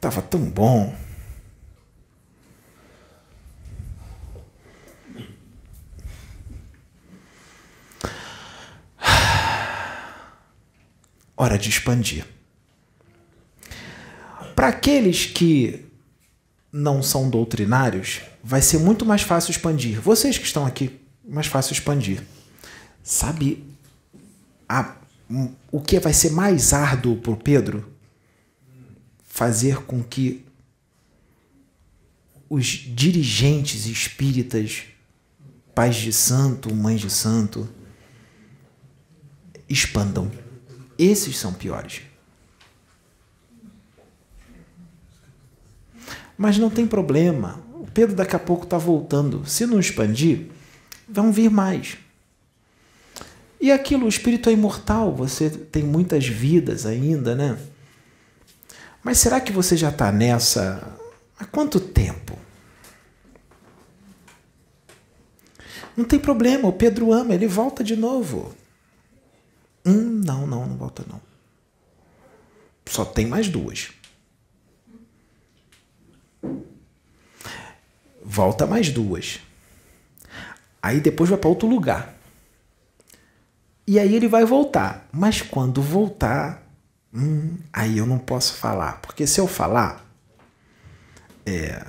Tava 0.00 0.22
tão 0.22 0.40
bom. 0.40 0.94
Hora 11.38 11.56
de 11.56 11.70
expandir. 11.70 12.26
Para 14.56 14.68
aqueles 14.68 15.24
que 15.24 15.86
não 16.72 17.00
são 17.00 17.30
doutrinários, 17.30 18.20
vai 18.42 18.60
ser 18.60 18.78
muito 18.78 19.06
mais 19.06 19.22
fácil 19.22 19.52
expandir. 19.52 20.00
Vocês 20.00 20.36
que 20.36 20.44
estão 20.44 20.66
aqui, 20.66 20.98
mais 21.24 21.46
fácil 21.46 21.72
expandir. 21.72 22.22
Sabe 23.04 23.64
a, 24.68 24.96
o 25.70 25.80
que 25.80 26.00
vai 26.00 26.12
ser 26.12 26.32
mais 26.32 26.72
árduo 26.72 27.16
para 27.16 27.30
o 27.30 27.36
Pedro? 27.36 27.88
Fazer 29.24 29.82
com 29.82 30.02
que 30.02 30.44
os 32.50 32.66
dirigentes 32.66 33.86
espíritas, 33.86 34.82
pais 35.72 35.96
de 35.96 36.12
santo, 36.12 36.74
mães 36.74 37.00
de 37.00 37.10
santo, 37.10 37.68
expandam 39.68 40.30
esses 40.98 41.38
são 41.38 41.52
piores. 41.52 42.02
Mas 46.36 46.58
não 46.58 46.70
tem 46.70 46.86
problema. 46.86 47.60
O 47.74 47.86
Pedro 47.86 48.14
daqui 48.14 48.36
a 48.36 48.38
pouco 48.38 48.64
está 48.64 48.78
voltando. 48.78 49.46
Se 49.46 49.66
não 49.66 49.80
expandir, 49.80 50.46
vão 51.08 51.32
vir 51.32 51.50
mais. 51.50 51.96
E 53.60 53.72
aquilo, 53.72 54.06
o 54.06 54.08
espírito 54.08 54.48
é 54.48 54.52
imortal, 54.52 55.12
você 55.12 55.50
tem 55.50 55.82
muitas 55.82 56.26
vidas 56.26 56.86
ainda, 56.86 57.34
né? 57.34 57.58
Mas 59.02 59.18
será 59.18 59.40
que 59.40 59.52
você 59.52 59.76
já 59.76 59.88
está 59.88 60.12
nessa 60.12 60.96
há 61.38 61.44
quanto 61.44 61.80
tempo? 61.80 62.38
Não 65.96 66.04
tem 66.04 66.20
problema, 66.20 66.68
o 66.68 66.72
Pedro 66.72 67.12
ama, 67.12 67.34
ele 67.34 67.48
volta 67.48 67.82
de 67.82 67.96
novo. 67.96 68.54
Hum, 69.88 70.20
não, 70.22 70.46
não, 70.46 70.66
não 70.66 70.76
volta 70.76 71.02
não. 71.08 71.18
Só 72.84 73.06
tem 73.06 73.26
mais 73.26 73.48
duas. 73.48 73.90
Volta 78.22 78.66
mais 78.66 78.90
duas. 78.90 79.40
Aí 80.82 81.00
depois 81.00 81.30
vai 81.30 81.38
para 81.38 81.48
outro 81.48 81.66
lugar. 81.66 82.14
E 83.86 83.98
aí 83.98 84.14
ele 84.14 84.28
vai 84.28 84.44
voltar. 84.44 85.08
Mas 85.10 85.40
quando 85.40 85.80
voltar, 85.80 86.62
hum, 87.12 87.56
aí 87.72 87.96
eu 87.96 88.04
não 88.04 88.18
posso 88.18 88.54
falar. 88.56 89.00
Porque 89.00 89.26
se 89.26 89.40
eu 89.40 89.48
falar, 89.48 90.04
é. 91.46 91.82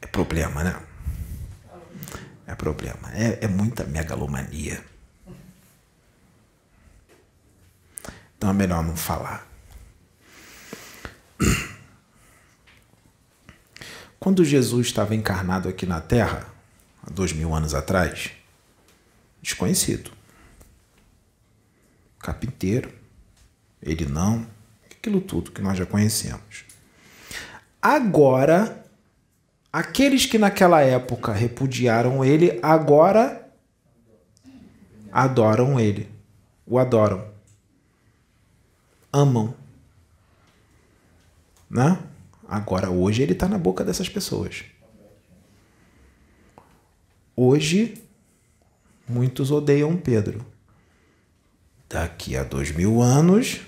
É 0.00 0.06
problema, 0.06 0.64
né? 0.64 0.82
É 2.46 2.54
problema. 2.54 3.12
É, 3.12 3.44
é 3.44 3.48
muita 3.48 3.84
megalomania. 3.84 4.91
Então 8.42 8.50
é 8.50 8.54
melhor 8.54 8.82
não 8.82 8.96
falar. 8.96 9.46
Quando 14.18 14.44
Jesus 14.44 14.88
estava 14.88 15.14
encarnado 15.14 15.68
aqui 15.68 15.86
na 15.86 16.00
Terra, 16.00 16.48
há 17.06 17.08
dois 17.08 17.32
mil 17.32 17.54
anos 17.54 17.72
atrás, 17.72 18.32
desconhecido. 19.40 20.10
Capiteiro, 22.18 22.92
ele 23.80 24.06
não, 24.06 24.44
aquilo 24.90 25.20
tudo 25.20 25.52
que 25.52 25.62
nós 25.62 25.78
já 25.78 25.86
conhecemos. 25.86 26.64
Agora, 27.80 28.84
aqueles 29.72 30.26
que 30.26 30.36
naquela 30.36 30.80
época 30.80 31.32
repudiaram 31.32 32.24
ele, 32.24 32.58
agora 32.60 33.48
adoram 35.12 35.78
ele, 35.78 36.10
o 36.66 36.76
adoram 36.76 37.31
amam. 39.12 39.54
Né? 41.68 41.98
Agora, 42.48 42.90
hoje, 42.90 43.22
ele 43.22 43.32
está 43.32 43.48
na 43.48 43.58
boca 43.58 43.84
dessas 43.84 44.08
pessoas. 44.08 44.64
Hoje, 47.34 48.02
muitos 49.08 49.50
odeiam 49.50 49.96
Pedro. 49.96 50.44
Daqui 51.88 52.36
a 52.36 52.42
dois 52.42 52.70
mil 52.72 53.02
anos. 53.02 53.60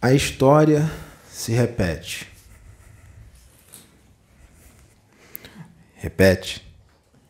A 0.00 0.12
história 0.12 0.90
se 1.30 1.52
repete. 1.52 2.31
Repete, 6.02 6.60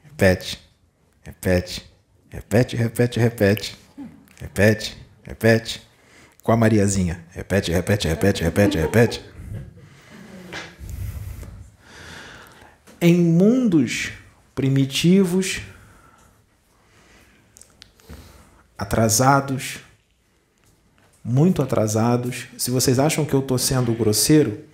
repete, 0.03 0.59
repete, 1.23 1.85
repete, 2.31 2.75
repete, 2.75 3.21
repete, 3.21 3.77
repete, 4.41 4.97
repete. 5.23 5.83
Com 6.43 6.53
a 6.53 6.57
Mariazinha. 6.57 7.23
Repete, 7.31 7.71
repete, 7.71 8.09
repete, 8.09 8.43
repete, 8.43 8.79
repete. 8.79 9.25
Em 12.99 13.15
mundos 13.15 14.13
primitivos, 14.55 15.61
atrasados, 18.79 19.81
muito 21.23 21.61
atrasados. 21.61 22.47
Se 22.57 22.71
vocês 22.71 22.99
acham 22.99 23.27
que 23.27 23.35
eu 23.35 23.41
estou 23.41 23.59
sendo 23.59 23.93
grosseiro, 23.93 24.65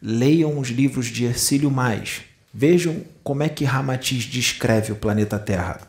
leiam 0.00 0.58
os 0.58 0.68
livros 0.68 1.06
de 1.06 1.26
Ercílio 1.26 1.70
Mais. 1.70 2.22
Vejam 2.52 3.04
como 3.26 3.42
é 3.42 3.48
que 3.48 3.64
Ramatiz 3.64 4.22
descreve 4.22 4.92
o 4.92 4.94
planeta 4.94 5.36
Terra. 5.36 5.80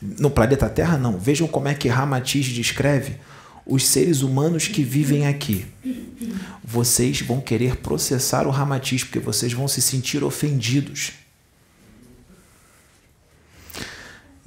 No 0.00 0.30
planeta 0.30 0.70
Terra, 0.70 0.96
não. 0.96 1.18
Vejam 1.18 1.46
como 1.46 1.68
é 1.68 1.74
que 1.74 1.86
Ramatiz 1.86 2.46
descreve 2.46 3.16
os 3.66 3.86
seres 3.86 4.22
humanos 4.22 4.66
que 4.66 4.82
vivem 4.82 5.26
aqui. 5.26 5.66
Vocês 6.64 7.20
vão 7.20 7.42
querer 7.42 7.76
processar 7.76 8.46
o 8.46 8.50
Ramatiz 8.50 9.04
porque 9.04 9.18
vocês 9.18 9.52
vão 9.52 9.68
se 9.68 9.82
sentir 9.82 10.24
ofendidos. 10.24 11.12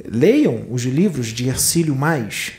Leiam 0.03 0.65
os 0.71 0.81
livros 0.81 1.27
de 1.27 1.47
Ercílio 1.47 1.95
Mais 1.95 2.53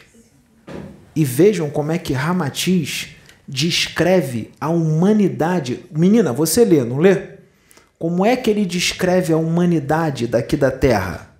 e 1.16 1.24
vejam 1.24 1.68
como 1.70 1.90
é 1.90 1.98
que 1.98 2.12
Ramatiz 2.12 3.16
descreve 3.48 4.52
a 4.60 4.68
humanidade. 4.68 5.80
Menina, 5.90 6.32
você 6.32 6.64
lê, 6.64 6.84
não 6.84 6.98
lê? 6.98 7.37
Como 7.98 8.24
é 8.24 8.36
que 8.36 8.48
ele 8.48 8.64
descreve 8.64 9.32
a 9.32 9.36
humanidade 9.36 10.26
daqui 10.26 10.56
da 10.56 10.70
Terra? 10.70 11.34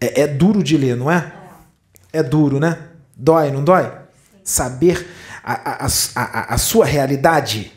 É, 0.00 0.22
é 0.22 0.26
duro 0.26 0.62
de 0.62 0.76
ler, 0.76 0.96
não 0.96 1.10
é? 1.10 1.32
É 2.12 2.22
duro, 2.22 2.60
né? 2.60 2.78
Dói, 3.16 3.50
não 3.50 3.64
dói? 3.64 3.90
Saber 4.44 5.06
a, 5.42 5.84
a, 5.84 5.86
a, 5.86 6.54
a 6.54 6.58
sua 6.58 6.84
realidade, 6.84 7.72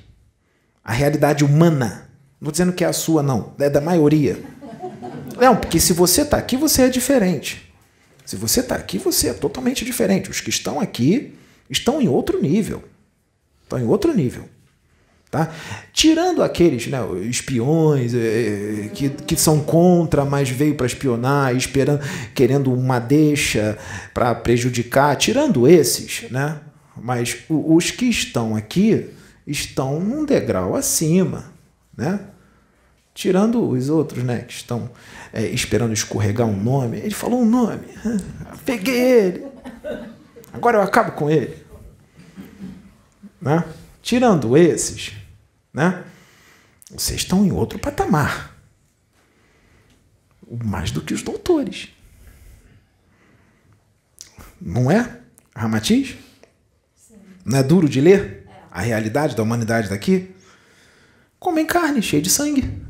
a 0.84 0.92
realidade 0.92 1.46
humana. 1.46 2.10
Não 2.42 2.50
estou 2.50 2.52
dizendo 2.52 2.74
que 2.74 2.84
é 2.84 2.88
a 2.88 2.94
sua, 2.94 3.24
não, 3.24 3.54
é 3.58 3.70
da 3.70 3.80
maioria. 3.80 4.38
Não, 5.40 5.56
porque 5.56 5.80
se 5.80 5.94
você 5.94 6.22
está 6.22 6.38
aqui, 6.38 6.58
você 6.58 6.84
é 6.84 6.90
diferente. 6.90 7.74
Se 8.26 8.36
você 8.36 8.60
está 8.60 8.76
aqui, 8.76 8.98
você 8.98 9.30
é 9.30 9.34
totalmente 9.34 9.86
diferente. 9.86 10.30
Os 10.30 10.42
que 10.42 10.50
estão 10.50 10.80
aqui 10.80 11.38
estão 11.70 12.02
em 12.02 12.08
outro 12.08 12.42
nível. 12.42 12.84
Estão 13.64 13.80
em 13.80 13.86
outro 13.86 14.14
nível. 14.14 14.50
Tá? 15.36 15.52
Tirando 15.92 16.42
aqueles 16.42 16.88
né, 16.88 17.00
espiões 17.24 18.14
é, 18.14 18.90
que, 18.94 19.10
que 19.10 19.36
são 19.36 19.60
contra, 19.60 20.24
mas 20.24 20.48
veio 20.48 20.76
para 20.76 20.86
espionar, 20.86 21.54
esperando, 21.54 22.00
querendo 22.34 22.74
uma 22.74 23.00
deixa 23.00 23.78
para 24.14 24.34
prejudicar, 24.34 25.14
tirando 25.18 25.68
esses, 25.68 26.32
né? 26.32 26.62
mas 26.96 27.40
os 27.50 27.92
que 27.92 28.06
estão 28.06 28.56
aqui 28.56 29.10
estão 29.46 30.00
num 30.00 30.24
degrau 30.24 30.74
acima. 30.74 31.52
Né? 31.98 32.18
Tirando 33.14 33.70
os 33.70 33.90
outros 33.90 34.24
né, 34.24 34.46
que 34.48 34.54
estão 34.54 34.90
é, 35.34 35.46
esperando 35.48 35.92
escorregar 35.92 36.48
um 36.48 36.56
nome, 36.56 37.00
ele 37.00 37.14
falou 37.14 37.42
um 37.42 37.46
nome, 37.46 37.88
peguei 38.66 39.02
ele, 39.02 39.46
agora 40.54 40.78
eu 40.78 40.82
acabo 40.82 41.12
com 41.12 41.30
ele. 41.30 41.58
Né? 43.42 43.66
Tirando 44.02 44.56
esses, 44.56 45.25
né? 45.76 46.04
Vocês 46.90 47.22
estão 47.22 47.46
em 47.46 47.52
outro 47.52 47.78
patamar. 47.78 48.56
Mais 50.64 50.90
do 50.90 51.02
que 51.02 51.14
os 51.14 51.22
doutores. 51.22 51.90
Não 54.62 54.90
é, 54.90 55.20
Ramatiz? 55.54 56.16
Não 57.44 57.58
é 57.58 57.64
duro 57.64 57.90
de 57.90 58.00
ler 58.00 58.48
a 58.72 58.80
realidade 58.82 59.36
da 59.36 59.44
humanidade 59.44 59.90
daqui? 59.90 60.34
Comem 61.38 61.66
carne 61.66 62.02
cheia 62.02 62.22
de 62.22 62.30
sangue. 62.30 62.82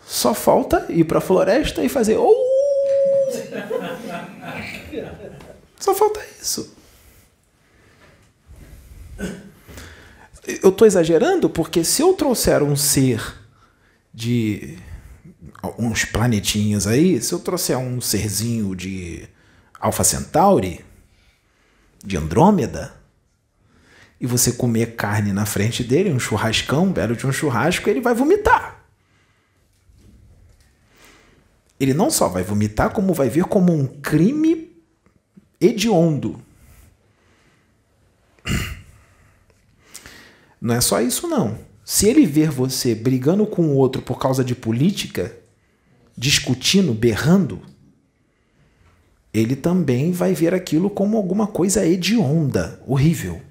Só 0.00 0.32
falta 0.32 0.86
ir 0.88 1.04
para 1.04 1.18
a 1.18 1.20
floresta 1.20 1.84
e 1.84 1.90
fazer. 1.90 2.16
Oh! 2.16 2.32
Só 5.78 5.94
falta 5.94 6.24
isso. 6.40 6.71
Eu 10.46 10.70
estou 10.70 10.86
exagerando 10.86 11.48
porque 11.48 11.84
se 11.84 12.02
eu 12.02 12.14
trouxer 12.14 12.62
um 12.62 12.74
ser 12.74 13.36
de 14.12 14.76
uns 15.78 16.04
planetinhas 16.04 16.86
aí, 16.86 17.20
se 17.20 17.32
eu 17.32 17.38
trouxer 17.38 17.78
um 17.78 18.00
serzinho 18.00 18.74
de 18.74 19.28
Alpha 19.78 20.04
Centauri, 20.04 20.84
de 22.04 22.16
Andrômeda, 22.16 22.94
e 24.20 24.26
você 24.26 24.52
comer 24.52 24.94
carne 24.94 25.32
na 25.32 25.44
frente 25.44 25.82
dele, 25.82 26.12
um 26.12 26.18
churrascão, 26.18 26.84
um 26.84 26.92
belo 26.92 27.16
de 27.16 27.26
um 27.26 27.32
churrasco, 27.32 27.88
ele 27.88 28.00
vai 28.00 28.14
vomitar. 28.14 28.84
Ele 31.78 31.92
não 31.92 32.08
só 32.10 32.28
vai 32.28 32.44
vomitar, 32.44 32.90
como 32.90 33.12
vai 33.12 33.28
vir 33.28 33.44
como 33.44 33.72
um 33.72 33.86
crime 33.86 34.70
hediondo. 35.60 36.40
Não 40.62 40.76
é 40.76 40.80
só 40.80 41.00
isso, 41.00 41.26
não. 41.26 41.58
Se 41.84 42.08
ele 42.08 42.24
ver 42.24 42.48
você 42.48 42.94
brigando 42.94 43.44
com 43.44 43.66
o 43.66 43.74
outro 43.74 44.00
por 44.00 44.16
causa 44.16 44.44
de 44.44 44.54
política, 44.54 45.36
discutindo, 46.16 46.94
berrando, 46.94 47.60
ele 49.34 49.56
também 49.56 50.12
vai 50.12 50.34
ver 50.34 50.54
aquilo 50.54 50.88
como 50.88 51.16
alguma 51.16 51.48
coisa 51.48 51.84
hedionda, 51.84 52.80
horrível. 52.86 53.42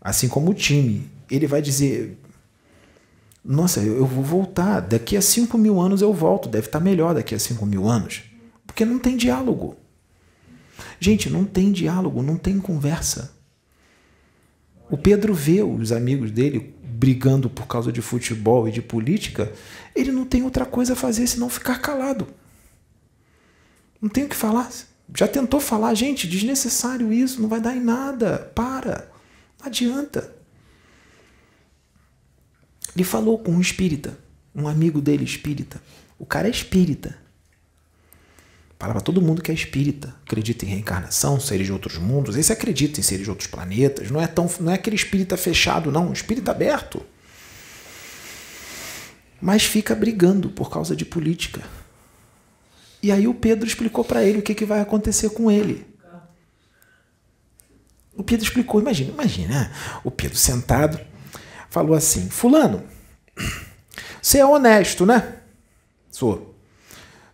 Assim 0.00 0.26
como 0.26 0.52
o 0.52 0.54
time. 0.54 1.10
Ele 1.30 1.46
vai 1.46 1.60
dizer: 1.60 2.18
Nossa, 3.44 3.80
eu 3.80 4.06
vou 4.06 4.24
voltar. 4.24 4.80
Daqui 4.80 5.18
a 5.18 5.22
5 5.22 5.58
mil 5.58 5.78
anos 5.78 6.00
eu 6.00 6.12
volto. 6.14 6.48
Deve 6.48 6.68
estar 6.68 6.80
melhor 6.80 7.14
daqui 7.14 7.34
a 7.34 7.38
5 7.38 7.66
mil 7.66 7.86
anos. 7.86 8.22
Porque 8.66 8.86
não 8.86 8.98
tem 8.98 9.14
diálogo. 9.14 9.76
Gente, 10.98 11.28
não 11.28 11.44
tem 11.44 11.70
diálogo, 11.70 12.22
não 12.22 12.38
tem 12.38 12.58
conversa. 12.58 13.34
O 14.90 14.98
Pedro 14.98 15.34
vê 15.34 15.62
os 15.62 15.92
amigos 15.92 16.30
dele 16.30 16.74
brigando 16.82 17.50
por 17.50 17.66
causa 17.66 17.92
de 17.92 18.00
futebol 18.00 18.68
e 18.68 18.72
de 18.72 18.80
política, 18.80 19.52
ele 19.94 20.12
não 20.12 20.24
tem 20.24 20.42
outra 20.42 20.64
coisa 20.64 20.92
a 20.92 20.96
fazer 20.96 21.26
senão 21.26 21.48
ficar 21.48 21.80
calado. 21.80 22.26
Não 24.00 24.08
tem 24.08 24.24
o 24.24 24.28
que 24.28 24.36
falar. 24.36 24.70
Já 25.14 25.28
tentou 25.28 25.60
falar, 25.60 25.94
gente, 25.94 26.28
desnecessário 26.28 27.12
isso, 27.12 27.42
não 27.42 27.48
vai 27.48 27.60
dar 27.60 27.76
em 27.76 27.80
nada. 27.80 28.50
Para. 28.54 29.10
Não 29.58 29.66
adianta. 29.66 30.32
Ele 32.94 33.04
falou 33.04 33.38
com 33.38 33.52
um 33.52 33.60
espírita, 33.60 34.16
um 34.54 34.68
amigo 34.68 35.00
dele 35.00 35.24
espírita. 35.24 35.82
O 36.18 36.24
cara 36.24 36.46
é 36.46 36.50
espírita. 36.50 37.18
Fala 38.84 38.92
para 38.92 39.02
todo 39.02 39.22
mundo 39.22 39.40
que 39.40 39.50
é 39.50 39.54
espírita, 39.54 40.14
acredita 40.26 40.66
em 40.66 40.68
reencarnação, 40.68 41.40
seres 41.40 41.64
de 41.64 41.72
outros 41.72 41.96
mundos. 41.96 42.36
Esse 42.36 42.52
acredita 42.52 43.00
em 43.00 43.02
seres 43.02 43.24
de 43.24 43.30
outros 43.30 43.48
planetas. 43.48 44.10
Não 44.10 44.20
é 44.20 44.26
tão, 44.26 44.46
não 44.60 44.72
é 44.72 44.74
aquele 44.74 44.94
espírita 44.94 45.38
fechado, 45.38 45.90
não, 45.90 46.12
espírita 46.12 46.50
aberto. 46.50 47.02
Mas 49.40 49.64
fica 49.64 49.94
brigando 49.94 50.50
por 50.50 50.70
causa 50.70 50.94
de 50.94 51.02
política. 51.06 51.62
E 53.02 53.10
aí 53.10 53.26
o 53.26 53.32
Pedro 53.32 53.66
explicou 53.66 54.04
para 54.04 54.22
ele 54.22 54.40
o 54.40 54.42
que, 54.42 54.54
que 54.54 54.66
vai 54.66 54.82
acontecer 54.82 55.30
com 55.30 55.50
ele. 55.50 55.86
O 58.14 58.22
Pedro 58.22 58.44
explicou, 58.44 58.82
imagina, 58.82 59.12
imagina, 59.12 59.72
o 60.04 60.10
Pedro 60.10 60.36
sentado 60.36 61.00
falou 61.70 61.96
assim: 61.96 62.28
"Fulano, 62.28 62.84
você 64.20 64.40
é 64.40 64.44
honesto, 64.46 65.06
né?" 65.06 65.36
Sou. 66.10 66.53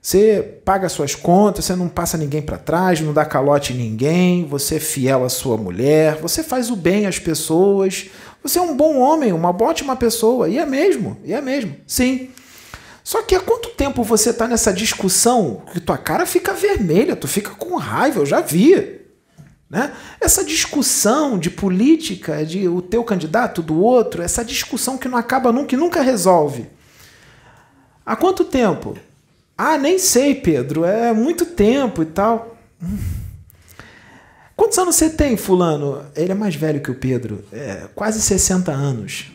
Você 0.02 0.60
paga 0.64 0.89
suas 0.89 1.14
contas, 1.14 1.66
você 1.66 1.77
não 1.77 1.89
passa 1.89 2.16
ninguém 2.16 2.40
para 2.40 2.56
trás, 2.56 3.01
não 3.02 3.12
dá 3.12 3.22
calote 3.24 3.74
em 3.74 3.77
ninguém, 3.77 4.47
você 4.47 4.77
é 4.77 4.81
fiel 4.81 5.24
à 5.24 5.28
sua 5.28 5.59
mulher, 5.59 6.16
você 6.16 6.43
faz 6.43 6.70
o 6.70 6.77
bem 6.77 7.06
às 7.06 7.18
pessoas, 7.18 8.09
você 8.43 8.59
é 8.59 8.62
um 8.62 8.74
bom 8.74 8.98
homem, 8.98 9.31
uma 9.32 9.51
ótima 9.51 9.94
pessoa, 9.94 10.48
e 10.48 10.56
é 10.56 10.64
mesmo, 10.64 11.18
e 11.22 11.35
é 11.35 11.40
mesmo, 11.43 11.77
sim. 11.86 12.31
Só 13.05 13.22
que 13.22 13.35
há 13.35 13.40
quanto 13.40 13.70
tempo 13.70 14.02
você 14.02 14.31
está 14.31 14.48
nessa 14.48 14.72
discussão 14.72 15.62
que 15.70 15.81
tua 15.81 15.98
cara 15.98 16.24
fica 16.24 16.55
vermelha, 16.55 17.14
tu 17.14 17.28
fica 17.28 17.51
com 17.51 17.77
raiva, 17.77 18.20
eu 18.20 18.27
já 18.27 18.40
vi. 18.40 19.01
Né? 19.68 19.93
Essa 20.20 20.43
discussão 20.43 21.39
de 21.39 21.51
política, 21.51 22.44
de 22.44 22.66
o 22.68 22.81
teu 22.81 23.05
candidato 23.05 23.62
do 23.62 23.81
outro, 23.82 24.22
essa 24.22 24.44
discussão 24.44 24.97
que 24.97 25.09
não 25.09 25.18
acaba 25.18 25.52
nunca 25.52 25.74
e 25.74 25.78
nunca 25.78 26.01
resolve. 26.02 26.68
Há 28.05 28.16
quanto 28.16 28.44
tempo? 28.44 28.97
Ah, 29.62 29.77
nem 29.77 29.99
sei, 29.99 30.35
Pedro, 30.35 30.87
é 30.87 31.12
muito 31.12 31.45
tempo 31.45 32.01
e 32.01 32.07
tal. 32.07 32.57
Quantos 34.57 34.78
anos 34.78 34.97
você 34.97 35.11
tem, 35.11 35.37
Fulano? 35.37 36.03
Ele 36.16 36.32
é 36.32 36.35
mais 36.35 36.55
velho 36.55 36.81
que 36.81 36.91
o 36.91 36.95
Pedro, 36.95 37.45
é, 37.53 37.87
quase 37.95 38.23
60 38.23 38.73
anos. 38.73 39.27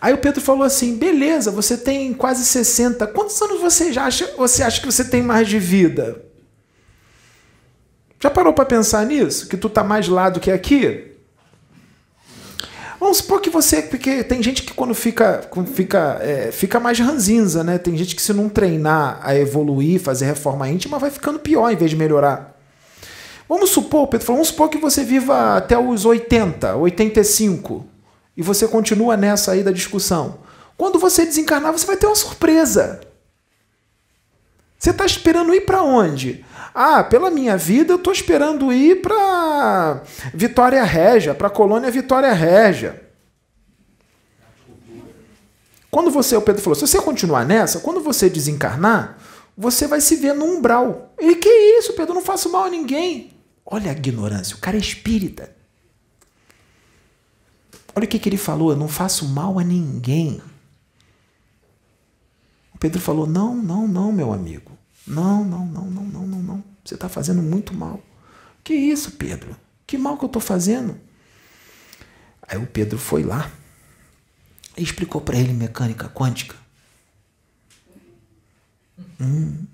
Aí 0.00 0.14
o 0.14 0.18
Pedro 0.18 0.40
falou 0.40 0.62
assim: 0.62 0.96
beleza, 0.96 1.50
você 1.50 1.76
tem 1.76 2.14
quase 2.14 2.46
60. 2.46 3.06
Quantos 3.08 3.38
anos 3.42 3.60
você 3.60 3.92
já 3.92 4.06
acha, 4.06 4.26
você 4.38 4.62
acha 4.62 4.80
que 4.80 4.86
você 4.86 5.04
tem 5.04 5.20
mais 5.20 5.46
de 5.46 5.58
vida? 5.58 6.24
Já 8.18 8.30
parou 8.30 8.54
para 8.54 8.64
pensar 8.64 9.04
nisso? 9.04 9.48
Que 9.48 9.58
tu 9.58 9.68
tá 9.68 9.84
mais 9.84 10.08
lá 10.08 10.30
do 10.30 10.40
que 10.40 10.50
aqui? 10.50 11.12
Vamos 13.06 13.18
supor 13.18 13.40
que 13.40 13.48
você. 13.48 13.82
Porque 13.82 14.24
tem 14.24 14.42
gente 14.42 14.64
que 14.64 14.74
quando 14.74 14.92
fica, 14.92 15.48
fica, 15.72 16.18
é, 16.20 16.50
fica 16.50 16.80
mais 16.80 16.98
ranzinza, 16.98 17.62
né? 17.62 17.78
Tem 17.78 17.96
gente 17.96 18.16
que 18.16 18.20
se 18.20 18.32
não 18.32 18.48
treinar 18.48 19.20
a 19.22 19.36
evoluir, 19.36 20.00
fazer 20.00 20.26
reforma 20.26 20.68
íntima, 20.68 20.98
vai 20.98 21.08
ficando 21.08 21.38
pior 21.38 21.70
em 21.70 21.76
vez 21.76 21.92
de 21.92 21.96
melhorar. 21.96 22.58
Vamos 23.48 23.70
supor, 23.70 24.08
Pedro 24.08 24.26
vamos 24.26 24.48
supor 24.48 24.68
que 24.68 24.78
você 24.78 25.04
viva 25.04 25.56
até 25.56 25.78
os 25.78 26.04
80, 26.04 26.74
85, 26.74 27.86
e 28.36 28.42
você 28.42 28.66
continua 28.66 29.16
nessa 29.16 29.52
aí 29.52 29.62
da 29.62 29.70
discussão. 29.70 30.38
Quando 30.76 30.98
você 30.98 31.24
desencarnar, 31.24 31.70
você 31.70 31.86
vai 31.86 31.96
ter 31.96 32.06
uma 32.06 32.16
surpresa. 32.16 33.02
Você 34.76 34.90
está 34.90 35.06
esperando 35.06 35.54
ir 35.54 35.60
para 35.60 35.80
onde? 35.80 36.44
Ah, 36.78 37.02
pela 37.02 37.30
minha 37.30 37.56
vida, 37.56 37.94
eu 37.94 37.96
estou 37.96 38.12
esperando 38.12 38.70
ir 38.70 39.00
para 39.00 40.02
Vitória 40.34 40.84
Régia, 40.84 41.34
para 41.34 41.46
a 41.46 41.50
colônia 41.50 41.90
Vitória 41.90 42.30
Régia. 42.34 43.02
Quando 45.90 46.10
você, 46.10 46.36
o 46.36 46.42
Pedro 46.42 46.60
falou, 46.60 46.74
se 46.74 46.86
você 46.86 47.00
continuar 47.00 47.46
nessa, 47.46 47.80
quando 47.80 48.02
você 48.02 48.28
desencarnar, 48.28 49.16
você 49.56 49.86
vai 49.86 50.02
se 50.02 50.16
ver 50.16 50.34
no 50.34 50.44
umbral. 50.44 51.14
E 51.18 51.36
que 51.36 51.48
isso, 51.48 51.94
Pedro? 51.94 52.12
Não 52.12 52.20
faço 52.20 52.52
mal 52.52 52.64
a 52.64 52.68
ninguém. 52.68 53.32
Olha 53.64 53.90
a 53.90 53.94
ignorância, 53.94 54.54
o 54.54 54.58
cara 54.60 54.76
é 54.76 54.80
espírita. 54.80 55.56
Olha 57.94 58.04
o 58.04 58.08
que, 58.08 58.18
que 58.18 58.28
ele 58.28 58.36
falou, 58.36 58.72
eu 58.72 58.76
não 58.76 58.86
faço 58.86 59.26
mal 59.26 59.58
a 59.58 59.64
ninguém. 59.64 60.42
O 62.74 62.78
Pedro 62.78 63.00
falou: 63.00 63.26
Não, 63.26 63.54
não, 63.54 63.88
não, 63.88 64.12
meu 64.12 64.30
amigo. 64.30 64.75
Não, 65.06 65.44
não, 65.44 65.66
não, 65.66 65.84
não, 65.84 66.04
não, 66.04 66.26
não, 66.26 66.42
não. 66.42 66.64
Você 66.84 66.94
está 66.94 67.08
fazendo 67.08 67.42
muito 67.42 67.74
mal. 67.74 68.02
Que 68.64 68.74
isso, 68.74 69.12
Pedro? 69.12 69.56
Que 69.86 69.96
mal 69.96 70.18
que 70.18 70.24
eu 70.24 70.28
estou 70.28 70.42
fazendo? 70.42 70.98
Aí 72.42 72.58
o 72.58 72.66
Pedro 72.66 72.98
foi 72.98 73.22
lá 73.22 73.50
e 74.76 74.82
explicou 74.82 75.20
para 75.20 75.38
ele 75.38 75.52
mecânica 75.52 76.08
quântica. 76.08 76.56
Hum. 79.20 79.64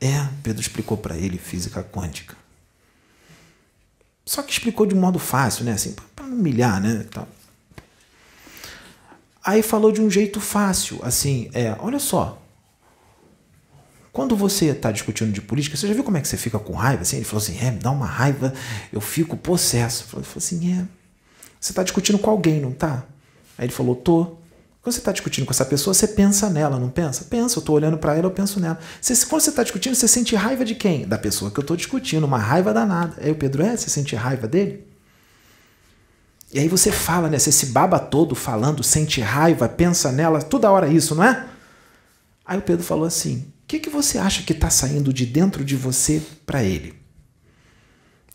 É, 0.00 0.28
Pedro 0.42 0.60
explicou 0.60 0.96
para 0.96 1.16
ele 1.16 1.38
física 1.38 1.82
quântica. 1.82 2.36
Só 4.24 4.42
que 4.42 4.52
explicou 4.52 4.86
de 4.86 4.94
modo 4.94 5.18
fácil, 5.18 5.64
né? 5.64 5.72
Assim, 5.72 5.94
para 6.14 6.26
não 6.26 6.36
humilhar, 6.36 6.80
né? 6.80 7.06
Aí 9.46 9.62
falou 9.62 9.92
de 9.92 10.02
um 10.02 10.10
jeito 10.10 10.40
fácil, 10.40 10.98
assim, 11.04 11.48
é, 11.54 11.76
olha 11.78 12.00
só. 12.00 12.42
Quando 14.12 14.34
você 14.34 14.66
está 14.66 14.90
discutindo 14.90 15.30
de 15.30 15.40
política, 15.40 15.76
você 15.76 15.86
já 15.86 15.94
viu 15.94 16.02
como 16.02 16.16
é 16.16 16.20
que 16.20 16.26
você 16.26 16.36
fica 16.36 16.58
com 16.58 16.72
raiva? 16.72 17.02
Assim, 17.02 17.14
ele 17.16 17.24
falou 17.24 17.40
assim, 17.40 17.56
é, 17.60 17.70
me 17.70 17.78
dá 17.78 17.92
uma 17.92 18.06
raiva, 18.06 18.52
eu 18.92 19.00
fico 19.00 19.36
possesso. 19.36 20.02
Ele 20.14 20.24
falou 20.24 20.38
assim, 20.38 20.72
é, 20.72 20.84
você 21.60 21.70
está 21.70 21.84
discutindo 21.84 22.18
com 22.18 22.28
alguém, 22.28 22.60
não 22.60 22.72
tá? 22.72 23.04
Aí 23.56 23.66
ele 23.66 23.72
falou, 23.72 23.94
tô. 23.94 24.24
Quando 24.82 24.94
você 24.94 24.98
está 24.98 25.12
discutindo 25.12 25.44
com 25.44 25.52
essa 25.52 25.64
pessoa, 25.64 25.94
você 25.94 26.08
pensa 26.08 26.50
nela, 26.50 26.76
não 26.76 26.88
pensa? 26.88 27.24
Pensa, 27.24 27.58
eu 27.58 27.60
estou 27.60 27.76
olhando 27.76 27.98
para 27.98 28.16
ela, 28.16 28.26
eu 28.26 28.30
penso 28.32 28.58
nela. 28.58 28.80
Você, 29.00 29.26
quando 29.26 29.42
você 29.42 29.50
está 29.50 29.62
discutindo, 29.62 29.94
você 29.94 30.08
sente 30.08 30.34
raiva 30.34 30.64
de 30.64 30.74
quem? 30.74 31.06
Da 31.06 31.18
pessoa 31.18 31.52
que 31.52 31.60
eu 31.60 31.62
estou 31.62 31.76
discutindo, 31.76 32.24
uma 32.24 32.38
raiva 32.38 32.74
danada. 32.74 33.14
Aí 33.20 33.30
o 33.30 33.36
Pedro, 33.36 33.62
é, 33.62 33.76
você 33.76 33.88
sente 33.88 34.16
raiva 34.16 34.48
dele? 34.48 34.95
E 36.52 36.58
aí 36.58 36.68
você 36.68 36.92
fala, 36.92 37.28
né? 37.28 37.38
Você 37.38 37.50
se 37.50 37.66
baba 37.66 37.98
todo 37.98 38.34
falando, 38.34 38.82
sente 38.82 39.20
raiva, 39.20 39.68
pensa 39.68 40.12
nela, 40.12 40.40
toda 40.40 40.70
hora 40.70 40.88
isso, 40.88 41.14
não 41.14 41.24
é? 41.24 41.46
Aí 42.44 42.58
o 42.58 42.62
Pedro 42.62 42.84
falou 42.84 43.04
assim: 43.04 43.52
O 43.62 43.66
que, 43.66 43.80
que 43.80 43.90
você 43.90 44.18
acha 44.18 44.42
que 44.42 44.52
está 44.52 44.70
saindo 44.70 45.12
de 45.12 45.26
dentro 45.26 45.64
de 45.64 45.74
você 45.74 46.22
para 46.44 46.62
ele? 46.62 46.94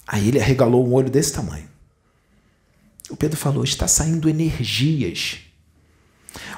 Aí 0.06 0.28
ele 0.28 0.40
arregalou 0.40 0.86
um 0.86 0.94
olho 0.94 1.10
desse 1.10 1.32
tamanho. 1.32 1.70
O 3.10 3.16
Pedro 3.16 3.38
falou: 3.38 3.64
Está 3.64 3.88
saindo 3.88 4.30
energias. 4.30 5.40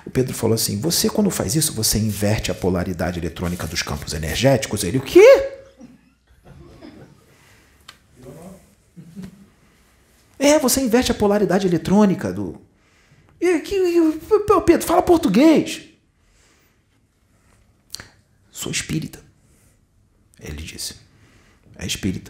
O 0.06 0.10
Pedro 0.10 0.34
falou 0.34 0.56
assim: 0.56 0.80
Você, 0.80 1.08
quando 1.08 1.30
faz 1.30 1.56
isso, 1.56 1.74
você 1.74 2.00
inverte 2.00 2.50
a 2.50 2.56
polaridade 2.56 3.20
eletrônica 3.20 3.68
dos 3.68 3.84
campos 3.84 4.14
energéticos? 4.14 4.84
Ele, 4.84 4.98
o 4.98 5.02
quê? 5.02 5.53
É, 10.44 10.60
você 10.60 10.82
inverte 10.82 11.10
a 11.10 11.16
polaridade 11.16 11.66
eletrônica 11.66 12.34
do. 12.34 12.60
E 13.40 13.60
que 13.60 13.78
Pedro, 14.66 14.86
fala 14.86 15.02
português. 15.02 15.84
Sou 18.52 18.70
espírita. 18.70 19.22
Ele 20.42 20.62
disse. 20.62 20.96
É 21.78 21.88
espírita. 21.88 22.30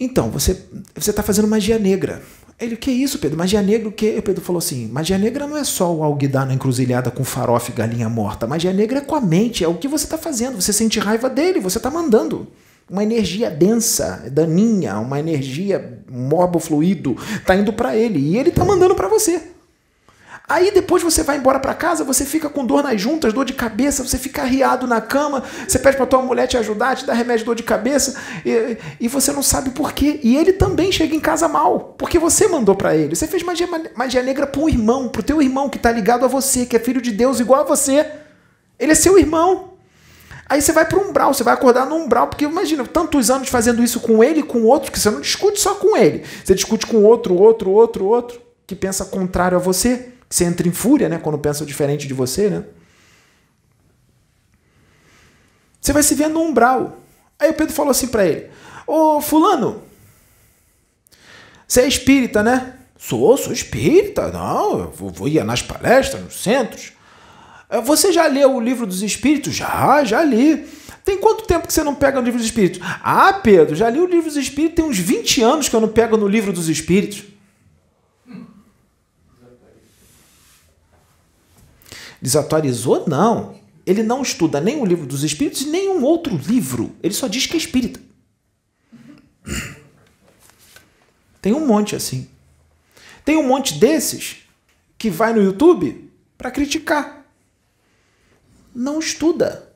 Então, 0.00 0.32
você 0.32 0.66
está 0.96 1.22
fazendo 1.22 1.46
magia 1.46 1.78
negra. 1.78 2.20
Ele, 2.58 2.76
que 2.76 2.90
isso, 2.90 3.20
Pedro? 3.20 3.38
Magia 3.38 3.62
negra 3.62 3.88
o 3.88 3.92
quê? 3.92 4.20
Pedro 4.20 4.42
falou 4.42 4.58
assim: 4.58 4.88
magia 4.88 5.16
negra 5.16 5.46
não 5.46 5.56
é 5.56 5.62
só 5.62 5.94
o 5.94 6.02
alguidar 6.02 6.44
na 6.44 6.54
encruzilhada 6.54 7.08
com 7.08 7.22
farofa 7.22 7.70
e 7.70 7.74
galinha 7.74 8.08
morta. 8.08 8.48
Magia 8.48 8.72
negra 8.72 8.98
é 8.98 9.02
com 9.02 9.14
a 9.14 9.20
mente, 9.20 9.62
é 9.62 9.68
o 9.68 9.78
que 9.78 9.86
você 9.86 10.06
está 10.06 10.18
fazendo. 10.18 10.60
Você 10.60 10.72
sente 10.72 10.98
raiva 10.98 11.30
dele, 11.30 11.60
você 11.60 11.78
está 11.78 11.88
mandando 11.88 12.50
uma 12.92 13.02
energia 13.02 13.50
densa, 13.50 14.22
daninha, 14.30 14.98
uma 14.98 15.18
energia 15.18 15.98
morbofluido, 16.10 17.16
tá 17.46 17.56
indo 17.56 17.72
para 17.72 17.96
ele 17.96 18.18
e 18.18 18.36
ele 18.36 18.50
tá 18.50 18.66
mandando 18.66 18.94
para 18.94 19.08
você. 19.08 19.40
Aí 20.46 20.70
depois 20.70 21.02
você 21.02 21.22
vai 21.22 21.38
embora 21.38 21.58
para 21.58 21.72
casa, 21.72 22.04
você 22.04 22.26
fica 22.26 22.50
com 22.50 22.66
dor 22.66 22.82
nas 22.82 23.00
juntas, 23.00 23.32
dor 23.32 23.46
de 23.46 23.54
cabeça, 23.54 24.06
você 24.06 24.18
fica 24.18 24.42
arriado 24.42 24.86
na 24.86 25.00
cama, 25.00 25.42
você 25.66 25.78
pede 25.78 25.96
para 25.96 26.04
tua 26.04 26.20
mulher 26.20 26.46
te 26.46 26.58
ajudar, 26.58 26.94
te 26.94 27.06
dar 27.06 27.14
remédio 27.14 27.38
de 27.38 27.44
dor 27.46 27.54
de 27.54 27.62
cabeça 27.62 28.20
e, 28.44 28.76
e, 29.00 29.08
você 29.08 29.32
não 29.32 29.42
sabe 29.42 29.70
por 29.70 29.94
quê. 29.94 30.20
E 30.22 30.36
ele 30.36 30.52
também 30.52 30.92
chega 30.92 31.16
em 31.16 31.20
casa 31.20 31.48
mal, 31.48 31.94
porque 31.96 32.18
você 32.18 32.46
mandou 32.46 32.74
para 32.74 32.94
ele. 32.94 33.16
Você 33.16 33.26
fez 33.26 33.42
magia, 33.42 33.66
magia 33.96 34.22
negra 34.22 34.46
para 34.46 34.60
um 34.60 34.68
irmão, 34.68 35.08
para 35.08 35.20
o 35.20 35.24
teu 35.24 35.40
irmão 35.40 35.70
que 35.70 35.78
tá 35.78 35.90
ligado 35.90 36.26
a 36.26 36.28
você, 36.28 36.66
que 36.66 36.76
é 36.76 36.78
filho 36.78 37.00
de 37.00 37.12
Deus 37.12 37.40
igual 37.40 37.62
a 37.62 37.64
você. 37.64 38.06
Ele 38.78 38.92
é 38.92 38.96
seu 38.96 39.18
irmão. 39.18 39.71
Aí 40.52 40.60
você 40.60 40.70
vai 40.70 40.84
para 40.84 40.98
um 40.98 41.08
umbral, 41.08 41.32
você 41.32 41.42
vai 41.42 41.54
acordar 41.54 41.86
no 41.86 41.96
umbral, 41.96 42.28
porque 42.28 42.44
imagina, 42.44 42.86
tantos 42.86 43.30
anos 43.30 43.48
fazendo 43.48 43.82
isso 43.82 43.98
com 44.00 44.22
ele 44.22 44.42
com 44.42 44.64
outro, 44.64 44.92
que 44.92 45.00
você 45.00 45.10
não 45.10 45.22
discute 45.22 45.58
só 45.58 45.76
com 45.76 45.96
ele. 45.96 46.26
Você 46.44 46.54
discute 46.54 46.86
com 46.86 47.02
outro, 47.04 47.34
outro, 47.34 47.70
outro, 47.70 48.04
outro, 48.04 48.38
que 48.66 48.76
pensa 48.76 49.06
contrário 49.06 49.56
a 49.56 49.58
você, 49.58 50.12
você 50.28 50.44
entra 50.44 50.68
em 50.68 50.70
fúria, 50.70 51.08
né, 51.08 51.16
quando 51.16 51.38
pensa 51.38 51.64
diferente 51.64 52.06
de 52.06 52.12
você, 52.12 52.50
né? 52.50 52.64
Você 55.80 55.90
vai 55.90 56.02
se 56.02 56.14
ver 56.14 56.28
no 56.28 56.42
umbral. 56.42 56.98
Aí 57.38 57.48
o 57.48 57.54
Pedro 57.54 57.72
falou 57.72 57.90
assim 57.90 58.08
para 58.08 58.26
ele: 58.26 58.50
Ô 58.86 59.22
fulano, 59.22 59.82
você 61.66 61.80
é 61.80 61.88
espírita, 61.88 62.42
né? 62.42 62.74
Sou, 62.98 63.38
sou 63.38 63.54
espírita. 63.54 64.28
Não, 64.28 64.80
eu 64.80 64.90
vou, 64.90 65.08
vou 65.08 65.28
ir 65.28 65.42
nas 65.44 65.62
palestras, 65.62 66.22
nos 66.22 66.42
centros. 66.42 66.92
É, 67.72 67.80
você 67.80 68.12
já 68.12 68.26
leu 68.26 68.54
o 68.54 68.60
livro 68.60 68.86
dos 68.86 69.02
Espíritos? 69.02 69.54
Já, 69.54 70.04
já 70.04 70.22
li. 70.22 70.68
Tem 71.02 71.18
quanto 71.18 71.46
tempo 71.46 71.66
que 71.66 71.72
você 71.72 71.82
não 71.82 71.94
pega 71.94 72.20
no 72.20 72.24
livro 72.24 72.38
dos 72.38 72.46
Espíritos? 72.46 72.78
Ah, 73.02 73.32
Pedro, 73.32 73.74
já 73.74 73.88
li 73.88 73.98
o 73.98 74.06
livro 74.06 74.26
dos 74.26 74.36
Espíritos, 74.36 74.76
tem 74.76 74.84
uns 74.84 74.98
20 74.98 75.42
anos 75.42 75.68
que 75.70 75.74
eu 75.74 75.80
não 75.80 75.88
pego 75.88 76.18
no 76.18 76.28
livro 76.28 76.52
dos 76.52 76.68
Espíritos. 76.68 77.24
Desatualizou? 82.20 83.08
Não. 83.08 83.56
Ele 83.86 84.02
não 84.02 84.20
estuda 84.20 84.60
nem 84.60 84.78
o 84.78 84.84
livro 84.84 85.06
dos 85.06 85.24
Espíritos 85.24 85.62
e 85.62 85.68
nem 85.68 85.88
um 85.88 86.04
outro 86.04 86.36
livro. 86.36 86.94
Ele 87.02 87.14
só 87.14 87.26
diz 87.26 87.46
que 87.46 87.54
é 87.54 87.56
espírita. 87.56 87.98
Tem 91.40 91.54
um 91.54 91.66
monte 91.66 91.96
assim. 91.96 92.28
Tem 93.24 93.38
um 93.38 93.42
monte 93.42 93.78
desses 93.78 94.42
que 94.98 95.08
vai 95.08 95.32
no 95.32 95.42
YouTube 95.42 96.10
para 96.36 96.50
criticar 96.50 97.21
não 98.74 98.98
estuda. 98.98 99.72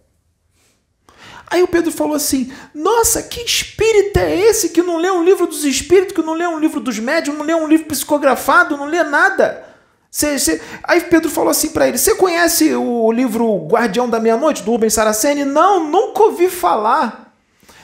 Aí 1.48 1.62
o 1.62 1.68
Pedro 1.68 1.92
falou 1.92 2.14
assim: 2.14 2.52
Nossa, 2.74 3.22
que 3.22 3.40
espírito 3.40 4.18
é 4.18 4.34
esse 4.34 4.70
que 4.70 4.82
não 4.82 4.96
lê 4.96 5.10
um 5.10 5.22
livro 5.22 5.46
dos 5.46 5.64
espíritos, 5.64 6.14
que 6.14 6.22
não 6.22 6.34
lê 6.34 6.46
um 6.46 6.58
livro 6.58 6.80
dos 6.80 6.98
médios, 6.98 7.36
não 7.36 7.44
lê 7.44 7.54
um 7.54 7.68
livro 7.68 7.86
psicografado, 7.86 8.76
não 8.76 8.86
lê 8.86 9.02
nada? 9.04 9.64
Cê, 10.10 10.38
cê... 10.38 10.60
Aí 10.82 11.00
Pedro 11.02 11.30
falou 11.30 11.50
assim 11.50 11.70
para 11.70 11.86
ele: 11.86 11.98
Você 11.98 12.14
conhece 12.16 12.74
o 12.74 13.12
livro 13.12 13.66
Guardião 13.68 14.08
da 14.08 14.18
Meia-Noite, 14.18 14.62
do 14.62 14.70
Rubens 14.72 14.94
Saraceni? 14.94 15.44
Não, 15.44 15.88
nunca 15.88 16.24
ouvi 16.24 16.48
falar. 16.48 17.32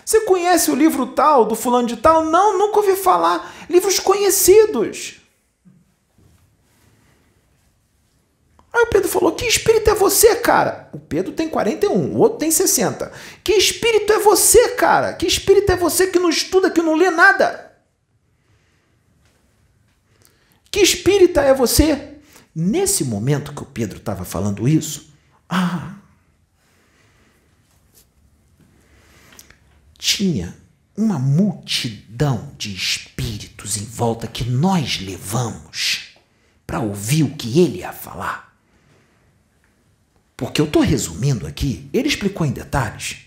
Você 0.04 0.20
conhece 0.22 0.70
o 0.70 0.74
livro 0.74 1.06
tal, 1.06 1.44
do 1.44 1.54
fulano 1.54 1.86
de 1.86 1.96
tal? 1.96 2.24
Não, 2.24 2.58
nunca 2.58 2.78
ouvi 2.78 2.96
falar. 2.96 3.54
Livros 3.70 4.00
conhecidos. 4.00 5.21
Aí 8.72 8.82
o 8.82 8.86
Pedro 8.86 9.08
falou: 9.08 9.32
Que 9.32 9.44
espírito 9.44 9.90
é 9.90 9.94
você, 9.94 10.36
cara? 10.36 10.88
O 10.92 10.98
Pedro 10.98 11.32
tem 11.32 11.48
41, 11.48 12.14
o 12.14 12.18
outro 12.18 12.38
tem 12.38 12.50
60. 12.50 13.12
Que 13.44 13.52
espírito 13.52 14.12
é 14.12 14.18
você, 14.18 14.70
cara? 14.70 15.12
Que 15.12 15.26
espírito 15.26 15.70
é 15.70 15.76
você 15.76 16.06
que 16.06 16.18
não 16.18 16.30
estuda, 16.30 16.70
que 16.70 16.80
não 16.80 16.94
lê 16.94 17.10
nada? 17.10 17.72
Que 20.70 20.80
espírita 20.80 21.42
é 21.42 21.52
você? 21.52 22.16
Nesse 22.54 23.04
momento 23.04 23.52
que 23.52 23.62
o 23.62 23.66
Pedro 23.66 23.98
estava 23.98 24.24
falando 24.24 24.66
isso, 24.66 25.12
ah, 25.48 25.96
tinha 29.98 30.56
uma 30.96 31.18
multidão 31.18 32.52
de 32.56 32.74
espíritos 32.74 33.76
em 33.76 33.84
volta 33.84 34.26
que 34.26 34.44
nós 34.44 35.00
levamos 35.00 36.16
para 36.66 36.80
ouvir 36.80 37.22
o 37.22 37.36
que 37.36 37.60
ele 37.60 37.78
ia 37.78 37.92
falar. 37.92 38.51
Porque 40.42 40.60
eu 40.60 40.64
estou 40.64 40.82
resumindo 40.82 41.46
aqui, 41.46 41.88
ele 41.92 42.08
explicou 42.08 42.44
em 42.44 42.50
detalhes. 42.50 43.18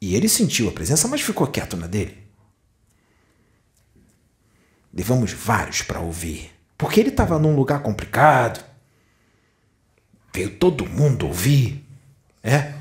E 0.00 0.16
ele 0.16 0.28
sentiu 0.28 0.68
a 0.68 0.72
presença, 0.72 1.06
mas 1.06 1.20
ficou 1.20 1.46
quieto 1.46 1.76
na 1.76 1.86
dele. 1.86 2.18
Levamos 4.92 5.30
vários 5.30 5.82
para 5.82 6.00
ouvir. 6.00 6.50
Porque 6.76 6.98
ele 6.98 7.10
estava 7.10 7.38
num 7.38 7.54
lugar 7.54 7.84
complicado. 7.84 8.64
Veio 10.34 10.50
todo 10.50 10.84
mundo 10.84 11.28
ouvir. 11.28 11.86
É. 12.42 12.74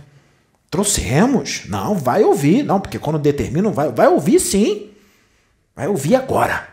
Trouxemos. 0.72 1.66
Não, 1.68 1.94
vai 1.94 2.24
ouvir. 2.24 2.64
Não, 2.64 2.82
porque 2.82 2.98
quando 2.98 3.20
determinam, 3.20 3.72
vai, 3.72 3.92
vai 3.92 4.08
ouvir 4.08 4.40
sim. 4.40 4.90
Vai 5.76 5.88
ouvir 5.88 6.16
agora. 6.16 6.68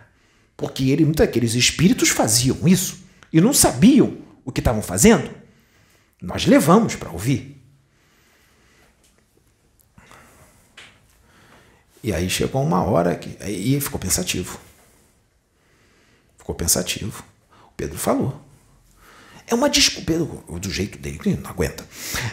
Porque 0.57 0.89
ele, 0.89 1.05
muitos 1.05 1.27
daqueles 1.27 1.53
espíritos 1.53 2.09
faziam 2.09 2.67
isso 2.67 3.01
e 3.31 3.39
não 3.39 3.53
sabiam 3.53 4.30
o 4.51 4.53
que 4.53 4.61
estavam 4.61 4.83
fazendo. 4.83 5.31
Nós 6.21 6.45
levamos 6.45 6.97
para 6.97 7.11
ouvir. 7.11 7.57
E 12.03 12.13
aí 12.13 12.29
chegou 12.29 12.63
uma 12.63 12.83
hora 12.83 13.15
que. 13.17 13.37
E 13.49 13.81
ficou 13.81 13.99
pensativo. 13.99 14.59
Ficou 16.37 16.55
pensativo. 16.55 17.25
O 17.69 17.73
Pedro 17.77 17.99
falou. 17.99 18.41
É 19.47 19.55
uma 19.55 19.69
discussão, 19.69 20.41
do 20.61 20.71
jeito 20.71 20.97
dele, 20.97 21.37
não 21.43 21.51
aguenta. 21.51 21.85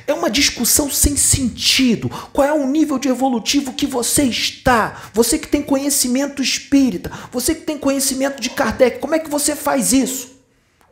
É 0.05 0.13
uma 0.13 0.29
discussão 0.29 0.91
sem 0.91 1.17
sentido. 1.17 2.09
Qual 2.31 2.47
é 2.47 2.53
o 2.53 2.67
nível 2.67 2.99
de 2.99 3.09
evolutivo 3.09 3.73
que 3.73 3.87
você 3.87 4.23
está? 4.23 5.09
Você 5.13 5.39
que 5.39 5.47
tem 5.47 5.63
conhecimento 5.63 6.43
espírita, 6.43 7.11
você 7.31 7.55
que 7.55 7.61
tem 7.61 7.75
conhecimento 7.75 8.39
de 8.39 8.51
Kardec, 8.51 8.99
como 8.99 9.15
é 9.15 9.19
que 9.19 9.31
você 9.31 9.55
faz 9.55 9.93
isso? 9.93 10.36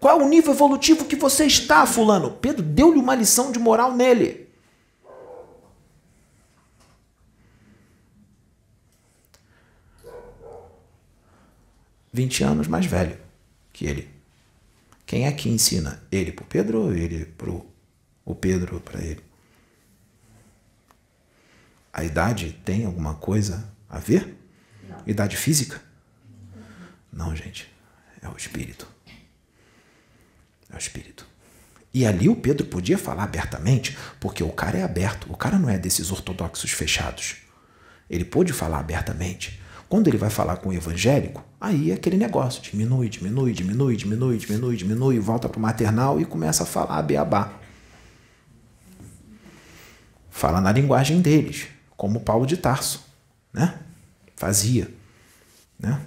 Qual 0.05 0.21
é 0.21 0.23
o 0.23 0.29
nível 0.29 0.53
evolutivo 0.53 1.05
que 1.05 1.15
você 1.15 1.47
está, 1.47 1.83
fulano? 1.87 2.29
Pedro 2.29 2.61
deu-lhe 2.61 2.99
uma 2.99 3.15
lição 3.15 3.51
de 3.51 3.57
moral 3.57 3.95
nele. 3.95 4.47
Vinte 12.13 12.43
anos 12.43 12.67
mais 12.67 12.85
velho 12.85 13.17
que 13.73 13.87
ele. 13.87 14.07
Quem 15.07 15.25
é 15.25 15.31
que 15.31 15.49
ensina? 15.49 16.03
Ele 16.11 16.31
para 16.31 16.43
o 16.43 16.47
Pedro 16.47 16.81
ou 16.83 16.93
ele 16.93 17.25
para 17.25 17.49
o 17.49 18.35
Pedro 18.35 18.79
para 18.81 19.01
ele? 19.01 19.23
A 21.91 22.03
idade 22.03 22.53
tem 22.63 22.85
alguma 22.85 23.15
coisa 23.15 23.73
a 23.89 23.97
ver? 23.97 24.37
Não. 24.87 25.01
Idade 25.07 25.35
física? 25.35 25.81
Não, 27.11 27.35
gente. 27.35 27.73
É 28.21 28.29
o 28.29 28.37
espírito. 28.37 28.93
O 30.75 30.77
espírito. 30.77 31.25
E 31.93 32.05
ali 32.05 32.27
o 32.27 32.35
Pedro 32.35 32.65
podia 32.65 32.97
falar 32.97 33.23
abertamente, 33.23 33.97
porque 34.19 34.43
o 34.43 34.49
cara 34.49 34.77
é 34.77 34.83
aberto. 34.83 35.31
O 35.31 35.37
cara 35.37 35.57
não 35.57 35.69
é 35.69 35.77
desses 35.77 36.11
ortodoxos 36.11 36.71
fechados. 36.71 37.37
Ele 38.09 38.25
pôde 38.25 38.51
falar 38.51 38.79
abertamente. 38.79 39.61
Quando 39.87 40.09
ele 40.09 40.17
vai 40.17 40.29
falar 40.29 40.57
com 40.57 40.69
o 40.69 40.73
evangélico, 40.73 41.41
aí 41.61 41.91
é 41.91 41.93
aquele 41.93 42.17
negócio, 42.17 42.61
diminui, 42.61 43.07
diminui, 43.07 43.53
diminui, 43.53 43.95
diminui, 43.95 44.37
diminui, 44.37 44.75
diminui, 44.75 45.19
volta 45.19 45.47
para 45.47 45.57
o 45.57 45.61
maternal 45.61 46.19
e 46.19 46.25
começa 46.25 46.63
a 46.63 46.65
falar 46.65 47.01
beabá. 47.03 47.53
Fala 50.29 50.59
na 50.59 50.73
linguagem 50.73 51.21
deles, 51.21 51.67
como 51.95 52.19
Paulo 52.19 52.45
de 52.45 52.57
Tarso, 52.57 53.05
né? 53.53 53.79
Fazia, 54.35 54.91
né? 55.79 56.01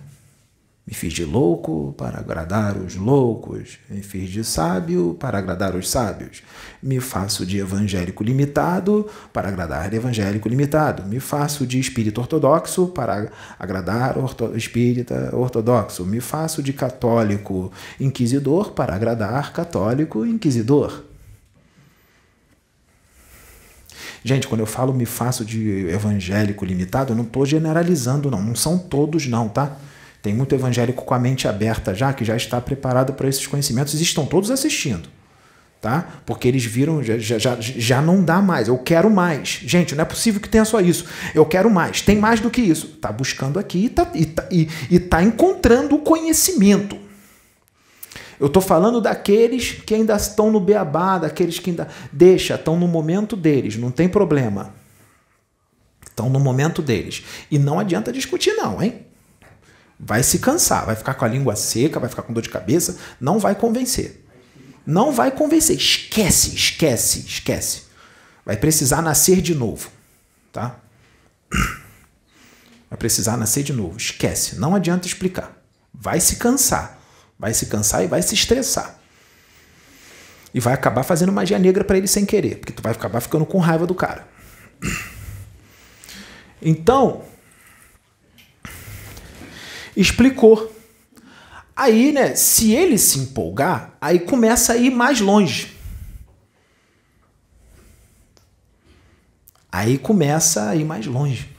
Me 0.89 0.95
fiz 0.95 1.13
de 1.13 1.23
louco 1.23 1.93
para 1.99 2.19
agradar 2.19 2.79
os 2.79 2.97
loucos, 2.97 3.79
me 3.91 4.01
fiz 4.01 4.31
de 4.31 4.43
sábio 4.43 5.15
para 5.21 5.37
agradar 5.37 5.77
os 5.77 5.87
sábios. 5.87 6.43
Me 6.83 6.99
faço 6.99 7.45
de 7.45 7.59
evangélico 7.59 8.25
limitado 8.25 9.07
para 9.31 9.49
agradar 9.49 9.93
evangélico 9.93 10.49
limitado. 10.49 11.03
Me 11.03 11.21
faço 11.21 11.67
de 11.67 11.79
espírito 11.79 12.23
ortodoxo 12.23 12.87
para 12.87 13.31
agradar 13.59 14.17
orto, 14.17 14.57
espírita 14.57 15.29
ortodoxo. 15.37 16.07
Me 16.07 16.23
faço 16.23 16.63
de 16.63 16.73
católico 16.73 17.71
inquisidor 18.01 18.73
para 18.73 18.95
agradar 18.95 19.53
católico 19.53 20.25
inquisidor. 20.25 21.05
Gente, 24.25 24.49
quando 24.49 24.61
eu 24.61 24.67
falo 24.67 24.95
me 24.95 25.05
faço 25.05 25.45
de 25.45 25.87
evangélico 25.89 26.65
limitado, 26.65 27.13
eu 27.13 27.17
não 27.17 27.25
estou 27.25 27.45
generalizando, 27.45 28.31
não. 28.31 28.43
Não 28.43 28.55
são 28.55 28.79
todos, 28.79 29.27
não, 29.27 29.51
tá? 29.51 29.77
Tem 30.29 30.35
muito 30.35 30.55
evangélico 30.55 31.07
com 31.07 31.15
a 31.15 31.19
mente 31.19 31.49
aberta 31.49 31.95
já, 31.95 32.13
que 32.13 32.23
já 32.23 32.37
está 32.37 32.61
preparado 32.61 33.15
para 33.15 33.27
esses 33.31 33.47
conhecimentos 33.47 33.99
e 33.99 34.03
estão 34.03 34.27
todos 34.27 34.51
assistindo. 34.51 35.09
Tá? 35.81 36.21
Porque 36.27 36.47
eles 36.47 36.63
viram, 36.67 37.03
já, 37.03 37.17
já, 37.17 37.57
já 37.59 38.03
não 38.03 38.23
dá 38.23 38.43
mais, 38.43 38.69
eu 38.69 38.77
quero 38.77 39.09
mais. 39.09 39.61
Gente, 39.65 39.95
não 39.95 40.03
é 40.03 40.05
possível 40.05 40.39
que 40.39 40.49
tenha 40.51 40.67
só 40.67 40.83
isso. 40.83 41.07
Eu 41.35 41.47
quero 41.47 41.71
mais, 41.71 42.03
tem 42.03 42.19
mais 42.19 42.41
do 42.41 42.51
que 42.51 42.61
isso. 42.61 42.89
Está 42.89 43.11
buscando 43.11 43.59
aqui 43.59 43.79
e 43.79 43.87
está 43.87 44.07
e 44.15 44.27
tá, 44.27 44.47
e, 44.51 44.69
e 44.91 45.01
tá 45.01 45.23
encontrando 45.23 45.95
o 45.95 46.01
conhecimento. 46.01 46.99
Eu 48.39 48.49
estou 48.49 48.61
falando 48.61 49.01
daqueles 49.01 49.81
que 49.87 49.95
ainda 49.95 50.15
estão 50.15 50.53
no 50.53 50.61
beabá, 50.61 51.17
daqueles 51.17 51.59
que 51.59 51.71
ainda. 51.71 51.89
Deixa, 52.13 52.57
estão 52.57 52.79
no 52.79 52.87
momento 52.87 53.35
deles, 53.35 53.79
não 53.79 53.91
tem 53.91 54.11
problema. 54.11 54.75
Estão 56.07 56.29
no 56.29 56.39
momento 56.39 56.83
deles. 56.83 57.25
E 57.51 57.59
não 57.59 57.79
adianta 57.79 58.13
discutir, 58.13 58.53
não, 58.53 58.83
hein? 58.83 59.08
Vai 59.99 60.23
se 60.23 60.39
cansar, 60.39 60.87
vai 60.87 60.95
ficar 60.95 61.15
com 61.15 61.25
a 61.25 61.29
língua 61.29 61.57
seca, 61.57 61.99
vai 61.99 62.09
ficar 62.09 62.23
com 62.23 62.33
dor 62.33 62.43
de 62.43 62.51
cabeça, 62.51 62.97
não 63.21 63.39
vai 63.39 63.55
convencer. 63.55 64.25
Não 64.87 65.13
vai 65.13 65.31
convencer. 65.31 65.77
Esquece, 65.77 66.55
esquece, 66.55 67.21
esquece. 67.21 67.83
Vai 68.45 68.57
precisar 68.57 69.03
nascer 69.03 69.43
de 69.43 69.55
novo, 69.55 69.91
tá? 70.53 70.79
Vai 72.89 72.97
precisar 72.99 73.37
nascer 73.37 73.63
de 73.63 73.73
novo. 73.73 73.99
Esquece, 73.99 74.57
não 74.57 74.75
adianta 74.75 75.07
explicar. 75.07 75.63
Vai 75.93 76.21
se 76.21 76.37
cansar. 76.37 76.99
Vai 77.39 77.53
se 77.53 77.67
cansar 77.67 78.03
e 78.03 78.07
vai 78.07 78.23
se 78.23 78.35
estressar. 78.35 78.99
E 80.55 80.61
vai 80.61 80.73
acabar 80.73 81.03
fazendo 81.03 81.31
magia 81.31 81.59
negra 81.59 81.85
para 81.85 81.99
ele 81.99 82.07
sem 82.07 82.25
querer, 82.25 82.57
porque 82.57 82.73
tu 82.73 82.83
vai 82.83 82.93
acabar 82.93 83.21
ficando 83.21 83.45
com 83.45 83.59
raiva 83.59 83.87
do 83.87 83.95
cara. 83.95 84.27
Então, 86.63 87.23
explicou. 89.99 90.73
Aí, 91.77 92.13
né, 92.13 92.35
se 92.35 92.73
ele 92.73 92.97
se 92.97 93.19
empolgar, 93.19 93.97
aí 94.01 94.21
começa 94.21 94.73
a 94.73 94.77
ir 94.77 94.91
mais 94.91 95.21
longe. 95.21 95.77
Aí 99.71 99.99
começa 99.99 100.71
a 100.71 100.77
ir 100.77 100.85
mais 100.85 101.07
longe. 101.07 101.51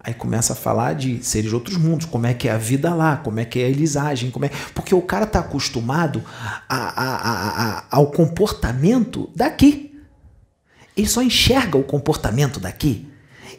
Aí 0.00 0.14
começa 0.14 0.54
a 0.54 0.56
falar 0.56 0.94
de 0.94 1.22
seres 1.22 1.50
de 1.50 1.54
outros 1.54 1.76
mundos, 1.76 2.06
como 2.06 2.26
é 2.26 2.34
que 2.34 2.48
é 2.48 2.52
a 2.52 2.58
vida 2.58 2.92
lá, 2.92 3.16
como 3.18 3.38
é 3.38 3.44
que 3.44 3.60
é 3.60 3.66
a 3.66 3.68
elisagem, 3.68 4.32
como 4.32 4.44
é... 4.44 4.50
porque 4.74 4.92
o 4.92 5.02
cara 5.02 5.24
está 5.24 5.38
acostumado 5.38 6.24
a, 6.68 6.76
a, 6.76 7.78
a, 7.78 7.84
ao 7.90 8.10
comportamento 8.10 9.30
daqui. 9.36 10.00
Ele 10.96 11.08
só 11.08 11.22
enxerga 11.22 11.78
o 11.78 11.84
comportamento 11.84 12.58
daqui. 12.58 13.08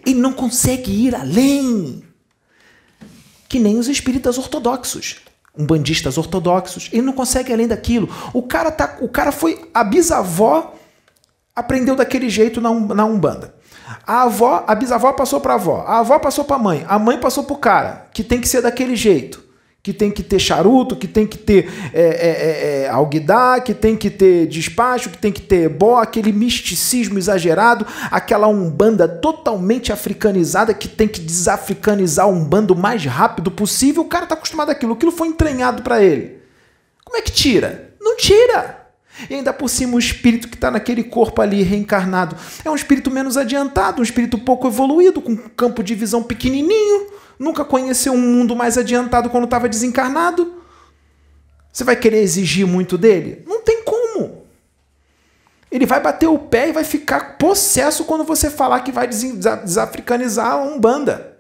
Ele 0.06 0.20
não 0.20 0.34
consegue 0.34 0.92
ir 0.92 1.16
além 1.16 2.04
que 3.54 3.60
nem 3.60 3.78
os 3.78 3.88
espíritas 3.88 4.40
ortodoxos, 4.40 5.18
umbandistas 5.56 6.18
ortodoxos. 6.18 6.90
Ele 6.92 7.04
não 7.04 7.14
consegue 7.14 7.54
além 7.54 7.68
daquilo. 7.68 8.10
O 8.34 8.42
cara 8.42 8.72
tá, 8.72 8.98
o 9.00 9.08
cara 9.08 9.32
foi 9.32 9.70
a 9.72 9.84
bisavó 9.84 10.74
aprendeu 11.56 11.96
daquele 11.96 12.32
jeito 12.32 12.60
na, 12.60 12.74
na 12.74 13.06
umbanda. 13.06 13.54
A 14.08 14.24
avó, 14.24 14.64
a 14.66 14.74
bisavó 14.74 15.14
passou 15.14 15.40
para 15.40 15.54
a 15.54 15.56
avó, 15.56 15.86
a 15.86 16.00
avó 16.00 16.18
passou 16.18 16.44
para 16.44 16.56
a 16.56 16.60
mãe, 16.60 16.84
a 16.90 16.98
mãe 16.98 17.20
passou 17.20 17.44
para 17.44 17.54
o 17.54 17.60
cara, 17.60 18.08
que 18.12 18.24
tem 18.24 18.42
que 18.42 18.50
ser 18.50 18.64
daquele 18.64 18.96
jeito 18.96 19.44
que 19.84 19.92
tem 19.92 20.10
que 20.10 20.24
ter 20.24 20.40
charuto, 20.40 20.96
que 20.96 21.10
tem 21.10 21.28
que 21.28 21.38
ter 21.38 21.70
é, 21.94 22.02
é, 22.02 22.06
é, 22.06 22.84
é, 22.84 22.90
alguidar, 22.90 23.62
que 23.62 23.74
tem 23.74 23.98
que 23.98 24.10
ter 24.10 24.48
despacho, 24.48 25.10
que 25.10 25.18
tem 25.18 25.30
que 25.30 25.42
ter 25.42 25.64
ebó, 25.64 26.00
aquele 26.00 26.32
misticismo 26.32 27.18
exagerado, 27.18 27.86
aquela 28.10 28.48
umbanda 28.48 29.10
totalmente 29.10 29.92
africanizada 29.92 30.74
que 30.74 30.88
tem 30.88 31.06
que 31.06 31.20
desafricanizar 31.20 32.30
o 32.30 32.32
umbanda 32.32 32.72
o 32.72 32.78
mais 32.78 33.04
rápido 33.04 33.52
possível. 33.52 34.04
O 34.04 34.08
cara 34.08 34.24
está 34.24 34.36
acostumado 34.36 34.70
àquilo, 34.70 34.94
aquilo 34.94 35.12
foi 35.12 35.28
entranhado 35.28 35.84
para 35.84 36.02
ele. 36.02 36.38
Como 37.04 37.18
é 37.18 37.22
que 37.22 37.32
tira? 37.34 37.94
Não 38.00 38.16
tira. 38.16 38.83
E 39.30 39.36
ainda 39.36 39.54
por 39.54 39.70
cima 39.70 39.96
o 39.96 40.00
espírito 40.00 40.48
que 40.48 40.56
está 40.56 40.72
naquele 40.72 41.04
corpo 41.04 41.42
ali 41.42 41.62
reencarnado 41.62 42.36
é 42.66 42.70
um 42.70 42.76
espírito 42.76 43.12
menos 43.12 43.38
adiantado, 43.38 44.02
um 44.02 44.04
espírito 44.04 44.38
pouco 44.38 44.68
evoluído, 44.68 45.22
com 45.22 45.34
um 45.34 45.38
campo 45.38 45.84
de 45.84 45.94
visão 45.94 46.24
pequenininho 46.24 47.14
Nunca 47.44 47.66
conheceu 47.66 48.14
um 48.14 48.22
mundo 48.22 48.56
mais 48.56 48.78
adiantado 48.78 49.30
quando 49.30 49.46
estava 49.46 49.68
desencarnado? 49.68 50.62
Você 51.72 51.84
vai 51.84 51.96
querer 51.96 52.20
exigir 52.20 52.68
muito 52.68 52.98
dele? 52.98 53.44
Não 53.48 53.62
tem 53.62 53.84
como. 53.84 54.44
Ele 55.72 55.86
vai 55.86 56.00
bater 56.00 56.28
o 56.28 56.38
pé 56.38 56.70
e 56.70 56.72
vai 56.72 56.84
ficar 56.84 57.38
possesso 57.38 58.06
quando 58.06 58.24
você 58.24 58.50
falar 58.50 58.82
que 58.82 58.92
vai 58.92 59.08
desafricanizar 59.08 60.62
um 60.62 60.80
banda. 60.80 61.38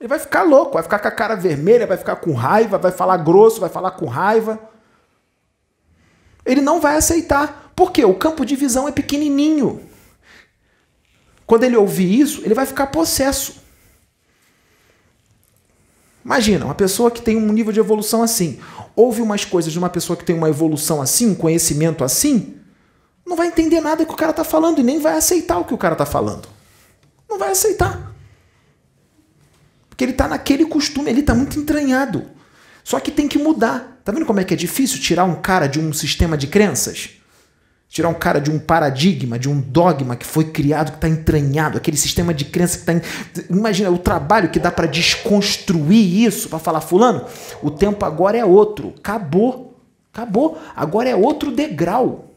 Ele 0.00 0.08
vai 0.08 0.18
ficar 0.18 0.42
louco, 0.42 0.74
vai 0.74 0.82
ficar 0.82 0.98
com 0.98 1.08
a 1.08 1.12
cara 1.12 1.36
vermelha, 1.36 1.86
vai 1.86 1.96
ficar 1.96 2.16
com 2.16 2.32
raiva, 2.34 2.76
vai 2.76 2.90
falar 2.90 3.16
grosso, 3.18 3.60
vai 3.60 3.70
falar 3.70 3.92
com 3.92 4.06
raiva. 4.06 4.58
Ele 6.46 6.60
não 6.60 6.80
vai 6.80 6.96
aceitar, 6.96 7.72
Porque 7.76 8.02
o 8.02 8.14
campo 8.14 8.46
de 8.46 8.56
visão 8.56 8.88
é 8.88 8.90
pequenininho. 8.90 9.82
Quando 11.46 11.64
ele 11.64 11.76
ouvir 11.76 12.20
isso, 12.20 12.40
ele 12.42 12.54
vai 12.54 12.64
ficar 12.64 12.86
possesso. 12.86 13.56
Imagina, 16.24 16.64
uma 16.64 16.74
pessoa 16.74 17.10
que 17.10 17.20
tem 17.20 17.36
um 17.36 17.52
nível 17.52 17.72
de 17.72 17.78
evolução 17.78 18.22
assim, 18.22 18.58
ouve 18.96 19.20
umas 19.20 19.44
coisas 19.44 19.70
de 19.70 19.78
uma 19.78 19.90
pessoa 19.90 20.16
que 20.16 20.24
tem 20.24 20.34
uma 20.34 20.48
evolução 20.48 21.02
assim, 21.02 21.30
um 21.30 21.34
conhecimento 21.34 22.02
assim, 22.02 22.56
não 23.24 23.36
vai 23.36 23.48
entender 23.48 23.80
nada 23.80 24.04
que 24.04 24.12
o 24.12 24.16
cara 24.16 24.30
está 24.30 24.42
falando 24.42 24.80
e 24.80 24.82
nem 24.82 24.98
vai 24.98 25.16
aceitar 25.16 25.58
o 25.58 25.64
que 25.64 25.74
o 25.74 25.78
cara 25.78 25.92
está 25.94 26.06
falando. 26.06 26.48
Não 27.28 27.38
vai 27.38 27.50
aceitar. 27.50 28.12
Porque 29.88 30.02
ele 30.02 30.12
está 30.12 30.26
naquele 30.26 30.64
costume, 30.64 31.10
ele 31.10 31.20
está 31.20 31.34
muito 31.34 31.58
entranhado. 31.60 32.35
Só 32.86 33.00
que 33.00 33.10
tem 33.10 33.26
que 33.26 33.36
mudar. 33.36 34.00
Tá 34.04 34.12
vendo 34.12 34.24
como 34.24 34.38
é 34.38 34.44
que 34.44 34.54
é 34.54 34.56
difícil 34.56 35.00
tirar 35.00 35.24
um 35.24 35.34
cara 35.34 35.66
de 35.66 35.80
um 35.80 35.92
sistema 35.92 36.36
de 36.36 36.46
crenças? 36.46 37.10
Tirar 37.88 38.08
um 38.08 38.14
cara 38.14 38.40
de 38.40 38.48
um 38.48 38.60
paradigma, 38.60 39.40
de 39.40 39.48
um 39.48 39.60
dogma 39.60 40.14
que 40.14 40.24
foi 40.24 40.44
criado, 40.52 40.92
que 40.92 40.98
está 40.98 41.08
entranhado, 41.08 41.76
aquele 41.76 41.96
sistema 41.96 42.32
de 42.32 42.44
crença 42.44 42.78
que 42.78 42.88
está. 42.88 43.44
Imagina 43.50 43.90
o 43.90 43.98
trabalho 43.98 44.50
que 44.50 44.60
dá 44.60 44.70
para 44.70 44.86
desconstruir 44.86 46.26
isso, 46.28 46.48
para 46.48 46.60
falar, 46.60 46.80
Fulano, 46.80 47.24
o 47.60 47.72
tempo 47.72 48.04
agora 48.04 48.38
é 48.38 48.44
outro. 48.44 48.94
Acabou. 48.98 49.80
Acabou. 50.12 50.56
Agora 50.76 51.08
é 51.08 51.16
outro 51.16 51.50
degrau. 51.50 52.36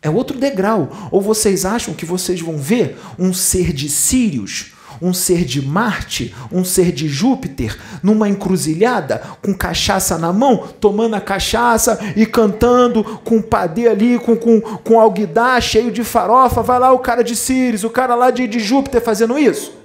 É 0.00 0.08
outro 0.08 0.38
degrau. 0.38 1.08
Ou 1.10 1.20
vocês 1.20 1.64
acham 1.64 1.92
que 1.92 2.06
vocês 2.06 2.40
vão 2.40 2.56
ver 2.56 2.96
um 3.18 3.34
ser 3.34 3.72
de 3.72 3.88
Sírios 3.88 4.77
um 5.00 5.12
ser 5.12 5.44
de 5.44 5.62
Marte, 5.62 6.34
um 6.52 6.64
ser 6.64 6.92
de 6.92 7.08
Júpiter, 7.08 7.78
numa 8.02 8.28
encruzilhada, 8.28 9.22
com 9.42 9.54
cachaça 9.54 10.18
na 10.18 10.32
mão, 10.32 10.68
tomando 10.80 11.14
a 11.14 11.20
cachaça 11.20 11.98
e 12.16 12.26
cantando 12.26 13.04
com 13.24 13.40
padê 13.40 13.88
ali, 13.88 14.18
com, 14.18 14.36
com, 14.36 14.60
com 14.60 15.00
alguidar 15.00 15.62
cheio 15.62 15.90
de 15.90 16.04
farofa. 16.04 16.62
Vai 16.62 16.78
lá 16.78 16.92
o 16.92 16.98
cara 16.98 17.22
de 17.22 17.36
Sirius, 17.36 17.84
o 17.84 17.90
cara 17.90 18.14
lá 18.14 18.30
de, 18.30 18.46
de 18.46 18.60
Júpiter 18.60 19.00
fazendo 19.00 19.38
isso. 19.38 19.77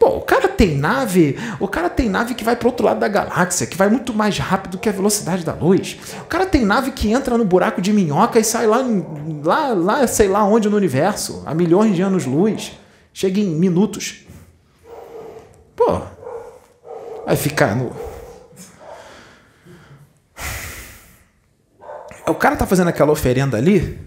Pô, 0.00 0.16
o 0.16 0.22
cara 0.22 0.48
tem 0.48 0.78
nave, 0.78 1.38
o 1.60 1.68
cara 1.68 1.90
tem 1.90 2.08
nave 2.08 2.34
que 2.34 2.42
vai 2.42 2.56
para 2.56 2.66
outro 2.66 2.86
lado 2.86 2.98
da 2.98 3.06
galáxia, 3.06 3.66
que 3.66 3.76
vai 3.76 3.90
muito 3.90 4.14
mais 4.14 4.38
rápido 4.38 4.78
que 4.78 4.88
a 4.88 4.92
velocidade 4.92 5.44
da 5.44 5.52
luz. 5.52 5.98
O 6.22 6.24
cara 6.24 6.46
tem 6.46 6.64
nave 6.64 6.92
que 6.92 7.12
entra 7.12 7.36
no 7.36 7.44
buraco 7.44 7.82
de 7.82 7.92
minhoca 7.92 8.38
e 8.38 8.42
sai 8.42 8.66
lá, 8.66 8.82
lá, 9.44 9.74
lá 9.74 10.06
sei 10.06 10.26
lá 10.26 10.42
onde 10.42 10.70
no 10.70 10.76
universo, 10.78 11.42
a 11.44 11.52
milhões 11.52 11.94
de 11.94 12.00
anos-luz. 12.00 12.72
Chega 13.12 13.40
em 13.40 13.54
minutos. 13.54 14.24
Pô, 15.76 16.00
vai 17.26 17.36
ficar 17.36 17.76
no. 17.76 17.92
O 22.26 22.34
cara 22.34 22.56
tá 22.56 22.66
fazendo 22.66 22.88
aquela 22.88 23.12
oferenda 23.12 23.58
ali, 23.58 24.00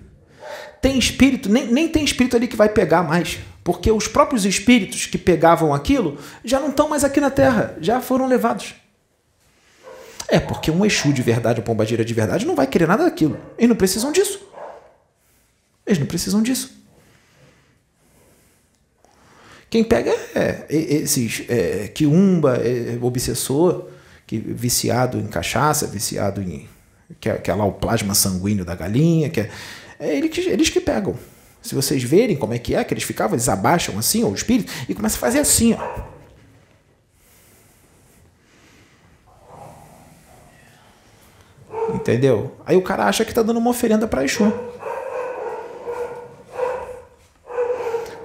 tem 0.83 0.99
espírito, 0.99 1.47
nem, 1.47 1.65
nem 1.65 1.87
tem 1.87 2.03
espírito 2.03 2.35
ali 2.35 2.45
que 2.45 2.57
vai 2.57 2.67
pegar 2.67 3.03
mais. 3.03 3.39
Porque 3.63 3.89
os 3.89 4.05
próprios 4.05 4.45
espíritos 4.45 5.05
que 5.05 5.17
pegavam 5.17 5.73
aquilo 5.73 6.17
já 6.43 6.59
não 6.59 6.71
estão 6.71 6.89
mais 6.89 7.05
aqui 7.05 7.21
na 7.21 7.31
Terra, 7.31 7.77
já 7.79 8.01
foram 8.01 8.27
levados. 8.27 8.75
É, 10.27 10.41
porque 10.41 10.69
um 10.69 10.85
Exu 10.85 11.13
de 11.13 11.21
verdade, 11.21 11.61
um 11.61 11.63
pombagira 11.63 12.03
de 12.03 12.13
verdade, 12.13 12.45
não 12.45 12.53
vai 12.53 12.67
querer 12.67 12.85
nada 12.85 13.05
daquilo. 13.05 13.39
Eles 13.57 13.69
não 13.69 13.77
precisam 13.77 14.11
disso. 14.11 14.45
Eles 15.87 15.99
não 15.99 16.05
precisam 16.05 16.43
disso. 16.43 16.77
Quem 19.69 19.85
pega 19.85 20.11
é, 20.35 20.65
é 20.69 20.75
esses 20.75 21.45
é, 21.47 21.87
quiumba, 21.87 22.57
é, 22.57 22.97
obsessor, 23.01 23.87
que 24.27 24.37
viciado 24.37 25.17
em 25.17 25.27
cachaça, 25.27 25.87
viciado 25.87 26.41
em. 26.41 26.67
que 27.21 27.29
é, 27.29 27.37
que 27.37 27.49
é 27.49 27.55
lá 27.55 27.63
o 27.63 27.71
plasma 27.71 28.13
sanguíneo 28.13 28.65
da 28.65 28.75
galinha, 28.75 29.29
que 29.29 29.39
é, 29.39 29.49
é 30.03 30.15
eles, 30.15 30.37
eles 30.37 30.69
que 30.69 30.81
pegam. 30.81 31.15
Se 31.61 31.73
vocês 31.73 32.03
verem 32.03 32.35
como 32.35 32.53
é 32.53 32.59
que 32.59 32.75
é, 32.75 32.83
que 32.83 32.93
eles 32.93 33.03
ficavam, 33.03 33.35
eles 33.35 33.47
abaixam 33.47 33.97
assim, 33.97 34.23
ó, 34.23 34.27
o 34.27 34.35
espírito, 34.35 34.71
e 34.87 34.93
começam 34.93 35.17
a 35.17 35.21
fazer 35.21 35.39
assim, 35.39 35.73
ó. 35.73 36.13
Entendeu? 41.93 42.51
Aí 42.65 42.75
o 42.75 42.81
cara 42.81 43.05
acha 43.05 43.23
que 43.23 43.31
está 43.31 43.41
dando 43.41 43.57
uma 43.57 43.69
oferenda 43.69 44.07
para 44.07 44.25
Exu. 44.25 44.51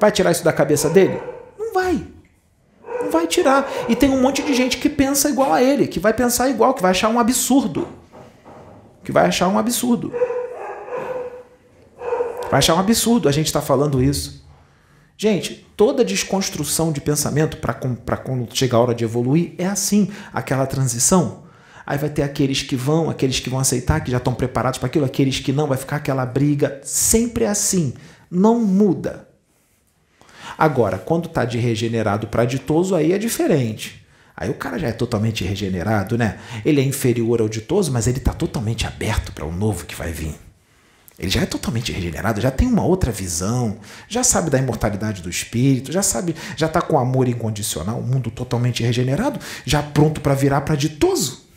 Vai 0.01 0.11
tirar 0.11 0.33
isso 0.33 0.45
da 0.45 0.53
cabeça 0.53 0.89
dele? 0.89 1.21
Não 1.59 1.73
vai. 1.73 2.05
Não 3.03 3.11
vai 3.11 3.27
tirar. 3.27 3.71
E 3.89 3.95
tem 3.95 4.11
um 4.11 4.21
monte 4.21 4.43
de 4.43 4.55
gente 4.55 4.79
que 4.79 4.89
pensa 4.89 5.29
igual 5.29 5.53
a 5.53 5.63
ele, 5.63 5.87
que 5.87 6.01
vai 6.01 6.13
pensar 6.13 6.49
igual, 6.49 6.75
que 6.75 6.83
vai 6.83 6.91
achar 6.91 7.09
um 7.09 7.19
absurdo. 7.21 7.87
Que 9.05 9.13
vai 9.13 9.27
achar 9.27 9.49
um 9.49 9.59
absurdo. 9.59 10.13
Vai 12.51 12.59
achar 12.59 12.75
um 12.75 12.79
absurdo 12.79 13.29
a 13.29 13.33
gente 13.33 13.47
estar 13.47 13.61
tá 13.61 13.67
falando 13.67 14.03
isso. 14.03 14.47
Gente, 15.17 15.67
toda 15.77 16.05
desconstrução 16.05 16.93
de 16.93 17.01
pensamento 17.01 17.57
para 17.57 18.17
quando 18.17 18.57
chegar 18.57 18.79
a 18.79 18.81
hora 18.81 18.95
de 18.95 19.05
evoluir 19.05 19.53
é 19.59 19.67
assim, 19.67 20.11
aquela 20.33 20.65
transição. 20.65 21.43
Aí 21.85 21.99
vai 21.99 22.09
ter 22.09 22.23
aqueles 22.23 22.63
que 22.63 22.77
vão, 22.77 23.11
aqueles 23.11 23.41
que 23.41 23.51
vão 23.51 23.59
aceitar, 23.59 24.01
que 24.01 24.11
já 24.11 24.19
estão 24.19 24.35
preparados 24.35 24.79
para 24.79 24.87
aquilo, 24.87 25.05
aqueles 25.05 25.41
que 25.41 25.53
não, 25.53 25.67
vai 25.67 25.77
ficar 25.77 25.97
aquela 25.97 26.25
briga. 26.25 26.81
Sempre 26.85 27.45
é 27.45 27.49
assim, 27.49 27.95
não 28.31 28.61
muda. 28.61 29.27
Agora, 30.57 30.99
quando 30.99 31.27
está 31.27 31.45
de 31.45 31.59
regenerado 31.59 32.29
para 32.29 32.45
ditoso, 32.45 32.95
aí 32.95 33.13
é 33.13 33.19
diferente. 33.19 34.07
Aí 34.37 34.49
o 34.51 34.55
cara 34.55 34.79
já 34.79 34.89
é 34.89 34.93
totalmente 34.93 35.43
regenerado, 35.43 36.17
né? 36.17 36.39
Ele 36.65 36.81
é 36.81 36.85
inferior 36.85 37.41
ao 37.41 37.49
ditoso, 37.49 37.91
mas 37.91 38.07
ele 38.07 38.19
está 38.19 38.33
totalmente 38.33 38.87
aberto 38.87 39.33
para 39.33 39.45
o 39.45 39.53
novo 39.53 39.85
que 39.85 39.97
vai 39.97 40.13
vir. 40.13 40.48
Ele 41.19 41.31
já 41.31 41.41
é 41.41 41.47
totalmente 41.47 41.91
regenerado, 41.91 42.41
já 42.41 42.51
tem 42.51 42.69
uma 42.69 42.85
outra 42.85 43.11
visão, 43.11 43.79
já 44.09 44.23
sabe 44.23 44.51
da 44.51 44.59
imortalidade 44.59 45.21
do 45.21 45.29
espírito, 45.29 45.91
já 45.91 46.01
sabe, 46.01 46.37
já 46.57 46.67
está 46.67 46.81
com 46.81 46.97
amor 46.97 47.27
incondicional, 47.27 47.99
um 47.99 48.07
mundo 48.07 48.31
totalmente 48.31 48.85
regenerado, 48.85 49.41
já 49.65 49.83
pronto 49.83 50.21
para 50.21 50.35
virar 50.35 50.61
para 50.61 50.77
ditoso. 50.77 51.49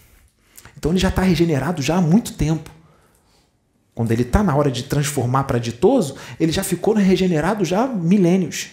Então 0.75 0.91
ele 0.91 0.99
já 0.99 1.09
está 1.09 1.21
regenerado 1.21 1.79
já 1.79 1.97
há 1.97 2.01
muito 2.01 2.33
tempo. 2.33 2.71
Quando 3.93 4.11
ele 4.11 4.23
está 4.23 4.41
na 4.41 4.55
hora 4.55 4.71
de 4.71 4.83
transformar 4.83 5.43
para 5.43 5.59
ditoso, 5.59 6.15
ele 6.39 6.51
já 6.51 6.63
ficou 6.63 6.95
regenerado 6.95 7.63
já 7.63 7.83
há 7.83 7.88
milênios. 7.88 8.69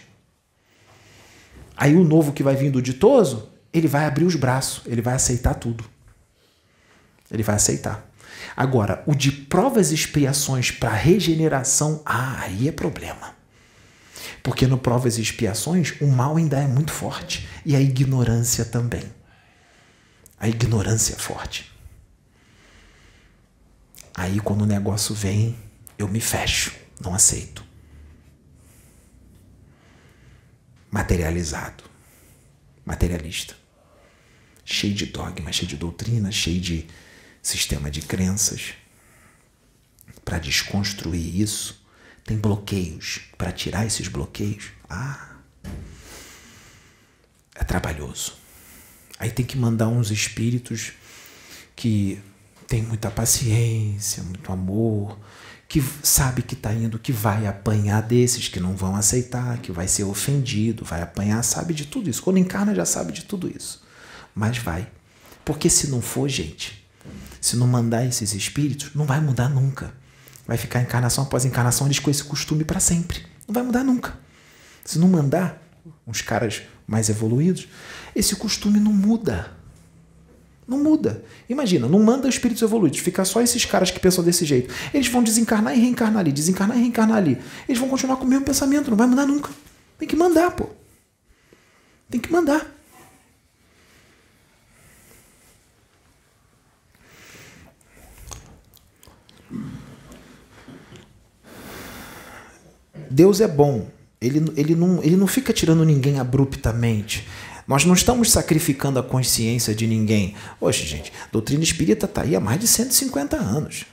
Aí 1.77 1.95
o 1.97 2.03
novo 2.03 2.33
que 2.33 2.43
vai 2.43 2.57
vir 2.57 2.71
do 2.71 2.81
ditoso, 2.81 3.51
ele 3.75 3.87
vai 3.87 4.07
abrir 4.07 4.25
os 4.25 4.37
braços, 4.37 4.81
ele 4.87 5.03
vai 5.03 5.15
aceitar 5.15 5.53
tudo. 5.55 5.85
Ele 7.31 7.43
vai 7.43 7.57
aceitar. 7.57 8.08
Agora, 8.59 9.05
o 9.07 9.15
de 9.15 9.31
provas 9.31 9.93
e 9.93 9.95
expiações 9.95 10.73
para 10.73 10.93
regeneração, 10.93 12.03
ah, 12.05 12.41
aí 12.41 12.67
é 12.67 12.73
problema. 12.73 13.37
Porque 14.43 14.67
no 14.67 14.77
provas 14.77 15.17
e 15.17 15.23
expiações 15.23 15.95
o 16.01 16.09
mal 16.09 16.37
ainda 16.37 16.59
é 16.59 16.67
muito 16.67 16.91
forte 16.91 17.49
e 17.65 17.77
a 17.77 17.81
ignorância 17.81 18.65
também. 18.65 19.05
A 20.41 20.49
ignorância 20.49 21.15
é 21.15 21.17
forte. 21.17 21.71
Aí 24.13 24.41
quando 24.41 24.63
o 24.63 24.67
negócio 24.67 25.15
vem, 25.15 25.57
eu 25.97 26.09
me 26.09 26.19
fecho, 26.19 26.75
não 27.01 27.15
aceito. 27.15 27.65
Materializado. 30.91 31.85
Materialista. 32.85 33.55
Cheio 34.65 34.95
de 34.95 35.07
dogma, 35.07 35.53
cheio 35.53 35.69
de 35.69 35.77
doutrina, 35.77 36.33
cheio 36.33 36.61
de 36.61 36.89
sistema 37.43 37.91
de 37.91 38.03
crenças. 38.03 38.75
Para 40.25 40.39
desconstruir 40.39 41.41
isso, 41.41 41.83
tem 42.25 42.37
bloqueios. 42.37 43.21
Para 43.37 43.53
tirar 43.53 43.87
esses 43.87 44.09
bloqueios, 44.09 44.71
ah, 44.89 45.37
é 47.55 47.65
trabalhoso. 47.65 48.35
Aí 49.19 49.31
tem 49.31 49.45
que 49.45 49.57
mandar 49.57 49.89
uns 49.89 50.11
espíritos 50.11 50.93
que 51.75 52.21
tem 52.67 52.83
muita 52.83 53.11
paciência, 53.11 54.23
muito 54.23 54.53
amor, 54.53 55.19
que 55.69 55.83
sabe 56.03 56.43
que 56.43 56.55
está 56.55 56.73
indo, 56.73 56.99
que 56.99 57.13
vai 57.13 57.47
apanhar 57.47 58.03
desses 58.03 58.49
que 58.49 58.61
não 58.61 58.77
vão 58.77 58.95
aceitar, 58.95 59.59
que 59.59 59.73
vai 59.73 59.89
ser 59.89 60.05
ofendido, 60.05 60.85
vai 60.85 61.03
apanhar, 61.03 61.43
sabe 61.43 61.75
de 61.75 61.87
tudo 61.87 62.09
isso. 62.09 62.23
Quando 62.23 62.39
encarna 62.39 62.75
já 62.75 62.85
sabe 62.85 63.13
de 63.13 63.25
tudo 63.25 63.51
isso. 63.55 63.83
Mas 64.35 64.59
vai. 64.59 64.89
Porque 65.45 65.69
se 65.69 65.89
não 65.89 66.01
for, 66.01 66.29
gente, 66.29 66.88
se 67.41 67.57
não 67.57 67.67
mandar 67.67 68.05
esses 68.05 68.35
espíritos, 68.35 68.95
não 68.95 69.07
vai 69.07 69.21
mudar 69.21 69.49
nunca. 69.49 69.93
Vai 70.47 70.57
ficar 70.57 70.81
encarnação 70.81 71.25
após 71.25 71.45
encarnação 71.45 71.87
eles 71.87 71.99
com 71.99 72.11
esse 72.11 72.25
costume 72.25 72.65
para 72.65 72.81
sempre. 72.81 73.25
Não 73.47 73.55
vai 73.55 73.63
mudar 73.63 73.85
nunca. 73.85 74.19
Se 74.85 74.99
não 74.99 75.09
mandar 75.09 75.63
uns 76.07 76.23
caras 76.23 76.63
mais 76.87 77.09
evoluídos, 77.09 77.69
esse 78.17 78.35
costume 78.37 78.81
não 78.81 78.93
muda. 78.93 79.53
Não 80.67 80.83
muda. 80.83 81.25
Imagina, 81.49 81.87
não 81.87 81.99
manda 81.99 82.29
espíritos 82.29 82.63
evoluídos, 82.63 82.99
fica 82.99 83.25
só 83.25 83.41
esses 83.41 83.65
caras 83.65 83.91
que 83.91 84.01
pensam 84.01 84.23
desse 84.23 84.45
jeito. 84.45 84.75
Eles 84.93 85.09
vão 85.09 85.23
desencarnar 85.23 85.77
e 85.77 85.81
reencarnar 85.81 86.21
ali, 86.21 86.33
desencarnar 86.33 86.77
e 86.77 86.81
reencarnar 86.81 87.17
ali. 87.17 87.39
Eles 87.67 87.79
vão 87.79 87.89
continuar 87.89 88.17
com 88.17 88.25
o 88.25 88.29
mesmo 88.29 88.45
pensamento, 88.45 88.91
não 88.91 88.97
vai 88.97 89.07
mudar 89.07 89.27
nunca. 89.27 89.51
Tem 89.99 90.07
que 90.07 90.17
mandar, 90.17 90.51
pô. 90.51 90.69
Tem 92.11 92.21
que 92.21 92.31
mandar. 92.31 92.78
Deus 103.11 103.41
é 103.41 103.49
bom. 103.49 103.89
Ele, 104.21 104.43
ele, 104.57 104.75
não, 104.75 105.03
ele 105.03 105.17
não 105.17 105.27
fica 105.27 105.53
tirando 105.53 105.85
ninguém 105.85 106.19
abruptamente. 106.19 107.27
Nós 107.67 107.85
não 107.85 107.95
estamos 107.95 108.31
sacrificando 108.31 108.99
a 108.99 109.03
consciência 109.03 109.75
de 109.75 109.87
ninguém. 109.87 110.35
Hoje, 110.61 110.87
gente, 110.87 111.13
doutrina 111.31 111.63
espírita 111.63 112.07
está 112.07 112.23
aí 112.23 112.35
há 112.35 112.41
mais 112.41 112.59
de 112.59 112.67
150 112.67 113.37
anos. 113.37 113.85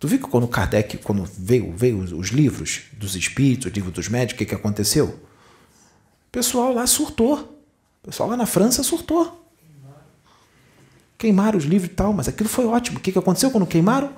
Tu 0.00 0.08
viu 0.08 0.18
que 0.18 0.28
quando 0.28 0.48
Kardec, 0.48 0.96
quando 0.98 1.28
veio, 1.36 1.72
veio 1.76 1.98
os 1.98 2.28
livros 2.28 2.82
dos 2.92 3.16
espíritos, 3.16 3.66
o 3.66 3.74
livro 3.74 3.90
dos 3.90 4.08
médicos, 4.08 4.34
o 4.34 4.38
que, 4.38 4.46
que 4.46 4.54
aconteceu? 4.54 5.06
O 5.06 6.30
pessoal 6.30 6.72
lá 6.72 6.86
surtou. 6.86 7.58
O 8.02 8.06
pessoal 8.06 8.28
lá 8.28 8.36
na 8.36 8.46
França 8.46 8.82
surtou. 8.82 9.47
Queimaram 11.18 11.58
os 11.58 11.64
livros 11.64 11.90
e 11.90 11.94
tal, 11.94 12.12
mas 12.12 12.28
aquilo 12.28 12.48
foi 12.48 12.64
ótimo. 12.64 12.98
O 12.98 13.00
que, 13.00 13.10
que 13.10 13.18
aconteceu 13.18 13.50
quando 13.50 13.66
queimaram? 13.66 14.12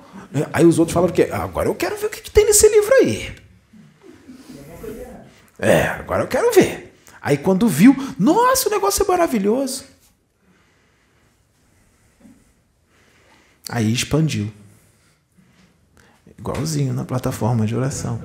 Aí 0.53 0.63
os 0.63 0.77
outros 0.77 0.93
falaram 0.93 1.11
que 1.11 1.23
agora 1.23 1.67
eu 1.67 1.73
quero 1.73 1.97
ver 1.97 2.05
o 2.05 2.09
que, 2.09 2.21
que 2.21 2.29
tem 2.29 2.45
nesse 2.45 2.69
livro 2.69 2.93
aí. 2.93 3.35
É, 5.57 5.87
agora 5.87 6.23
eu 6.23 6.27
quero 6.27 6.53
ver. 6.53 6.95
Aí 7.19 7.37
quando 7.37 7.67
viu, 7.67 7.95
nossa, 8.19 8.69
o 8.69 8.71
negócio 8.71 9.03
é 9.03 9.07
maravilhoso. 9.07 9.85
Aí 13.67 13.91
expandiu. 13.91 14.51
Igualzinho 16.37 16.93
na 16.93 17.03
plataforma 17.03 17.65
de 17.65 17.75
oração. 17.75 18.21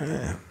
É. 0.00 0.45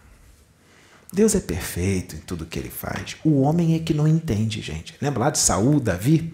Deus 1.16 1.34
é 1.34 1.40
perfeito 1.40 2.16
em 2.16 2.20
tudo 2.20 2.46
que 2.46 2.60
ele 2.60 2.70
faz. 2.70 3.16
O 3.24 3.40
homem 3.42 3.74
é 3.74 3.80
que 3.80 3.94
não 3.94 4.06
entende, 4.06 4.62
gente. 4.62 4.94
Lembra 5.02 5.22
lá 5.22 5.30
de 5.30 5.40
Saul, 5.40 5.80
Davi? 5.80 6.34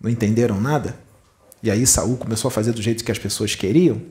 Não 0.00 0.10
entenderam 0.10 0.60
nada? 0.60 0.98
E 1.62 1.70
aí 1.70 1.86
Saul 1.86 2.16
começou 2.16 2.48
a 2.48 2.50
fazer 2.50 2.72
do 2.72 2.82
jeito 2.82 3.04
que 3.04 3.12
as 3.12 3.18
pessoas 3.18 3.54
queriam? 3.54 4.02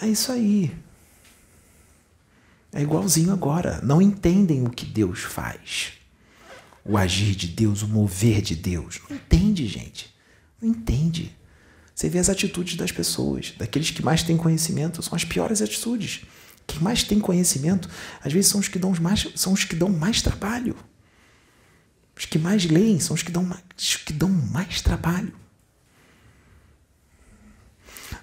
É 0.00 0.06
isso 0.08 0.32
aí. 0.32 0.74
É 2.72 2.80
igualzinho 2.80 3.32
agora. 3.32 3.80
Não 3.82 4.00
entendem 4.00 4.66
o 4.66 4.70
que 4.70 4.86
Deus 4.86 5.20
faz. 5.20 5.92
O 6.82 6.96
agir 6.96 7.34
de 7.34 7.48
Deus, 7.48 7.82
o 7.82 7.88
mover 7.88 8.40
de 8.40 8.56
Deus. 8.56 8.98
Não 9.10 9.16
entende, 9.16 9.66
gente. 9.66 10.12
Não 10.60 10.70
entende. 10.70 11.36
Você 11.94 12.08
vê 12.08 12.18
as 12.18 12.30
atitudes 12.30 12.76
das 12.76 12.90
pessoas, 12.90 13.52
daqueles 13.58 13.90
que 13.90 14.02
mais 14.02 14.22
têm 14.22 14.38
conhecimento, 14.38 15.02
são 15.02 15.14
as 15.14 15.24
piores 15.24 15.60
atitudes. 15.60 16.22
Quem 16.66 16.80
mais 16.80 17.02
tem 17.02 17.18
conhecimento, 17.20 17.88
às 18.22 18.32
vezes 18.32 18.50
são 18.50 18.60
os 18.60 18.68
que 18.68 18.78
dão 18.78 18.92
mais, 19.00 19.28
são 19.34 19.52
os 19.52 19.64
que 19.64 19.76
dão 19.76 19.88
mais 19.88 20.22
trabalho. 20.22 20.76
Os 22.16 22.24
que 22.24 22.38
mais 22.38 22.64
leem 22.64 23.00
são 23.00 23.14
os 23.14 23.22
que 23.22 23.32
dão 23.32 23.42
mais, 23.42 23.62
os 23.76 23.96
que 23.96 24.12
dão 24.12 24.28
mais 24.28 24.80
trabalho 24.80 25.32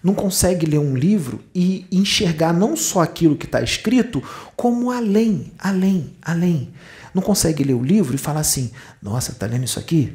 não 0.04 0.14
consegue 0.14 0.66
ler 0.66 0.80
um 0.80 0.96
livro 0.96 1.42
e 1.54 1.86
enxergar 1.92 2.54
não 2.54 2.76
só 2.76 3.02
aquilo 3.02 3.36
que 3.36 3.46
está 3.46 3.62
escrito, 3.62 4.24
como 4.56 4.92
além, 4.92 5.52
além, 5.58 6.14
além. 6.22 6.74
Não 7.14 7.22
consegue 7.22 7.64
ler 7.64 7.74
o 7.74 7.84
livro 7.84 8.16
e 8.16 8.18
falar 8.18 8.42
assim: 8.42 8.72
nossa, 9.02 9.34
tá 9.34 9.46
lendo 9.46 9.66
isso 9.66 9.80
aqui? 9.80 10.14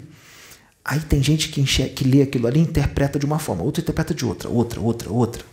Aí 0.84 1.00
tem 1.00 1.22
gente 1.22 1.48
que, 1.48 1.60
enxerga, 1.60 1.94
que 1.94 2.04
lê 2.04 2.22
aquilo 2.22 2.46
ali 2.46 2.60
e 2.60 2.62
interpreta 2.62 3.18
de 3.18 3.24
uma 3.24 3.38
forma, 3.38 3.62
outro 3.62 3.82
interpreta 3.82 4.14
de 4.14 4.24
outra, 4.24 4.48
outra, 4.48 4.80
outra, 4.80 5.10
outra. 5.10 5.44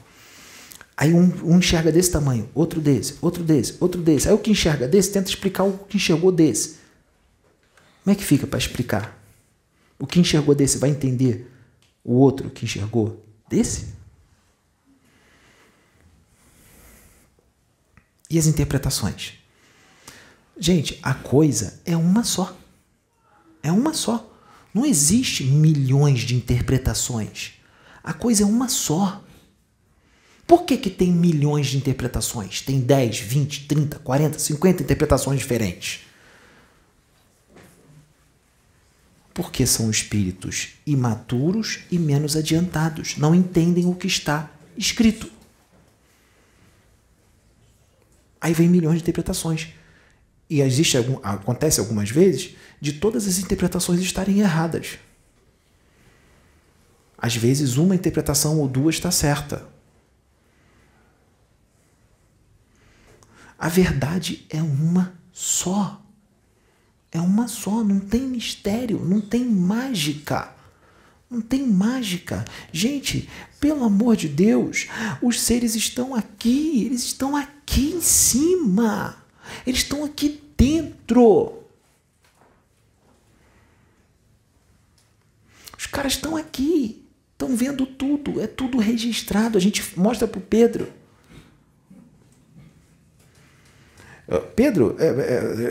Aí 1.02 1.16
um, 1.16 1.34
um, 1.44 1.58
enxerga 1.58 1.92
desse 1.92 2.12
tamanho, 2.12 2.48
outro 2.54 2.80
desse, 2.80 3.16
outro 3.24 3.44
desse, 3.44 3.76
outro 3.80 4.00
desse. 4.00 4.28
Aí 4.28 4.36
o 4.36 4.38
que 4.38 4.52
enxerga 4.52 4.88
desse 4.88 5.12
tenta 5.12 5.28
explicar 5.28 5.64
o 5.64 5.76
que 5.80 5.98
enxergou 5.98 6.32
desse. 6.32 6.76
Como 8.04 8.14
é 8.14 8.16
que 8.16 8.24
fica 8.24 8.46
para 8.46 8.60
explicar? 8.60 9.20
O 9.98 10.06
que 10.06 10.20
enxergou 10.20 10.54
desse 10.54 10.78
vai 10.78 10.92
entender 10.92 11.52
o 12.04 12.14
outro 12.14 12.52
que 12.52 12.66
enxergou 12.66 13.26
desse? 13.50 13.96
E 18.30 18.38
as 18.38 18.46
interpretações? 18.46 19.40
Gente, 20.56 21.00
a 21.02 21.16
coisa 21.16 21.82
é 21.84 21.98
uma 21.98 22.24
só. 22.24 22.56
É 23.64 23.72
uma 23.72 23.96
só. 23.96 24.32
Não 24.72 24.86
existe 24.86 25.46
milhões 25.46 26.20
de 26.20 26.36
interpretações. 26.36 27.54
A 28.04 28.14
coisa 28.14 28.44
é 28.44 28.46
uma 28.46 28.70
só. 28.70 29.24
Por 30.52 30.64
que, 30.64 30.76
que 30.76 30.90
tem 30.90 31.10
milhões 31.10 31.68
de 31.68 31.78
interpretações? 31.78 32.60
Tem 32.60 32.82
10, 32.82 33.20
20, 33.22 33.68
30, 33.70 34.00
40, 34.00 34.38
50 34.38 34.84
interpretações 34.84 35.40
diferentes. 35.40 36.02
Porque 39.34 39.66
são 39.66 39.90
espíritos 39.90 40.74
imaturos 40.86 41.80
e 41.90 41.98
menos 41.98 42.36
adiantados. 42.36 43.16
Não 43.16 43.34
entendem 43.34 43.86
o 43.86 43.96
que 43.96 44.08
está 44.08 44.52
escrito. 44.76 45.32
Aí 48.42 48.54
vem 48.54 48.68
milhões 48.68 48.98
de 48.98 49.04
interpretações. 49.04 49.70
E 50.50 50.60
existe 50.60 50.98
acontece 51.24 51.80
algumas 51.80 52.10
vezes 52.10 52.58
de 52.82 52.92
todas 52.92 53.26
as 53.26 53.38
interpretações 53.38 54.02
estarem 54.02 54.42
erradas. 54.42 55.00
Às 57.18 57.38
vezes 57.38 57.78
uma 57.78 57.96
interpretação 57.96 58.60
ou 58.60 58.68
duas 58.68 58.96
está 58.96 59.12
certa. 59.12 59.71
A 63.62 63.70
verdade 63.70 64.44
é 64.50 64.60
uma 64.60 65.14
só. 65.32 66.04
É 67.12 67.22
uma 67.22 67.48
só, 67.48 67.84
não 67.84 68.00
tem 68.00 68.22
mistério, 68.22 69.06
não 69.06 69.22
tem 69.22 69.46
mágica. 69.46 70.52
Não 71.30 71.40
tem 71.42 71.68
mágica. 71.68 72.44
Gente, 72.74 73.30
pelo 73.60 73.84
amor 73.84 74.16
de 74.16 74.28
Deus, 74.28 74.88
os 75.22 75.40
seres 75.40 75.76
estão 75.76 76.16
aqui, 76.16 76.86
eles 76.86 77.04
estão 77.04 77.36
aqui 77.36 77.92
em 77.92 78.02
cima. 78.02 79.24
Eles 79.64 79.82
estão 79.82 80.04
aqui 80.04 80.42
dentro. 80.58 81.60
Os 85.78 85.86
caras 85.86 86.14
estão 86.14 86.36
aqui, 86.36 87.06
estão 87.34 87.56
vendo 87.56 87.86
tudo, 87.86 88.42
é 88.42 88.48
tudo 88.48 88.80
registrado. 88.80 89.56
A 89.56 89.62
gente 89.62 89.84
mostra 90.00 90.28
para 90.28 90.40
o 90.40 90.42
Pedro. 90.42 91.01
Pedro, 94.40 94.96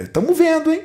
estamos 0.02 0.38
é, 0.38 0.42
é, 0.42 0.52
vendo, 0.54 0.72
hein? 0.72 0.84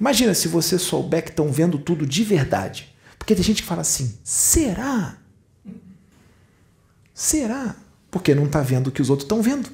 Imagina 0.00 0.34
se 0.34 0.48
você 0.48 0.78
souber 0.78 1.22
que 1.22 1.30
estão 1.30 1.52
vendo 1.52 1.78
tudo 1.78 2.06
de 2.06 2.24
verdade. 2.24 2.94
Porque 3.18 3.34
tem 3.34 3.44
gente 3.44 3.62
que 3.62 3.68
fala 3.68 3.82
assim: 3.82 4.18
será? 4.24 5.16
Será? 7.12 7.76
Porque 8.10 8.34
não 8.34 8.46
está 8.46 8.60
vendo 8.60 8.88
o 8.88 8.92
que 8.92 9.02
os 9.02 9.10
outros 9.10 9.24
estão 9.24 9.40
vendo. 9.40 9.70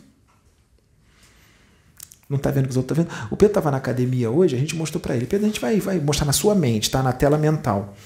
Não 2.28 2.36
está 2.36 2.50
vendo 2.50 2.64
o 2.64 2.68
que 2.68 2.72
os 2.72 2.76
outros 2.76 2.98
estão 2.98 3.14
vendo. 3.14 3.28
O 3.32 3.36
Pedro 3.36 3.50
estava 3.50 3.70
na 3.70 3.78
academia 3.78 4.30
hoje, 4.30 4.54
a 4.54 4.58
gente 4.58 4.76
mostrou 4.76 5.00
para 5.00 5.16
ele. 5.16 5.26
Pedro, 5.26 5.46
a 5.46 5.48
gente 5.48 5.60
vai, 5.60 5.80
vai 5.80 5.98
mostrar 5.98 6.26
na 6.26 6.32
sua 6.32 6.54
mente, 6.54 6.84
está 6.84 7.02
na 7.02 7.12
tela 7.12 7.36
mental. 7.36 7.96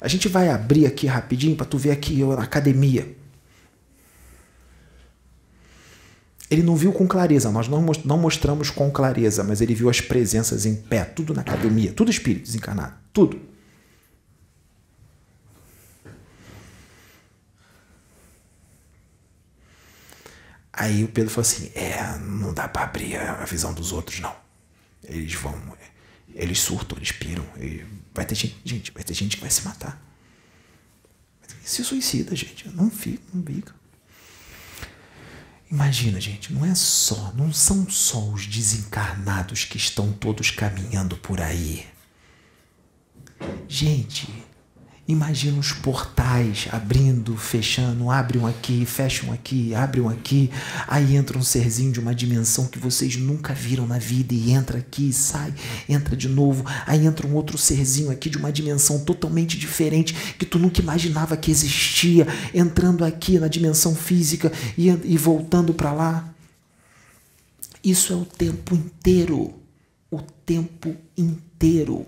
A 0.00 0.06
gente 0.06 0.28
vai 0.28 0.48
abrir 0.48 0.86
aqui 0.86 1.06
rapidinho 1.06 1.56
para 1.56 1.66
tu 1.66 1.78
ver 1.78 1.90
aqui 1.90 2.22
na 2.22 2.42
academia. 2.42 3.16
Ele 6.50 6.62
não 6.62 6.76
viu 6.76 6.92
com 6.92 7.06
clareza, 7.06 7.50
nós 7.50 7.68
não, 7.68 8.18
mostramos 8.18 8.70
com 8.70 8.90
clareza, 8.90 9.42
mas 9.42 9.60
ele 9.60 9.74
viu 9.74 9.88
as 9.88 10.00
presenças 10.00 10.66
em 10.66 10.76
pé, 10.76 11.04
tudo 11.04 11.32
na 11.32 11.40
academia, 11.40 11.92
tudo 11.92 12.10
espírito 12.10 12.44
desencarnado, 12.44 12.94
tudo. 13.12 13.40
Aí 20.76 21.04
o 21.04 21.08
Pedro 21.08 21.30
falou 21.30 21.48
assim: 21.48 21.70
é, 21.74 22.18
não 22.18 22.52
dá 22.52 22.68
para 22.68 22.82
abrir 22.82 23.16
a 23.16 23.44
visão 23.44 23.72
dos 23.72 23.92
outros, 23.92 24.20
não. 24.20 24.34
Eles 25.04 25.34
vão, 25.34 25.54
eles 26.34 26.58
surtam, 26.60 26.98
eles 26.98 27.12
piram. 27.12 27.44
Vai 28.12 28.26
ter 28.26 28.34
gente, 28.34 28.60
gente, 28.64 28.92
vai 28.92 29.04
ter 29.04 29.14
gente 29.14 29.36
que 29.36 29.42
vai 29.42 29.50
se 29.50 29.64
matar. 29.64 30.02
Se 31.64 31.82
suicida, 31.84 32.34
gente. 32.34 32.68
Não 32.70 32.90
fica, 32.90 33.22
não 33.32 33.42
fica. 33.42 33.74
Imagina, 35.74 36.20
gente, 36.20 36.52
não 36.52 36.64
é 36.64 36.72
só, 36.72 37.32
não 37.34 37.52
são 37.52 37.90
só 37.90 38.20
os 38.28 38.46
desencarnados 38.46 39.64
que 39.64 39.76
estão 39.76 40.12
todos 40.12 40.48
caminhando 40.48 41.16
por 41.16 41.40
aí. 41.40 41.84
Gente, 43.66 44.43
Imagina 45.06 45.58
os 45.58 45.70
portais 45.70 46.66
abrindo, 46.72 47.36
fechando, 47.36 48.10
abrem 48.10 48.40
um 48.40 48.46
aqui, 48.46 48.86
fecham 48.86 49.30
aqui, 49.34 49.74
abrem 49.74 50.02
um 50.02 50.08
aqui, 50.08 50.50
aí 50.88 51.14
entra 51.14 51.36
um 51.36 51.42
serzinho 51.42 51.92
de 51.92 52.00
uma 52.00 52.14
dimensão 52.14 52.66
que 52.66 52.78
vocês 52.78 53.14
nunca 53.16 53.52
viram 53.52 53.86
na 53.86 53.98
vida 53.98 54.32
e 54.32 54.50
entra 54.50 54.78
aqui, 54.78 55.12
sai, 55.12 55.52
entra 55.86 56.16
de 56.16 56.26
novo, 56.26 56.64
aí 56.86 57.04
entra 57.04 57.26
um 57.26 57.34
outro 57.34 57.58
serzinho 57.58 58.10
aqui 58.10 58.30
de 58.30 58.38
uma 58.38 58.50
dimensão 58.50 58.98
totalmente 58.98 59.58
diferente 59.58 60.14
que 60.38 60.46
tu 60.46 60.58
nunca 60.58 60.80
imaginava 60.80 61.36
que 61.36 61.50
existia, 61.50 62.26
entrando 62.54 63.04
aqui 63.04 63.38
na 63.38 63.46
dimensão 63.46 63.94
física 63.94 64.50
e, 64.78 64.88
e 64.88 65.18
voltando 65.18 65.74
para 65.74 65.92
lá. 65.92 66.34
Isso 67.84 68.10
é 68.10 68.16
o 68.16 68.24
tempo 68.24 68.74
inteiro, 68.74 69.52
o 70.10 70.22
tempo 70.46 70.96
inteiro. 71.14 72.06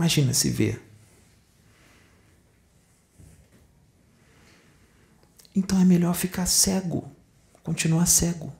Imagina 0.00 0.32
se 0.32 0.48
ver. 0.48 0.82
Então 5.54 5.78
é 5.78 5.84
melhor 5.84 6.14
ficar 6.14 6.46
cego, 6.46 7.06
continuar 7.62 8.06
cego. 8.06 8.50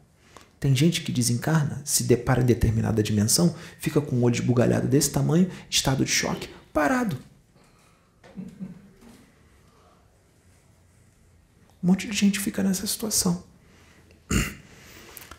Tem 0.60 0.76
gente 0.76 1.00
que 1.00 1.10
desencarna, 1.10 1.80
se 1.82 2.04
depara 2.04 2.42
em 2.42 2.44
determinada 2.44 3.02
dimensão, 3.02 3.56
fica 3.78 4.02
com 4.02 4.16
o 4.16 4.22
olho 4.22 4.34
esbugalhado 4.34 4.86
desse 4.86 5.12
tamanho, 5.12 5.50
estado 5.70 6.04
de 6.04 6.10
choque, 6.10 6.46
parado. 6.74 7.16
Um 11.82 11.86
monte 11.86 12.06
de 12.06 12.14
gente 12.14 12.38
fica 12.38 12.62
nessa 12.62 12.86
situação. 12.86 13.42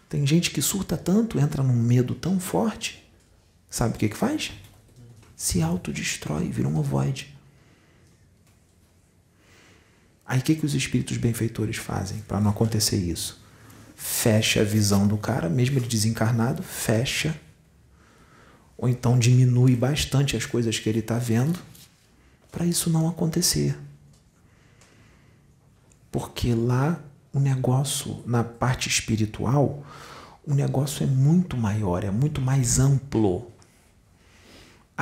Tem 0.09 0.25
gente 0.25 0.49
que 0.49 0.63
surta 0.63 0.97
tanto, 0.97 1.37
entra 1.37 1.61
num 1.61 1.79
medo 1.79 2.15
tão 2.15 2.39
forte, 2.39 3.07
sabe 3.69 3.93
o 3.93 3.99
que, 3.99 4.09
que 4.09 4.17
faz? 4.17 4.51
Se 5.41 5.59
autodestrói, 5.59 6.49
vira 6.49 6.67
um 6.67 6.77
ovoide. 6.77 7.35
Aí 10.23 10.37
o 10.37 10.43
que, 10.43 10.53
que 10.53 10.67
os 10.67 10.75
espíritos 10.75 11.17
benfeitores 11.17 11.77
fazem 11.77 12.19
para 12.27 12.39
não 12.39 12.51
acontecer 12.51 12.97
isso? 12.97 13.43
Fecha 13.95 14.61
a 14.61 14.63
visão 14.63 15.07
do 15.07 15.17
cara, 15.17 15.49
mesmo 15.49 15.79
ele 15.79 15.87
desencarnado, 15.87 16.61
fecha. 16.61 17.35
Ou 18.77 18.87
então 18.87 19.17
diminui 19.17 19.75
bastante 19.75 20.37
as 20.37 20.45
coisas 20.45 20.77
que 20.77 20.87
ele 20.87 20.99
está 20.99 21.17
vendo, 21.17 21.59
para 22.51 22.63
isso 22.63 22.91
não 22.91 23.09
acontecer. 23.09 23.75
Porque 26.11 26.53
lá 26.53 27.01
o 27.33 27.39
negócio, 27.39 28.21
na 28.27 28.43
parte 28.43 28.87
espiritual, 28.87 29.83
o 30.45 30.53
negócio 30.53 31.03
é 31.03 31.07
muito 31.07 31.57
maior, 31.57 32.03
é 32.03 32.11
muito 32.11 32.39
mais 32.39 32.77
amplo. 32.77 33.50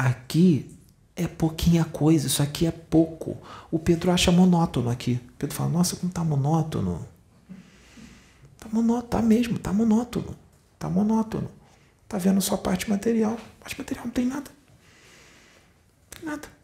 Aqui 0.08 0.70
é 1.16 1.28
pouquinha 1.28 1.84
coisa, 1.84 2.28
isso 2.28 2.42
aqui 2.42 2.66
é 2.66 2.72
pouco. 2.72 3.38
O 3.70 3.78
Pedro 3.78 4.12
acha 4.12 4.32
monótono 4.32 4.90
aqui. 4.90 5.22
O 5.30 5.34
Pedro 5.38 5.56
fala, 5.56 5.70
nossa, 5.70 5.96
como 5.96 6.12
tá 6.12 6.24
monótono. 6.24 7.06
Tá 8.58 8.68
monótono, 8.72 9.10
tá 9.10 9.22
mesmo, 9.22 9.60
tá 9.60 9.74
monótono. 9.74 10.36
Tá 10.78 10.90
monótono. 10.90 11.50
Tá 12.08 12.18
vendo 12.18 12.42
só 12.42 12.56
a 12.56 12.58
parte 12.58 12.90
material. 12.90 13.34
A 13.34 13.64
parte 13.64 13.78
material 13.78 14.06
não 14.06 14.14
tem 14.14 14.26
nada. 14.26 14.50
Não 14.52 16.20
tem 16.20 16.30
nada 16.30 16.60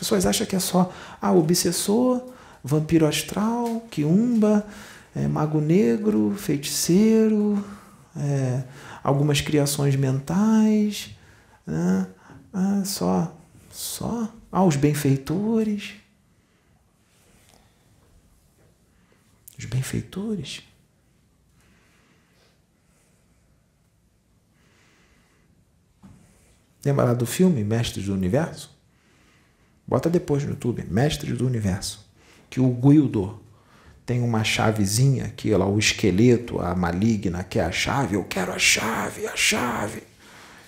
pessoas 0.00 0.24
acham 0.24 0.46
que 0.46 0.56
é 0.56 0.58
só 0.58 0.90
ah, 1.20 1.30
obsessor, 1.30 2.22
vampiro 2.64 3.06
astral, 3.06 3.82
quiumba, 3.90 4.66
é, 5.14 5.28
mago 5.28 5.60
negro, 5.60 6.34
feiticeiro, 6.38 7.62
é, 8.16 8.62
algumas 9.02 9.40
criações 9.40 9.96
mentais, 9.96 11.10
né? 11.66 12.06
ah, 12.52 12.82
só, 12.84 13.36
só, 13.70 14.32
ah, 14.50 14.64
os 14.64 14.76
benfeitores. 14.76 15.94
Os 19.58 19.64
benfeitores. 19.64 20.62
Lembra 26.84 27.04
lá 27.04 27.14
do 27.14 27.26
filme 27.26 27.62
Mestres 27.62 28.06
do 28.06 28.14
Universo? 28.14 28.74
Bota 29.86 30.08
depois 30.08 30.44
no 30.44 30.50
YouTube, 30.50 30.84
Mestres 30.84 31.36
do 31.36 31.46
Universo. 31.46 32.08
Que 32.48 32.58
o 32.60 32.70
Guildor 32.70 33.38
tem 34.10 34.20
uma 34.22 34.42
chavezinha 34.42 35.32
que 35.36 35.54
lá 35.54 35.64
o 35.64 35.78
esqueleto, 35.78 36.60
a 36.60 36.74
maligna, 36.74 37.44
quer 37.44 37.66
a 37.66 37.70
chave. 37.70 38.16
Eu 38.16 38.24
quero 38.24 38.50
a 38.50 38.58
chave, 38.58 39.24
a 39.28 39.36
chave. 39.36 40.02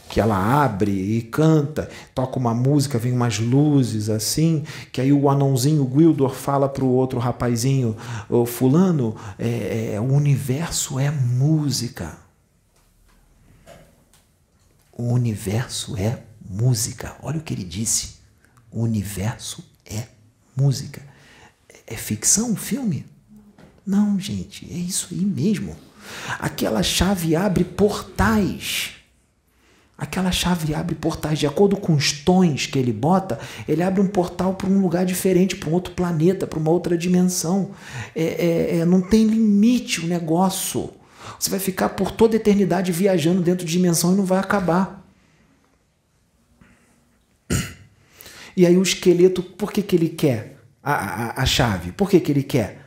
Que 0.08 0.20
ela 0.20 0.62
abre 0.62 0.92
e 0.92 1.22
canta, 1.22 1.90
toca 2.14 2.38
uma 2.38 2.54
música, 2.54 3.00
vem 3.00 3.12
umas 3.12 3.40
luzes 3.40 4.08
assim, 4.08 4.62
que 4.92 5.00
aí 5.00 5.12
o 5.12 5.28
anãozinho, 5.28 5.82
o 5.82 5.86
Guildor, 5.86 6.32
fala 6.32 6.68
pro 6.68 6.86
outro 6.86 7.18
rapazinho, 7.18 7.96
o 8.30 8.46
fulano, 8.46 9.16
é, 9.36 9.94
é, 9.94 10.00
o 10.00 10.04
universo 10.04 10.96
é 11.00 11.10
música. 11.10 12.16
O 14.92 15.12
universo 15.12 15.96
é 15.96 16.22
música. 16.48 17.16
Olha 17.20 17.38
o 17.40 17.42
que 17.42 17.52
ele 17.52 17.64
disse. 17.64 18.18
O 18.70 18.82
universo 18.82 19.64
é 19.84 20.06
música. 20.56 21.02
É 21.88 21.96
ficção, 21.96 22.54
filme? 22.54 23.10
Não, 23.86 24.18
gente, 24.18 24.66
é 24.72 24.76
isso 24.76 25.08
aí 25.10 25.24
mesmo. 25.24 25.76
Aquela 26.38 26.82
chave 26.82 27.34
abre 27.34 27.64
portais. 27.64 28.92
Aquela 29.96 30.32
chave 30.32 30.74
abre 30.74 30.94
portais. 30.94 31.38
De 31.38 31.46
acordo 31.46 31.76
com 31.76 31.94
os 31.94 32.12
tons 32.12 32.66
que 32.66 32.78
ele 32.78 32.92
bota, 32.92 33.38
ele 33.68 33.82
abre 33.82 34.00
um 34.00 34.06
portal 34.06 34.54
para 34.54 34.68
um 34.68 34.80
lugar 34.80 35.04
diferente, 35.04 35.56
para 35.56 35.68
um 35.68 35.72
outro 35.72 35.94
planeta, 35.94 36.46
para 36.46 36.58
uma 36.58 36.70
outra 36.70 36.96
dimensão. 36.96 37.70
É, 38.14 38.22
é, 38.22 38.78
é, 38.78 38.84
não 38.84 39.00
tem 39.00 39.26
limite 39.26 40.00
o 40.00 40.06
negócio. 40.06 40.90
Você 41.38 41.50
vai 41.50 41.60
ficar 41.60 41.90
por 41.90 42.10
toda 42.10 42.34
a 42.34 42.38
eternidade 42.38 42.90
viajando 42.92 43.42
dentro 43.42 43.64
de 43.64 43.72
dimensão 43.72 44.12
e 44.12 44.16
não 44.16 44.24
vai 44.24 44.38
acabar. 44.38 45.02
E 48.56 48.66
aí 48.66 48.76
o 48.76 48.82
esqueleto, 48.82 49.42
por 49.42 49.72
que, 49.72 49.82
que 49.82 49.96
ele 49.96 50.08
quer 50.08 50.58
a, 50.82 50.92
a, 50.92 51.42
a 51.42 51.46
chave? 51.46 51.92
Por 51.92 52.10
que, 52.10 52.20
que 52.20 52.30
ele 52.30 52.42
quer? 52.42 52.81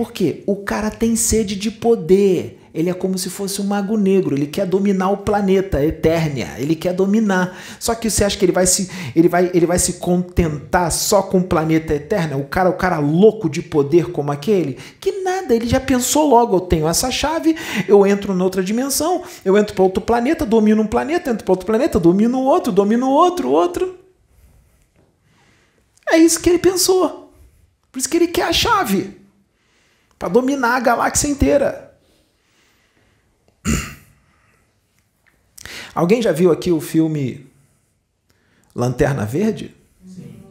Porque 0.00 0.42
o 0.46 0.56
cara 0.56 0.90
tem 0.90 1.14
sede 1.14 1.54
de 1.54 1.70
poder. 1.70 2.58
Ele 2.72 2.88
é 2.88 2.94
como 2.94 3.18
se 3.18 3.28
fosse 3.28 3.60
um 3.60 3.66
mago 3.66 3.98
negro. 3.98 4.34
Ele 4.34 4.46
quer 4.46 4.64
dominar 4.64 5.10
o 5.10 5.18
planeta 5.18 5.84
Eternia. 5.84 6.54
Ele 6.56 6.74
quer 6.74 6.94
dominar. 6.94 7.54
Só 7.78 7.94
que 7.94 8.08
você 8.08 8.24
acha 8.24 8.38
que 8.38 8.42
ele 8.42 8.50
vai 8.50 8.66
se, 8.66 8.90
ele 9.14 9.28
vai, 9.28 9.50
ele 9.52 9.66
vai 9.66 9.78
se 9.78 9.98
contentar 9.98 10.90
só 10.90 11.20
com 11.20 11.40
o 11.40 11.44
planeta 11.44 11.92
Eternia? 11.92 12.38
O 12.38 12.44
cara, 12.44 12.70
o 12.70 12.78
cara 12.78 12.98
louco 12.98 13.46
de 13.50 13.60
poder 13.60 14.10
como 14.10 14.32
aquele? 14.32 14.78
Que 14.98 15.20
nada. 15.20 15.54
Ele 15.54 15.66
já 15.66 15.78
pensou 15.78 16.26
logo. 16.26 16.56
Eu 16.56 16.60
tenho 16.62 16.88
essa 16.88 17.10
chave. 17.10 17.54
Eu 17.86 18.06
entro 18.06 18.32
noutra 18.32 18.62
dimensão. 18.62 19.22
Eu 19.44 19.58
entro 19.58 19.74
para 19.74 19.84
outro 19.84 20.02
planeta. 20.02 20.46
Domino 20.46 20.80
um 20.80 20.86
planeta. 20.86 21.28
Entro 21.28 21.44
para 21.44 21.52
outro 21.52 21.66
planeta. 21.66 22.00
Domino 22.00 22.40
outro. 22.40 22.72
Domino 22.72 23.06
outro. 23.06 23.50
Outro. 23.50 23.98
É 26.08 26.16
isso 26.16 26.40
que 26.40 26.48
ele 26.48 26.58
pensou. 26.58 27.30
Por 27.92 27.98
isso 27.98 28.08
que 28.08 28.16
ele 28.16 28.28
quer 28.28 28.44
a 28.44 28.52
chave 28.54 29.19
para 30.20 30.28
dominar 30.28 30.76
a 30.76 30.80
galáxia 30.80 31.28
inteira. 31.28 31.96
Alguém 35.94 36.20
já 36.20 36.30
viu 36.30 36.52
aqui 36.52 36.70
o 36.70 36.78
filme 36.78 37.50
Lanterna 38.74 39.24
Verde? 39.24 39.74
Sim. 40.06 40.42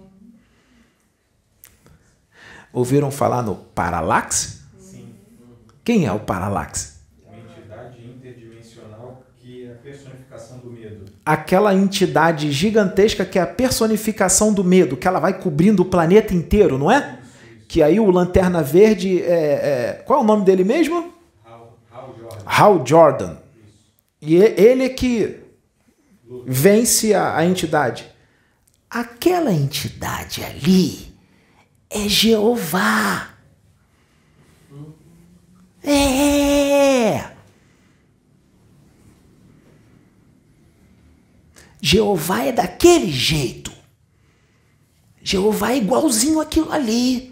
Ouviram 2.73 3.11
falar 3.11 3.43
no 3.43 3.55
Parallax? 3.55 4.63
Sim. 4.79 5.13
Quem 5.83 6.07
é 6.07 6.11
o 6.11 6.19
Parallax? 6.19 6.97
aquela 11.23 11.75
entidade 11.75 12.51
gigantesca 12.51 13.23
que 13.23 13.37
é 13.37 13.41
a 13.43 13.47
personificação 13.47 14.51
do 14.51 14.63
medo, 14.63 14.97
que 14.97 15.07
ela 15.07 15.19
vai 15.19 15.39
cobrindo 15.39 15.83
o 15.83 15.85
planeta 15.85 16.33
inteiro, 16.33 16.75
não 16.75 16.91
é? 16.91 17.18
Que 17.69 17.83
aí 17.83 17.99
o 17.99 18.09
Lanterna 18.09 18.63
Verde 18.63 19.21
é, 19.21 19.27
é 19.27 20.03
qual 20.03 20.21
é 20.21 20.23
o 20.23 20.25
nome 20.25 20.43
dele 20.43 20.63
mesmo? 20.63 21.13
Hal, 21.45 21.77
Hal 21.91 22.15
Jordan. 22.17 22.43
Hal 22.43 22.85
Jordan. 22.87 23.37
E 24.19 24.37
ele 24.37 24.85
é 24.85 24.89
que 24.89 25.39
vence 26.47 27.13
a, 27.13 27.37
a 27.37 27.45
entidade. 27.45 28.09
Aquela 28.89 29.53
entidade 29.53 30.43
ali 30.43 31.13
é 31.91 32.09
Jeová. 32.09 33.35
É. 35.83 37.29
Jeová 41.79 42.45
é 42.45 42.51
daquele 42.51 43.11
jeito. 43.11 43.71
Jeová 45.21 45.73
é 45.73 45.77
igualzinho 45.77 46.41
aquilo 46.41 46.71
ali. 46.71 47.28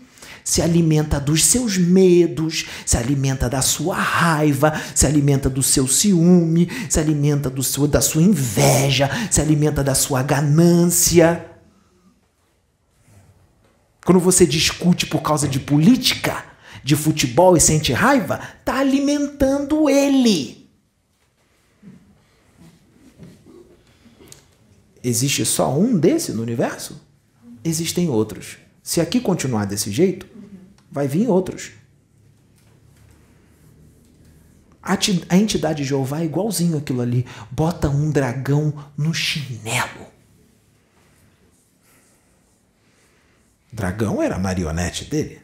Se 0.47 0.61
alimenta 0.61 1.19
dos 1.19 1.43
seus 1.43 1.77
medos, 1.77 2.67
se 2.85 2.95
alimenta 2.95 3.49
da 3.49 3.61
sua 3.61 3.97
raiva, 3.97 4.81
se 4.95 5.05
alimenta 5.05 5.49
do 5.49 5.61
seu 5.61 5.85
ciúme, 5.85 6.69
se 6.89 7.01
alimenta 7.01 7.49
do 7.49 7.61
seu, 7.61 7.85
da 7.85 7.99
sua 7.99 8.21
inveja, 8.21 9.09
se 9.29 9.41
alimenta 9.41 9.83
da 9.83 9.93
sua 9.93 10.23
ganância. 10.23 11.45
Quando 14.05 14.21
você 14.21 14.45
discute 14.45 15.05
por 15.05 15.21
causa 15.21 15.49
de 15.49 15.59
política, 15.59 16.45
de 16.81 16.95
futebol 16.95 17.57
e 17.57 17.59
sente 17.59 17.91
raiva, 17.91 18.39
está 18.61 18.79
alimentando 18.79 19.89
ele. 19.89 20.71
Existe 25.03 25.43
só 25.45 25.77
um 25.77 25.99
desse 25.99 26.31
no 26.31 26.41
universo? 26.41 27.01
Existem 27.65 28.07
outros. 28.07 28.55
Se 28.81 29.01
aqui 29.01 29.19
continuar 29.19 29.65
desse 29.65 29.91
jeito, 29.91 30.36
vai 30.97 31.07
vir 31.07 31.29
outros. 31.29 31.73
A 34.81 35.37
entidade 35.37 35.83
de 35.83 35.89
Jeová 35.89 36.21
é 36.21 36.25
igualzinho 36.25 36.75
aquilo 36.75 37.01
ali. 37.01 37.23
Bota 37.51 37.87
um 37.87 38.09
dragão 38.09 38.73
no 38.97 39.13
chinelo. 39.13 40.07
Dragão 43.71 44.23
era 44.23 44.37
a 44.37 44.39
marionete 44.39 45.05
dele. 45.05 45.39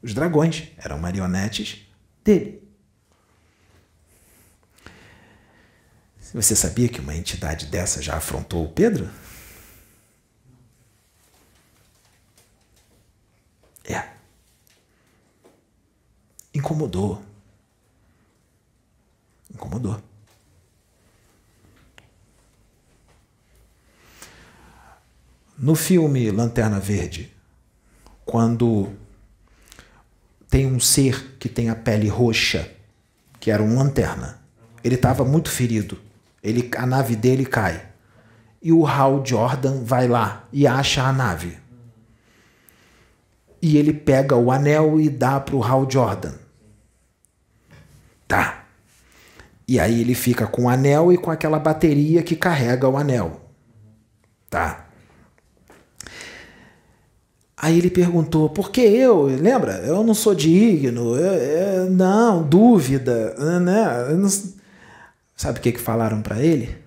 Os 0.00 0.14
dragões 0.14 0.68
eram 0.76 0.96
marionetes 0.96 1.84
dele. 2.22 2.62
Você 6.32 6.54
sabia 6.54 6.88
que 6.88 7.00
uma 7.00 7.16
entidade 7.16 7.66
dessa 7.66 8.00
já 8.00 8.16
afrontou 8.16 8.64
o 8.64 8.68
Pedro? 8.68 9.10
É. 13.84 14.17
Incomodou. 16.58 17.22
Incomodou. 19.54 20.02
No 25.56 25.76
filme 25.76 26.32
Lanterna 26.32 26.80
Verde, 26.80 27.32
quando 28.24 28.92
tem 30.50 30.66
um 30.66 30.80
ser 30.80 31.36
que 31.38 31.48
tem 31.48 31.70
a 31.70 31.76
pele 31.76 32.08
roxa, 32.08 32.68
que 33.38 33.52
era 33.52 33.62
um 33.62 33.76
lanterna, 33.76 34.40
ele 34.82 34.96
estava 34.96 35.24
muito 35.24 35.50
ferido. 35.50 35.96
Ele, 36.42 36.68
a 36.76 36.84
nave 36.84 37.14
dele 37.14 37.46
cai. 37.46 37.88
E 38.60 38.72
o 38.72 38.84
Hal 38.84 39.24
Jordan 39.24 39.84
vai 39.84 40.08
lá 40.08 40.48
e 40.52 40.66
acha 40.66 41.04
a 41.04 41.12
nave. 41.12 41.56
E 43.62 43.76
ele 43.76 43.92
pega 43.92 44.34
o 44.34 44.50
anel 44.50 45.00
e 45.00 45.08
dá 45.08 45.38
para 45.38 45.54
o 45.54 45.62
Hal 45.62 45.88
Jordan. 45.88 46.47
Tá. 48.28 48.66
E 49.66 49.80
aí 49.80 50.00
ele 50.00 50.14
fica 50.14 50.46
com 50.46 50.64
o 50.64 50.68
anel 50.68 51.12
e 51.12 51.18
com 51.18 51.30
aquela 51.30 51.58
bateria 51.58 52.22
que 52.22 52.36
carrega 52.36 52.88
o 52.88 52.96
anel. 52.96 53.40
Tá. 54.48 54.86
Aí 57.56 57.76
ele 57.76 57.90
perguntou, 57.90 58.48
por 58.48 58.70
que 58.70 58.80
eu? 58.80 59.24
Lembra? 59.24 59.78
Eu 59.78 60.04
não 60.04 60.14
sou 60.14 60.34
digno. 60.34 61.16
Eu, 61.16 61.32
eu, 61.32 61.90
não, 61.90 62.46
dúvida. 62.46 63.34
Né? 63.58 64.14
Não... 64.14 64.28
Sabe 65.36 65.58
o 65.58 65.62
que, 65.62 65.72
que 65.72 65.80
falaram 65.80 66.22
para 66.22 66.40
ele? 66.40 66.78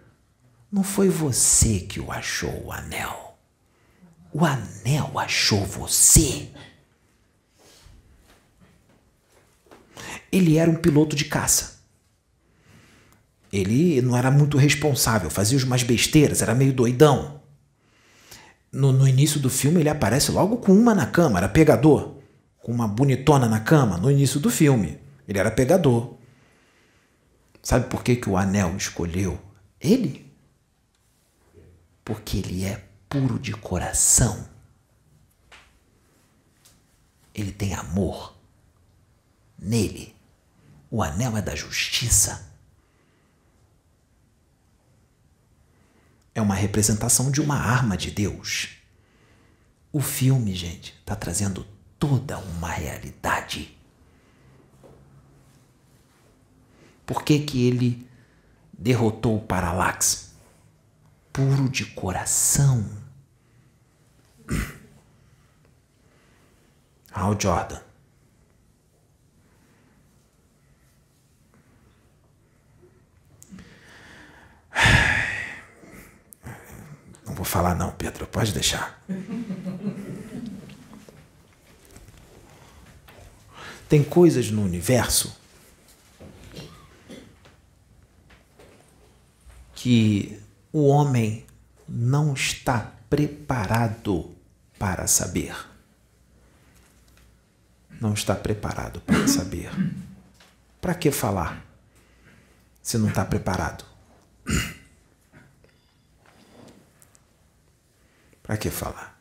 Não 0.71 0.83
foi 0.83 1.09
você 1.09 1.79
que 1.79 1.99
o 1.99 2.11
achou 2.11 2.65
o 2.65 2.71
anel. 2.71 3.35
O 4.33 4.45
anel 4.45 5.11
achou 5.15 5.65
você. 5.65 6.47
Ele 10.31 10.57
era 10.57 10.69
um 10.69 10.75
piloto 10.75 11.15
de 11.15 11.25
caça. 11.25 11.81
Ele 13.51 14.01
não 14.01 14.15
era 14.15 14.31
muito 14.31 14.57
responsável, 14.57 15.29
fazia 15.29 15.57
umas 15.65 15.83
besteiras, 15.83 16.41
era 16.41 16.55
meio 16.55 16.71
doidão 16.71 17.41
no, 18.71 18.91
no 18.91 19.07
início 19.07 19.39
do 19.39 19.49
filme 19.49 19.81
ele 19.81 19.89
aparece 19.89 20.31
logo 20.31 20.57
com 20.57 20.71
uma 20.71 20.95
na 20.95 21.05
cama, 21.05 21.39
era 21.39 21.49
pegador. 21.49 22.15
Com 22.59 22.71
uma 22.71 22.87
bonitona 22.87 23.47
na 23.47 23.59
cama, 23.59 23.97
no 23.97 24.09
início 24.09 24.39
do 24.39 24.49
filme. 24.49 24.99
Ele 25.27 25.39
era 25.39 25.51
pegador. 25.51 26.15
Sabe 27.61 27.87
por 27.89 28.03
que, 28.03 28.15
que 28.15 28.29
o 28.29 28.37
anel 28.37 28.75
escolheu 28.77 29.39
ele? 29.79 30.31
Porque 32.05 32.37
ele 32.37 32.65
é 32.65 32.83
puro 33.09 33.39
de 33.39 33.51
coração. 33.51 34.45
Ele 37.33 37.51
tem 37.51 37.73
amor 37.73 38.35
nele. 39.57 40.15
O 40.91 41.01
anel 41.01 41.35
é 41.37 41.41
da 41.41 41.55
justiça. 41.55 42.51
é 46.33 46.41
uma 46.41 46.55
representação 46.55 47.29
de 47.29 47.41
uma 47.41 47.55
arma 47.55 47.97
de 47.97 48.09
Deus. 48.11 48.77
O 49.91 49.99
filme, 49.99 50.55
gente, 50.55 50.95
está 50.99 51.15
trazendo 51.15 51.65
toda 51.99 52.37
uma 52.37 52.69
realidade. 52.69 53.77
Por 57.05 57.23
que, 57.23 57.39
que 57.39 57.67
ele 57.67 58.07
derrotou 58.71 59.37
o 59.37 59.41
Parallax? 59.41 60.31
Puro 61.33 61.69
de 61.69 61.85
coração. 61.85 62.89
Hal 67.11 67.37
Jordan. 67.39 67.81
Não 77.25 77.35
vou 77.35 77.45
falar 77.45 77.75
não, 77.75 77.91
Pedro, 77.91 78.27
pode 78.27 78.51
deixar. 78.51 79.01
Tem 83.87 84.03
coisas 84.03 84.49
no 84.51 84.63
universo 84.63 85.35
que 89.75 90.39
o 90.71 90.87
homem 90.87 91.45
não 91.87 92.33
está 92.33 92.91
preparado 93.09 94.33
para 94.79 95.07
saber. 95.07 95.55
Não 97.99 98.13
está 98.13 98.33
preparado 98.35 99.01
para 99.01 99.27
saber. 99.27 99.69
Para 100.79 100.95
que 100.95 101.11
falar 101.11 101.65
se 102.81 102.97
não 102.97 103.09
está 103.09 103.25
preparado? 103.25 103.90
Para 108.43 108.57
que 108.57 108.69
falar? 108.69 109.19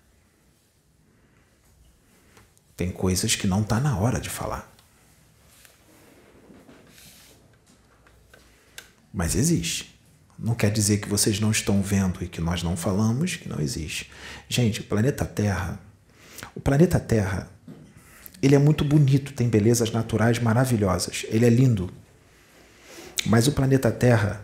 Tem 2.76 2.90
coisas 2.90 3.36
que 3.36 3.46
não 3.46 3.62
está 3.62 3.78
na 3.78 3.98
hora 3.98 4.18
de 4.18 4.30
falar. 4.30 4.70
Mas 9.12 9.34
existe. 9.34 9.98
Não 10.38 10.54
quer 10.54 10.70
dizer 10.70 10.98
que 10.98 11.08
vocês 11.08 11.38
não 11.38 11.50
estão 11.50 11.82
vendo 11.82 12.24
e 12.24 12.28
que 12.28 12.40
nós 12.40 12.62
não 12.62 12.76
falamos 12.76 13.36
que 13.36 13.48
não 13.48 13.60
existe. 13.60 14.10
Gente, 14.48 14.80
o 14.80 14.84
planeta 14.84 15.26
Terra, 15.26 15.78
o 16.54 16.60
planeta 16.60 16.98
Terra, 16.98 17.50
ele 18.42 18.54
é 18.54 18.58
muito 18.58 18.82
bonito, 18.82 19.34
tem 19.34 19.48
belezas 19.48 19.90
naturais 19.90 20.38
maravilhosas. 20.38 21.26
Ele 21.28 21.44
é 21.44 21.50
lindo. 21.50 21.92
Mas 23.26 23.46
o 23.46 23.52
planeta 23.52 23.92
Terra 23.92 24.42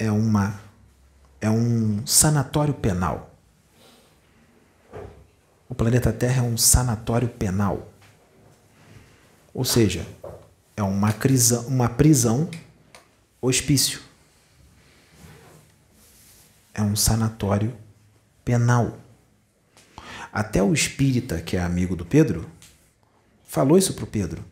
é 0.00 0.10
uma 0.10 0.58
é 1.40 1.50
um 1.50 2.04
sanatório 2.06 2.74
penal. 2.74 3.34
O 5.68 5.74
planeta 5.74 6.12
Terra 6.12 6.42
é 6.44 6.46
um 6.46 6.56
sanatório 6.56 7.28
penal. 7.28 7.92
Ou 9.54 9.64
seja, 9.64 10.06
é 10.76 10.82
uma, 10.82 11.12
prisão, 11.12 11.66
uma 11.66 11.88
prisão 11.88 12.50
hospício. 13.40 14.00
É 16.74 16.82
um 16.82 16.96
sanatório 16.96 17.74
penal. 18.44 18.98
Até 20.32 20.62
o 20.62 20.74
espírita, 20.74 21.40
que 21.40 21.56
é 21.56 21.62
amigo 21.62 21.96
do 21.96 22.04
Pedro, 22.04 22.48
falou 23.46 23.78
isso 23.78 23.94
para 23.94 24.04
o 24.04 24.08
Pedro. 24.08 24.44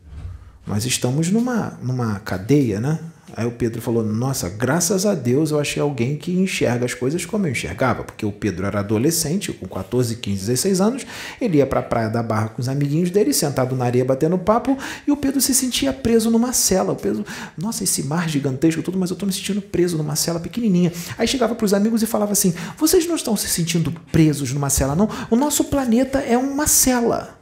Nós 0.65 0.85
estamos 0.85 1.29
numa, 1.29 1.71
numa 1.81 2.19
cadeia, 2.19 2.79
né? 2.79 3.08
Aí 3.35 3.45
o 3.45 3.51
Pedro 3.51 3.81
falou: 3.81 4.03
Nossa, 4.03 4.49
graças 4.49 5.05
a 5.05 5.13
Deus 5.13 5.51
eu 5.51 5.59
achei 5.59 5.81
alguém 5.81 6.17
que 6.17 6.31
enxerga 6.31 6.85
as 6.85 6.93
coisas 6.93 7.25
como 7.25 7.45
eu 7.45 7.51
enxergava, 7.51 8.03
porque 8.03 8.25
o 8.25 8.31
Pedro 8.31 8.65
era 8.65 8.79
adolescente, 8.79 9.51
com 9.53 9.67
14, 9.67 10.15
15, 10.15 10.39
16 10.47 10.81
anos, 10.81 11.05
ele 11.39 11.57
ia 11.57 11.65
para 11.65 11.79
a 11.79 11.83
Praia 11.83 12.09
da 12.09 12.23
Barra 12.23 12.49
com 12.49 12.61
os 12.61 12.67
amiguinhos 12.67 13.09
dele, 13.09 13.33
sentado 13.33 13.75
na 13.75 13.85
areia 13.85 14.03
batendo 14.03 14.37
papo, 14.37 14.77
e 15.07 15.11
o 15.11 15.17
Pedro 15.17 15.39
se 15.41 15.53
sentia 15.53 15.93
preso 15.93 16.29
numa 16.29 16.53
cela. 16.53 16.93
O 16.93 16.95
Pedro, 16.95 17.25
nossa, 17.57 17.83
esse 17.83 18.03
mar 18.03 18.27
gigantesco 18.29 18.81
tudo, 18.81 18.97
mas 18.97 19.09
eu 19.09 19.15
estou 19.15 19.27
me 19.27 19.33
sentindo 19.33 19.61
preso 19.61 19.97
numa 19.97 20.15
cela 20.15 20.39
pequenininha. 20.39 20.91
Aí 21.17 21.27
chegava 21.27 21.55
para 21.55 21.65
os 21.65 21.73
amigos 21.73 22.01
e 22.01 22.05
falava 22.05 22.31
assim: 22.31 22.53
Vocês 22.77 23.07
não 23.07 23.15
estão 23.15 23.35
se 23.35 23.47
sentindo 23.47 23.91
presos 24.11 24.51
numa 24.53 24.69
cela, 24.69 24.95
não? 24.95 25.09
O 25.29 25.35
nosso 25.35 25.65
planeta 25.65 26.19
é 26.19 26.37
uma 26.37 26.67
cela. 26.67 27.39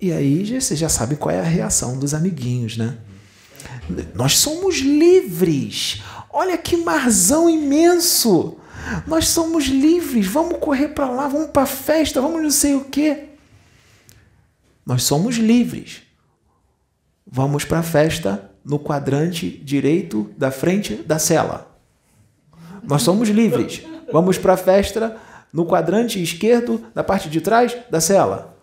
E 0.00 0.12
aí 0.12 0.44
vocês 0.60 0.78
já 0.78 0.88
sabem 0.88 1.16
qual 1.16 1.34
é 1.34 1.40
a 1.40 1.44
reação 1.44 1.98
dos 1.98 2.12
amiguinhos, 2.12 2.76
né? 2.76 2.98
Nós 4.14 4.38
somos 4.38 4.76
livres. 4.76 6.02
Olha 6.30 6.56
que 6.56 6.76
marzão 6.76 7.48
imenso. 7.48 8.58
Nós 9.06 9.28
somos 9.28 9.64
livres. 9.64 10.26
Vamos 10.26 10.58
correr 10.58 10.88
para 10.88 11.10
lá, 11.10 11.28
vamos 11.28 11.50
para 11.50 11.66
festa, 11.66 12.20
vamos 12.20 12.42
não 12.42 12.50
sei 12.50 12.74
o 12.74 12.84
quê. 12.84 13.28
Nós 14.84 15.02
somos 15.02 15.36
livres. 15.36 16.02
Vamos 17.26 17.64
para 17.64 17.78
a 17.78 17.82
festa 17.82 18.50
no 18.64 18.78
quadrante 18.78 19.50
direito 19.50 20.30
da 20.36 20.50
frente 20.50 20.94
da 20.94 21.18
cela. 21.18 21.78
Nós 22.82 23.02
somos 23.02 23.28
livres. 23.28 23.82
Vamos 24.12 24.38
para 24.38 24.54
a 24.54 24.58
festa 24.58 25.16
no 25.52 25.64
quadrante 25.64 26.22
esquerdo 26.22 26.84
da 26.94 27.02
parte 27.04 27.28
de 27.28 27.40
trás 27.40 27.76
da 27.90 28.00
cela. 28.00 28.56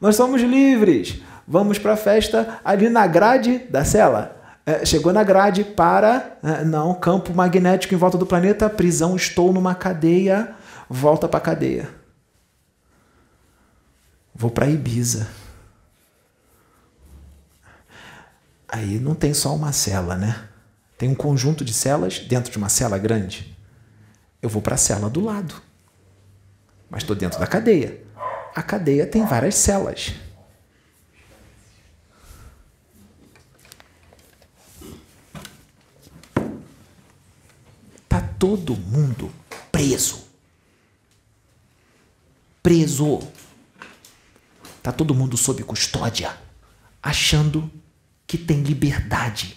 Nós 0.00 0.16
somos 0.16 0.42
livres. 0.42 1.22
Vamos 1.46 1.78
para 1.78 1.94
a 1.94 1.96
festa 1.96 2.60
ali 2.64 2.88
na 2.88 3.06
grade 3.06 3.58
da 3.70 3.84
cela. 3.84 4.33
É, 4.66 4.84
chegou 4.84 5.12
na 5.12 5.22
grade 5.22 5.62
para. 5.64 6.38
É, 6.42 6.64
não, 6.64 6.94
campo 6.94 7.34
magnético 7.34 7.94
em 7.94 7.98
volta 7.98 8.16
do 8.16 8.26
planeta, 8.26 8.70
prisão, 8.70 9.14
estou 9.16 9.52
numa 9.52 9.74
cadeia, 9.74 10.54
volta 10.88 11.28
para 11.28 11.40
cadeia. 11.40 11.88
Vou 14.34 14.50
para 14.50 14.68
Ibiza. 14.68 15.28
Aí 18.66 18.98
não 18.98 19.14
tem 19.14 19.32
só 19.32 19.54
uma 19.54 19.70
cela, 19.72 20.16
né? 20.16 20.48
Tem 20.98 21.08
um 21.08 21.14
conjunto 21.14 21.64
de 21.64 21.72
celas 21.72 22.18
dentro 22.18 22.50
de 22.50 22.58
uma 22.58 22.68
cela 22.68 22.98
grande. 22.98 23.56
Eu 24.42 24.48
vou 24.48 24.60
para 24.60 24.74
a 24.74 24.78
cela 24.78 25.08
do 25.08 25.20
lado. 25.20 25.54
Mas 26.90 27.02
estou 27.02 27.14
dentro 27.14 27.38
da 27.38 27.46
cadeia. 27.46 28.02
A 28.54 28.62
cadeia 28.62 29.06
tem 29.06 29.24
várias 29.24 29.54
celas. 29.54 30.14
Tá 38.08 38.20
todo 38.44 38.76
mundo 38.76 39.32
preso. 39.72 40.28
Preso. 42.62 43.26
Tá 44.82 44.92
todo 44.92 45.14
mundo 45.14 45.34
sob 45.34 45.64
custódia, 45.64 46.38
achando 47.02 47.70
que 48.26 48.36
tem 48.36 48.62
liberdade. 48.62 49.56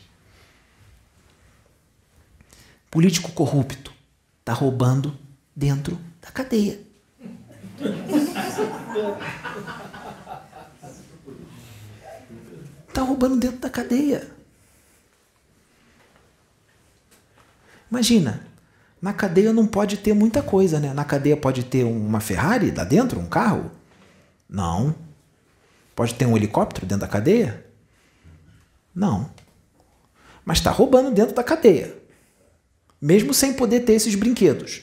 Político 2.90 3.34
corrupto 3.34 3.92
está 4.40 4.54
roubando 4.54 5.20
dentro 5.54 6.00
da 6.22 6.32
cadeia. 6.32 6.80
Está 12.88 13.02
roubando 13.02 13.36
dentro 13.36 13.60
da 13.60 13.70
cadeia. 13.70 14.32
Imagina, 17.92 18.48
na 19.02 19.14
cadeia 19.14 19.54
não 19.54 19.68
pode 19.68 19.98
ter 19.98 20.14
muita 20.14 20.42
coisa, 20.42 20.80
né? 20.80 20.94
Na 20.94 21.06
cadeia 21.06 21.38
pode 21.38 21.64
ter 21.64 21.84
uma 21.84 22.20
Ferrari 22.20 22.72
lá 22.72 22.84
dentro, 22.84 23.20
um 23.20 23.28
carro? 23.28 23.72
Não. 24.50 24.96
Pode 25.96 26.16
ter 26.16 26.26
um 26.26 26.36
helicóptero 26.36 26.86
dentro 26.86 27.02
da 27.02 27.08
cadeia? 27.08 27.66
Não. 28.94 29.30
Mas 30.44 30.58
está 30.58 30.72
roubando 30.72 31.12
dentro 31.12 31.36
da 31.36 31.44
cadeia. 31.44 31.96
Mesmo 33.00 33.34
sem 33.34 33.54
poder 33.54 33.82
ter 33.82 33.94
esses 33.94 34.16
brinquedos. 34.16 34.82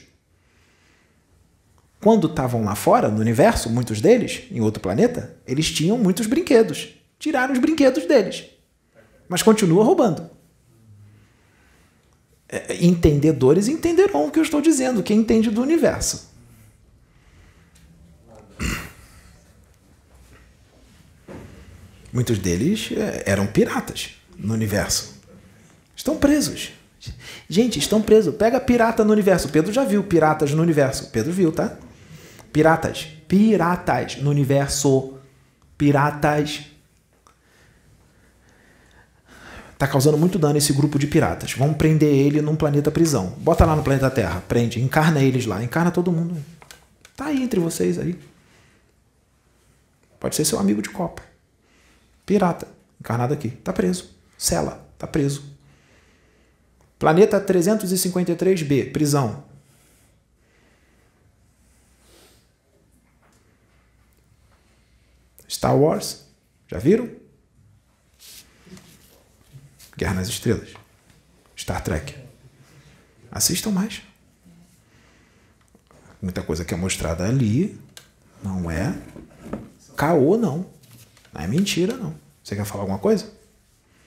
Quando 1.99 2.27
estavam 2.27 2.63
lá 2.63 2.75
fora, 2.75 3.09
no 3.09 3.19
universo, 3.19 3.69
muitos 3.69 3.99
deles, 3.99 4.43
em 4.51 4.61
outro 4.61 4.81
planeta, 4.81 5.35
eles 5.45 5.71
tinham 5.71 5.97
muitos 5.97 6.27
brinquedos. 6.27 6.93
Tiraram 7.17 7.53
os 7.53 7.59
brinquedos 7.59 8.05
deles. 8.05 8.45
Mas 9.27 9.41
continua 9.41 9.83
roubando. 9.83 10.29
É, 12.55 12.77
entendedores 12.79 13.67
entenderão 13.67 14.27
o 14.27 14.31
que 14.31 14.39
eu 14.39 14.43
estou 14.43 14.61
dizendo, 14.61 15.03
quem 15.03 15.19
entende 15.19 15.49
do 15.49 15.61
universo. 15.61 16.33
Muitos 22.13 22.39
deles 22.39 22.91
é, 22.95 23.23
eram 23.25 23.45
piratas 23.45 24.11
no 24.37 24.53
universo. 24.53 25.15
Estão 25.93 26.15
presos. 26.15 26.71
Gente, 27.49 27.77
estão 27.77 28.01
presos. 28.01 28.33
Pega 28.35 28.57
pirata 28.57 29.03
no 29.03 29.11
universo. 29.11 29.49
Pedro 29.49 29.73
já 29.73 29.83
viu 29.83 30.01
piratas 30.01 30.51
no 30.51 30.61
universo. 30.61 31.09
Pedro 31.11 31.33
viu, 31.33 31.51
tá? 31.51 31.77
Piratas. 32.53 33.05
Piratas 33.27 34.15
no 34.15 34.29
universo. 34.29 35.15
Piratas. 35.77 36.61
Tá 39.77 39.87
causando 39.87 40.17
muito 40.17 40.39
dano 40.39 40.57
esse 40.57 40.71
grupo 40.71 40.97
de 40.97 41.05
piratas. 41.05 41.53
Vamos 41.53 41.75
prender 41.75 42.13
ele 42.13 42.41
num 42.41 42.55
planeta 42.55 42.89
prisão. 42.89 43.33
Bota 43.37 43.65
lá 43.65 43.75
no 43.75 43.83
planeta 43.83 44.09
Terra. 44.09 44.41
Prende. 44.47 44.81
Encarna 44.81 45.21
eles 45.21 45.45
lá. 45.45 45.61
Encarna 45.61 45.91
todo 45.91 46.11
mundo. 46.11 46.41
Tá 47.15 47.25
aí 47.25 47.43
entre 47.43 47.59
vocês 47.59 47.99
aí. 47.99 48.17
Pode 50.19 50.35
ser 50.35 50.45
seu 50.45 50.59
amigo 50.59 50.81
de 50.81 50.89
copa. 50.89 51.21
Pirata. 52.25 52.67
Encarnado 52.99 53.33
aqui. 53.33 53.49
Tá 53.49 53.73
preso. 53.73 54.15
Cela. 54.37 54.85
Tá 54.97 55.05
preso. 55.05 55.43
Planeta 56.97 57.39
353b. 57.41 58.93
Prisão. 58.93 59.43
Star 65.49 65.77
Wars. 65.77 66.25
Já 66.67 66.79
viram? 66.79 67.24
Guerra 69.97 70.15
nas 70.15 70.27
Estrelas. 70.27 70.73
Star 71.57 71.83
Trek. 71.83 72.15
Assistam 73.31 73.71
mais. 73.71 74.01
Muita 76.21 76.41
coisa 76.41 76.65
que 76.65 76.73
é 76.73 76.77
mostrada 76.77 77.25
ali 77.25 77.79
não 78.43 78.69
é 78.69 78.93
caô, 79.95 80.37
não. 80.37 80.65
Não 81.33 81.41
é 81.41 81.47
mentira, 81.47 81.95
não. 81.95 82.15
Você 82.43 82.55
quer 82.55 82.65
falar 82.65 82.83
alguma 82.83 82.99
coisa? 82.99 83.31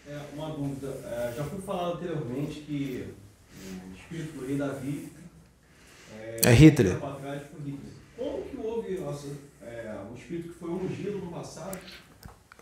É, 0.07 0.21
uma 0.35 0.51
dúvida. 0.51 0.89
É, 0.89 1.35
já 1.37 1.45
foi 1.45 1.61
falado 1.61 1.97
anteriormente 1.97 2.61
que 2.61 3.15
o 3.65 3.95
espírito 3.95 4.39
do 4.39 4.47
rei 4.47 4.57
Davi 4.57 5.13
é, 6.17 6.41
é 6.45 6.53
Hitler. 6.53 6.99
Como 6.99 8.43
que 8.43 8.57
houve 8.57 8.99
nossa, 8.99 9.29
é, 9.63 9.95
o 10.11 10.15
espírito 10.17 10.49
que 10.49 10.59
foi 10.59 10.71
ungido 10.71 11.19
no 11.19 11.31
passado 11.31 11.79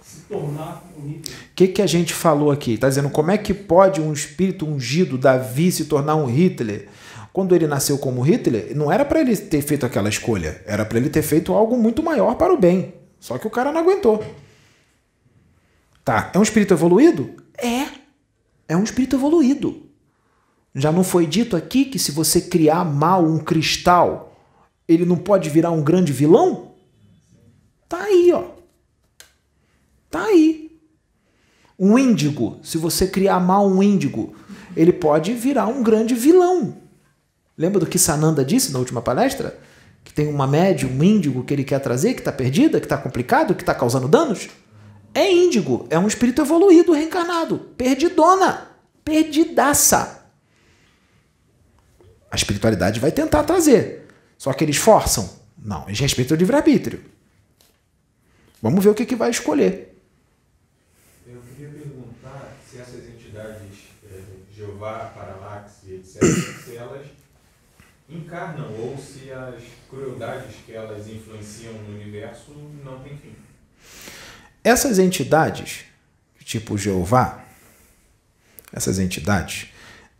se 0.07 0.21
tornar 0.29 0.85
um? 0.97 1.11
O 1.11 1.23
que, 1.55 1.67
que 1.67 1.83
a 1.83 1.87
gente 1.87 2.15
falou 2.15 2.53
aqui? 2.53 2.75
Está 2.75 2.89
dizendo 2.89 3.11
como 3.11 3.33
é 3.33 3.39
que 3.39 3.53
pode 3.53 4.01
um 4.01 4.13
espírito 4.13 4.65
ungido, 4.65 5.19
Davi, 5.19 5.73
se 5.73 5.87
tornar 5.87 6.15
um 6.15 6.27
Hitler? 6.27 6.89
Quando 7.33 7.55
ele 7.55 7.67
nasceu 7.67 7.99
como 7.99 8.23
Hitler, 8.23 8.75
não 8.77 8.91
era 8.91 9.05
para 9.05 9.21
ele 9.21 9.37
ter 9.37 9.61
feito 9.61 9.85
aquela 9.85 10.09
escolha, 10.09 10.63
era 10.65 10.85
para 10.85 10.99
ele 10.99 11.11
ter 11.11 11.23
feito 11.23 11.53
algo 11.53 11.77
muito 11.77 12.03
maior 12.03 12.37
para 12.37 12.55
o 12.55 12.57
bem. 12.57 12.95
Só 13.19 13.37
que 13.37 13.47
o 13.47 13.51
cara 13.51 13.73
não 13.73 13.81
aguentou. 13.81 14.25
Tá, 16.05 16.31
é 16.33 16.39
um 16.39 16.43
espírito 16.43 16.73
evoluído? 16.73 17.35
É. 17.59 17.89
É 18.69 18.77
um 18.77 18.85
espírito 18.85 19.17
evoluído. 19.17 19.83
Já 20.75 20.93
não 20.93 21.03
foi 21.03 21.27
dito 21.27 21.57
aqui 21.57 21.85
que 21.87 21.99
se 21.99 22.13
você 22.13 22.41
criar 22.41 22.85
mal 22.85 23.25
um 23.25 23.39
cristal, 23.39 24.37
ele 24.87 25.05
não 25.05 25.17
pode 25.17 25.51
virar 25.51 25.73
um 25.73 25.83
grande 25.83 26.13
vilão? 26.13 26.75
Tá 27.89 28.05
aí, 28.05 28.31
ó. 28.33 28.56
Tá 30.17 30.25
aí. 30.25 30.71
Um 31.79 31.99
índigo, 31.99 32.59
se 32.63 32.79
você 32.79 33.07
criar 33.07 33.39
mal 33.39 33.69
um 33.69 33.83
índigo, 33.83 34.35
ele 34.75 34.95
pode 34.95 35.35
virar 35.35 35.67
um 35.67 35.83
grande 35.83 36.15
vilão. 36.15 36.79
Lembra 37.57 37.81
do 37.81 37.87
que 37.87 37.99
Sananda 37.99 38.43
disse 38.43 38.73
na 38.73 38.79
última 38.79 39.03
palestra? 39.03 39.59
Que 40.03 40.15
tem 40.15 40.27
uma 40.27 40.47
médium, 40.47 40.91
um 40.91 41.05
índigo 41.05 41.45
que 41.45 41.53
ele 41.53 41.65
quer 41.65 41.81
trazer, 41.81 42.15
que 42.15 42.21
está 42.21 42.33
perdida, 42.33 42.81
que 42.81 42.87
está 42.87 42.97
complicado, 42.97 43.55
que 43.55 43.63
está 43.63 43.75
causando 43.75 44.09
danos? 44.09 44.49
É 45.13 45.31
índigo, 45.31 45.87
é 45.91 45.99
um 45.99 46.07
espírito 46.07 46.41
evoluído, 46.41 46.93
reencarnado. 46.93 47.59
Perdidona, 47.77 48.71
perdidaça. 49.05 50.25
A 52.31 52.37
espiritualidade 52.37 53.01
vai 53.01 53.13
tentar 53.13 53.43
trazer. 53.43 54.09
Só 54.39 54.51
que 54.55 54.65
eles 54.65 54.79
forçam? 54.79 55.29
Não, 55.59 55.85
eles 55.87 56.01
respeitam 56.01 56.35
o 56.35 56.41
livre-arbítrio. 56.41 57.05
Vamos 58.63 58.83
ver 58.83 58.91
o 58.91 58.95
que, 58.95 59.05
que 59.05 59.15
vai 59.15 59.29
escolher. 59.29 59.96
Se 62.77 62.83
essas 62.83 63.09
entidades, 63.09 63.79
é, 64.05 64.21
Jeová, 64.55 65.11
Paralax 65.15 65.85
e 65.87 65.95
etc., 65.95 66.21
se 66.63 66.77
elas 66.77 67.07
encarnam 68.07 68.71
ou 68.75 68.99
se 68.99 69.33
as 69.33 69.63
crueldades 69.89 70.57
que 70.67 70.73
elas 70.73 71.09
influenciam 71.09 71.73
no 71.73 71.95
universo 71.95 72.53
não 72.85 73.01
têm 73.01 73.17
fim. 73.17 73.33
Essas 74.63 74.99
entidades, 74.99 75.85
tipo 76.45 76.77
Jeová, 76.77 77.45
essas 78.71 78.99
entidades, 78.99 79.69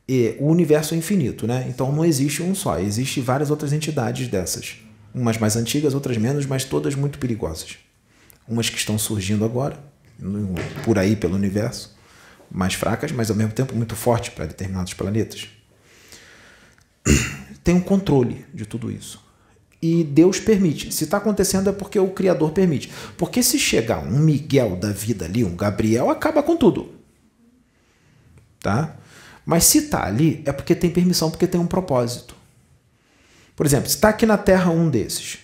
e 0.09 0.35
o 0.39 0.47
universo 0.47 0.95
é 0.95 0.97
infinito, 0.97 1.47
né? 1.47 1.67
Então 1.69 1.93
não 1.93 2.07
existe 2.07 2.43
um 2.43 2.55
só, 2.55 2.79
existem 2.79 3.23
várias 3.23 3.51
outras 3.51 3.73
entidades 3.73 4.29
dessas. 4.29 4.77
Umas 5.15 5.37
mais 5.37 5.57
antigas, 5.57 5.93
outras 5.93 6.17
menos, 6.17 6.47
mas 6.47 6.65
todas 6.65 6.95
muito 6.95 7.19
perigosas. 7.19 7.77
Umas 8.49 8.71
que 8.71 8.79
estão 8.79 8.99
surgindo 8.99 9.45
agora, 9.45 9.79
por 10.85 10.99
aí 10.99 11.17
pelo 11.17 11.35
universo, 11.35 11.96
mais 12.51 12.75
fracas, 12.75 13.13
mas 13.13 13.31
ao 13.31 13.37
mesmo 13.37 13.53
tempo 13.53 13.75
muito 13.75 13.97
fortes 13.97 14.31
para 14.31 14.47
determinados 14.47 14.95
planetas. 14.95 15.49
Tem 17.63 17.75
um 17.75 17.81
controle 17.81 18.45
de 18.55 18.67
tudo 18.67 18.91
isso. 18.91 19.25
E 19.81 20.03
Deus 20.03 20.41
permite. 20.41 20.93
Se 20.93 21.05
está 21.05 21.19
acontecendo 21.19 21.69
é 21.69 21.73
porque 21.73 21.99
o 21.99 22.09
Criador 22.11 22.53
permite. 22.53 22.91
Porque 23.17 23.43
se 23.43 23.59
chegar 23.59 23.99
um 23.99 24.19
Miguel 24.19 24.77
da 24.77 24.91
vida 24.91 25.25
ali, 25.25 25.45
um 25.45 25.55
Gabriel, 25.57 26.11
acaba 26.11 26.43
com 26.43 26.57
tudo. 26.57 26.95
Tá? 28.61 28.97
Mas 29.45 29.65
se 29.65 29.79
está 29.79 30.05
ali, 30.05 30.43
é 30.45 30.53
porque 30.53 30.75
tem 30.75 30.91
permissão, 30.91 31.31
porque 31.31 31.47
tem 31.47 31.61
um 31.61 31.67
propósito. 31.67 32.35
Por 33.55 33.65
exemplo, 33.65 33.89
se 33.89 33.97
está 33.97 34.09
aqui 34.09 34.27
na 34.27 34.37
Terra 34.37 34.71
um 34.71 34.91
desses, 34.91 35.39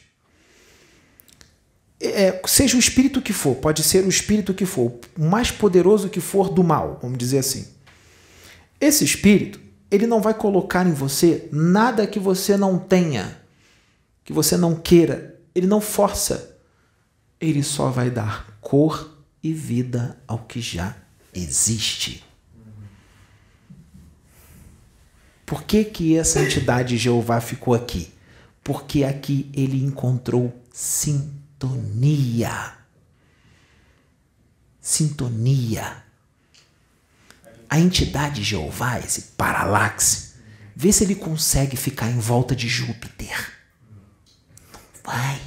é, 2.09 2.43
seja 2.47 2.77
o 2.77 2.81
espírito 2.81 3.21
que 3.21 3.33
for, 3.33 3.55
pode 3.57 3.83
ser 3.83 4.05
o 4.05 4.09
espírito 4.09 4.53
que 4.53 4.67
for, 4.67 4.93
o 5.19 5.25
mais 5.25 5.51
poderoso 5.51 6.09
que 6.09 6.21
for 6.21 6.49
do 6.49 6.65
mal, 6.65 6.99
vamos 7.01 7.19
dizer 7.19 7.39
assim. 7.39 7.69
Esse 8.81 9.05
espírito, 9.05 9.61
ele 9.91 10.07
não 10.07 10.21
vai 10.21 10.35
colocar 10.35 10.87
em 10.87 10.93
você 10.93 11.49
nada 11.53 12.07
que 12.07 12.19
você 12.19 12.57
não 12.57 12.79
tenha 12.79 13.43
que 14.25 14.33
você 14.33 14.57
não 14.57 14.75
queira. 14.75 15.39
Ele 15.55 15.67
não 15.67 15.81
força. 15.81 16.51
ele 17.41 17.63
só 17.65 17.91
vai 17.91 18.09
dar 18.09 18.57
cor 18.61 19.19
e 19.43 19.53
vida 19.53 20.17
ao 20.29 20.39
que 20.39 20.61
já 20.61 20.97
existe. 21.35 22.25
Por 25.45 25.65
que, 25.65 25.85
que 25.85 26.17
essa 26.17 26.41
entidade 26.41 26.97
Jeová 26.97 27.41
ficou 27.41 27.75
aqui? 27.75 28.13
Porque 28.63 29.03
aqui 29.03 29.51
ele 29.53 29.85
encontrou 29.85 30.57
sintonia. 31.63 32.77
Sintonia. 34.81 36.05
A 37.71 37.79
entidade 37.79 38.43
Jeová, 38.43 38.99
esse 38.99 39.23
paralaxe, 39.37 40.33
vê 40.75 40.93
se 40.93 41.05
ele 41.05 41.15
consegue 41.15 41.77
ficar 41.77 42.11
em 42.11 42.19
volta 42.19 42.55
de 42.57 42.69
Júpiter. 42.69 43.53
Não 44.73 44.81
vai. 45.05 45.41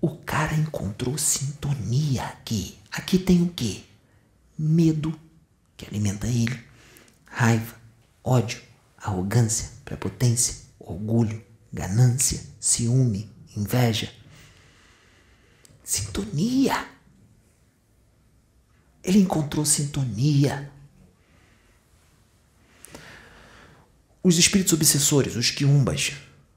O 0.00 0.16
cara 0.16 0.54
encontrou 0.54 1.18
sintonia 1.18 2.24
aqui. 2.24 2.78
Aqui 2.90 3.18
tem 3.18 3.42
o 3.42 3.50
quê? 3.50 3.82
Medo, 4.58 5.18
que 5.76 5.86
alimenta 5.86 6.26
ele, 6.26 6.58
raiva, 7.26 7.76
ódio, 8.24 8.60
arrogância, 8.96 9.70
prepotência, 9.84 10.64
orgulho, 10.80 11.44
ganância, 11.72 12.40
ciúme, 12.58 13.30
inveja. 13.56 14.17
Sintonia. 15.88 16.86
Ele 19.02 19.20
encontrou 19.20 19.64
sintonia. 19.64 20.70
Os 24.22 24.36
espíritos 24.36 24.74
obsessores, 24.74 25.34
os 25.34 25.50
quiumbas, 25.50 26.12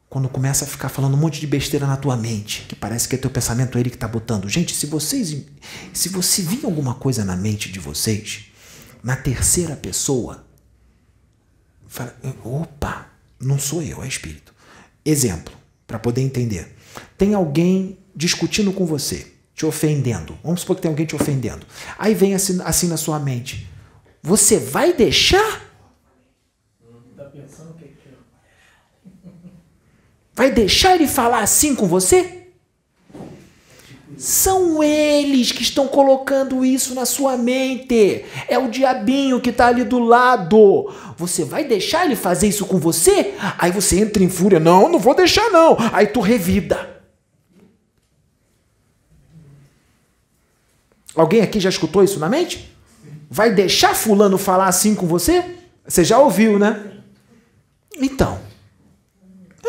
quando 0.10 0.28
começa 0.28 0.66
a 0.66 0.68
ficar 0.68 0.90
falando 0.90 1.14
um 1.14 1.18
monte 1.18 1.40
de 1.40 1.48
besteira 1.48 1.88
na 1.88 1.96
tua 1.96 2.18
mente, 2.18 2.64
que 2.68 2.76
parece 2.76 3.08
que 3.08 3.16
é 3.16 3.18
teu 3.18 3.32
pensamento 3.32 3.80
ele 3.80 3.90
que 3.90 3.96
está 3.96 4.06
botando. 4.06 4.50
Gente, 4.50 4.76
se 4.76 4.86
vocês. 4.86 5.46
Se 5.94 6.10
você 6.10 6.42
vir 6.42 6.66
alguma 6.66 6.96
coisa 6.96 7.24
na 7.24 7.38
mente 7.38 7.72
de 7.72 7.80
vocês, 7.80 8.48
na 9.02 9.16
terceira 9.16 9.78
pessoa, 9.78 10.46
fala, 11.88 12.14
opa, 12.44 13.08
não 13.40 13.58
sou 13.58 13.82
eu, 13.82 14.04
é 14.04 14.08
espírito. 14.10 14.54
Exemplo, 15.06 15.56
para 15.88 15.98
poder 15.98 16.20
entender. 16.20 16.81
Tem 17.18 17.34
alguém 17.34 17.98
discutindo 18.16 18.72
com 18.74 18.86
você, 18.86 19.32
te 19.54 19.66
ofendendo. 19.66 20.38
Vamos 20.44 20.62
supor 20.62 20.76
que 20.76 20.82
tem 20.82 20.90
alguém 20.90 21.06
te 21.06 21.16
ofendendo. 21.16 21.66
Aí 21.98 22.14
vem 22.14 22.34
assim, 22.34 22.60
assim 22.64 22.88
na 22.88 22.98
sua 22.98 23.20
mente. 23.20 23.68
Você 24.22 24.58
vai 24.58 24.94
deixar? 24.94 25.62
Vai 30.34 30.52
deixar 30.52 30.96
ele 30.96 31.08
falar 31.08 31.42
assim 31.42 31.76
com 31.76 31.88
você? 31.88 32.41
São 34.22 34.84
eles 34.84 35.52
que 35.52 35.64
estão 35.64 35.88
colocando 35.88 36.64
isso 36.64 36.94
na 36.94 37.08
sua 37.08 37.36
mente. 37.36 38.24
É 38.48 38.56
o 38.56 38.70
diabinho 38.70 39.42
que 39.42 39.50
está 39.50 39.66
ali 39.66 39.84
do 39.84 39.98
lado. 39.98 40.94
Você 41.18 41.44
vai 41.44 41.64
deixar 41.64 42.06
ele 42.06 42.16
fazer 42.16 42.48
isso 42.48 42.68
com 42.68 42.78
você? 42.78 43.34
Aí 43.58 43.72
você 43.72 44.00
entra 44.00 44.24
em 44.24 44.30
fúria. 44.30 44.60
Não, 44.60 44.88
não 44.88 45.00
vou 45.00 45.16
deixar 45.16 45.50
não. 45.50 45.76
Aí 45.92 46.06
tu 46.06 46.20
revida. 46.20 47.02
Alguém 51.16 51.42
aqui 51.42 51.60
já 51.60 51.70
escutou 51.70 52.04
isso 52.04 52.20
na 52.20 52.30
mente? 52.30 52.72
Vai 53.28 53.52
deixar 53.52 53.96
fulano 53.96 54.38
falar 54.38 54.68
assim 54.68 54.94
com 54.94 55.08
você? 55.08 55.44
Você 55.84 56.04
já 56.04 56.20
ouviu, 56.20 56.60
né? 56.60 56.92
Então, 57.98 58.40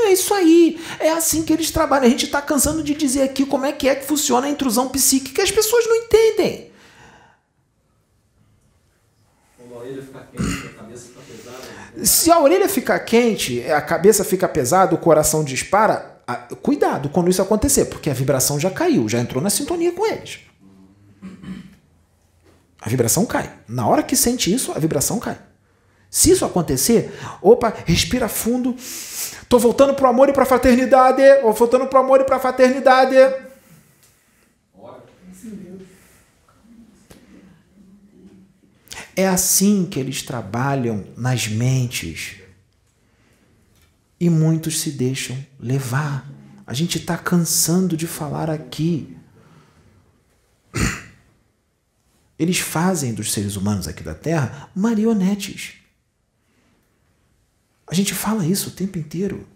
é 0.04 0.12
isso 0.12 0.32
aí. 0.34 0.80
É 0.98 1.10
assim 1.10 1.42
que 1.42 1.52
eles 1.52 1.70
trabalham. 1.70 2.06
A 2.06 2.10
gente 2.10 2.26
está 2.26 2.40
cansando 2.40 2.82
de 2.82 2.94
dizer 2.94 3.22
aqui 3.22 3.44
como 3.44 3.66
é 3.66 3.72
que 3.72 3.88
é 3.88 3.94
que 3.94 4.04
funciona 4.04 4.46
a 4.46 4.50
intrusão 4.50 4.88
psíquica. 4.88 5.42
As 5.42 5.50
pessoas 5.50 5.86
não 5.86 5.96
entendem. 5.96 6.72
Se 12.04 12.30
a 12.30 12.40
orelha 12.40 12.68
ficar 12.68 12.98
quente, 13.00 13.62
a 13.70 13.80
cabeça 13.80 14.24
fica 14.24 14.48
pesada, 14.48 14.94
o 14.94 14.98
coração 14.98 15.44
dispara, 15.44 16.20
cuidado 16.62 17.08
quando 17.08 17.30
isso 17.30 17.42
acontecer, 17.42 17.86
porque 17.86 18.08
a 18.08 18.14
vibração 18.14 18.58
já 18.58 18.70
caiu, 18.70 19.08
já 19.08 19.18
entrou 19.18 19.42
na 19.42 19.50
sintonia 19.50 19.92
com 19.92 20.06
eles. 20.06 20.40
A 22.80 22.88
vibração 22.88 23.24
cai. 23.24 23.52
Na 23.68 23.86
hora 23.86 24.02
que 24.02 24.16
sente 24.16 24.52
isso, 24.52 24.72
a 24.72 24.78
vibração 24.78 25.20
cai. 25.20 25.38
Se 26.12 26.30
isso 26.30 26.44
acontecer, 26.44 27.10
opa, 27.40 27.74
respira 27.86 28.28
fundo. 28.28 28.76
Tô 29.48 29.58
voltando 29.58 29.94
pro 29.94 30.06
amor 30.06 30.28
e 30.28 30.32
pra 30.34 30.44
fraternidade. 30.44 31.22
Ou 31.42 31.54
voltando 31.54 31.86
pro 31.86 32.00
amor 32.00 32.20
e 32.20 32.24
pra 32.24 32.38
fraternidade. 32.38 33.16
É 39.16 39.26
assim 39.26 39.86
que 39.86 39.98
eles 39.98 40.20
trabalham 40.20 41.02
nas 41.16 41.48
mentes. 41.48 42.36
E 44.20 44.28
muitos 44.28 44.80
se 44.80 44.90
deixam 44.90 45.38
levar. 45.58 46.30
A 46.66 46.74
gente 46.74 46.98
está 46.98 47.16
cansando 47.16 47.96
de 47.96 48.06
falar 48.06 48.50
aqui. 48.50 49.16
Eles 52.38 52.58
fazem 52.58 53.14
dos 53.14 53.32
seres 53.32 53.56
humanos 53.56 53.88
aqui 53.88 54.02
da 54.02 54.14
Terra 54.14 54.68
marionetes. 54.74 55.81
A 57.92 57.94
gente 57.94 58.14
fala 58.14 58.46
isso 58.46 58.70
o 58.70 58.72
tempo 58.72 58.98
inteiro. 58.98 59.46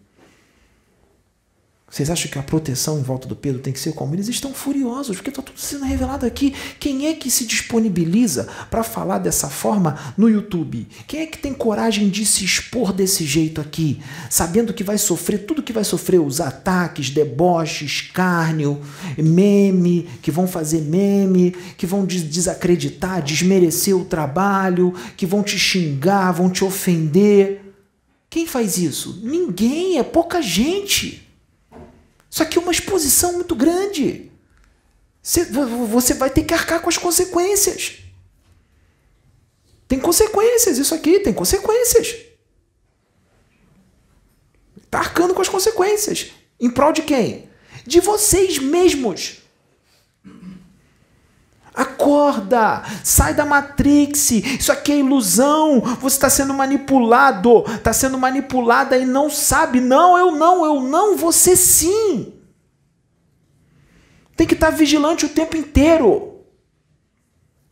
Vocês 1.88 2.10
acham 2.10 2.30
que 2.30 2.38
a 2.38 2.42
proteção 2.42 2.98
em 2.98 3.02
volta 3.02 3.26
do 3.26 3.34
Pedro 3.34 3.62
tem 3.62 3.72
que 3.72 3.80
ser 3.80 3.94
como? 3.94 4.14
Eles 4.14 4.28
estão 4.28 4.52
furiosos, 4.52 5.16
porque 5.16 5.30
está 5.30 5.40
tudo 5.40 5.58
sendo 5.58 5.86
revelado 5.86 6.26
aqui. 6.26 6.54
Quem 6.78 7.06
é 7.06 7.14
que 7.14 7.30
se 7.30 7.46
disponibiliza 7.46 8.46
para 8.70 8.82
falar 8.82 9.16
dessa 9.16 9.48
forma 9.48 9.98
no 10.18 10.28
YouTube? 10.28 10.86
Quem 11.06 11.20
é 11.20 11.26
que 11.26 11.38
tem 11.38 11.54
coragem 11.54 12.10
de 12.10 12.26
se 12.26 12.44
expor 12.44 12.92
desse 12.92 13.24
jeito 13.24 13.58
aqui? 13.58 14.02
Sabendo 14.28 14.74
que 14.74 14.84
vai 14.84 14.98
sofrer 14.98 15.46
tudo 15.46 15.62
que 15.62 15.72
vai 15.72 15.84
sofrer: 15.84 16.20
os 16.20 16.38
ataques, 16.38 17.08
deboches, 17.08 17.90
escárnio, 17.90 18.82
meme, 19.16 20.06
que 20.20 20.30
vão 20.30 20.46
fazer 20.46 20.82
meme, 20.82 21.56
que 21.78 21.86
vão 21.86 22.04
desacreditar, 22.04 23.22
desmerecer 23.22 23.96
o 23.96 24.04
trabalho, 24.04 24.92
que 25.16 25.24
vão 25.24 25.42
te 25.42 25.58
xingar, 25.58 26.32
vão 26.32 26.50
te 26.50 26.62
ofender. 26.62 27.65
Quem 28.36 28.46
faz 28.46 28.76
isso? 28.76 29.18
Ninguém, 29.22 29.98
é 29.98 30.02
pouca 30.02 30.42
gente. 30.42 31.26
Só 32.28 32.44
que 32.44 32.58
é 32.58 32.60
uma 32.60 32.70
exposição 32.70 33.32
muito 33.32 33.54
grande. 33.56 34.30
Você 35.22 36.12
vai 36.12 36.28
ter 36.28 36.44
que 36.44 36.52
arcar 36.52 36.82
com 36.82 36.90
as 36.90 36.98
consequências. 36.98 37.94
Tem 39.88 39.98
consequências, 39.98 40.76
isso 40.76 40.94
aqui 40.94 41.20
tem 41.20 41.32
consequências. 41.32 42.14
Está 44.84 44.98
arcando 44.98 45.32
com 45.32 45.40
as 45.40 45.48
consequências. 45.48 46.30
Em 46.60 46.68
prol 46.68 46.92
de 46.92 47.00
quem? 47.00 47.48
De 47.86 48.00
vocês 48.00 48.58
mesmos. 48.58 49.38
Acorda, 51.96 52.82
sai 53.02 53.32
da 53.32 53.46
Matrix. 53.46 54.30
Isso 54.30 54.70
aqui 54.70 54.92
é 54.92 54.98
ilusão. 54.98 55.80
Você 56.00 56.16
está 56.16 56.28
sendo 56.28 56.52
manipulado, 56.52 57.64
está 57.66 57.92
sendo 57.92 58.18
manipulada 58.18 58.98
e 58.98 59.06
não 59.06 59.30
sabe. 59.30 59.80
Não, 59.80 60.16
eu 60.16 60.32
não, 60.32 60.64
eu 60.64 60.82
não, 60.82 61.16
você 61.16 61.56
sim. 61.56 62.34
Tem 64.36 64.46
que 64.46 64.52
estar 64.52 64.70
tá 64.70 64.76
vigilante 64.76 65.24
o 65.24 65.30
tempo 65.30 65.56
inteiro. 65.56 66.40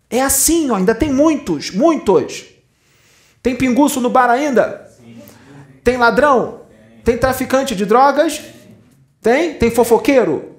É 0.09 0.23
assim, 0.23 0.71
ó, 0.71 0.77
ainda 0.77 0.95
tem 0.95 1.13
muitos, 1.13 1.71
muitos. 1.71 2.45
Tem 3.43 3.55
pinguço 3.55 4.01
no 4.01 4.09
bar 4.09 4.31
ainda? 4.31 4.91
Tem 5.83 5.99
ladrão? 5.99 6.63
Tem 7.05 7.19
traficante 7.19 7.77
de 7.77 7.85
drogas? 7.85 8.41
Tem? 9.21 9.55
Tem 9.55 9.71
fofoqueiro? 9.71 10.57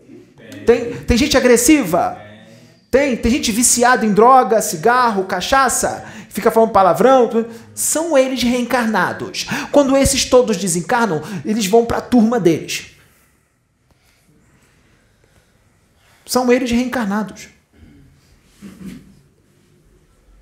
Tem, 0.67 0.93
tem 0.97 1.17
gente 1.17 1.35
agressiva? 1.35 2.24
Tem, 2.95 3.17
tem 3.17 3.29
gente 3.29 3.51
viciada 3.51 4.05
em 4.05 4.13
droga, 4.13 4.61
cigarro, 4.61 5.25
cachaça, 5.25 6.05
fica 6.29 6.49
falando 6.49 6.71
palavrão. 6.71 7.45
São 7.73 8.17
eles 8.17 8.41
reencarnados. 8.41 9.47
Quando 9.69 9.97
esses 9.97 10.23
todos 10.23 10.55
desencarnam, 10.55 11.21
eles 11.43 11.65
vão 11.65 11.85
para 11.85 11.97
a 11.97 12.01
turma 12.01 12.39
deles. 12.39 12.91
São 16.25 16.49
eles 16.49 16.71
reencarnados. 16.71 17.49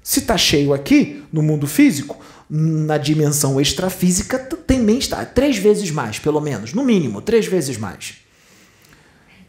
Se 0.03 0.19
está 0.19 0.37
cheio 0.37 0.75
aqui, 0.75 1.23
no 1.33 1.41
mundo 1.41 1.65
físico, 1.65 2.23
na 2.47 2.99
dimensão 2.99 3.59
extrafísica, 3.59 4.37
também 4.37 4.99
está 4.99 5.25
três 5.25 5.57
vezes 5.57 5.89
mais, 5.89 6.19
pelo 6.19 6.39
menos, 6.39 6.71
no 6.71 6.83
mínimo, 6.83 7.19
três 7.19 7.47
vezes 7.47 7.77
mais. 7.77 8.22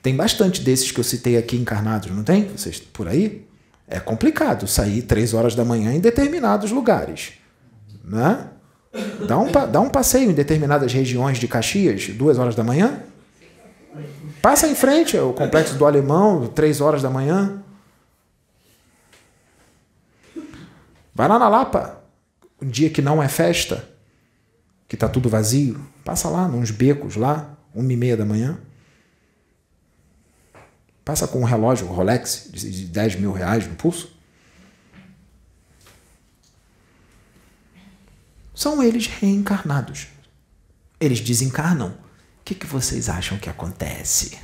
Tem 0.04 0.14
bastante 0.14 0.60
desses 0.60 0.92
que 0.92 1.00
eu 1.00 1.04
citei 1.04 1.38
aqui 1.38 1.56
encarnados, 1.56 2.10
não 2.10 2.22
tem? 2.22 2.46
Vocês 2.48 2.78
por 2.78 3.08
aí? 3.08 3.48
É 3.88 3.98
complicado 3.98 4.66
sair 4.66 5.00
três 5.00 5.32
horas 5.32 5.54
da 5.54 5.64
manhã 5.64 5.94
em 5.94 5.98
determinados 5.98 6.70
lugares. 6.70 7.32
Né? 8.04 8.50
Dá 9.26 9.38
um, 9.38 9.50
dá 9.50 9.80
um 9.80 9.88
passeio 9.88 10.30
em 10.30 10.34
determinadas 10.34 10.92
regiões 10.92 11.38
de 11.38 11.48
Caxias, 11.48 12.08
duas 12.08 12.38
horas 12.38 12.54
da 12.54 12.62
manhã. 12.62 13.00
Passa 14.42 14.68
em 14.68 14.74
frente, 14.74 15.16
é 15.16 15.22
o 15.22 15.32
complexo 15.32 15.74
do 15.76 15.86
Alemão, 15.86 16.48
três 16.48 16.82
horas 16.82 17.00
da 17.00 17.08
manhã. 17.08 17.62
Vai 21.14 21.28
lá 21.28 21.38
na 21.38 21.48
Lapa, 21.48 22.04
um 22.60 22.68
dia 22.68 22.90
que 22.90 23.00
não 23.00 23.22
é 23.22 23.28
festa, 23.28 23.88
que 24.86 24.98
tá 24.98 25.08
tudo 25.08 25.30
vazio. 25.30 25.80
Passa 26.04 26.28
lá, 26.28 26.46
nos 26.46 26.70
becos 26.70 27.16
lá, 27.16 27.56
uma 27.74 27.90
e 27.90 27.96
meia 27.96 28.18
da 28.18 28.26
manhã. 28.26 28.58
Passa 31.04 31.28
com 31.28 31.40
um 31.40 31.44
relógio 31.44 31.86
Rolex 31.86 32.48
de 32.50 32.86
10 32.86 33.16
mil 33.16 33.32
reais 33.32 33.66
no 33.66 33.74
pulso. 33.74 34.10
São 38.54 38.82
eles 38.82 39.06
reencarnados. 39.06 40.08
Eles 40.98 41.20
desencarnam. 41.20 41.88
O 42.40 42.44
que, 42.44 42.54
que 42.54 42.66
vocês 42.66 43.08
acham 43.08 43.38
que 43.38 43.50
acontece? 43.50 44.38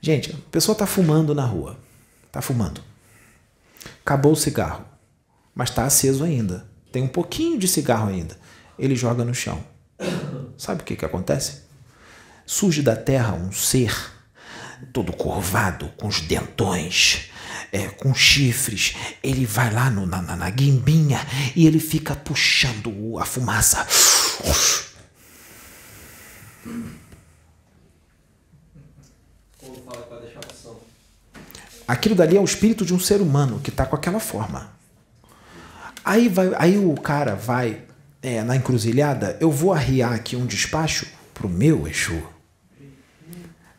Gente, 0.00 0.32
a 0.32 0.50
pessoa 0.50 0.74
está 0.74 0.86
fumando 0.86 1.34
na 1.34 1.46
rua. 1.46 1.78
Está 2.26 2.42
fumando. 2.42 2.82
Acabou 4.04 4.32
o 4.32 4.36
cigarro, 4.36 4.84
mas 5.54 5.70
está 5.70 5.84
aceso 5.84 6.24
ainda. 6.24 6.66
Tem 6.90 7.02
um 7.02 7.08
pouquinho 7.08 7.58
de 7.58 7.68
cigarro 7.68 8.08
ainda. 8.08 8.36
Ele 8.78 8.96
joga 8.96 9.24
no 9.24 9.34
chão. 9.34 9.64
Sabe 10.58 10.82
o 10.82 10.84
que, 10.84 10.96
que 10.96 11.04
acontece? 11.04 11.62
Surge 12.52 12.82
da 12.82 12.94
terra 12.94 13.32
um 13.32 13.50
ser 13.50 14.12
todo 14.92 15.10
curvado, 15.10 15.88
com 15.96 16.06
os 16.06 16.20
dentões, 16.20 17.30
é, 17.72 17.88
com 17.88 18.14
chifres. 18.14 18.94
Ele 19.22 19.46
vai 19.46 19.72
lá 19.72 19.88
no, 19.88 20.04
na, 20.04 20.20
na 20.20 20.50
guimbinha 20.50 21.18
e 21.56 21.66
ele 21.66 21.80
fica 21.80 22.14
puxando 22.14 23.18
a 23.18 23.24
fumaça. 23.24 23.86
Aquilo 31.88 32.14
dali 32.14 32.36
é 32.36 32.40
o 32.40 32.44
espírito 32.44 32.84
de 32.84 32.92
um 32.92 33.00
ser 33.00 33.22
humano 33.22 33.60
que 33.60 33.70
está 33.70 33.86
com 33.86 33.96
aquela 33.96 34.20
forma. 34.20 34.70
Aí, 36.04 36.28
vai, 36.28 36.52
aí 36.58 36.76
o 36.76 36.94
cara 36.96 37.34
vai 37.34 37.80
é, 38.20 38.42
na 38.42 38.54
encruzilhada, 38.56 39.38
eu 39.40 39.50
vou 39.50 39.72
arriar 39.72 40.12
aqui 40.12 40.36
um 40.36 40.44
despacho 40.44 41.06
pro 41.32 41.48
meu 41.48 41.88
Exu, 41.88 42.22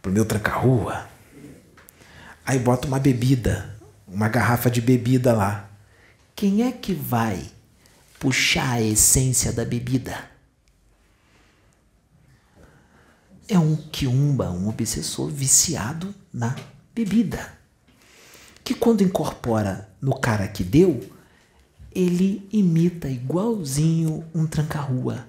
pro 0.04 0.12
meu 0.12 0.26
tranca-rua. 0.26 1.08
Aí 2.46 2.60
bota 2.60 2.86
uma 2.90 3.00
bebida, 3.00 3.80
uma 4.06 4.28
garrafa 4.28 4.70
de 4.70 4.82
bebida 4.82 5.34
lá. 5.34 5.70
Quem 6.36 6.64
é 6.64 6.74
que 6.74 6.94
vai 6.94 7.50
puxar 8.20 8.74
a 8.74 8.82
essência 8.82 9.54
da 9.54 9.64
bebida? 9.64 10.30
É 13.48 13.58
um 13.58 13.78
quiumba, 13.78 14.52
um 14.52 14.68
obsessor 14.68 15.30
viciado 15.30 16.14
na 16.34 16.54
bebida. 16.94 17.58
Que 18.62 18.74
quando 18.74 19.04
incorpora 19.04 19.90
no 20.02 20.20
cara 20.20 20.50
que 20.50 20.66
deu, 20.66 21.00
ele 21.96 22.46
imita 22.52 23.08
igualzinho 23.08 24.26
um 24.36 24.46
tranca-rua. 24.46 25.26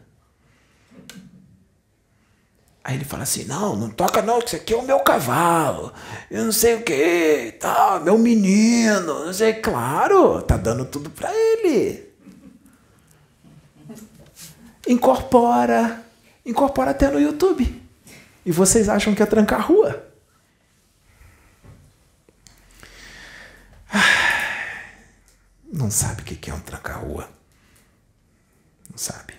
Aí 2.85 2.97
ele 2.97 3.05
fala 3.05 3.23
assim: 3.23 3.45
não, 3.45 3.75
não 3.75 3.89
toca 3.89 4.21
não, 4.21 4.41
que 4.41 4.49
isso 4.49 4.57
aqui 4.57 4.75
é 4.75 4.77
o 4.77 4.83
meu 4.83 5.01
cavalo. 5.01 5.91
Eu 6.31 6.45
não 6.45 6.53
sei 6.53 6.75
o 6.75 6.83
que, 6.83 7.57
tá, 7.59 7.99
meu 8.05 8.19
menino, 8.19 9.25
não 9.25 9.33
sei. 9.33 9.55
Claro, 9.55 10.43
tá 10.43 10.59
dando 10.59 10.85
tudo 10.85 11.09
para 11.09 11.33
ele. 11.35 12.13
Incorpora, 14.87 16.05
incorpora 16.45 16.91
até 16.91 17.11
no 17.11 17.19
YouTube. 17.19 17.83
E 18.45 18.53
vocês 18.53 18.91
acham 18.91 19.15
que 19.15 19.23
é 19.23 19.27
trancar 19.27 19.67
rua? 19.67 20.07
Não 25.73 25.91
sabe 25.91 26.21
o 26.21 26.25
que 26.25 26.51
é 26.51 26.55
um 26.55 26.61
tranca-rua. 26.61 27.27
Não 28.91 28.99
sabe. 28.99 29.33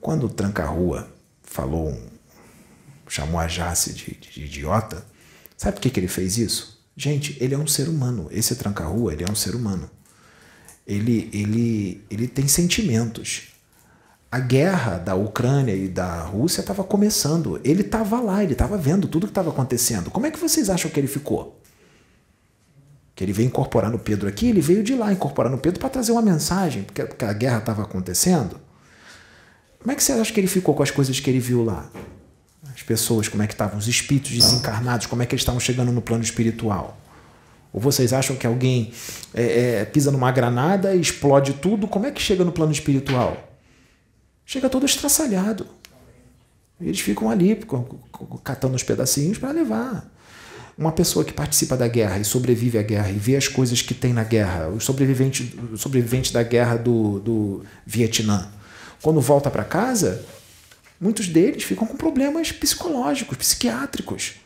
Quando 0.00 0.26
o 0.26 0.28
tranca-rua 0.28 1.13
falou, 1.54 1.96
chamou 3.08 3.38
a 3.38 3.46
Jace 3.46 3.92
de, 3.92 4.06
de, 4.06 4.30
de, 4.32 4.44
idiota. 4.44 5.06
Sabe 5.56 5.74
por 5.74 5.82
que, 5.82 5.90
que 5.90 6.00
ele 6.00 6.08
fez 6.08 6.36
isso? 6.36 6.84
Gente, 6.96 7.36
ele 7.40 7.54
é 7.54 7.58
um 7.58 7.66
ser 7.66 7.88
humano. 7.88 8.26
Esse 8.32 8.56
tranca-rua, 8.56 9.12
ele 9.12 9.22
é 9.22 9.30
um 9.30 9.36
ser 9.36 9.54
humano. 9.54 9.88
Ele, 10.84 11.30
ele, 11.32 12.04
ele 12.10 12.26
tem 12.26 12.48
sentimentos. 12.48 13.52
A 14.32 14.40
guerra 14.40 14.98
da 14.98 15.14
Ucrânia 15.14 15.76
e 15.76 15.86
da 15.86 16.22
Rússia 16.22 16.60
estava 16.60 16.82
começando. 16.82 17.60
Ele 17.62 17.82
estava 17.82 18.20
lá, 18.20 18.42
ele 18.42 18.54
estava 18.54 18.76
vendo 18.76 19.06
tudo 19.06 19.28
que 19.28 19.30
estava 19.30 19.50
acontecendo. 19.50 20.10
Como 20.10 20.26
é 20.26 20.32
que 20.32 20.38
vocês 20.40 20.68
acham 20.68 20.90
que 20.90 20.98
ele 20.98 21.06
ficou? 21.06 21.60
Que 23.14 23.22
ele 23.22 23.32
veio 23.32 23.46
incorporar 23.46 23.92
no 23.92 23.98
Pedro 24.00 24.28
aqui, 24.28 24.48
ele 24.48 24.60
veio 24.60 24.82
de 24.82 24.96
lá 24.96 25.12
incorporar 25.12 25.52
no 25.52 25.58
Pedro 25.58 25.78
para 25.78 25.88
trazer 25.88 26.10
uma 26.10 26.22
mensagem, 26.22 26.82
porque 26.82 27.24
a 27.24 27.32
guerra 27.32 27.58
estava 27.58 27.84
acontecendo. 27.84 28.63
Como 29.84 29.92
é 29.92 29.94
que 29.94 30.02
você 30.02 30.12
acha 30.12 30.32
que 30.32 30.40
ele 30.40 30.46
ficou 30.46 30.74
com 30.74 30.82
as 30.82 30.90
coisas 30.90 31.20
que 31.20 31.28
ele 31.28 31.38
viu 31.38 31.62
lá? 31.62 31.90
As 32.74 32.82
pessoas, 32.82 33.28
como 33.28 33.42
é 33.42 33.46
que 33.46 33.52
estavam? 33.52 33.78
Os 33.78 33.86
espíritos 33.86 34.30
desencarnados, 34.30 35.06
como 35.06 35.22
é 35.22 35.26
que 35.26 35.34
eles 35.34 35.42
estavam 35.42 35.60
chegando 35.60 35.92
no 35.92 36.00
plano 36.00 36.24
espiritual? 36.24 36.98
Ou 37.70 37.82
vocês 37.82 38.14
acham 38.14 38.34
que 38.34 38.46
alguém 38.46 38.94
é, 39.34 39.80
é, 39.80 39.84
pisa 39.84 40.10
numa 40.10 40.32
granada 40.32 40.94
e 40.94 41.00
explode 41.02 41.52
tudo? 41.52 41.86
Como 41.86 42.06
é 42.06 42.10
que 42.10 42.22
chega 42.22 42.42
no 42.46 42.50
plano 42.50 42.72
espiritual? 42.72 43.36
Chega 44.46 44.70
todo 44.70 44.86
estraçalhado. 44.86 45.66
Eles 46.80 47.00
ficam 47.00 47.28
ali 47.28 47.60
catando 48.42 48.76
os 48.76 48.82
pedacinhos 48.82 49.36
para 49.36 49.50
levar. 49.50 50.10
Uma 50.78 50.92
pessoa 50.92 51.26
que 51.26 51.32
participa 51.34 51.76
da 51.76 51.88
guerra 51.88 52.18
e 52.18 52.24
sobrevive 52.24 52.78
à 52.78 52.82
guerra 52.82 53.10
e 53.10 53.18
vê 53.18 53.36
as 53.36 53.48
coisas 53.48 53.82
que 53.82 53.92
tem 53.92 54.14
na 54.14 54.24
guerra, 54.24 54.68
os 54.70 54.82
sobreviventes, 54.82 55.46
sobreviventes 55.76 56.32
da 56.32 56.42
guerra 56.42 56.76
do, 56.76 57.20
do 57.20 57.64
Vietnã, 57.86 58.48
quando 59.04 59.20
volta 59.20 59.50
para 59.50 59.62
casa, 59.62 60.24
muitos 60.98 61.28
deles 61.28 61.62
ficam 61.62 61.86
com 61.86 61.94
problemas 61.94 62.50
psicológicos, 62.50 63.36
psiquiátricos. 63.36 64.36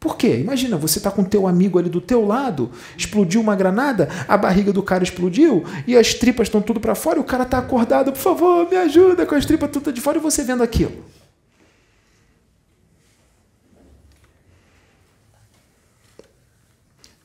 Por 0.00 0.16
quê? 0.16 0.38
Imagina, 0.38 0.78
você 0.78 0.98
está 0.98 1.10
com 1.10 1.22
teu 1.22 1.46
amigo 1.46 1.78
ali 1.78 1.90
do 1.90 2.00
teu 2.00 2.24
lado, 2.24 2.70
explodiu 2.96 3.42
uma 3.42 3.54
granada, 3.54 4.08
a 4.26 4.38
barriga 4.38 4.72
do 4.72 4.82
cara 4.82 5.04
explodiu 5.04 5.66
e 5.86 5.98
as 5.98 6.14
tripas 6.14 6.46
estão 6.46 6.62
tudo 6.62 6.80
para 6.80 6.94
fora, 6.94 7.18
e 7.18 7.20
o 7.20 7.24
cara 7.24 7.42
está 7.42 7.58
acordado, 7.58 8.10
por 8.10 8.18
favor, 8.18 8.70
me 8.70 8.76
ajuda 8.78 9.26
com 9.26 9.34
as 9.34 9.44
tripas 9.44 9.70
tudo 9.70 9.92
de 9.92 10.00
fora 10.00 10.16
e 10.16 10.20
você 10.22 10.42
vendo 10.42 10.62
aquilo. 10.62 11.04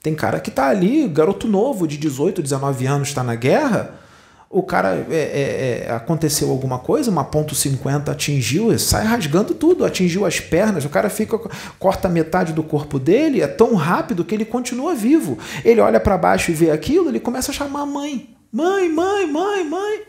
Tem 0.03 0.13
cara 0.13 0.41
que 0.41 0.49
está 0.49 0.67
ali, 0.67 1.07
garoto 1.07 1.47
novo, 1.47 1.87
de 1.87 1.97
18, 1.97 2.41
19 2.41 2.85
anos, 2.85 3.07
está 3.07 3.23
na 3.23 3.35
guerra, 3.35 4.04
o 4.49 4.63
cara 4.63 5.05
é, 5.09 5.15
é, 5.15 5.85
é, 5.87 5.91
aconteceu 5.91 6.49
alguma 6.49 6.79
coisa, 6.79 7.09
uma 7.09 7.23
ponto 7.23 7.55
.50 7.55 8.09
atingiu, 8.09 8.77
sai 8.77 9.03
rasgando 9.03 9.53
tudo, 9.53 9.83
atingiu 9.83 10.25
as 10.25 10.39
pernas, 10.39 10.85
o 10.85 10.89
cara 10.89 11.09
fica 11.09 11.37
corta 11.79 12.07
metade 12.07 12.53
do 12.53 12.63
corpo 12.63 12.99
dele, 12.99 13.41
é 13.41 13.47
tão 13.47 13.75
rápido 13.75 14.23
que 14.23 14.33
ele 14.33 14.45
continua 14.45 14.95
vivo. 14.95 15.37
Ele 15.63 15.81
olha 15.81 15.99
para 15.99 16.17
baixo 16.17 16.51
e 16.51 16.53
vê 16.53 16.71
aquilo, 16.71 17.09
ele 17.09 17.19
começa 17.19 17.51
a 17.51 17.53
chamar 17.53 17.81
a 17.81 17.85
mãe. 17.85 18.35
Mãe, 18.51 18.89
mãe, 18.89 19.29
mãe, 19.29 19.69
mãe. 19.69 20.03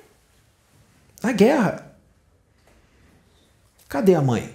Na 1.23 1.33
guerra. 1.33 1.97
Cadê 3.89 4.15
a 4.15 4.23
mãe? 4.23 4.55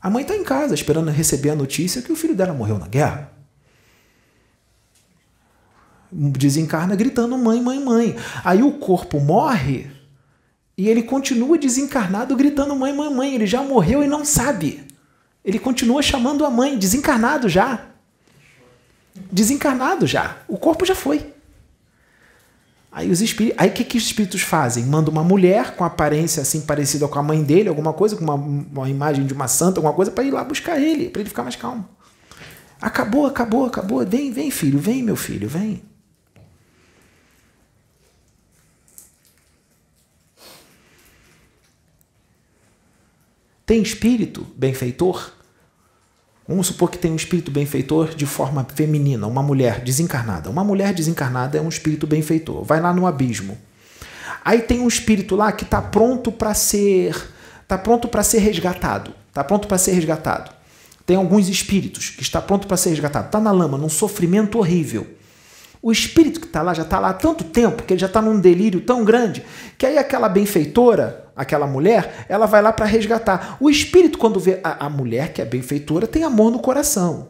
A 0.00 0.10
mãe 0.10 0.22
está 0.22 0.36
em 0.36 0.44
casa 0.44 0.74
esperando 0.74 1.10
receber 1.10 1.50
a 1.50 1.56
notícia 1.56 2.02
que 2.02 2.12
o 2.12 2.16
filho 2.16 2.34
dela 2.34 2.52
morreu 2.52 2.78
na 2.78 2.86
guerra 2.86 3.31
desencarna 6.12 6.94
gritando 6.94 7.36
mãe, 7.38 7.60
mãe, 7.60 7.80
mãe. 7.80 8.16
Aí 8.44 8.62
o 8.62 8.72
corpo 8.72 9.18
morre 9.18 9.90
e 10.76 10.88
ele 10.88 11.02
continua 11.02 11.58
desencarnado 11.58 12.36
gritando 12.36 12.76
mãe, 12.76 12.92
mãe, 12.92 13.12
mãe. 13.12 13.34
Ele 13.34 13.46
já 13.46 13.62
morreu 13.62 14.02
e 14.02 14.06
não 14.06 14.24
sabe. 14.24 14.84
Ele 15.44 15.58
continua 15.58 16.02
chamando 16.02 16.44
a 16.44 16.50
mãe, 16.50 16.78
desencarnado 16.78 17.48
já. 17.48 17.86
Desencarnado 19.30 20.06
já. 20.06 20.38
O 20.46 20.56
corpo 20.56 20.84
já 20.84 20.94
foi. 20.94 21.32
Aí 22.90 23.10
os 23.10 23.22
espíritos, 23.22 23.58
aí 23.58 23.70
o 23.70 23.72
que, 23.72 23.84
que 23.84 23.96
os 23.96 24.04
espíritos 24.04 24.42
fazem? 24.42 24.84
Manda 24.84 25.10
uma 25.10 25.24
mulher 25.24 25.74
com 25.76 25.82
aparência 25.82 26.42
assim 26.42 26.60
parecida 26.60 27.08
com 27.08 27.18
a 27.18 27.22
mãe 27.22 27.42
dele, 27.42 27.70
alguma 27.70 27.94
coisa, 27.94 28.14
com 28.14 28.22
uma, 28.22 28.34
uma 28.34 28.90
imagem 28.90 29.24
de 29.26 29.32
uma 29.32 29.48
santa, 29.48 29.78
alguma 29.78 29.94
coisa, 29.94 30.10
para 30.10 30.24
ir 30.24 30.30
lá 30.30 30.44
buscar 30.44 30.78
ele, 30.78 31.08
para 31.08 31.22
ele 31.22 31.30
ficar 31.30 31.42
mais 31.42 31.56
calmo. 31.56 31.88
Acabou, 32.80 33.24
acabou, 33.24 33.64
acabou. 33.64 34.04
Vem, 34.06 34.30
vem, 34.30 34.50
filho, 34.50 34.78
vem, 34.78 35.02
meu 35.02 35.16
filho, 35.16 35.48
vem. 35.48 35.82
Tem 43.64 43.80
espírito 43.80 44.46
benfeitor? 44.56 45.32
Vamos 46.46 46.66
supor 46.66 46.90
que 46.90 46.98
tem 46.98 47.12
um 47.12 47.16
espírito 47.16 47.50
benfeitor 47.50 48.14
de 48.14 48.26
forma 48.26 48.66
feminina, 48.74 49.26
uma 49.26 49.42
mulher 49.42 49.80
desencarnada. 49.80 50.50
Uma 50.50 50.64
mulher 50.64 50.92
desencarnada 50.92 51.56
é 51.56 51.60
um 51.60 51.68
espírito 51.68 52.06
benfeitor. 52.06 52.64
Vai 52.64 52.80
lá 52.80 52.92
no 52.92 53.06
abismo. 53.06 53.56
Aí 54.44 54.60
tem 54.60 54.80
um 54.80 54.88
espírito 54.88 55.36
lá 55.36 55.52
que 55.52 55.64
está 55.64 55.80
pronto 55.80 56.32
para 56.32 56.52
ser 56.54 57.14
está 57.62 57.78
pronto 57.78 58.08
para 58.08 58.22
ser 58.22 58.38
resgatado. 58.38 59.14
Está 59.28 59.42
pronto 59.42 59.66
para 59.66 59.78
ser 59.78 59.92
resgatado. 59.92 60.50
Tem 61.06 61.16
alguns 61.16 61.48
espíritos 61.48 62.10
que 62.10 62.22
está 62.22 62.40
pronto 62.40 62.66
para 62.66 62.76
ser 62.76 62.90
resgatado. 62.90 63.26
Está 63.26 63.40
na 63.40 63.52
lama, 63.52 63.78
num 63.78 63.88
sofrimento 63.88 64.58
horrível. 64.58 65.06
O 65.80 65.90
espírito 65.90 66.38
que 66.38 66.46
está 66.46 66.62
lá 66.62 66.74
já 66.74 66.82
está 66.82 66.98
lá 67.00 67.10
há 67.10 67.14
tanto 67.14 67.44
tempo 67.44 67.82
que 67.82 67.92
ele 67.92 68.00
já 68.00 68.06
está 68.06 68.20
num 68.20 68.38
delírio 68.38 68.80
tão 68.82 69.04
grande 69.04 69.44
que 69.76 69.86
aí 69.86 69.98
aquela 69.98 70.28
benfeitora, 70.28 71.21
aquela 71.36 71.66
mulher, 71.66 72.26
ela 72.28 72.46
vai 72.46 72.62
lá 72.62 72.72
para 72.72 72.86
resgatar. 72.86 73.56
O 73.60 73.70
espírito, 73.70 74.18
quando 74.18 74.38
vê 74.38 74.60
a, 74.62 74.86
a 74.86 74.90
mulher 74.90 75.32
que 75.32 75.40
é 75.40 75.44
benfeitora, 75.44 76.06
tem 76.06 76.24
amor 76.24 76.50
no 76.50 76.58
coração. 76.58 77.28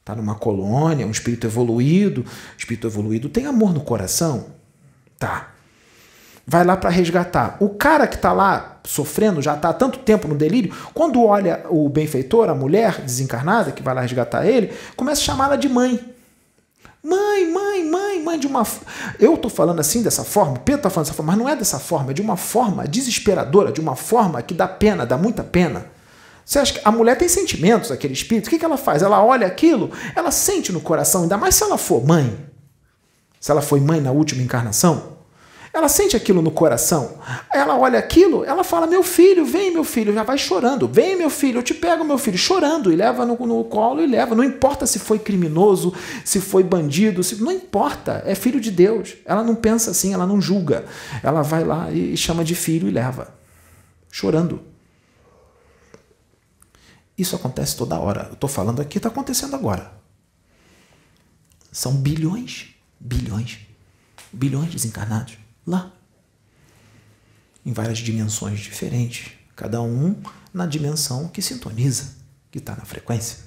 Está 0.00 0.14
numa 0.14 0.36
colônia, 0.36 1.06
um 1.06 1.10
espírito 1.10 1.46
evoluído. 1.46 2.24
Espírito 2.56 2.86
evoluído 2.86 3.28
tem 3.28 3.46
amor 3.46 3.74
no 3.74 3.80
coração. 3.80 4.46
Tá. 5.18 5.48
Vai 6.46 6.64
lá 6.64 6.76
para 6.76 6.90
resgatar. 6.90 7.56
O 7.58 7.70
cara 7.70 8.06
que 8.06 8.14
está 8.14 8.32
lá 8.32 8.78
sofrendo, 8.84 9.42
já 9.42 9.54
está 9.54 9.70
há 9.70 9.74
tanto 9.74 9.98
tempo 9.98 10.28
no 10.28 10.36
delírio, 10.36 10.72
quando 10.94 11.24
olha 11.24 11.64
o 11.68 11.88
benfeitor, 11.88 12.48
a 12.48 12.54
mulher 12.54 13.00
desencarnada 13.00 13.72
que 13.72 13.82
vai 13.82 13.94
lá 13.94 14.00
resgatar 14.00 14.46
ele, 14.46 14.72
começa 14.94 15.20
a 15.20 15.24
chamá-la 15.24 15.56
de 15.56 15.68
mãe. 15.68 16.15
Mãe, 17.06 17.48
mãe, 17.52 17.84
mãe, 17.88 18.20
mãe, 18.20 18.36
de 18.36 18.48
uma. 18.48 18.66
Eu 19.20 19.34
estou 19.34 19.48
falando 19.48 19.78
assim 19.78 20.02
dessa 20.02 20.24
forma, 20.24 20.58
Pedro 20.58 20.80
está 20.80 20.90
falando 20.90 21.06
dessa 21.06 21.16
forma, 21.16 21.32
mas 21.32 21.40
não 21.40 21.48
é 21.48 21.54
dessa 21.54 21.78
forma, 21.78 22.10
é 22.10 22.14
de 22.14 22.20
uma 22.20 22.36
forma 22.36 22.84
desesperadora, 22.84 23.70
de 23.70 23.80
uma 23.80 23.94
forma 23.94 24.42
que 24.42 24.52
dá 24.52 24.66
pena, 24.66 25.06
dá 25.06 25.16
muita 25.16 25.44
pena. 25.44 25.86
Você 26.44 26.58
acha 26.58 26.72
que 26.72 26.80
a 26.84 26.90
mulher 26.90 27.16
tem 27.16 27.28
sentimentos, 27.28 27.92
aquele 27.92 28.12
espírito? 28.12 28.48
O 28.48 28.50
que, 28.50 28.58
que 28.58 28.64
ela 28.64 28.76
faz? 28.76 29.02
Ela 29.02 29.24
olha 29.24 29.46
aquilo, 29.46 29.92
ela 30.16 30.32
sente 30.32 30.72
no 30.72 30.80
coração, 30.80 31.22
ainda 31.22 31.38
mais 31.38 31.54
se 31.54 31.62
ela 31.62 31.78
for 31.78 32.04
mãe. 32.04 32.44
Se 33.38 33.52
ela 33.52 33.62
foi 33.62 33.78
mãe 33.78 34.00
na 34.00 34.10
última 34.10 34.42
encarnação, 34.42 35.15
ela 35.76 35.90
sente 35.90 36.16
aquilo 36.16 36.40
no 36.40 36.50
coração. 36.50 37.18
Ela 37.52 37.76
olha 37.78 37.98
aquilo, 37.98 38.42
ela 38.44 38.64
fala: 38.64 38.86
Meu 38.86 39.02
filho, 39.02 39.44
vem, 39.44 39.70
meu 39.70 39.84
filho, 39.84 40.12
já 40.12 40.22
vai 40.22 40.38
chorando. 40.38 40.88
Vem, 40.88 41.16
meu 41.16 41.28
filho, 41.28 41.58
eu 41.58 41.62
te 41.62 41.74
pego, 41.74 42.02
meu 42.02 42.16
filho, 42.16 42.38
chorando, 42.38 42.90
e 42.90 42.96
leva 42.96 43.26
no, 43.26 43.36
no 43.46 43.62
colo 43.64 44.02
e 44.02 44.06
leva. 44.06 44.34
Não 44.34 44.42
importa 44.42 44.86
se 44.86 44.98
foi 44.98 45.18
criminoso, 45.18 45.92
se 46.24 46.40
foi 46.40 46.62
bandido, 46.62 47.22
se, 47.22 47.36
não 47.36 47.52
importa, 47.52 48.22
é 48.24 48.34
filho 48.34 48.58
de 48.58 48.70
Deus. 48.70 49.16
Ela 49.26 49.44
não 49.44 49.54
pensa 49.54 49.90
assim, 49.90 50.14
ela 50.14 50.26
não 50.26 50.40
julga. 50.40 50.86
Ela 51.22 51.42
vai 51.42 51.62
lá 51.62 51.90
e 51.92 52.16
chama 52.16 52.42
de 52.42 52.54
filho 52.54 52.88
e 52.88 52.90
leva, 52.90 53.34
chorando. 54.10 54.62
Isso 57.18 57.36
acontece 57.36 57.76
toda 57.76 57.98
hora. 57.98 58.26
Eu 58.28 58.34
estou 58.34 58.48
falando 58.48 58.80
aqui, 58.80 58.96
está 58.96 59.10
acontecendo 59.10 59.54
agora. 59.54 59.92
São 61.70 61.92
bilhões, 61.92 62.74
bilhões, 62.98 63.58
bilhões 64.32 64.72
desencarnados 64.72 65.45
lá. 65.66 65.92
Em 67.64 67.72
várias 67.72 67.98
dimensões 67.98 68.60
diferentes, 68.60 69.32
cada 69.56 69.82
um 69.82 70.14
na 70.54 70.66
dimensão 70.66 71.28
que 71.28 71.42
sintoniza, 71.42 72.14
que 72.50 72.58
está 72.58 72.76
na 72.76 72.84
frequência. 72.84 73.38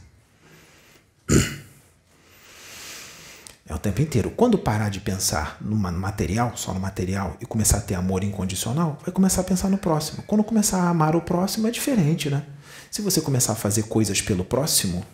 É 3.65 3.73
o 3.73 3.77
tempo 3.77 4.01
inteiro. 4.01 4.31
Quando 4.31 4.57
parar 4.57 4.89
de 4.89 4.99
pensar 4.99 5.57
no 5.61 5.75
material, 5.75 6.57
só 6.57 6.73
no 6.73 6.79
material, 6.79 7.37
e 7.39 7.45
começar 7.45 7.77
a 7.77 7.81
ter 7.81 7.93
amor 7.93 8.23
incondicional, 8.23 8.97
vai 9.05 9.13
começar 9.13 9.41
a 9.41 9.43
pensar 9.43 9.69
no 9.69 9.77
próximo. 9.77 10.23
Quando 10.23 10.43
começar 10.43 10.81
a 10.81 10.89
amar 10.89 11.15
o 11.15 11.21
próximo, 11.21 11.67
é 11.67 11.71
diferente, 11.71 12.31
né? 12.31 12.43
Se 12.89 13.01
você 13.03 13.21
começar 13.21 13.53
a 13.53 13.55
fazer 13.55 13.83
coisas 13.83 14.21
pelo 14.21 14.43
próximo, 14.43 15.05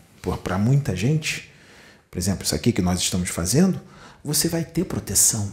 para 0.41 0.57
muita 0.57 0.95
gente, 0.95 1.51
por 2.09 2.17
exemplo, 2.17 2.45
isso 2.45 2.55
aqui 2.55 2.71
que 2.71 2.81
nós 2.81 3.01
estamos 3.01 3.29
fazendo, 3.29 3.79
você 4.23 4.47
vai 4.47 4.63
ter 4.63 4.85
proteção 4.85 5.51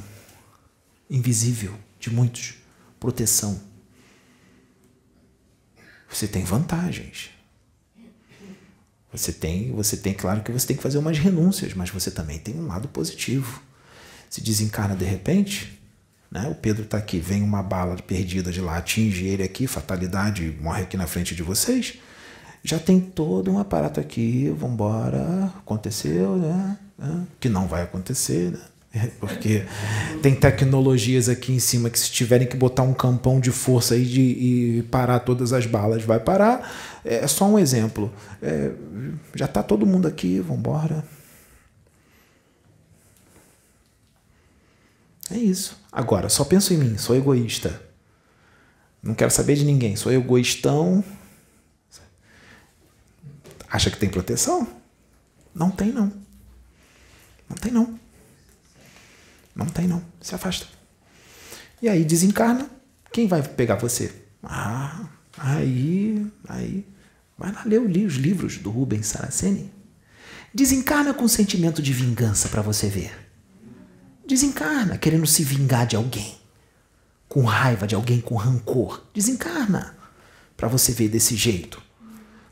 invisível 1.13 1.75
de 2.01 2.11
muitos, 2.11 2.55
proteção. 2.99 3.61
Você 6.09 6.27
tem 6.27 6.43
vantagens. 6.43 7.31
Você 9.13 9.31
tem, 9.31 9.71
você 9.73 9.97
tem, 9.97 10.15
claro 10.15 10.43
que 10.43 10.51
você 10.51 10.67
tem 10.67 10.77
que 10.77 10.83
fazer 10.83 10.97
umas 10.97 11.19
renúncias, 11.19 11.75
mas 11.75 11.91
você 11.91 12.11
também 12.11 12.39
tem 12.39 12.55
um 12.59 12.67
lado 12.67 12.89
positivo. 12.89 13.63
Se 14.31 14.41
desencarna 14.41 14.97
de 14.97 15.05
repente, 15.05 15.79
né? 16.31 16.49
O 16.49 16.55
Pedro 16.55 16.85
está 16.85 16.97
aqui, 16.97 17.19
vem 17.19 17.43
uma 17.43 17.63
bala 17.63 17.95
perdida 17.97 18.51
de 18.51 18.63
lá, 18.63 18.79
atinge 18.79 19.27
ele 19.27 19.43
aqui, 19.43 19.67
fatalidade, 19.67 20.57
morre 20.63 20.83
aqui 20.83 20.97
na 20.97 21.07
frente 21.07 21.35
de 21.35 21.43
vocês. 21.43 21.99
Já 22.65 22.79
tem 22.79 22.99
todo 22.99 23.53
um 23.53 23.59
aparato 23.59 24.01
aqui, 24.01 24.49
vamos 24.57 24.75
embora, 24.75 25.53
aconteceu, 25.59 26.37
né? 26.37 26.79
Que 27.39 27.51
não 27.51 27.69
vai 27.69 27.83
acontecer, 27.83 28.53
né? 28.53 28.61
Porque 29.21 29.65
tem 30.23 30.35
tecnologias 30.35 31.29
aqui 31.29 31.53
em 31.53 31.59
cima 31.59 31.89
que 31.89 31.99
se 31.99 32.11
tiverem 32.11 32.47
que 32.47 32.57
botar 32.57 32.83
um 32.83 32.95
campão 32.95 33.41
de 33.41 33.51
força 33.51 33.95
aí 33.95 34.05
de, 34.05 34.21
e 34.21 34.83
parar 34.91 35.21
todas 35.21 35.53
as 35.53 35.67
balas, 35.67 36.03
vai 36.05 36.21
parar. 36.21 37.01
É 37.05 37.27
só 37.27 37.47
um 37.47 37.59
exemplo. 37.59 38.13
É, 38.43 38.73
já 39.35 39.47
está 39.47 39.63
todo 39.63 39.87
mundo 39.87 40.07
aqui, 40.07 40.41
vamos 40.41 40.59
embora. 40.59 41.05
É 45.31 45.39
isso. 45.39 45.81
Agora, 45.91 46.29
só 46.29 46.45
penso 46.45 46.75
em 46.75 46.77
mim, 46.77 46.99
sou 46.99 47.17
egoísta. 47.17 47.81
Não 49.03 49.15
quero 49.15 49.31
saber 49.31 49.57
de 49.57 49.65
ninguém, 49.65 49.97
sou 49.97 50.13
egoístão. 50.13 51.03
Acha 53.69 53.91
que 53.91 53.97
tem 53.97 54.09
proteção? 54.11 54.69
Não 55.55 55.71
tem, 55.71 55.91
não. 55.91 56.13
Não 57.49 57.57
tem, 57.57 57.73
não. 57.73 58.02
Não 59.55 59.67
tem, 59.67 59.87
não. 59.87 60.03
Se 60.21 60.35
afasta. 60.35 60.67
E 61.81 61.89
aí 61.89 62.05
desencarna. 62.05 62.71
Quem 63.13 63.27
vai 63.27 63.43
pegar 63.43 63.77
você? 63.77 64.13
Ah, 64.43 65.09
aí, 65.37 66.27
aí. 66.49 66.87
Vai 67.37 67.53
lá 67.53 67.63
ler 67.65 67.81
os 67.81 68.15
livros 68.15 68.59
do 68.59 68.71
Rubens 68.71 69.07
Saraceni. 69.07 69.71
Desencarna 70.55 71.13
com 71.13 71.27
sentimento 71.27 71.83
de 71.83 71.93
vingança 71.93 72.49
para 72.49 72.63
você 72.63 72.89
ver. 72.89 73.13
Desencarna 74.27 74.97
querendo 74.97 75.27
se 75.27 75.43
vingar 75.43 75.87
de 75.87 75.97
alguém. 75.97 76.37
Com 77.29 77.45
raiva 77.45 77.87
de 77.87 77.95
alguém, 77.95 78.21
com 78.21 78.37
rancor. 78.37 79.05
Desencarna 79.13 79.97
para 80.57 80.69
você 80.69 80.93
ver 80.93 81.09
desse 81.09 81.35
jeito. 81.35 81.83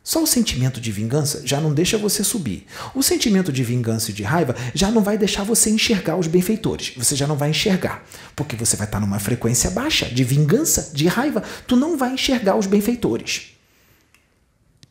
Só 0.02 0.22
o 0.22 0.26
sentimento 0.26 0.80
de 0.80 0.90
vingança 0.90 1.42
já 1.46 1.60
não 1.60 1.74
deixa 1.74 1.98
você 1.98 2.24
subir. 2.24 2.66
O 2.94 3.02
sentimento 3.02 3.52
de 3.52 3.62
vingança 3.62 4.10
e 4.10 4.14
de 4.14 4.22
raiva 4.22 4.56
já 4.74 4.90
não 4.90 5.02
vai 5.02 5.18
deixar 5.18 5.44
você 5.44 5.70
enxergar 5.70 6.16
os 6.16 6.26
benfeitores. 6.26 6.94
Você 6.96 7.14
já 7.14 7.26
não 7.26 7.36
vai 7.36 7.50
enxergar, 7.50 8.04
porque 8.34 8.56
você 8.56 8.76
vai 8.76 8.86
estar 8.86 8.98
numa 8.98 9.18
frequência 9.18 9.70
baixa 9.70 10.06
de 10.06 10.24
vingança, 10.24 10.90
de 10.94 11.06
raiva. 11.06 11.42
Tu 11.66 11.76
não 11.76 11.98
vai 11.98 12.14
enxergar 12.14 12.56
os 12.56 12.66
benfeitores. 12.66 13.52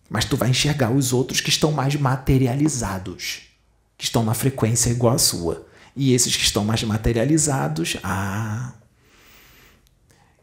Mas 0.07 0.25
tu 0.25 0.37
vai 0.37 0.49
enxergar 0.49 0.91
os 0.91 1.11
outros 1.11 1.41
que 1.41 1.49
estão 1.49 1.71
mais 1.71 1.95
materializados, 1.95 3.41
que 3.97 4.03
estão 4.03 4.23
na 4.23 4.33
frequência 4.33 4.89
igual 4.89 5.15
à 5.15 5.19
sua. 5.19 5.67
E 5.95 6.13
esses 6.13 6.35
que 6.35 6.43
estão 6.43 6.63
mais 6.63 6.83
materializados, 6.83 7.97
ah, 8.03 8.73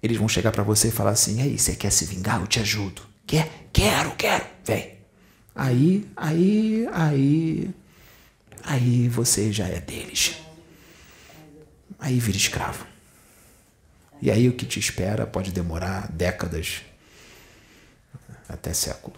eles 0.03 0.19
vão 0.19 0.29
chegar 0.29 0.51
para 0.53 0.63
você 0.65 0.89
e 0.89 0.93
falar 0.93 1.11
assim: 1.11 1.41
"Aí, 1.41 1.59
você 1.59 1.75
quer 1.75 1.91
se 1.91 2.05
vingar? 2.05 2.41
Eu 2.41 2.47
te 2.47 2.61
ajudo." 2.61 3.16
Quer? 3.27 3.69
Quero, 3.73 4.15
quero. 4.17 4.47
Vem. 4.65 4.97
Aí, 5.55 6.09
aí, 6.15 6.89
aí, 6.93 7.71
aí 8.63 9.09
você 9.09 9.53
já 9.53 9.67
é 9.67 9.81
deles. 9.81 10.37
Aí 11.99 12.19
vira 12.19 12.37
escravo. 12.37 12.87
E 14.21 14.31
aí 14.31 14.49
o 14.49 14.53
que 14.53 14.65
te 14.65 14.79
espera 14.79 15.27
pode 15.27 15.51
demorar 15.51 16.11
décadas, 16.13 16.83
até 18.49 18.73
século. 18.73 19.17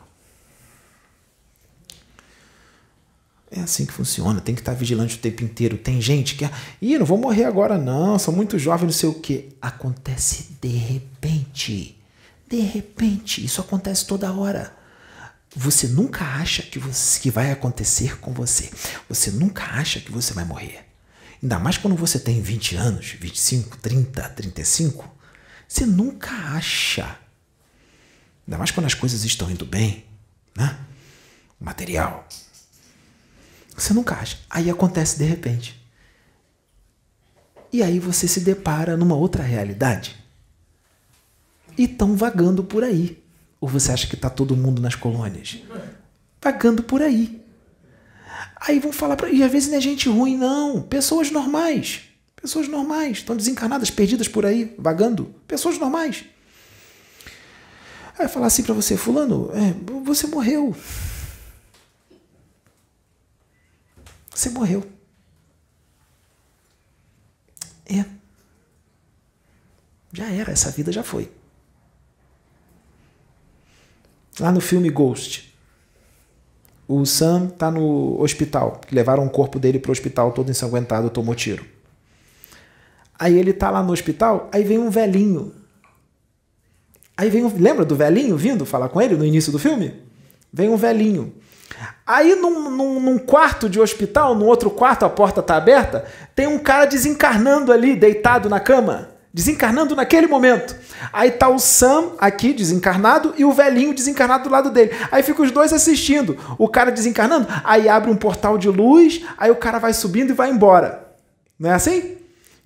É 3.50 3.60
assim 3.60 3.86
que 3.86 3.92
funciona, 3.92 4.40
tem 4.40 4.54
que 4.54 4.60
estar 4.60 4.74
vigilante 4.74 5.16
o 5.16 5.20
tempo 5.20 5.42
inteiro. 5.42 5.78
Tem 5.78 6.00
gente 6.00 6.34
que. 6.34 6.48
Ih, 6.82 6.98
não 6.98 7.06
vou 7.06 7.16
morrer 7.16 7.44
agora, 7.44 7.78
não, 7.78 8.18
sou 8.18 8.34
muito 8.34 8.58
jovem, 8.58 8.86
não 8.86 8.92
sei 8.92 9.08
o 9.08 9.14
quê. 9.14 9.48
Acontece 9.60 10.56
de 10.60 10.68
repente. 10.68 11.97
De 12.48 12.60
repente, 12.60 13.44
isso 13.44 13.60
acontece 13.60 14.06
toda 14.06 14.32
hora. 14.32 14.74
Você 15.54 15.86
nunca 15.86 16.24
acha 16.24 16.62
que, 16.62 16.78
você, 16.78 17.20
que 17.20 17.30
vai 17.30 17.52
acontecer 17.52 18.18
com 18.20 18.32
você. 18.32 18.70
Você 19.06 19.30
nunca 19.30 19.64
acha 19.64 20.00
que 20.00 20.10
você 20.10 20.32
vai 20.32 20.46
morrer. 20.46 20.86
Ainda 21.42 21.58
mais 21.58 21.76
quando 21.76 21.94
você 21.94 22.18
tem 22.18 22.40
20 22.40 22.74
anos, 22.76 23.10
25, 23.20 23.76
30, 23.76 24.28
35. 24.30 25.14
Você 25.68 25.84
nunca 25.84 26.30
acha. 26.30 27.18
Ainda 28.46 28.56
mais 28.56 28.70
quando 28.70 28.86
as 28.86 28.94
coisas 28.94 29.24
estão 29.24 29.50
indo 29.50 29.66
bem, 29.66 30.06
né? 30.56 30.78
Material. 31.60 32.26
Você 33.76 33.92
nunca 33.92 34.14
acha. 34.14 34.38
Aí 34.48 34.70
acontece 34.70 35.18
de 35.18 35.24
repente. 35.24 35.78
E 37.70 37.82
aí 37.82 37.98
você 37.98 38.26
se 38.26 38.40
depara 38.40 38.96
numa 38.96 39.14
outra 39.14 39.42
realidade 39.42 40.17
e 41.78 41.84
estão 41.84 42.16
vagando 42.16 42.64
por 42.64 42.82
aí. 42.82 43.22
Ou 43.60 43.68
você 43.68 43.92
acha 43.92 44.06
que 44.06 44.16
está 44.16 44.28
todo 44.28 44.56
mundo 44.56 44.82
nas 44.82 44.96
colônias? 44.96 45.62
Vagando 46.42 46.82
por 46.82 47.00
aí. 47.00 47.40
Aí 48.56 48.80
vão 48.80 48.92
falar 48.92 49.16
para. 49.16 49.30
E 49.30 49.42
às 49.42 49.50
vezes 49.50 49.68
não 49.68 49.78
é 49.78 49.80
gente 49.80 50.08
ruim, 50.08 50.36
não. 50.36 50.82
Pessoas 50.82 51.30
normais. 51.30 52.02
Pessoas 52.40 52.68
normais. 52.68 53.18
Estão 53.18 53.36
desencarnadas, 53.36 53.90
perdidas 53.90 54.28
por 54.28 54.44
aí, 54.44 54.74
vagando. 54.78 55.34
Pessoas 55.46 55.78
normais. 55.78 56.24
Aí 58.18 58.26
falar 58.26 58.48
assim 58.48 58.64
para 58.64 58.74
você, 58.74 58.96
fulano, 58.96 59.50
é, 59.54 59.72
você 60.02 60.26
morreu. 60.26 60.76
Você 64.34 64.50
morreu. 64.50 64.84
É. 67.86 68.04
Já 70.12 70.26
era, 70.30 70.52
essa 70.52 70.70
vida 70.70 70.90
já 70.90 71.02
foi. 71.04 71.30
Lá 74.40 74.52
no 74.52 74.60
filme 74.60 74.88
Ghost, 74.88 75.52
o 76.86 77.04
Sam 77.04 77.48
tá 77.48 77.70
no 77.70 78.20
hospital, 78.20 78.80
levaram 78.90 79.26
o 79.26 79.30
corpo 79.30 79.58
dele 79.58 79.78
pro 79.78 79.92
hospital 79.92 80.32
todo 80.32 80.50
ensanguentado, 80.50 81.10
tomou 81.10 81.34
tiro. 81.34 81.64
Aí 83.18 83.36
ele 83.36 83.52
tá 83.52 83.68
lá 83.68 83.82
no 83.82 83.92
hospital, 83.92 84.48
aí 84.52 84.62
vem 84.62 84.78
um 84.78 84.90
velhinho. 84.90 85.52
Aí 87.16 87.28
vem 87.28 87.44
um, 87.44 87.52
lembra 87.58 87.84
do 87.84 87.96
velhinho 87.96 88.36
vindo 88.36 88.64
falar 88.64 88.88
com 88.88 89.02
ele 89.02 89.16
no 89.16 89.24
início 89.24 89.50
do 89.50 89.58
filme? 89.58 89.92
Vem 90.52 90.70
um 90.70 90.76
velhinho. 90.76 91.34
Aí 92.06 92.36
num, 92.36 92.70
num, 92.70 93.00
num, 93.00 93.18
quarto 93.18 93.68
de 93.68 93.80
hospital, 93.80 94.34
no 94.34 94.46
outro 94.46 94.70
quarto, 94.70 95.04
a 95.04 95.10
porta 95.10 95.42
tá 95.42 95.56
aberta, 95.56 96.06
tem 96.34 96.46
um 96.46 96.58
cara 96.58 96.86
desencarnando 96.86 97.72
ali, 97.72 97.96
deitado 97.96 98.48
na 98.48 98.60
cama. 98.60 99.10
Desencarnando 99.38 99.94
naquele 99.94 100.26
momento. 100.26 100.74
Aí 101.12 101.30
tá 101.30 101.48
o 101.48 101.60
Sam 101.60 102.10
aqui, 102.18 102.52
desencarnado, 102.52 103.34
e 103.38 103.44
o 103.44 103.52
velhinho 103.52 103.94
desencarnado 103.94 104.42
do 104.42 104.50
lado 104.50 104.68
dele. 104.68 104.90
Aí 105.12 105.22
fica 105.22 105.40
os 105.40 105.52
dois 105.52 105.72
assistindo. 105.72 106.36
O 106.58 106.66
cara 106.66 106.90
desencarnando, 106.90 107.46
aí 107.62 107.88
abre 107.88 108.10
um 108.10 108.16
portal 108.16 108.58
de 108.58 108.68
luz, 108.68 109.24
aí 109.38 109.48
o 109.48 109.54
cara 109.54 109.78
vai 109.78 109.92
subindo 109.92 110.30
e 110.30 110.32
vai 110.32 110.50
embora. 110.50 111.06
Não 111.56 111.70
é 111.70 111.74
assim? 111.74 112.00
O 112.00 112.16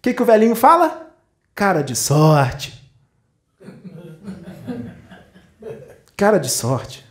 que, 0.00 0.14
que 0.14 0.22
o 0.22 0.24
velhinho 0.24 0.54
fala? 0.56 1.12
Cara 1.54 1.82
de 1.82 1.94
sorte. 1.94 2.90
Cara 6.16 6.38
de 6.38 6.48
sorte. 6.48 7.04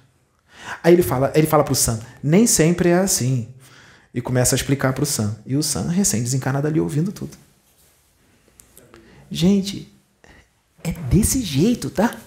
Aí 0.84 0.92
ele 0.92 1.04
fala, 1.04 1.32
ele 1.36 1.46
fala 1.46 1.64
pro 1.64 1.76
Sam, 1.76 2.00
nem 2.24 2.48
sempre 2.48 2.90
é 2.90 2.96
assim. 2.96 3.48
E 4.12 4.22
começa 4.22 4.56
a 4.56 4.58
explicar 4.58 4.92
pro 4.94 5.06
Sam. 5.06 5.36
E 5.46 5.56
o 5.56 5.62
Sam, 5.62 5.88
recém-desencarnado 5.88 6.66
ali, 6.66 6.80
ouvindo 6.80 7.12
tudo. 7.12 7.38
Gente, 9.34 9.90
é 10.84 10.92
desse 10.92 11.42
jeito, 11.42 11.90
tá? 11.90 12.20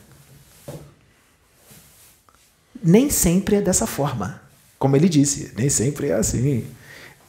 Nem 2.82 3.10
sempre 3.10 3.56
é 3.56 3.60
dessa 3.60 3.86
forma. 3.86 4.42
Como 4.78 4.96
ele 4.96 5.06
disse, 5.06 5.52
nem 5.54 5.68
sempre 5.68 6.08
é 6.08 6.14
assim. 6.14 6.66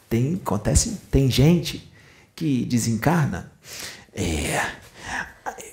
Tem, 0.09 0.35
acontece, 0.35 0.97
tem 1.11 1.29
gente 1.29 1.91
que 2.33 2.63
desencarna, 2.65 3.51
é, 4.13 4.75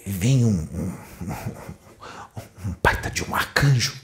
vem 0.04 0.44
um, 0.44 0.50
um, 0.50 0.96
um, 1.22 2.68
um 2.68 2.74
baita 2.82 3.08
de 3.08 3.22
um 3.22 3.32
arcanjo 3.34 4.00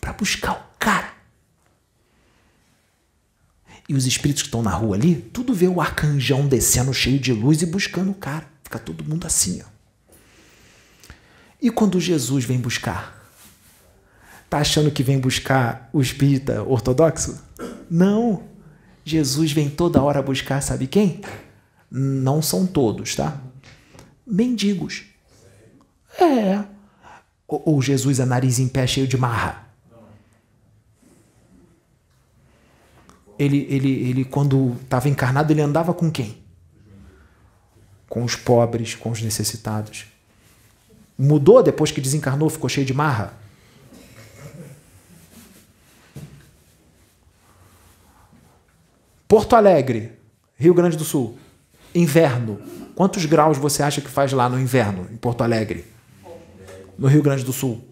para 0.00 0.12
buscar 0.12 0.52
o 0.52 0.78
cara. 0.78 1.12
E 3.88 3.94
os 3.94 4.06
espíritos 4.06 4.42
que 4.42 4.48
estão 4.48 4.62
na 4.62 4.70
rua 4.70 4.94
ali, 4.96 5.16
tudo 5.16 5.52
vê 5.52 5.66
o 5.66 5.80
arcanjão 5.80 6.46
descendo 6.46 6.94
cheio 6.94 7.18
de 7.18 7.32
luz 7.32 7.60
e 7.62 7.66
buscando 7.66 8.12
o 8.12 8.14
cara. 8.14 8.51
Fica 8.72 8.78
todo 8.78 9.04
mundo 9.04 9.26
assim, 9.26 9.60
ó. 9.62 9.66
E 11.60 11.68
quando 11.68 12.00
Jesus 12.00 12.46
vem 12.46 12.58
buscar? 12.58 13.22
Tá 14.48 14.58
achando 14.60 14.90
que 14.90 15.02
vem 15.02 15.20
buscar 15.20 15.90
o 15.92 16.00
espírita 16.00 16.62
ortodoxo? 16.62 17.38
Não. 17.90 18.44
Jesus 19.04 19.52
vem 19.52 19.68
toda 19.68 20.02
hora 20.02 20.22
buscar, 20.22 20.62
sabe 20.62 20.86
quem? 20.86 21.20
Não 21.90 22.40
são 22.40 22.66
todos, 22.66 23.14
tá? 23.14 23.38
Mendigos. 24.26 25.04
É. 26.18 26.64
Ou, 27.46 27.82
Jesus 27.82 28.20
é 28.20 28.24
nariz 28.24 28.58
em 28.58 28.68
pé 28.68 28.86
cheio 28.86 29.06
de 29.06 29.18
marra? 29.18 29.66
Ele, 33.38 33.66
ele, 33.68 33.90
ele 34.08 34.24
quando 34.24 34.78
estava 34.82 35.10
encarnado, 35.10 35.52
ele 35.52 35.60
andava 35.60 35.92
com 35.92 36.10
quem? 36.10 36.41
Com 38.12 38.22
os 38.22 38.36
pobres, 38.36 38.94
com 38.94 39.10
os 39.10 39.22
necessitados. 39.22 40.04
Mudou 41.18 41.62
depois 41.62 41.90
que 41.90 41.98
desencarnou, 41.98 42.50
ficou 42.50 42.68
cheio 42.68 42.86
de 42.86 42.92
marra? 42.92 43.32
Porto 49.26 49.56
Alegre, 49.56 50.12
Rio 50.58 50.74
Grande 50.74 50.94
do 50.94 51.04
Sul, 51.04 51.38
inverno. 51.94 52.60
Quantos 52.94 53.24
graus 53.24 53.56
você 53.56 53.82
acha 53.82 54.02
que 54.02 54.10
faz 54.10 54.30
lá 54.30 54.46
no 54.46 54.60
inverno, 54.60 55.08
em 55.10 55.16
Porto 55.16 55.40
Alegre? 55.40 55.86
No 56.98 57.08
Rio 57.08 57.22
Grande 57.22 57.44
do 57.44 57.52
Sul? 57.54 57.82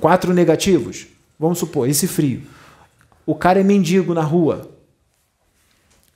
Quatro 0.00 0.32
negativos. 0.32 1.08
Vamos 1.36 1.58
supor, 1.58 1.88
esse 1.88 2.06
frio. 2.06 2.40
O 3.26 3.34
cara 3.34 3.58
é 3.58 3.64
mendigo 3.64 4.14
na 4.14 4.22
rua. 4.22 4.70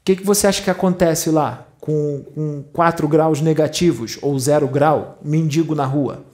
O 0.03 0.05
que, 0.05 0.17
que 0.17 0.25
você 0.25 0.49
acha 0.49 0.61
que 0.61 0.69
acontece 0.69 1.31
lá 1.31 1.65
com, 1.81 2.25
com 2.35 2.65
4 2.73 3.07
graus 3.07 3.41
negativos 3.41 4.19
ou 4.21 4.37
0 4.37 4.67
grau, 4.67 5.17
mendigo 5.23 5.77
na 5.77 5.87
rua? 5.87 6.25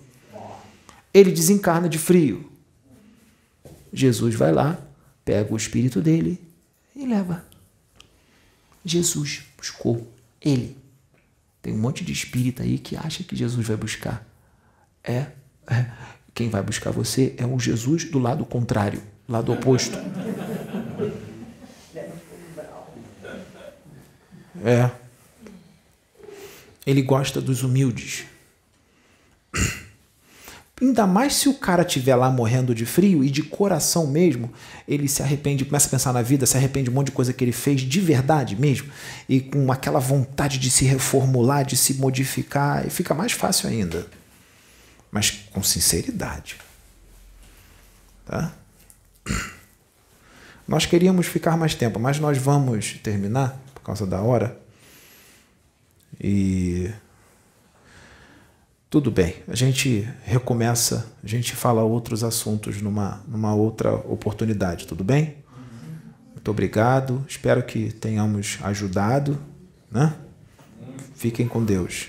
Ele 1.13 1.31
desencarna 1.31 1.87
de 1.87 1.99
frio. 1.99 2.51
Jesus 3.93 4.35
vai 4.35 4.53
lá, 4.53 4.79
pega 5.23 5.53
o 5.53 5.57
espírito 5.57 6.01
dele 6.01 6.41
e 6.97 7.07
leva. 7.07 7.45
Jesus 8.83 9.43
buscou 9.55 10.11
ele. 10.41 10.79
Tem 11.61 11.75
um 11.75 11.79
monte 11.79 12.03
de 12.03 12.13
espírita 12.13 12.63
aí 12.63 12.79
que 12.79 12.97
acha 12.97 13.23
que 13.23 13.37
Jesus 13.37 13.67
vai 13.67 13.77
buscar. 13.77 14.27
É, 15.05 15.27
é. 15.71 15.91
Quem 16.33 16.49
vai 16.49 16.63
buscar 16.63 16.91
você 16.91 17.35
é 17.37 17.45
o 17.45 17.59
Jesus 17.59 18.05
do 18.05 18.19
lado 18.19 18.47
contrário, 18.47 19.03
lado 19.29 19.53
oposto. 19.53 19.99
É. 24.65 24.91
Ele 26.87 27.03
gosta 27.03 27.41
dos 27.41 27.63
humildes. 27.63 28.25
Ainda 30.81 31.07
mais 31.07 31.35
se 31.35 31.49
o 31.49 31.55
cara 31.55 31.83
estiver 31.83 32.15
lá 32.15 32.31
morrendo 32.31 32.73
de 32.73 32.87
frio 32.87 33.25
e 33.25 33.31
de 33.31 33.43
coração 33.43 34.07
mesmo, 34.07 34.53
ele 34.87 35.09
se 35.09 35.23
arrepende, 35.23 35.65
começa 35.65 35.89
a 35.89 35.91
pensar 35.91 36.13
na 36.13 36.23
vida, 36.23 36.47
se 36.47 36.57
arrepende 36.57 36.85
de 36.85 36.91
um 36.91 36.95
monte 36.95 37.07
de 37.07 37.13
coisa 37.13 37.33
que 37.33 37.43
ele 37.43 37.53
fez 37.53 37.81
de 37.81 38.01
verdade 38.01 38.55
mesmo, 38.55 38.89
e 39.29 39.41
com 39.41 39.73
aquela 39.73 39.99
vontade 39.99 40.57
de 40.57 40.71
se 40.71 40.85
reformular, 40.85 41.65
de 41.65 41.77
se 41.77 41.95
modificar, 41.95 42.87
e 42.87 42.91
fica 42.91 43.13
mais 43.13 43.33
fácil 43.33 43.69
ainda. 43.69 44.07
Mas 45.11 45.31
com 45.51 45.63
sinceridade. 45.65 46.57
Tá? 48.25 48.53
Nós 50.67 50.87
queríamos 50.87 51.27
ficar 51.27 51.57
mais 51.57 51.75
tempo, 51.75 51.99
mas 51.99 52.21
nós 52.21 52.39
vamos 52.39 52.93
terminar 53.03 53.59
causa 53.89 54.07
da 54.07 54.21
hora. 54.21 54.59
E 56.21 56.91
tudo 58.91 59.11
bem, 59.11 59.37
a 59.47 59.55
gente 59.55 60.09
recomeça, 60.25 61.11
a 61.23 61.27
gente 61.27 61.55
fala 61.55 61.83
outros 61.83 62.25
assuntos 62.25 62.81
numa, 62.81 63.23
numa 63.27 63.55
outra 63.55 63.95
oportunidade, 63.95 64.87
tudo 64.87 65.05
bem? 65.05 65.37
Muito 66.33 66.51
obrigado, 66.51 67.25
espero 67.29 67.63
que 67.63 67.93
tenhamos 67.93 68.59
ajudado, 68.63 69.39
né? 69.91 70.15
Fiquem 71.15 71.47
com 71.47 71.65
Deus. 71.65 72.09